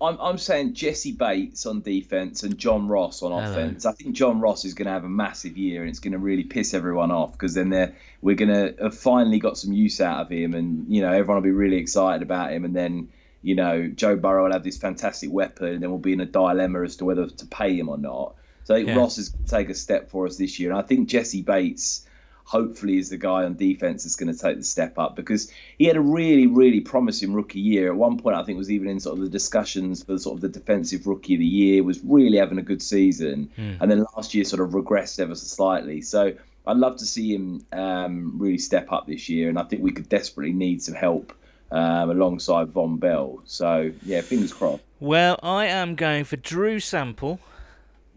I'm, 0.00 0.18
I'm 0.20 0.38
saying 0.38 0.74
Jessie 0.74 1.12
Bates 1.12 1.66
on 1.66 1.80
defense 1.80 2.42
and 2.42 2.58
John 2.58 2.88
Ross 2.88 3.22
on 3.22 3.32
offense. 3.32 3.86
I 3.86 3.92
think 3.92 4.16
John 4.16 4.40
Ross 4.40 4.64
is 4.64 4.74
going 4.74 4.86
to 4.86 4.92
have 4.92 5.04
a 5.04 5.08
massive 5.08 5.56
year 5.56 5.82
and 5.82 5.90
it's 5.90 6.00
going 6.00 6.12
to 6.12 6.18
really 6.18 6.42
piss 6.42 6.74
everyone 6.74 7.12
off 7.12 7.32
because 7.32 7.54
then 7.54 7.70
they're, 7.70 7.94
we're 8.20 8.34
going 8.34 8.52
to 8.52 8.82
have 8.82 8.98
finally 8.98 9.38
got 9.38 9.56
some 9.56 9.72
use 9.72 10.00
out 10.00 10.20
of 10.20 10.30
him 10.30 10.54
and 10.54 10.92
you 10.92 11.00
know 11.00 11.12
everyone 11.12 11.36
will 11.36 11.42
be 11.42 11.52
really 11.52 11.76
excited 11.76 12.22
about 12.22 12.52
him 12.52 12.64
and 12.64 12.74
then 12.74 13.08
you 13.40 13.54
know 13.54 13.86
Joe 13.86 14.16
Burrow 14.16 14.44
will 14.44 14.52
have 14.52 14.64
this 14.64 14.78
fantastic 14.78 15.30
weapon 15.32 15.68
and 15.68 15.82
then 15.82 15.90
we'll 15.90 16.00
be 16.00 16.12
in 16.12 16.20
a 16.20 16.26
dilemma 16.26 16.82
as 16.82 16.96
to 16.96 17.04
whether 17.04 17.28
to 17.28 17.46
pay 17.46 17.76
him 17.78 17.88
or 17.88 17.98
not. 17.98 18.34
So 18.64 18.74
I 18.74 18.78
think 18.78 18.88
yeah. 18.88 18.96
Ross 18.96 19.18
is 19.18 19.28
going 19.28 19.44
to 19.44 19.50
take 19.50 19.70
a 19.70 19.74
step 19.74 20.10
for 20.10 20.26
us 20.26 20.36
this 20.36 20.58
year 20.58 20.70
and 20.70 20.78
I 20.78 20.82
think 20.82 21.08
Jessie 21.08 21.42
Bates 21.42 22.04
hopefully 22.44 22.98
is 22.98 23.08
the 23.08 23.16
guy 23.16 23.44
on 23.44 23.56
defense 23.56 24.04
that's 24.04 24.16
going 24.16 24.32
to 24.32 24.38
take 24.38 24.58
the 24.58 24.64
step 24.64 24.98
up 24.98 25.16
because 25.16 25.50
he 25.78 25.86
had 25.86 25.96
a 25.96 26.00
really, 26.00 26.46
really 26.46 26.80
promising 26.80 27.32
rookie 27.32 27.60
year. 27.60 27.88
At 27.88 27.96
one 27.96 28.18
point, 28.18 28.36
I 28.36 28.44
think 28.44 28.58
was 28.58 28.70
even 28.70 28.88
in 28.88 29.00
sort 29.00 29.18
of 29.18 29.24
the 29.24 29.30
discussions 29.30 30.04
for 30.04 30.18
sort 30.18 30.36
of 30.36 30.40
the 30.42 30.48
defensive 30.48 31.06
rookie 31.06 31.34
of 31.34 31.40
the 31.40 31.46
year. 31.46 31.82
Was 31.82 32.00
really 32.04 32.38
having 32.38 32.58
a 32.58 32.62
good 32.62 32.82
season, 32.82 33.50
mm. 33.58 33.78
and 33.80 33.90
then 33.90 34.04
last 34.14 34.34
year 34.34 34.44
sort 34.44 34.62
of 34.62 34.70
regressed 34.70 35.18
ever 35.18 35.34
so 35.34 35.46
slightly. 35.46 36.02
So 36.02 36.34
I'd 36.66 36.76
love 36.76 36.98
to 36.98 37.06
see 37.06 37.34
him 37.34 37.64
um, 37.72 38.34
really 38.38 38.58
step 38.58 38.92
up 38.92 39.06
this 39.06 39.28
year, 39.28 39.48
and 39.48 39.58
I 39.58 39.64
think 39.64 39.82
we 39.82 39.92
could 39.92 40.08
desperately 40.08 40.52
need 40.52 40.82
some 40.82 40.94
help. 40.94 41.32
Um, 41.70 42.10
alongside 42.10 42.68
Vonn 42.68 43.00
Bell, 43.00 43.40
so 43.46 43.90
yeah, 44.04 44.20
fingers 44.20 44.52
crossed. 44.52 44.84
Well, 45.00 45.40
I 45.42 45.66
am 45.66 45.96
going 45.96 46.22
for 46.22 46.36
Drew 46.36 46.78
Sample. 46.78 47.40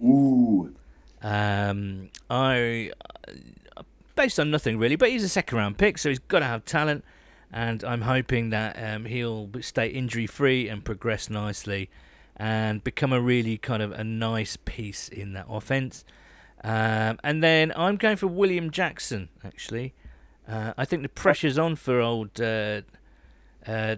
Ooh. 0.04 0.76
Um, 1.24 2.10
I 2.30 2.92
based 4.18 4.39
on 4.39 4.51
nothing 4.51 4.78
really, 4.78 4.97
but 4.97 5.09
he's 5.09 5.24
a 5.24 5.30
second 5.30 5.57
round 5.57 5.78
pick, 5.78 5.97
so 5.97 6.09
he's 6.09 6.20
got 6.20 6.39
to 6.39 6.45
have 6.45 6.65
talent. 6.65 7.05
And 7.49 7.82
I'm 7.86 8.01
hoping 8.01 8.49
that 8.49 8.76
um, 8.78 9.05
he'll 9.05 9.49
stay 9.61 9.88
injury 9.88 10.28
free 10.28 10.68
and 10.68 10.84
progress 10.84 11.30
nicely 11.30 11.89
and 12.36 12.84
become 12.84 13.13
a 13.13 13.22
really 13.22 13.57
kind 13.57 13.82
of 13.82 13.93
a 13.93 14.03
nice 14.03 14.57
piece 14.57 15.07
in 15.07 15.32
that 15.34 15.45
offense. 15.49 16.03
Um, 16.61 17.20
and 17.24 17.41
then 17.41 17.72
I'm 17.78 17.95
going 17.95 18.18
for 18.18 18.28
William 18.28 18.70
Jackson, 18.70 19.30
actually. 19.45 19.93
Uh, 20.47 20.74
I 20.78 20.84
think 20.84 21.03
the 21.03 21.09
pressure's 21.09 21.57
on 21.57 21.76
for 21.76 22.01
old 22.01 22.41
uh, 22.41 22.82
uh, 23.65 23.97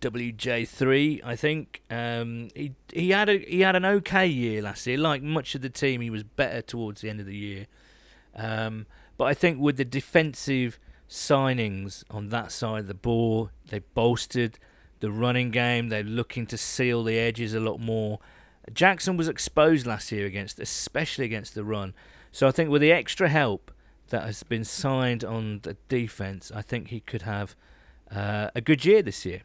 WJ3. 0.00 1.24
I 1.24 1.36
think 1.36 1.82
um, 1.90 2.48
he 2.54 2.72
he 2.92 3.10
had 3.10 3.28
a 3.28 3.38
he 3.38 3.60
had 3.60 3.76
an 3.76 3.84
okay 3.84 4.26
year 4.26 4.62
last 4.62 4.86
year. 4.86 4.98
Like 4.98 5.22
much 5.22 5.54
of 5.54 5.62
the 5.62 5.70
team, 5.70 6.00
he 6.00 6.10
was 6.10 6.22
better 6.22 6.62
towards 6.62 7.00
the 7.00 7.10
end 7.10 7.20
of 7.20 7.26
the 7.26 7.36
year. 7.36 7.66
Um, 8.36 8.86
but 9.16 9.24
I 9.24 9.34
think 9.34 9.58
with 9.58 9.76
the 9.76 9.84
defensive 9.84 10.78
signings 11.08 12.04
on 12.10 12.28
that 12.28 12.52
side 12.52 12.80
of 12.80 12.86
the 12.86 12.94
ball, 12.94 13.50
they 13.68 13.80
bolstered 13.80 14.58
the 15.00 15.10
running 15.10 15.50
game. 15.50 15.88
They're 15.88 16.02
looking 16.02 16.46
to 16.46 16.58
seal 16.58 17.02
the 17.02 17.18
edges 17.18 17.54
a 17.54 17.60
lot 17.60 17.80
more. 17.80 18.18
Jackson 18.72 19.16
was 19.16 19.28
exposed 19.28 19.86
last 19.86 20.10
year 20.10 20.26
against, 20.26 20.58
especially 20.58 21.24
against 21.24 21.54
the 21.54 21.64
run. 21.64 21.94
So 22.32 22.46
I 22.46 22.50
think 22.50 22.70
with 22.70 22.82
the 22.82 22.92
extra 22.92 23.28
help 23.28 23.70
that 24.08 24.24
has 24.24 24.42
been 24.42 24.64
signed 24.64 25.24
on 25.24 25.60
the 25.62 25.76
defense, 25.88 26.52
I 26.54 26.62
think 26.62 26.88
he 26.88 27.00
could 27.00 27.22
have 27.22 27.56
uh, 28.10 28.50
a 28.54 28.60
good 28.60 28.84
year 28.84 29.02
this 29.02 29.24
year. 29.24 29.42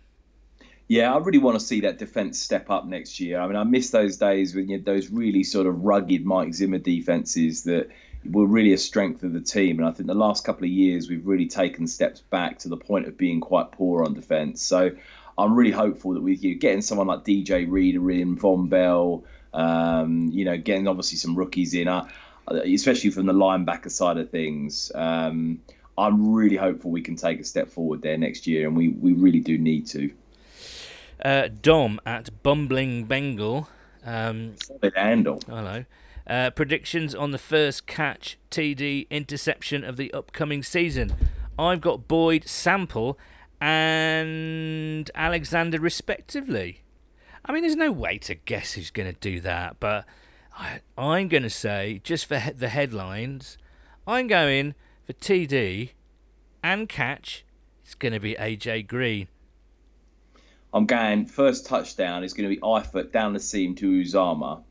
Yeah, 0.87 1.13
I 1.13 1.17
really 1.19 1.37
want 1.37 1.57
to 1.57 1.65
see 1.65 1.81
that 1.81 1.99
defense 1.99 2.37
step 2.39 2.69
up 2.69 2.85
next 2.85 3.19
year. 3.19 3.39
I 3.39 3.47
mean, 3.47 3.55
I 3.55 3.63
miss 3.63 3.91
those 3.91 4.17
days 4.17 4.53
when 4.53 4.67
you 4.67 4.77
had 4.77 4.85
those 4.85 5.09
really 5.09 5.43
sort 5.43 5.67
of 5.67 5.79
rugged 5.79 6.25
Mike 6.25 6.53
Zimmer 6.53 6.79
defenses 6.79 7.63
that 7.63 7.89
were 8.30 8.45
really 8.45 8.74
a 8.74 8.78
strength 8.78 9.24
of 9.24 9.34
the 9.34 9.41
team. 9.41 9.80
And 9.80 9.88
I 9.88 9.91
think 9.91 10.07
the 10.07 10.13
last 10.13 10.43
couple 10.43 10.65
of 10.65 10.69
years 10.69 11.09
we've 11.09 11.26
really 11.26 11.47
taken 11.47 11.88
steps 11.88 12.22
back 12.22 12.59
to 12.59 12.69
the 12.69 12.78
point 12.78 13.07
of 13.07 13.17
being 13.17 13.41
quite 13.41 13.72
poor 13.72 14.03
on 14.03 14.13
defence. 14.13 14.61
So 14.61 14.91
I'm 15.38 15.55
really 15.55 15.72
hopeful 15.72 16.13
that 16.13 16.22
with 16.22 16.43
you 16.43 16.55
getting 16.55 16.82
someone 16.82 17.07
like 17.07 17.24
DJ 17.24 17.65
Reader 17.69 18.11
in, 18.11 18.38
Vonn 18.38 18.69
Bell, 18.69 19.24
um, 19.53 20.30
you 20.32 20.45
know, 20.45 20.57
getting 20.57 20.88
obviously 20.88 21.17
some 21.17 21.36
rookies 21.36 21.74
in, 21.74 21.88
uh, 21.88 22.07
especially 22.47 23.09
from 23.09 23.26
the 23.26 23.34
linebacker 23.34 23.91
side 23.91 24.17
of 24.17 24.30
things. 24.30 24.91
Um, 24.93 25.61
I'm 25.97 26.34
really 26.34 26.55
hopeful 26.55 26.91
we 26.91 27.01
can 27.01 27.15
take 27.15 27.39
a 27.39 27.43
step 27.43 27.69
forward 27.69 28.01
there 28.01 28.17
next 28.17 28.47
year, 28.47 28.67
and 28.67 28.78
we, 28.78 28.89
we 28.89 29.13
really 29.13 29.39
do 29.39 29.57
need 29.57 29.88
to. 29.88 30.11
Uh, 31.24 31.49
Dom 31.61 31.99
at 32.05 32.43
Bumbling 32.43 33.05
Bengal. 33.05 33.67
Um, 34.03 34.55
Solid 34.57 34.93
handle. 34.95 35.39
Hello. 35.47 35.86
Uh, 36.28 36.49
predictions 36.51 37.15
on 37.15 37.32
the 37.32 37.38
first 37.38 37.88
catch, 37.88 38.38
TD, 38.51 39.09
interception 39.09 39.84
of 39.84 39.97
the 39.97 40.13
upcoming 40.13 40.63
season. 40.63 41.13
I've 41.57 41.82
got 41.82 42.07
Boyd, 42.07 42.47
Sample, 42.47 43.17
and 43.59 45.09
Alexander, 45.15 45.80
respectively. 45.80 46.82
I 47.43 47.51
mean, 47.51 47.63
there's 47.63 47.76
no 47.76 47.91
way 47.91 48.17
to 48.19 48.36
guess 48.36 48.74
who's 48.74 48.91
going 48.91 49.11
to 49.11 49.19
do 49.19 49.39
that, 49.41 49.78
but 49.80 50.05
I, 50.57 50.82
I'm 50.97 51.28
going 51.28 51.43
to 51.43 51.49
say, 51.49 52.01
just 52.03 52.26
for 52.26 52.39
he- 52.39 52.51
the 52.51 52.69
headlines, 52.69 53.57
I'm 54.07 54.28
going 54.28 54.76
for 55.05 55.13
TD 55.13 55.91
and 56.63 56.88
catch. 56.88 57.45
It's 57.84 57.95
going 57.95 58.13
to 58.13 58.19
be 58.19 58.36
AJ 58.36 58.88
Green. 58.88 59.28
I'm 60.74 60.86
going 60.86 61.26
first 61.26 61.65
touchdown 61.65 62.24
is 62.24 62.34
going 62.34 62.49
to 62.49 62.55
be 62.55 62.61
Eifert 62.61 63.11
down 63.11 63.34
the 63.34 63.39
seam 63.39 63.76
to 63.76 63.91
Uzomah. 63.91 64.63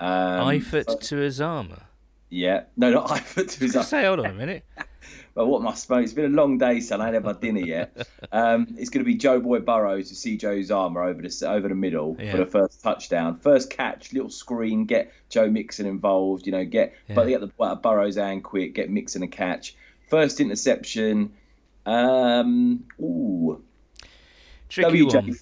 Um, 0.00 0.48
Eifert 0.48 1.00
to 1.00 1.16
Uzomah. 1.16 1.82
Yeah, 2.30 2.64
no, 2.76 2.90
not 2.90 3.08
Eifert 3.10 3.50
to 3.58 3.66
Uzomah. 3.66 3.84
Say, 3.84 4.04
hold 4.04 4.20
on 4.20 4.26
a 4.26 4.32
minute. 4.32 4.64
well, 5.34 5.46
what 5.46 5.62
my 5.62 5.74
smoke? 5.74 6.04
It's 6.04 6.14
been 6.14 6.32
a 6.32 6.36
long 6.36 6.56
day, 6.56 6.80
son. 6.80 7.00
I 7.00 7.06
ain't 7.06 7.14
had 7.14 7.24
my 7.24 7.34
dinner 7.34 7.60
yet. 7.60 8.08
Um, 8.32 8.74
it's 8.78 8.90
going 8.90 9.04
to 9.04 9.08
be 9.08 9.16
Joe 9.16 9.40
Boy 9.40 9.60
Burrows 9.60 10.08
to 10.08 10.14
see 10.14 10.36
Joe 10.36 10.54
Uzomah 10.54 11.08
over 11.08 11.20
the 11.20 11.48
over 11.48 11.68
the 11.68 11.74
middle 11.74 12.16
yeah. 12.18 12.32
for 12.32 12.38
the 12.38 12.46
first 12.46 12.82
touchdown, 12.82 13.38
first 13.38 13.70
catch, 13.70 14.12
little 14.12 14.30
screen, 14.30 14.86
get 14.86 15.12
Joe 15.28 15.50
Mixon 15.50 15.86
involved. 15.86 16.46
You 16.46 16.52
know, 16.52 16.64
get 16.64 16.94
yeah. 17.08 17.14
but 17.14 17.28
get 17.28 17.40
the 17.40 17.50
uh, 17.62 17.74
Burrows 17.74 18.16
and 18.16 18.42
quick, 18.42 18.74
get 18.74 18.90
Mixon 18.90 19.22
a 19.22 19.28
catch. 19.28 19.76
First 20.08 20.40
interception. 20.40 21.32
Um, 21.84 22.84
ooh, 23.00 23.62
tricky 24.68 25.02
WJ, 25.02 25.14
one. 25.14 25.36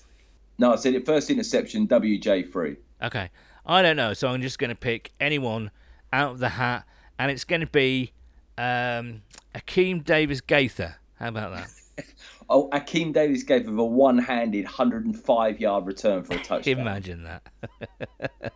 No, 0.58 0.72
I 0.72 0.76
said 0.76 0.94
it. 0.94 1.06
First 1.06 1.30
interception, 1.30 1.86
WJ 1.86 2.50
three. 2.52 2.76
Okay. 3.02 3.30
I 3.68 3.82
don't 3.82 3.96
know. 3.96 4.14
So 4.14 4.28
I'm 4.28 4.40
just 4.40 4.58
going 4.58 4.70
to 4.70 4.76
pick 4.76 5.12
anyone 5.20 5.70
out 6.12 6.32
of 6.32 6.38
the 6.38 6.48
hat, 6.50 6.84
and 7.18 7.30
it's 7.30 7.44
going 7.44 7.60
to 7.60 7.66
be 7.66 8.12
um, 8.56 9.22
Akeem 9.54 10.02
Davis 10.02 10.40
Gaither. 10.40 10.96
How 11.16 11.28
about 11.28 11.52
that? 11.52 12.04
oh, 12.48 12.70
Akeem 12.70 13.12
Davis 13.12 13.42
Gaither 13.42 13.70
with 13.70 13.78
a 13.78 13.84
one-handed 13.84 14.64
105-yard 14.64 15.86
return 15.86 16.22
for 16.24 16.34
a 16.34 16.38
touchdown. 16.38 16.78
Imagine 16.78 17.24
that. 17.24 18.52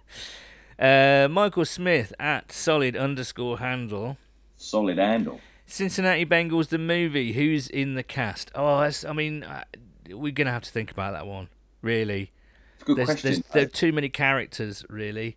uh, 1.26 1.28
Michael 1.28 1.66
Smith 1.66 2.14
at 2.18 2.50
solid 2.50 2.96
underscore 2.96 3.58
handle. 3.58 4.16
Solid 4.56 4.96
handle. 4.96 5.40
Cincinnati 5.66 6.24
Bengals 6.24 6.68
the 6.68 6.78
movie. 6.78 7.32
Who's 7.32 7.68
in 7.68 7.94
the 7.94 8.02
cast? 8.02 8.50
Oh, 8.54 8.76
I 8.76 9.12
mean, 9.12 9.42
uh, 9.42 9.64
we're 10.10 10.32
gonna 10.32 10.52
have 10.52 10.62
to 10.62 10.70
think 10.70 10.90
about 10.90 11.12
that 11.12 11.26
one. 11.26 11.48
Really 11.80 12.30
good 12.84 12.96
there's, 12.96 13.06
question. 13.06 13.32
There's, 13.32 13.42
there 13.52 13.62
are 13.64 13.66
too 13.66 13.92
many 13.92 14.08
characters, 14.08 14.84
really. 14.88 15.36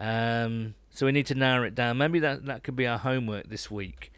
Um, 0.00 0.74
so 0.90 1.06
we 1.06 1.12
need 1.12 1.26
to 1.26 1.34
narrow 1.34 1.64
it 1.64 1.74
down. 1.74 1.98
Maybe 1.98 2.18
that 2.20 2.46
that 2.46 2.62
could 2.62 2.76
be 2.76 2.86
our 2.86 2.98
homework 2.98 3.48
this 3.48 3.70
week. 3.70 4.12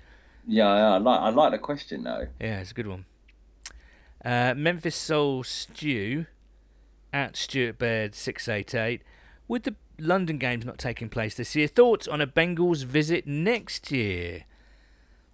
Yeah, 0.47 0.69
I 0.69 0.99
like 0.99 1.21
I 1.21 1.29
like 1.31 1.53
the 1.53 1.59
question 1.59 2.05
though. 2.05 2.29
Yeah, 2.41 2.61
it's 2.61 2.71
a 2.71 2.75
good 2.75 2.87
one. 2.87 3.05
Uh, 4.25 4.55
Memphis 4.57 4.97
Soul 4.97 5.43
Stew 5.43 6.27
at 7.13 7.37
Stuart 7.37 7.79
Baird 7.79 8.15
six 8.15 8.49
eight 8.49 8.75
eight. 8.75 9.03
With 9.49 9.65
the 9.65 9.75
London 9.99 10.39
games 10.39 10.65
not 10.65 10.79
taking 10.79 11.09
place 11.09 11.35
this 11.35 11.55
year, 11.57 11.69
thoughts 11.69 12.07
on 12.07 12.21
a 12.21 12.27
Bengals 12.27 12.85
visit 12.85 13.27
next 13.27 13.91
year? 13.91 14.45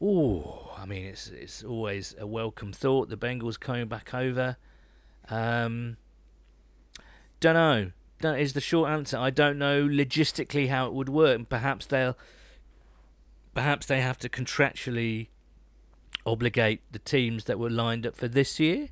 Oh, 0.00 0.72
I 0.76 0.86
mean 0.86 1.06
it's 1.06 1.28
it's 1.28 1.62
always 1.62 2.14
a 2.18 2.26
welcome 2.26 2.72
thought. 2.72 3.08
The 3.08 3.16
Bengals 3.16 3.58
coming 3.58 3.86
back 3.86 4.14
over. 4.14 4.56
Um, 5.28 5.96
don't 7.42 7.54
know. 7.54 7.90
That 8.20 8.38
is 8.38 8.52
the 8.52 8.60
short 8.60 8.88
answer. 8.88 9.18
I 9.18 9.30
don't 9.30 9.58
know 9.58 9.84
logistically 9.84 10.68
how 10.68 10.86
it 10.86 10.94
would 10.94 11.08
work. 11.08 11.48
Perhaps 11.48 11.86
they'll, 11.86 12.16
perhaps 13.52 13.84
they 13.86 14.00
have 14.00 14.16
to 14.18 14.28
contractually 14.28 15.26
obligate 16.24 16.80
the 16.92 17.00
teams 17.00 17.44
that 17.44 17.58
were 17.58 17.68
lined 17.68 18.06
up 18.06 18.16
for 18.16 18.28
this 18.28 18.60
year. 18.60 18.88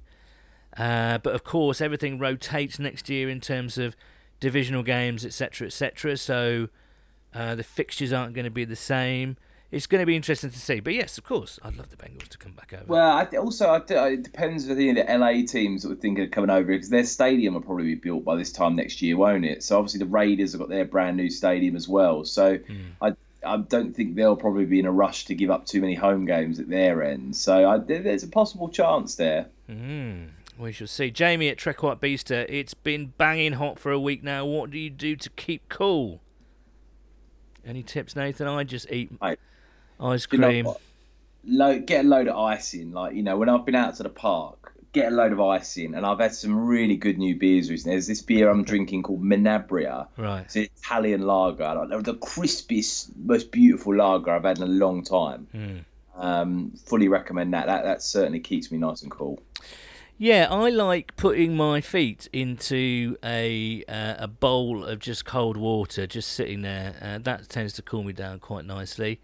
Uh, 0.76 1.18
but 1.18 1.32
of 1.34 1.44
course, 1.44 1.80
everything 1.80 2.18
rotates 2.18 2.80
next 2.80 3.08
year 3.08 3.28
in 3.28 3.40
terms 3.40 3.78
of 3.78 3.94
divisional 4.40 4.82
games, 4.82 5.24
etc., 5.24 5.68
etc. 5.68 6.16
So 6.16 6.68
uh, 7.32 7.54
the 7.54 7.62
fixtures 7.62 8.12
aren't 8.12 8.34
going 8.34 8.44
to 8.44 8.50
be 8.50 8.64
the 8.64 8.74
same 8.74 9.36
it's 9.70 9.86
going 9.86 10.00
to 10.00 10.06
be 10.06 10.16
interesting 10.16 10.50
to 10.50 10.58
see. 10.58 10.80
But 10.80 10.94
yes, 10.94 11.18
of 11.18 11.24
course, 11.24 11.58
I'd 11.62 11.76
love 11.76 11.90
the 11.90 11.96
Bengals 11.96 12.28
to 12.28 12.38
come 12.38 12.52
back 12.52 12.72
over. 12.72 12.84
Well, 12.86 13.10
I, 13.10 13.24
also 13.36 13.68
I, 13.68 14.08
it 14.08 14.22
depends 14.22 14.66
with 14.66 14.76
the, 14.78 14.92
the 14.92 15.04
LA 15.04 15.46
teams 15.46 15.82
that 15.82 15.88
would 15.88 16.00
think 16.00 16.18
of 16.18 16.30
coming 16.30 16.50
over 16.50 16.66
because 16.66 16.90
their 16.90 17.04
stadium 17.04 17.54
will 17.54 17.60
probably 17.60 17.84
be 17.84 17.94
built 17.94 18.24
by 18.24 18.36
this 18.36 18.52
time 18.52 18.76
next 18.76 19.00
year, 19.02 19.16
won't 19.16 19.44
it? 19.44 19.62
So 19.62 19.78
obviously 19.78 20.00
the 20.00 20.06
Raiders 20.06 20.52
have 20.52 20.60
got 20.60 20.68
their 20.68 20.84
brand 20.84 21.16
new 21.16 21.30
stadium 21.30 21.76
as 21.76 21.88
well. 21.88 22.24
So 22.24 22.58
mm. 22.58 22.90
I 23.00 23.14
I 23.44 23.56
don't 23.56 23.94
think 23.94 24.16
they'll 24.16 24.36
probably 24.36 24.66
be 24.66 24.80
in 24.80 24.86
a 24.86 24.92
rush 24.92 25.24
to 25.26 25.34
give 25.34 25.50
up 25.50 25.64
too 25.66 25.80
many 25.80 25.94
home 25.94 26.26
games 26.26 26.60
at 26.60 26.68
their 26.68 27.02
end. 27.02 27.36
So 27.36 27.68
I, 27.70 27.78
there's 27.78 28.22
a 28.22 28.28
possible 28.28 28.68
chance 28.68 29.14
there. 29.14 29.46
Mm. 29.68 30.28
We 30.58 30.72
shall 30.72 30.86
see. 30.86 31.10
Jamie 31.10 31.48
at 31.48 31.56
Trek 31.56 31.82
White 31.82 32.00
Beaster, 32.00 32.44
it's 32.48 32.74
been 32.74 33.14
banging 33.16 33.54
hot 33.54 33.78
for 33.78 33.92
a 33.92 33.98
week 33.98 34.22
now. 34.22 34.44
What 34.44 34.70
do 34.70 34.78
you 34.78 34.90
do 34.90 35.16
to 35.16 35.30
keep 35.30 35.68
cool? 35.70 36.20
Any 37.64 37.82
tips, 37.82 38.14
Nathan? 38.14 38.46
I 38.46 38.64
just 38.64 38.90
eat. 38.90 39.10
I, 39.22 39.36
Ice 40.00 40.26
cream. 40.26 40.66
You 40.66 41.58
know, 41.58 41.78
get 41.78 42.04
a 42.04 42.08
load 42.08 42.28
of 42.28 42.36
ice 42.36 42.74
in. 42.74 42.92
Like, 42.92 43.14
you 43.14 43.22
know, 43.22 43.36
when 43.36 43.48
I've 43.48 43.64
been 43.64 43.74
out 43.74 43.96
to 43.96 44.02
the 44.02 44.08
park, 44.08 44.72
get 44.92 45.12
a 45.12 45.14
load 45.14 45.32
of 45.32 45.40
ice 45.40 45.76
in. 45.76 45.94
And 45.94 46.04
I've 46.04 46.18
had 46.18 46.34
some 46.34 46.66
really 46.66 46.96
good 46.96 47.18
new 47.18 47.36
beers 47.36 47.70
recently. 47.70 47.94
There's 47.94 48.06
this 48.06 48.22
beer 48.22 48.50
I'm 48.50 48.64
drinking 48.64 49.04
called 49.04 49.22
Menabrea. 49.22 50.08
Right. 50.16 50.44
It's 50.44 50.56
an 50.56 50.68
Italian 50.78 51.22
lager. 51.26 51.74
Like, 51.74 52.04
the 52.04 52.14
crispiest, 52.14 53.10
most 53.16 53.52
beautiful 53.52 53.94
lager 53.94 54.32
I've 54.32 54.44
had 54.44 54.58
in 54.58 54.64
a 54.64 54.66
long 54.66 55.02
time. 55.02 55.46
Mm. 55.54 55.84
Um, 56.16 56.72
fully 56.84 57.08
recommend 57.08 57.54
that. 57.54 57.66
That 57.66 57.84
that 57.84 58.02
certainly 58.02 58.40
keeps 58.40 58.70
me 58.70 58.76
nice 58.76 59.00
and 59.00 59.10
cool. 59.10 59.40
Yeah, 60.18 60.48
I 60.50 60.68
like 60.68 61.16
putting 61.16 61.56
my 61.56 61.80
feet 61.80 62.28
into 62.30 63.16
a 63.24 63.82
uh, 63.88 64.16
a 64.18 64.28
bowl 64.28 64.84
of 64.84 64.98
just 64.98 65.24
cold 65.24 65.56
water, 65.56 66.06
just 66.06 66.28
sitting 66.32 66.60
there. 66.60 66.94
Uh, 67.00 67.18
that 67.22 67.48
tends 67.48 67.72
to 67.74 67.82
cool 67.82 68.02
me 68.02 68.12
down 68.12 68.38
quite 68.38 68.66
nicely. 68.66 69.18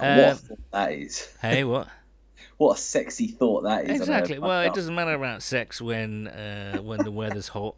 Um, 0.00 0.18
what 0.18 0.58
that 0.72 0.92
is. 0.92 1.28
Hey, 1.40 1.64
what? 1.64 1.88
what 2.58 2.78
a 2.78 2.80
sexy 2.80 3.28
thought 3.28 3.62
that 3.62 3.88
is. 3.88 4.00
Exactly. 4.00 4.38
Well, 4.38 4.62
it 4.62 4.74
doesn't 4.74 4.94
matter 4.94 5.14
about 5.14 5.42
sex 5.42 5.80
when 5.80 6.28
uh, 6.28 6.78
when 6.78 7.02
the 7.02 7.10
weather's 7.10 7.48
hot. 7.48 7.76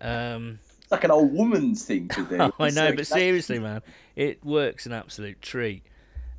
Um, 0.00 0.58
it's 0.82 0.92
like 0.92 1.04
an 1.04 1.10
old 1.10 1.32
woman's 1.32 1.84
thing 1.84 2.08
to 2.08 2.24
do. 2.24 2.52
I 2.58 2.70
know, 2.70 2.94
but 2.94 3.06
seriously, 3.06 3.58
man, 3.58 3.82
it 4.16 4.44
works 4.44 4.86
an 4.86 4.92
absolute 4.92 5.42
treat. 5.42 5.82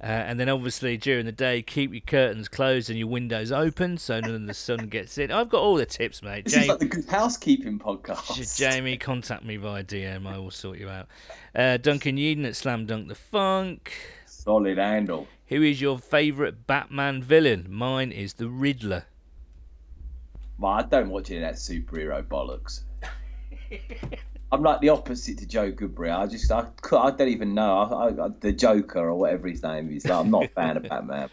Uh, 0.01 0.05
and 0.05 0.39
then 0.39 0.47
obviously 0.47 0.95
during 0.95 1.25
the 1.25 1.31
day, 1.31 1.61
keep 1.61 1.91
your 1.91 2.01
curtains 2.01 2.47
closed 2.47 2.89
and 2.89 2.97
your 2.97 3.09
windows 3.09 3.51
open 3.51 3.97
so 3.97 4.19
none 4.21 4.33
of 4.33 4.47
the 4.47 4.53
sun 4.53 4.87
gets 4.87 5.17
in. 5.17 5.29
I've 5.29 5.49
got 5.49 5.61
all 5.61 5.75
the 5.75 5.85
tips, 5.85 6.23
mate. 6.23 6.45
This 6.45 6.53
Jamie, 6.53 6.63
is 6.63 6.69
like 6.69 6.79
the 6.79 6.85
good 6.85 7.05
housekeeping 7.05 7.79
podcast. 7.79 8.57
Jamie, 8.57 8.97
contact 8.97 9.43
me 9.43 9.57
via 9.57 9.83
DM. 9.83 10.25
I 10.25 10.37
will 10.37 10.51
sort 10.51 10.77
you 10.77 10.89
out. 10.89 11.07
Uh, 11.53 11.75
Duncan 11.77 12.17
Eden 12.17 12.45
at 12.45 12.55
Slam 12.55 12.85
Dunk 12.85 13.09
the 13.09 13.15
Funk. 13.15 13.91
Solid 14.49 14.79
handle. 14.79 15.27
Who 15.49 15.61
is 15.61 15.79
your 15.79 15.99
favourite 15.99 16.65
Batman 16.65 17.21
villain? 17.21 17.67
Mine 17.69 18.11
is 18.11 18.33
the 18.33 18.49
Riddler. 18.49 19.05
Well, 20.57 20.71
I 20.71 20.81
don't 20.81 21.11
watch 21.11 21.29
any 21.29 21.43
of 21.43 21.43
that 21.43 21.53
superhero 21.53 22.23
bollocks. 22.23 22.81
I'm 24.51 24.63
like 24.63 24.81
the 24.81 24.89
opposite 24.89 25.37
to 25.37 25.45
Joe 25.45 25.71
Goodberry. 25.71 26.11
I 26.11 26.25
just, 26.25 26.51
I, 26.51 26.65
I 26.93 27.11
don't 27.11 27.27
even 27.27 27.53
know. 27.53 27.77
I, 27.77 28.25
I, 28.25 28.29
the 28.39 28.51
Joker 28.51 29.09
or 29.09 29.13
whatever 29.19 29.47
his 29.47 29.61
name 29.61 29.91
is. 29.91 30.03
Like, 30.03 30.17
I'm 30.17 30.31
not 30.31 30.45
a 30.45 30.47
fan 30.47 30.77
of 30.77 30.83
Batman. 30.89 31.29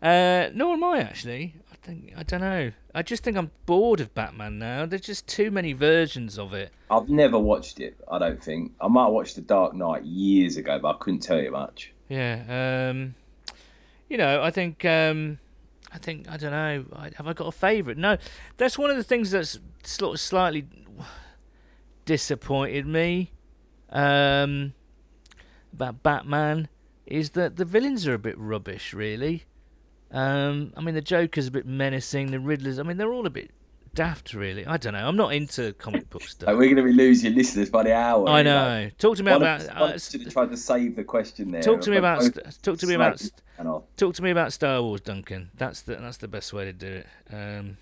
Uh, 0.00 0.48
nor 0.54 0.72
am 0.72 0.84
I 0.84 1.00
actually. 1.00 1.56
I 1.70 1.76
think 1.82 2.14
I 2.16 2.22
don't 2.22 2.40
know. 2.40 2.72
I 2.94 3.02
just 3.02 3.22
think 3.22 3.36
I'm 3.36 3.50
bored 3.66 4.00
of 4.00 4.14
Batman 4.14 4.58
now. 4.58 4.86
There's 4.86 5.02
just 5.02 5.26
too 5.26 5.50
many 5.50 5.74
versions 5.74 6.38
of 6.38 6.54
it. 6.54 6.72
I've 6.90 7.10
never 7.10 7.38
watched 7.38 7.80
it. 7.80 7.98
I 8.10 8.18
don't 8.18 8.42
think. 8.42 8.72
I 8.80 8.88
might 8.88 9.04
have 9.04 9.12
watched 9.12 9.34
The 9.34 9.42
Dark 9.42 9.74
Knight 9.74 10.06
years 10.06 10.56
ago, 10.56 10.78
but 10.78 10.94
I 10.94 10.98
couldn't 11.00 11.20
tell 11.20 11.38
you 11.38 11.50
much. 11.50 11.92
Yeah. 12.08 12.88
Um, 12.90 13.14
you 14.08 14.16
know, 14.16 14.42
I 14.42 14.50
think. 14.50 14.84
Um, 14.84 15.38
I 15.92 15.98
think 15.98 16.28
I 16.28 16.36
don't 16.36 16.50
know. 16.50 16.84
Have 17.16 17.26
I 17.26 17.32
got 17.32 17.46
a 17.46 17.52
favourite? 17.52 17.96
No. 17.96 18.18
That's 18.58 18.76
one 18.76 18.90
of 18.90 18.96
the 18.96 19.04
things 19.04 19.30
that's 19.30 19.58
sort 19.82 20.14
of 20.14 20.20
slightly 20.20 20.66
disappointed 22.04 22.86
me 22.86 23.32
um, 23.90 24.74
about 25.72 26.02
Batman 26.02 26.68
is 27.06 27.30
that 27.30 27.56
the 27.56 27.64
villains 27.64 28.06
are 28.06 28.14
a 28.14 28.18
bit 28.18 28.36
rubbish, 28.38 28.92
really. 28.92 29.44
Um, 30.10 30.72
I 30.76 30.80
mean, 30.80 30.94
the 30.94 31.00
Joker's 31.00 31.48
a 31.48 31.50
bit 31.50 31.66
menacing. 31.66 32.30
The 32.30 32.38
Riddlers, 32.38 32.78
I 32.78 32.82
mean, 32.82 32.96
they're 32.96 33.12
all 33.12 33.26
a 33.26 33.30
bit 33.30 33.50
daft, 33.96 34.34
really. 34.34 34.64
I 34.64 34.76
don't 34.76 34.92
know. 34.92 35.08
I'm 35.08 35.16
not 35.16 35.34
into 35.34 35.72
comic 35.74 36.08
book 36.10 36.22
stuff. 36.28 36.48
we're 36.50 36.66
going 36.66 36.76
to 36.76 36.84
be 36.84 36.92
losing 36.92 37.34
listeners 37.34 37.68
by 37.70 37.82
the 37.82 37.94
hour. 37.94 38.28
I 38.28 38.42
know. 38.42 38.84
Like, 38.84 38.98
talk 38.98 39.16
to 39.16 39.24
me 39.24 39.32
about. 39.32 39.62
Should 40.00 40.22
have 40.22 40.32
tried 40.32 40.50
to 40.50 40.56
save 40.56 40.94
the 40.94 41.02
question 41.02 41.50
there. 41.50 41.62
Talk 41.62 41.80
to 41.80 41.90
me 41.90 41.96
about. 41.96 42.22
Talk 42.62 42.78
to 42.78 42.86
me 42.86 42.94
about. 42.94 43.28
Talk 43.96 44.14
to 44.14 44.22
me 44.22 44.30
about 44.30 44.52
Star 44.52 44.82
Wars, 44.82 45.00
Duncan. 45.00 45.50
That's 45.56 45.80
the 45.82 45.96
that's 45.96 46.18
the 46.18 46.28
best 46.28 46.52
way 46.52 46.66
to 46.66 46.72
do 46.72 46.86
it. 46.86 47.06
Um, 47.32 47.78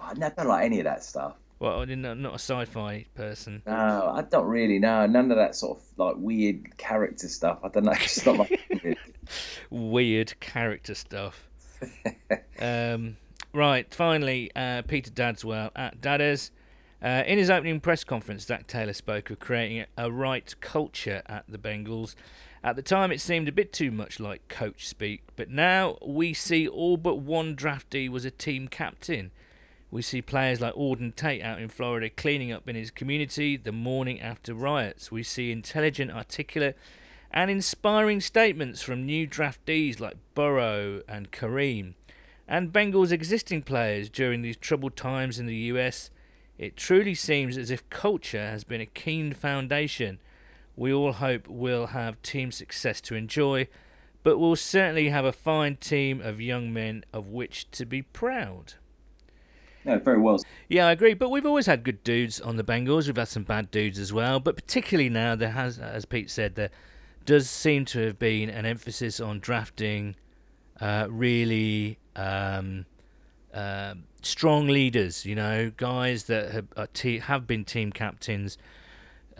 I 0.00 0.14
never 0.14 0.44
like 0.44 0.64
any 0.64 0.78
of 0.78 0.84
that 0.84 1.04
stuff. 1.04 1.34
Well, 1.58 1.80
I'm 1.80 2.02
not 2.22 2.32
a 2.32 2.38
sci-fi 2.38 3.06
person. 3.14 3.62
No, 3.66 4.12
I 4.14 4.22
don't 4.22 4.46
really 4.46 4.78
know. 4.78 5.06
None 5.06 5.30
of 5.30 5.38
that 5.38 5.56
sort 5.56 5.78
of 5.78 5.84
like 5.96 6.16
weird 6.18 6.76
character 6.76 7.28
stuff. 7.28 7.60
I 7.62 7.68
don't 7.68 7.84
know. 7.84 7.92
It's 7.92 8.26
not 8.26 8.36
my 8.36 8.96
weird 9.70 10.38
character 10.38 10.94
stuff. 10.94 11.48
um, 12.60 13.16
Right, 13.56 13.92
finally, 13.94 14.50
uh, 14.54 14.82
Peter 14.82 15.10
Dadswell 15.10 15.70
at 15.74 16.02
Dadders. 16.02 16.50
Uh, 17.02 17.22
in 17.26 17.38
his 17.38 17.48
opening 17.48 17.80
press 17.80 18.04
conference, 18.04 18.44
Zac 18.44 18.66
Taylor 18.66 18.92
spoke 18.92 19.30
of 19.30 19.38
creating 19.38 19.86
a 19.96 20.12
right 20.12 20.54
culture 20.60 21.22
at 21.24 21.46
the 21.48 21.56
Bengals. 21.56 22.14
At 22.62 22.76
the 22.76 22.82
time, 22.82 23.10
it 23.10 23.18
seemed 23.18 23.48
a 23.48 23.52
bit 23.52 23.72
too 23.72 23.90
much 23.90 24.20
like 24.20 24.46
coach 24.48 24.86
speak, 24.86 25.22
but 25.36 25.48
now 25.48 25.96
we 26.04 26.34
see 26.34 26.68
all 26.68 26.98
but 26.98 27.14
one 27.14 27.56
draftee 27.56 28.10
was 28.10 28.26
a 28.26 28.30
team 28.30 28.68
captain. 28.68 29.30
We 29.90 30.02
see 30.02 30.20
players 30.20 30.60
like 30.60 30.74
Auden 30.74 31.16
Tate 31.16 31.40
out 31.40 31.58
in 31.58 31.70
Florida 31.70 32.10
cleaning 32.10 32.52
up 32.52 32.68
in 32.68 32.76
his 32.76 32.90
community 32.90 33.56
the 33.56 33.72
morning 33.72 34.20
after 34.20 34.52
riots. 34.52 35.10
We 35.10 35.22
see 35.22 35.50
intelligent, 35.50 36.10
articulate, 36.10 36.76
and 37.30 37.50
inspiring 37.50 38.20
statements 38.20 38.82
from 38.82 39.06
new 39.06 39.26
draftees 39.26 39.98
like 39.98 40.18
Burrow 40.34 41.00
and 41.08 41.32
Kareem 41.32 41.94
and 42.48 42.72
Bengals' 42.72 43.12
existing 43.12 43.62
players 43.62 44.08
during 44.08 44.42
these 44.42 44.56
troubled 44.56 44.96
times 44.96 45.38
in 45.38 45.46
the 45.46 45.56
US, 45.56 46.10
it 46.58 46.76
truly 46.76 47.14
seems 47.14 47.58
as 47.58 47.70
if 47.70 47.88
culture 47.90 48.50
has 48.50 48.64
been 48.64 48.80
a 48.80 48.86
keen 48.86 49.32
foundation. 49.32 50.18
We 50.76 50.92
all 50.92 51.12
hope 51.12 51.48
we'll 51.48 51.88
have 51.88 52.22
team 52.22 52.52
success 52.52 53.00
to 53.02 53.14
enjoy, 53.14 53.68
but 54.22 54.38
we'll 54.38 54.56
certainly 54.56 55.08
have 55.08 55.24
a 55.24 55.32
fine 55.32 55.76
team 55.76 56.20
of 56.20 56.40
young 56.40 56.72
men 56.72 57.04
of 57.12 57.28
which 57.28 57.70
to 57.72 57.84
be 57.84 58.02
proud. 58.02 58.74
Yeah, 59.84 59.98
very 59.98 60.18
well. 60.18 60.38
Yeah, 60.68 60.88
I 60.88 60.92
agree. 60.92 61.14
But 61.14 61.30
we've 61.30 61.46
always 61.46 61.66
had 61.66 61.84
good 61.84 62.02
dudes 62.02 62.40
on 62.40 62.56
the 62.56 62.64
Bengals. 62.64 63.06
We've 63.06 63.16
had 63.16 63.28
some 63.28 63.44
bad 63.44 63.70
dudes 63.70 63.98
as 63.98 64.12
well. 64.12 64.40
But 64.40 64.56
particularly 64.56 65.08
now, 65.08 65.36
there 65.36 65.50
has, 65.50 65.78
as 65.78 66.04
Pete 66.04 66.28
said, 66.28 66.56
there 66.56 66.70
does 67.24 67.48
seem 67.48 67.84
to 67.86 68.00
have 68.00 68.18
been 68.18 68.50
an 68.50 68.66
emphasis 68.66 69.20
on 69.20 69.38
drafting 69.38 70.16
uh, 70.80 71.06
really 71.08 71.98
um, 72.16 72.86
uh, 73.54 73.94
strong 74.22 74.66
leaders, 74.66 75.24
you 75.24 75.34
know, 75.34 75.70
guys 75.76 76.24
that 76.24 76.50
have, 76.50 76.92
te- 76.92 77.20
have 77.20 77.46
been 77.46 77.64
team 77.64 77.92
captains, 77.92 78.58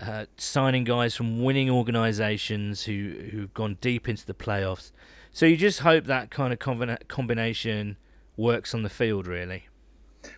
uh, 0.01 0.27
signing 0.37 0.85
guys 0.85 1.15
from 1.15 1.43
winning 1.43 1.69
organisations 1.69 2.85
who, 2.85 3.15
who've 3.33 3.55
gone 3.55 3.79
deep 3.81 4.09
into 4.09 4.25
the 4.25 4.35
playoffs. 4.35 4.93
So 5.33 5.45
you 5.47 5.57
just 5.57 5.81
hope 5.81 6.05
that 6.05 6.31
kind 6.31 6.53
of 6.53 6.59
combina- 6.59 7.09
combination 7.09 7.97
works 8.37 8.75
on 8.75 8.83
the 8.83 8.89
field, 8.89 9.27
really. 9.27 9.67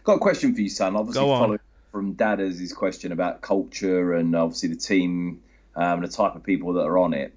Got 0.04 0.14
a 0.14 0.18
question 0.18 0.54
for 0.54 0.60
you, 0.60 0.68
son. 0.68 0.96
Obviously, 0.96 1.22
following 1.22 1.58
from 1.92 2.14
Dadders' 2.14 2.72
question 2.72 3.12
about 3.12 3.40
culture 3.40 4.14
and 4.14 4.34
obviously 4.34 4.68
the 4.68 4.76
team 4.76 5.42
um, 5.78 6.02
the 6.02 6.08
type 6.08 6.34
of 6.34 6.42
people 6.42 6.74
that 6.74 6.82
are 6.82 6.98
on 6.98 7.14
it. 7.14 7.32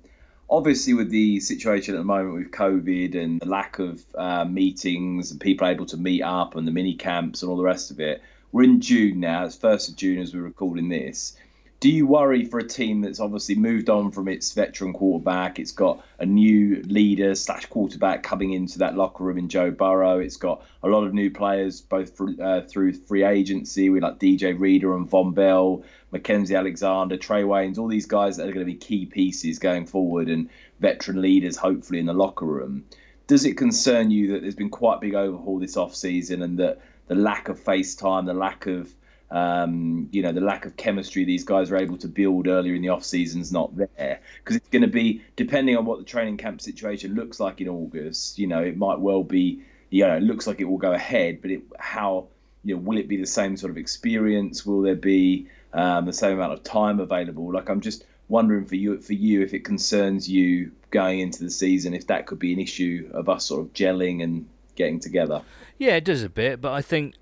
Obviously, 0.52 0.94
with 0.94 1.10
the 1.10 1.40
situation 1.40 1.96
at 1.96 2.00
the 2.00 2.04
moment 2.04 2.36
with 2.36 2.52
COVID 2.52 3.16
and 3.16 3.40
the 3.40 3.48
lack 3.48 3.80
of 3.80 4.04
uh, 4.16 4.44
meetings 4.44 5.32
and 5.32 5.40
people 5.40 5.66
able 5.66 5.86
to 5.86 5.98
meet 5.98 6.22
up 6.22 6.58
and 6.58 6.68
the 6.68 6.72
mini 6.72 6.94
camps 6.94 7.42
and 7.42 7.50
all 7.50 7.56
the 7.56 7.64
rest 7.64 7.90
of 7.90 8.02
it, 8.02 8.22
we're 8.52 8.64
in 8.64 8.82
June 8.82 9.22
now. 9.22 9.46
It's 9.46 9.56
first 9.56 9.88
of 9.88 9.96
June 9.96 10.20
as 10.20 10.36
we're 10.36 10.42
recording 10.42 10.90
this 10.90 11.38
do 11.82 11.90
you 11.90 12.06
worry 12.06 12.46
for 12.46 12.60
a 12.60 12.68
team 12.68 13.02
that's 13.02 13.20
obviously 13.20 13.56
moved 13.56 13.90
on 13.90 14.12
from 14.12 14.28
its 14.28 14.54
veteran 14.54 14.94
quarterback? 14.94 15.58
It's 15.58 15.72
got 15.72 16.06
a 16.20 16.28
new 16.28 16.84
leader 16.84 17.34
slash 17.34 17.66
quarterback 17.66 18.22
coming 18.22 18.54
into 18.54 18.80
that 18.80 18.96
locker 18.96 19.24
room 19.24 19.40
in 19.40 19.50
Joe 19.50 19.72
Burrow. 19.72 20.20
It's 20.20 20.38
got 20.38 20.64
a 20.84 20.88
lot 20.88 21.06
of 21.06 21.16
new 21.16 21.32
players, 21.32 21.82
both 21.82 22.16
through, 22.16 22.40
uh, 22.40 22.62
through 22.62 22.94
free 22.94 23.24
agency. 23.24 23.90
We 23.90 24.00
like 24.00 24.20
DJ 24.20 24.58
Reader 24.58 24.96
and 24.96 25.10
Vonn 25.10 25.34
Bell, 25.34 25.84
Mackensie 26.14 26.58
Alexander, 26.58 27.18
Trae 27.18 27.46
Waynes, 27.46 27.78
all 27.78 27.88
these 27.88 28.06
guys 28.06 28.38
that 28.38 28.48
are 28.48 28.52
going 28.52 28.66
to 28.66 28.72
be 28.72 28.78
key 28.78 29.06
pieces 29.06 29.60
going 29.60 29.86
forward 29.86 30.28
and 30.30 30.50
veteran 30.80 31.22
leaders, 31.22 31.56
hopefully, 31.56 32.00
in 32.00 32.06
the 32.06 32.14
locker 32.14 32.46
room. 32.46 32.86
Does 33.28 33.46
it 33.46 33.56
concern 33.56 34.12
you 34.12 34.34
that 34.34 34.42
there's 34.42 34.56
been 34.56 34.70
quite 34.70 34.98
a 34.98 35.00
big 35.00 35.16
overhaul 35.16 35.60
this 35.60 35.78
off 35.78 35.96
season 35.96 36.42
and 36.42 36.60
that 36.60 36.82
the 37.08 37.16
lack 37.16 37.48
of 37.48 37.60
face 37.60 37.96
time, 37.96 38.26
the 38.26 38.34
lack 38.34 38.66
of 38.66 38.94
um, 39.32 40.10
you 40.12 40.22
know, 40.22 40.34
the 40.34 40.42
lack 40.42 40.66
of 40.66 40.76
chemistry 40.76 41.24
these 41.24 41.46
guys 41.46 41.72
are 41.72 41.78
able 41.78 41.98
to 42.00 42.08
build 42.10 42.48
earlier 42.48 42.76
in 42.76 42.82
the 42.82 42.90
off 42.90 43.14
is 43.14 43.52
not 43.52 43.76
there 43.78 44.20
because 44.40 44.58
it's 44.58 44.68
going 44.68 44.82
to 44.82 44.90
be 44.90 45.24
depending 45.38 45.78
on 45.78 45.86
what 45.86 46.00
the 46.00 46.06
training 46.06 46.36
camp 46.36 46.60
situation 46.60 47.16
looks 47.16 47.40
like 47.40 47.62
in 47.62 47.70
August. 47.70 48.38
You 48.38 48.48
know, 48.48 48.62
it 48.62 48.76
might 48.76 49.00
well 49.00 49.24
be, 49.24 49.62
you 49.90 50.06
know, 50.06 50.18
it 50.18 50.24
looks 50.24 50.48
like 50.48 50.60
it 50.60 50.66
will 50.66 50.78
go 50.78 50.92
ahead, 50.92 51.42
but 51.42 51.52
it, 51.52 51.62
how, 51.80 52.28
you 52.66 52.76
know, 52.76 52.82
will 52.82 52.98
it 52.98 53.08
be 53.08 53.16
the 53.16 53.26
same 53.26 53.56
sort 53.56 53.72
of 53.72 53.78
experience? 53.78 54.66
Will 54.66 54.82
there 54.82 54.96
be 54.96 55.48
um, 55.74 56.06
the 56.06 56.14
same 56.14 56.34
amount 56.34 56.54
of 56.54 56.64
time 56.64 57.00
available? 57.00 57.52
Like, 57.54 57.70
I'm 57.70 57.82
just 57.82 58.06
wondering 58.28 58.66
for 58.66 58.76
you, 58.76 59.00
for 59.00 59.14
you, 59.14 59.42
if 59.42 59.54
it 59.54 59.66
concerns 59.66 60.30
you 60.30 60.72
going 60.90 61.20
into 61.20 61.44
the 61.44 61.52
season, 61.52 61.94
if 61.94 62.08
that 62.08 62.28
could 62.28 62.40
be 62.40 62.54
an 62.54 62.60
issue 62.60 63.10
of 63.14 63.30
us 63.30 63.46
sort 63.46 63.62
of 63.62 63.74
gelling 63.74 64.24
and 64.24 64.48
getting 64.76 65.00
together. 65.00 65.42
Yeah, 65.78 65.96
it 65.96 66.06
does 66.06 66.24
a 66.24 66.30
bit, 66.30 66.62
but 66.62 66.72
I 66.72 66.82
think 66.82 67.16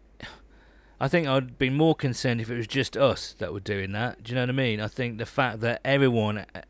I 1.02 1.08
think 1.08 1.28
I'd 1.28 1.58
be 1.58 1.70
more 1.70 1.96
concerned 1.96 2.42
if 2.42 2.50
it 2.50 2.58
was 2.58 2.68
just 2.68 2.98
us 2.98 3.34
that 3.40 3.54
were 3.54 3.62
doing 3.62 3.94
that. 3.94 4.24
Do 4.24 4.32
you 4.32 4.36
know 4.36 4.42
what 4.42 4.50
I 4.50 4.54
mean? 4.54 4.82
I 4.82 4.88
think 4.88 5.18
the 5.18 5.26
fact 5.26 5.62
that 5.62 5.82
everyone, 5.86 6.40
uh, 6.40 6.62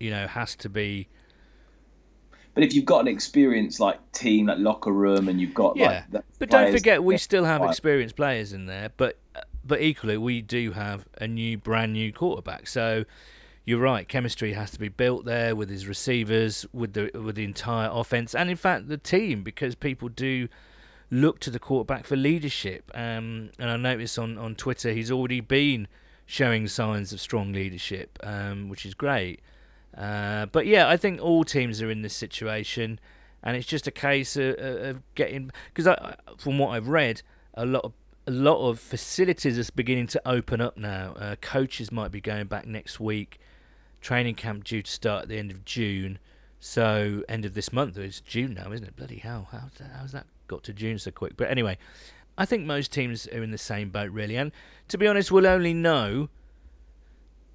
you 0.00 0.10
know, 0.10 0.26
has 0.26 0.56
to 0.56 0.68
be. 0.68 1.08
But 2.54 2.64
if 2.64 2.72
you've 2.72 2.86
got 2.86 3.00
an 3.00 3.08
experience 3.08 3.78
like 3.78 4.00
team, 4.12 4.46
like 4.46 4.58
locker 4.58 4.92
room, 4.92 5.28
and 5.28 5.38
you've 5.38 5.52
got 5.52 5.76
yeah, 5.76 6.04
like 6.10 6.24
but 6.38 6.48
don't 6.48 6.72
forget 6.72 7.04
we 7.04 7.18
still 7.18 7.44
have 7.44 7.62
experienced 7.62 8.16
players 8.16 8.54
in 8.54 8.64
there. 8.64 8.92
But 8.96 9.18
uh, 9.34 9.42
but 9.66 9.80
equally, 9.80 10.16
we 10.16 10.42
do 10.42 10.72
have 10.72 11.06
a 11.18 11.26
new, 11.26 11.58
brand 11.58 11.92
new 11.92 12.12
quarterback. 12.12 12.66
So 12.66 13.04
you're 13.66 13.80
right. 13.80 14.06
Chemistry 14.06 14.52
has 14.52 14.70
to 14.70 14.78
be 14.78 14.88
built 14.88 15.24
there 15.24 15.56
with 15.56 15.68
his 15.68 15.86
receivers, 15.88 16.64
with 16.72 16.92
the 16.92 17.10
with 17.18 17.34
the 17.34 17.44
entire 17.44 17.90
offense, 17.92 18.34
and 18.34 18.48
in 18.48 18.56
fact 18.56 18.88
the 18.88 18.96
team, 18.96 19.42
because 19.42 19.74
people 19.74 20.08
do 20.08 20.48
look 21.10 21.40
to 21.40 21.50
the 21.50 21.58
quarterback 21.58 22.06
for 22.06 22.16
leadership. 22.16 22.90
Um, 22.94 23.50
and 23.58 23.70
I 23.70 23.76
noticed 23.76 24.18
on, 24.18 24.38
on 24.38 24.54
Twitter 24.54 24.92
he's 24.92 25.10
already 25.10 25.40
been 25.40 25.88
showing 26.26 26.66
signs 26.68 27.12
of 27.12 27.20
strong 27.20 27.52
leadership, 27.52 28.18
um, 28.22 28.68
which 28.68 28.86
is 28.86 28.94
great. 28.94 29.40
Uh, 29.96 30.46
but 30.46 30.66
yeah, 30.66 30.88
I 30.88 30.96
think 30.96 31.20
all 31.20 31.44
teams 31.44 31.82
are 31.82 31.90
in 31.90 32.02
this 32.02 32.14
situation, 32.14 33.00
and 33.42 33.56
it's 33.56 33.66
just 33.66 33.86
a 33.88 33.92
case 33.92 34.36
of, 34.36 34.54
of 34.58 35.02
getting 35.16 35.50
because 35.74 35.92
from 36.38 36.58
what 36.58 36.68
I've 36.68 36.88
read, 36.88 37.22
a 37.54 37.66
lot 37.66 37.84
of 37.84 37.92
a 38.26 38.30
lot 38.30 38.68
of 38.68 38.80
facilities 38.80 39.58
are 39.58 39.72
beginning 39.72 40.08
to 40.08 40.28
open 40.28 40.60
up 40.60 40.76
now. 40.76 41.14
Uh, 41.18 41.36
coaches 41.36 41.92
might 41.92 42.10
be 42.10 42.20
going 42.20 42.46
back 42.46 42.66
next 42.66 42.98
week. 42.98 43.38
Training 44.00 44.34
camp 44.34 44.64
due 44.64 44.82
to 44.82 44.90
start 44.90 45.22
at 45.22 45.28
the 45.28 45.38
end 45.38 45.50
of 45.50 45.64
June. 45.64 46.18
So 46.58 47.22
end 47.28 47.44
of 47.44 47.54
this 47.54 47.72
month. 47.72 47.96
It's 47.96 48.20
June 48.20 48.54
now, 48.54 48.72
isn't 48.72 48.86
it? 48.86 48.96
Bloody 48.96 49.18
hell! 49.18 49.48
How's 49.52 49.72
that, 49.78 49.90
how's 49.96 50.12
that 50.12 50.26
got 50.48 50.62
to 50.64 50.72
June 50.72 50.98
so 50.98 51.10
quick. 51.10 51.36
But 51.36 51.50
anyway, 51.50 51.78
I 52.38 52.44
think 52.44 52.64
most 52.64 52.92
teams 52.92 53.26
are 53.28 53.42
in 53.42 53.50
the 53.50 53.58
same 53.58 53.90
boat, 53.90 54.10
really. 54.10 54.36
And 54.36 54.52
to 54.88 54.98
be 54.98 55.06
honest, 55.06 55.30
we'll 55.30 55.46
only 55.46 55.74
know 55.74 56.28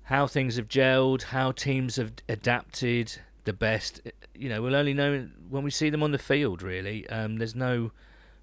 how 0.04 0.28
things 0.28 0.56
have 0.56 0.68
gelled, 0.68 1.24
how 1.24 1.52
teams 1.52 1.98
have 1.98 2.14
adapted 2.28 3.20
the 3.44 3.54
best. 3.54 4.02
You 4.34 4.50
know, 4.50 4.62
we'll 4.62 4.76
only 4.76 4.94
know 4.94 5.28
when 5.50 5.64
we 5.64 5.72
see 5.72 5.90
them 5.90 6.04
on 6.04 6.12
the 6.12 6.20
field, 6.20 6.62
really. 6.62 7.08
Um, 7.10 7.38
there's 7.38 7.56
no 7.56 7.92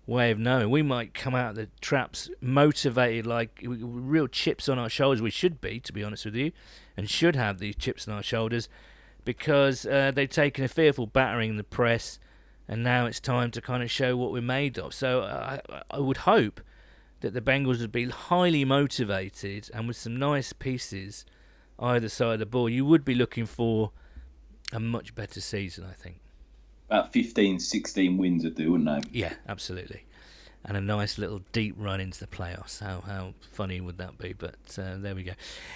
way 0.08 0.30
of 0.30 0.38
knowing. 0.38 0.70
We 0.70 0.82
might 0.82 1.12
come 1.12 1.34
out 1.34 1.50
of 1.50 1.56
the 1.56 1.68
traps 1.80 2.30
motivated, 2.40 3.26
like 3.26 3.62
real 3.62 4.26
chips 4.26 4.68
on 4.68 4.78
our 4.78 4.88
shoulders. 4.88 5.20
We 5.20 5.30
should 5.30 5.60
be, 5.60 5.78
to 5.80 5.92
be 5.92 6.02
honest 6.02 6.24
with 6.24 6.34
you, 6.34 6.50
and 6.96 7.08
should 7.08 7.36
have 7.36 7.58
these 7.58 7.76
chips 7.76 8.08
on 8.08 8.14
our 8.14 8.22
shoulders 8.22 8.68
because 9.24 9.84
uh, 9.84 10.10
they've 10.14 10.28
taken 10.28 10.64
a 10.64 10.68
fearful 10.68 11.06
battering 11.06 11.50
in 11.50 11.56
the 11.58 11.64
press 11.64 12.18
and 12.66 12.82
now 12.82 13.04
it's 13.04 13.20
time 13.20 13.50
to 13.50 13.60
kind 13.60 13.82
of 13.82 13.90
show 13.90 14.16
what 14.16 14.32
we're 14.32 14.40
made 14.40 14.78
of. 14.78 14.94
So 14.94 15.22
I, 15.22 15.60
I 15.90 15.98
would 15.98 16.18
hope 16.18 16.60
that 17.20 17.34
the 17.34 17.40
Bengals 17.40 17.80
would 17.80 17.92
be 17.92 18.08
highly 18.08 18.64
motivated 18.64 19.70
and 19.74 19.86
with 19.86 19.96
some 19.96 20.16
nice 20.16 20.52
pieces 20.52 21.26
either 21.78 22.08
side 22.08 22.34
of 22.34 22.38
the 22.38 22.46
ball. 22.46 22.68
You 22.68 22.86
would 22.86 23.04
be 23.04 23.14
looking 23.14 23.44
for 23.46 23.92
a 24.72 24.80
much 24.80 25.14
better 25.14 25.40
season, 25.40 25.84
I 25.84 25.92
think. 25.92 26.20
About 26.90 27.12
15, 27.12 27.58
16 27.58 28.16
wins 28.16 28.44
would 28.44 28.54
do, 28.54 28.72
wouldn't 28.72 29.04
they? 29.12 29.20
Yeah, 29.20 29.34
absolutely. 29.46 30.04
And 30.64 30.76
a 30.76 30.80
nice 30.80 31.18
little 31.18 31.42
deep 31.52 31.74
run 31.78 32.00
into 32.00 32.18
the 32.18 32.26
playoffs. 32.26 32.80
How 32.80 33.02
how 33.06 33.34
funny 33.52 33.80
would 33.80 33.98
that 33.98 34.18
be? 34.18 34.32
But 34.32 34.56
uh, 34.76 34.96
there 34.96 35.14
we 35.14 35.22
go. 35.22 35.32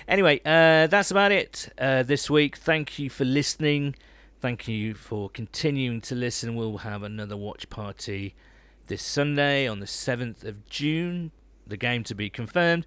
Anyway, 0.08 0.40
uh, 0.44 0.86
that's 0.88 1.10
about 1.10 1.32
it 1.32 1.72
uh, 1.78 2.02
this 2.02 2.28
week. 2.28 2.56
Thank 2.56 2.98
you 2.98 3.08
for 3.08 3.24
listening. 3.24 3.94
Thank 4.40 4.66
you 4.66 4.94
for 4.94 5.30
continuing 5.30 6.00
to 6.00 6.16
listen. 6.16 6.56
We'll 6.56 6.78
have 6.78 7.04
another 7.04 7.36
watch 7.36 7.70
party 7.70 8.34
this 8.88 9.02
Sunday 9.02 9.68
on 9.68 9.78
the 9.78 9.86
7th 9.86 10.44
of 10.44 10.66
June, 10.66 11.30
the 11.66 11.76
game 11.76 12.02
to 12.04 12.14
be 12.14 12.28
confirmed. 12.28 12.84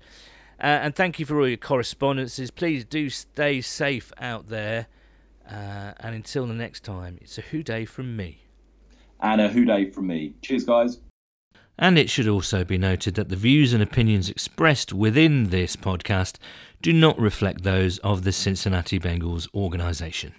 Uh, 0.59 0.63
and 0.83 0.95
thank 0.95 1.19
you 1.19 1.25
for 1.25 1.39
all 1.39 1.47
your 1.47 1.57
correspondences. 1.57 2.51
Please 2.51 2.83
do 2.83 3.09
stay 3.09 3.61
safe 3.61 4.11
out 4.19 4.49
there. 4.49 4.87
Uh, 5.49 5.93
and 5.99 6.15
until 6.15 6.45
the 6.47 6.53
next 6.53 6.83
time, 6.83 7.17
it's 7.21 7.37
a 7.37 7.41
WhoDey 7.41 7.87
from 7.87 8.15
me. 8.15 8.43
And 9.19 9.41
a 9.41 9.49
WhoDey 9.49 9.93
from 9.93 10.07
me. 10.07 10.35
Cheers, 10.41 10.65
guys. 10.65 10.99
And 11.77 11.97
it 11.97 12.09
should 12.09 12.27
also 12.27 12.63
be 12.63 12.77
noted 12.77 13.15
that 13.15 13.29
the 13.29 13.35
views 13.35 13.73
and 13.73 13.83
opinions 13.83 14.29
expressed 14.29 14.93
within 14.93 15.49
this 15.49 15.75
podcast 15.75 16.37
do 16.81 16.93
not 16.93 17.19
reflect 17.19 17.63
those 17.63 17.97
of 17.99 18.23
the 18.23 18.31
Cincinnati 18.31 18.99
Bengals 18.99 19.47
organisation. 19.53 20.35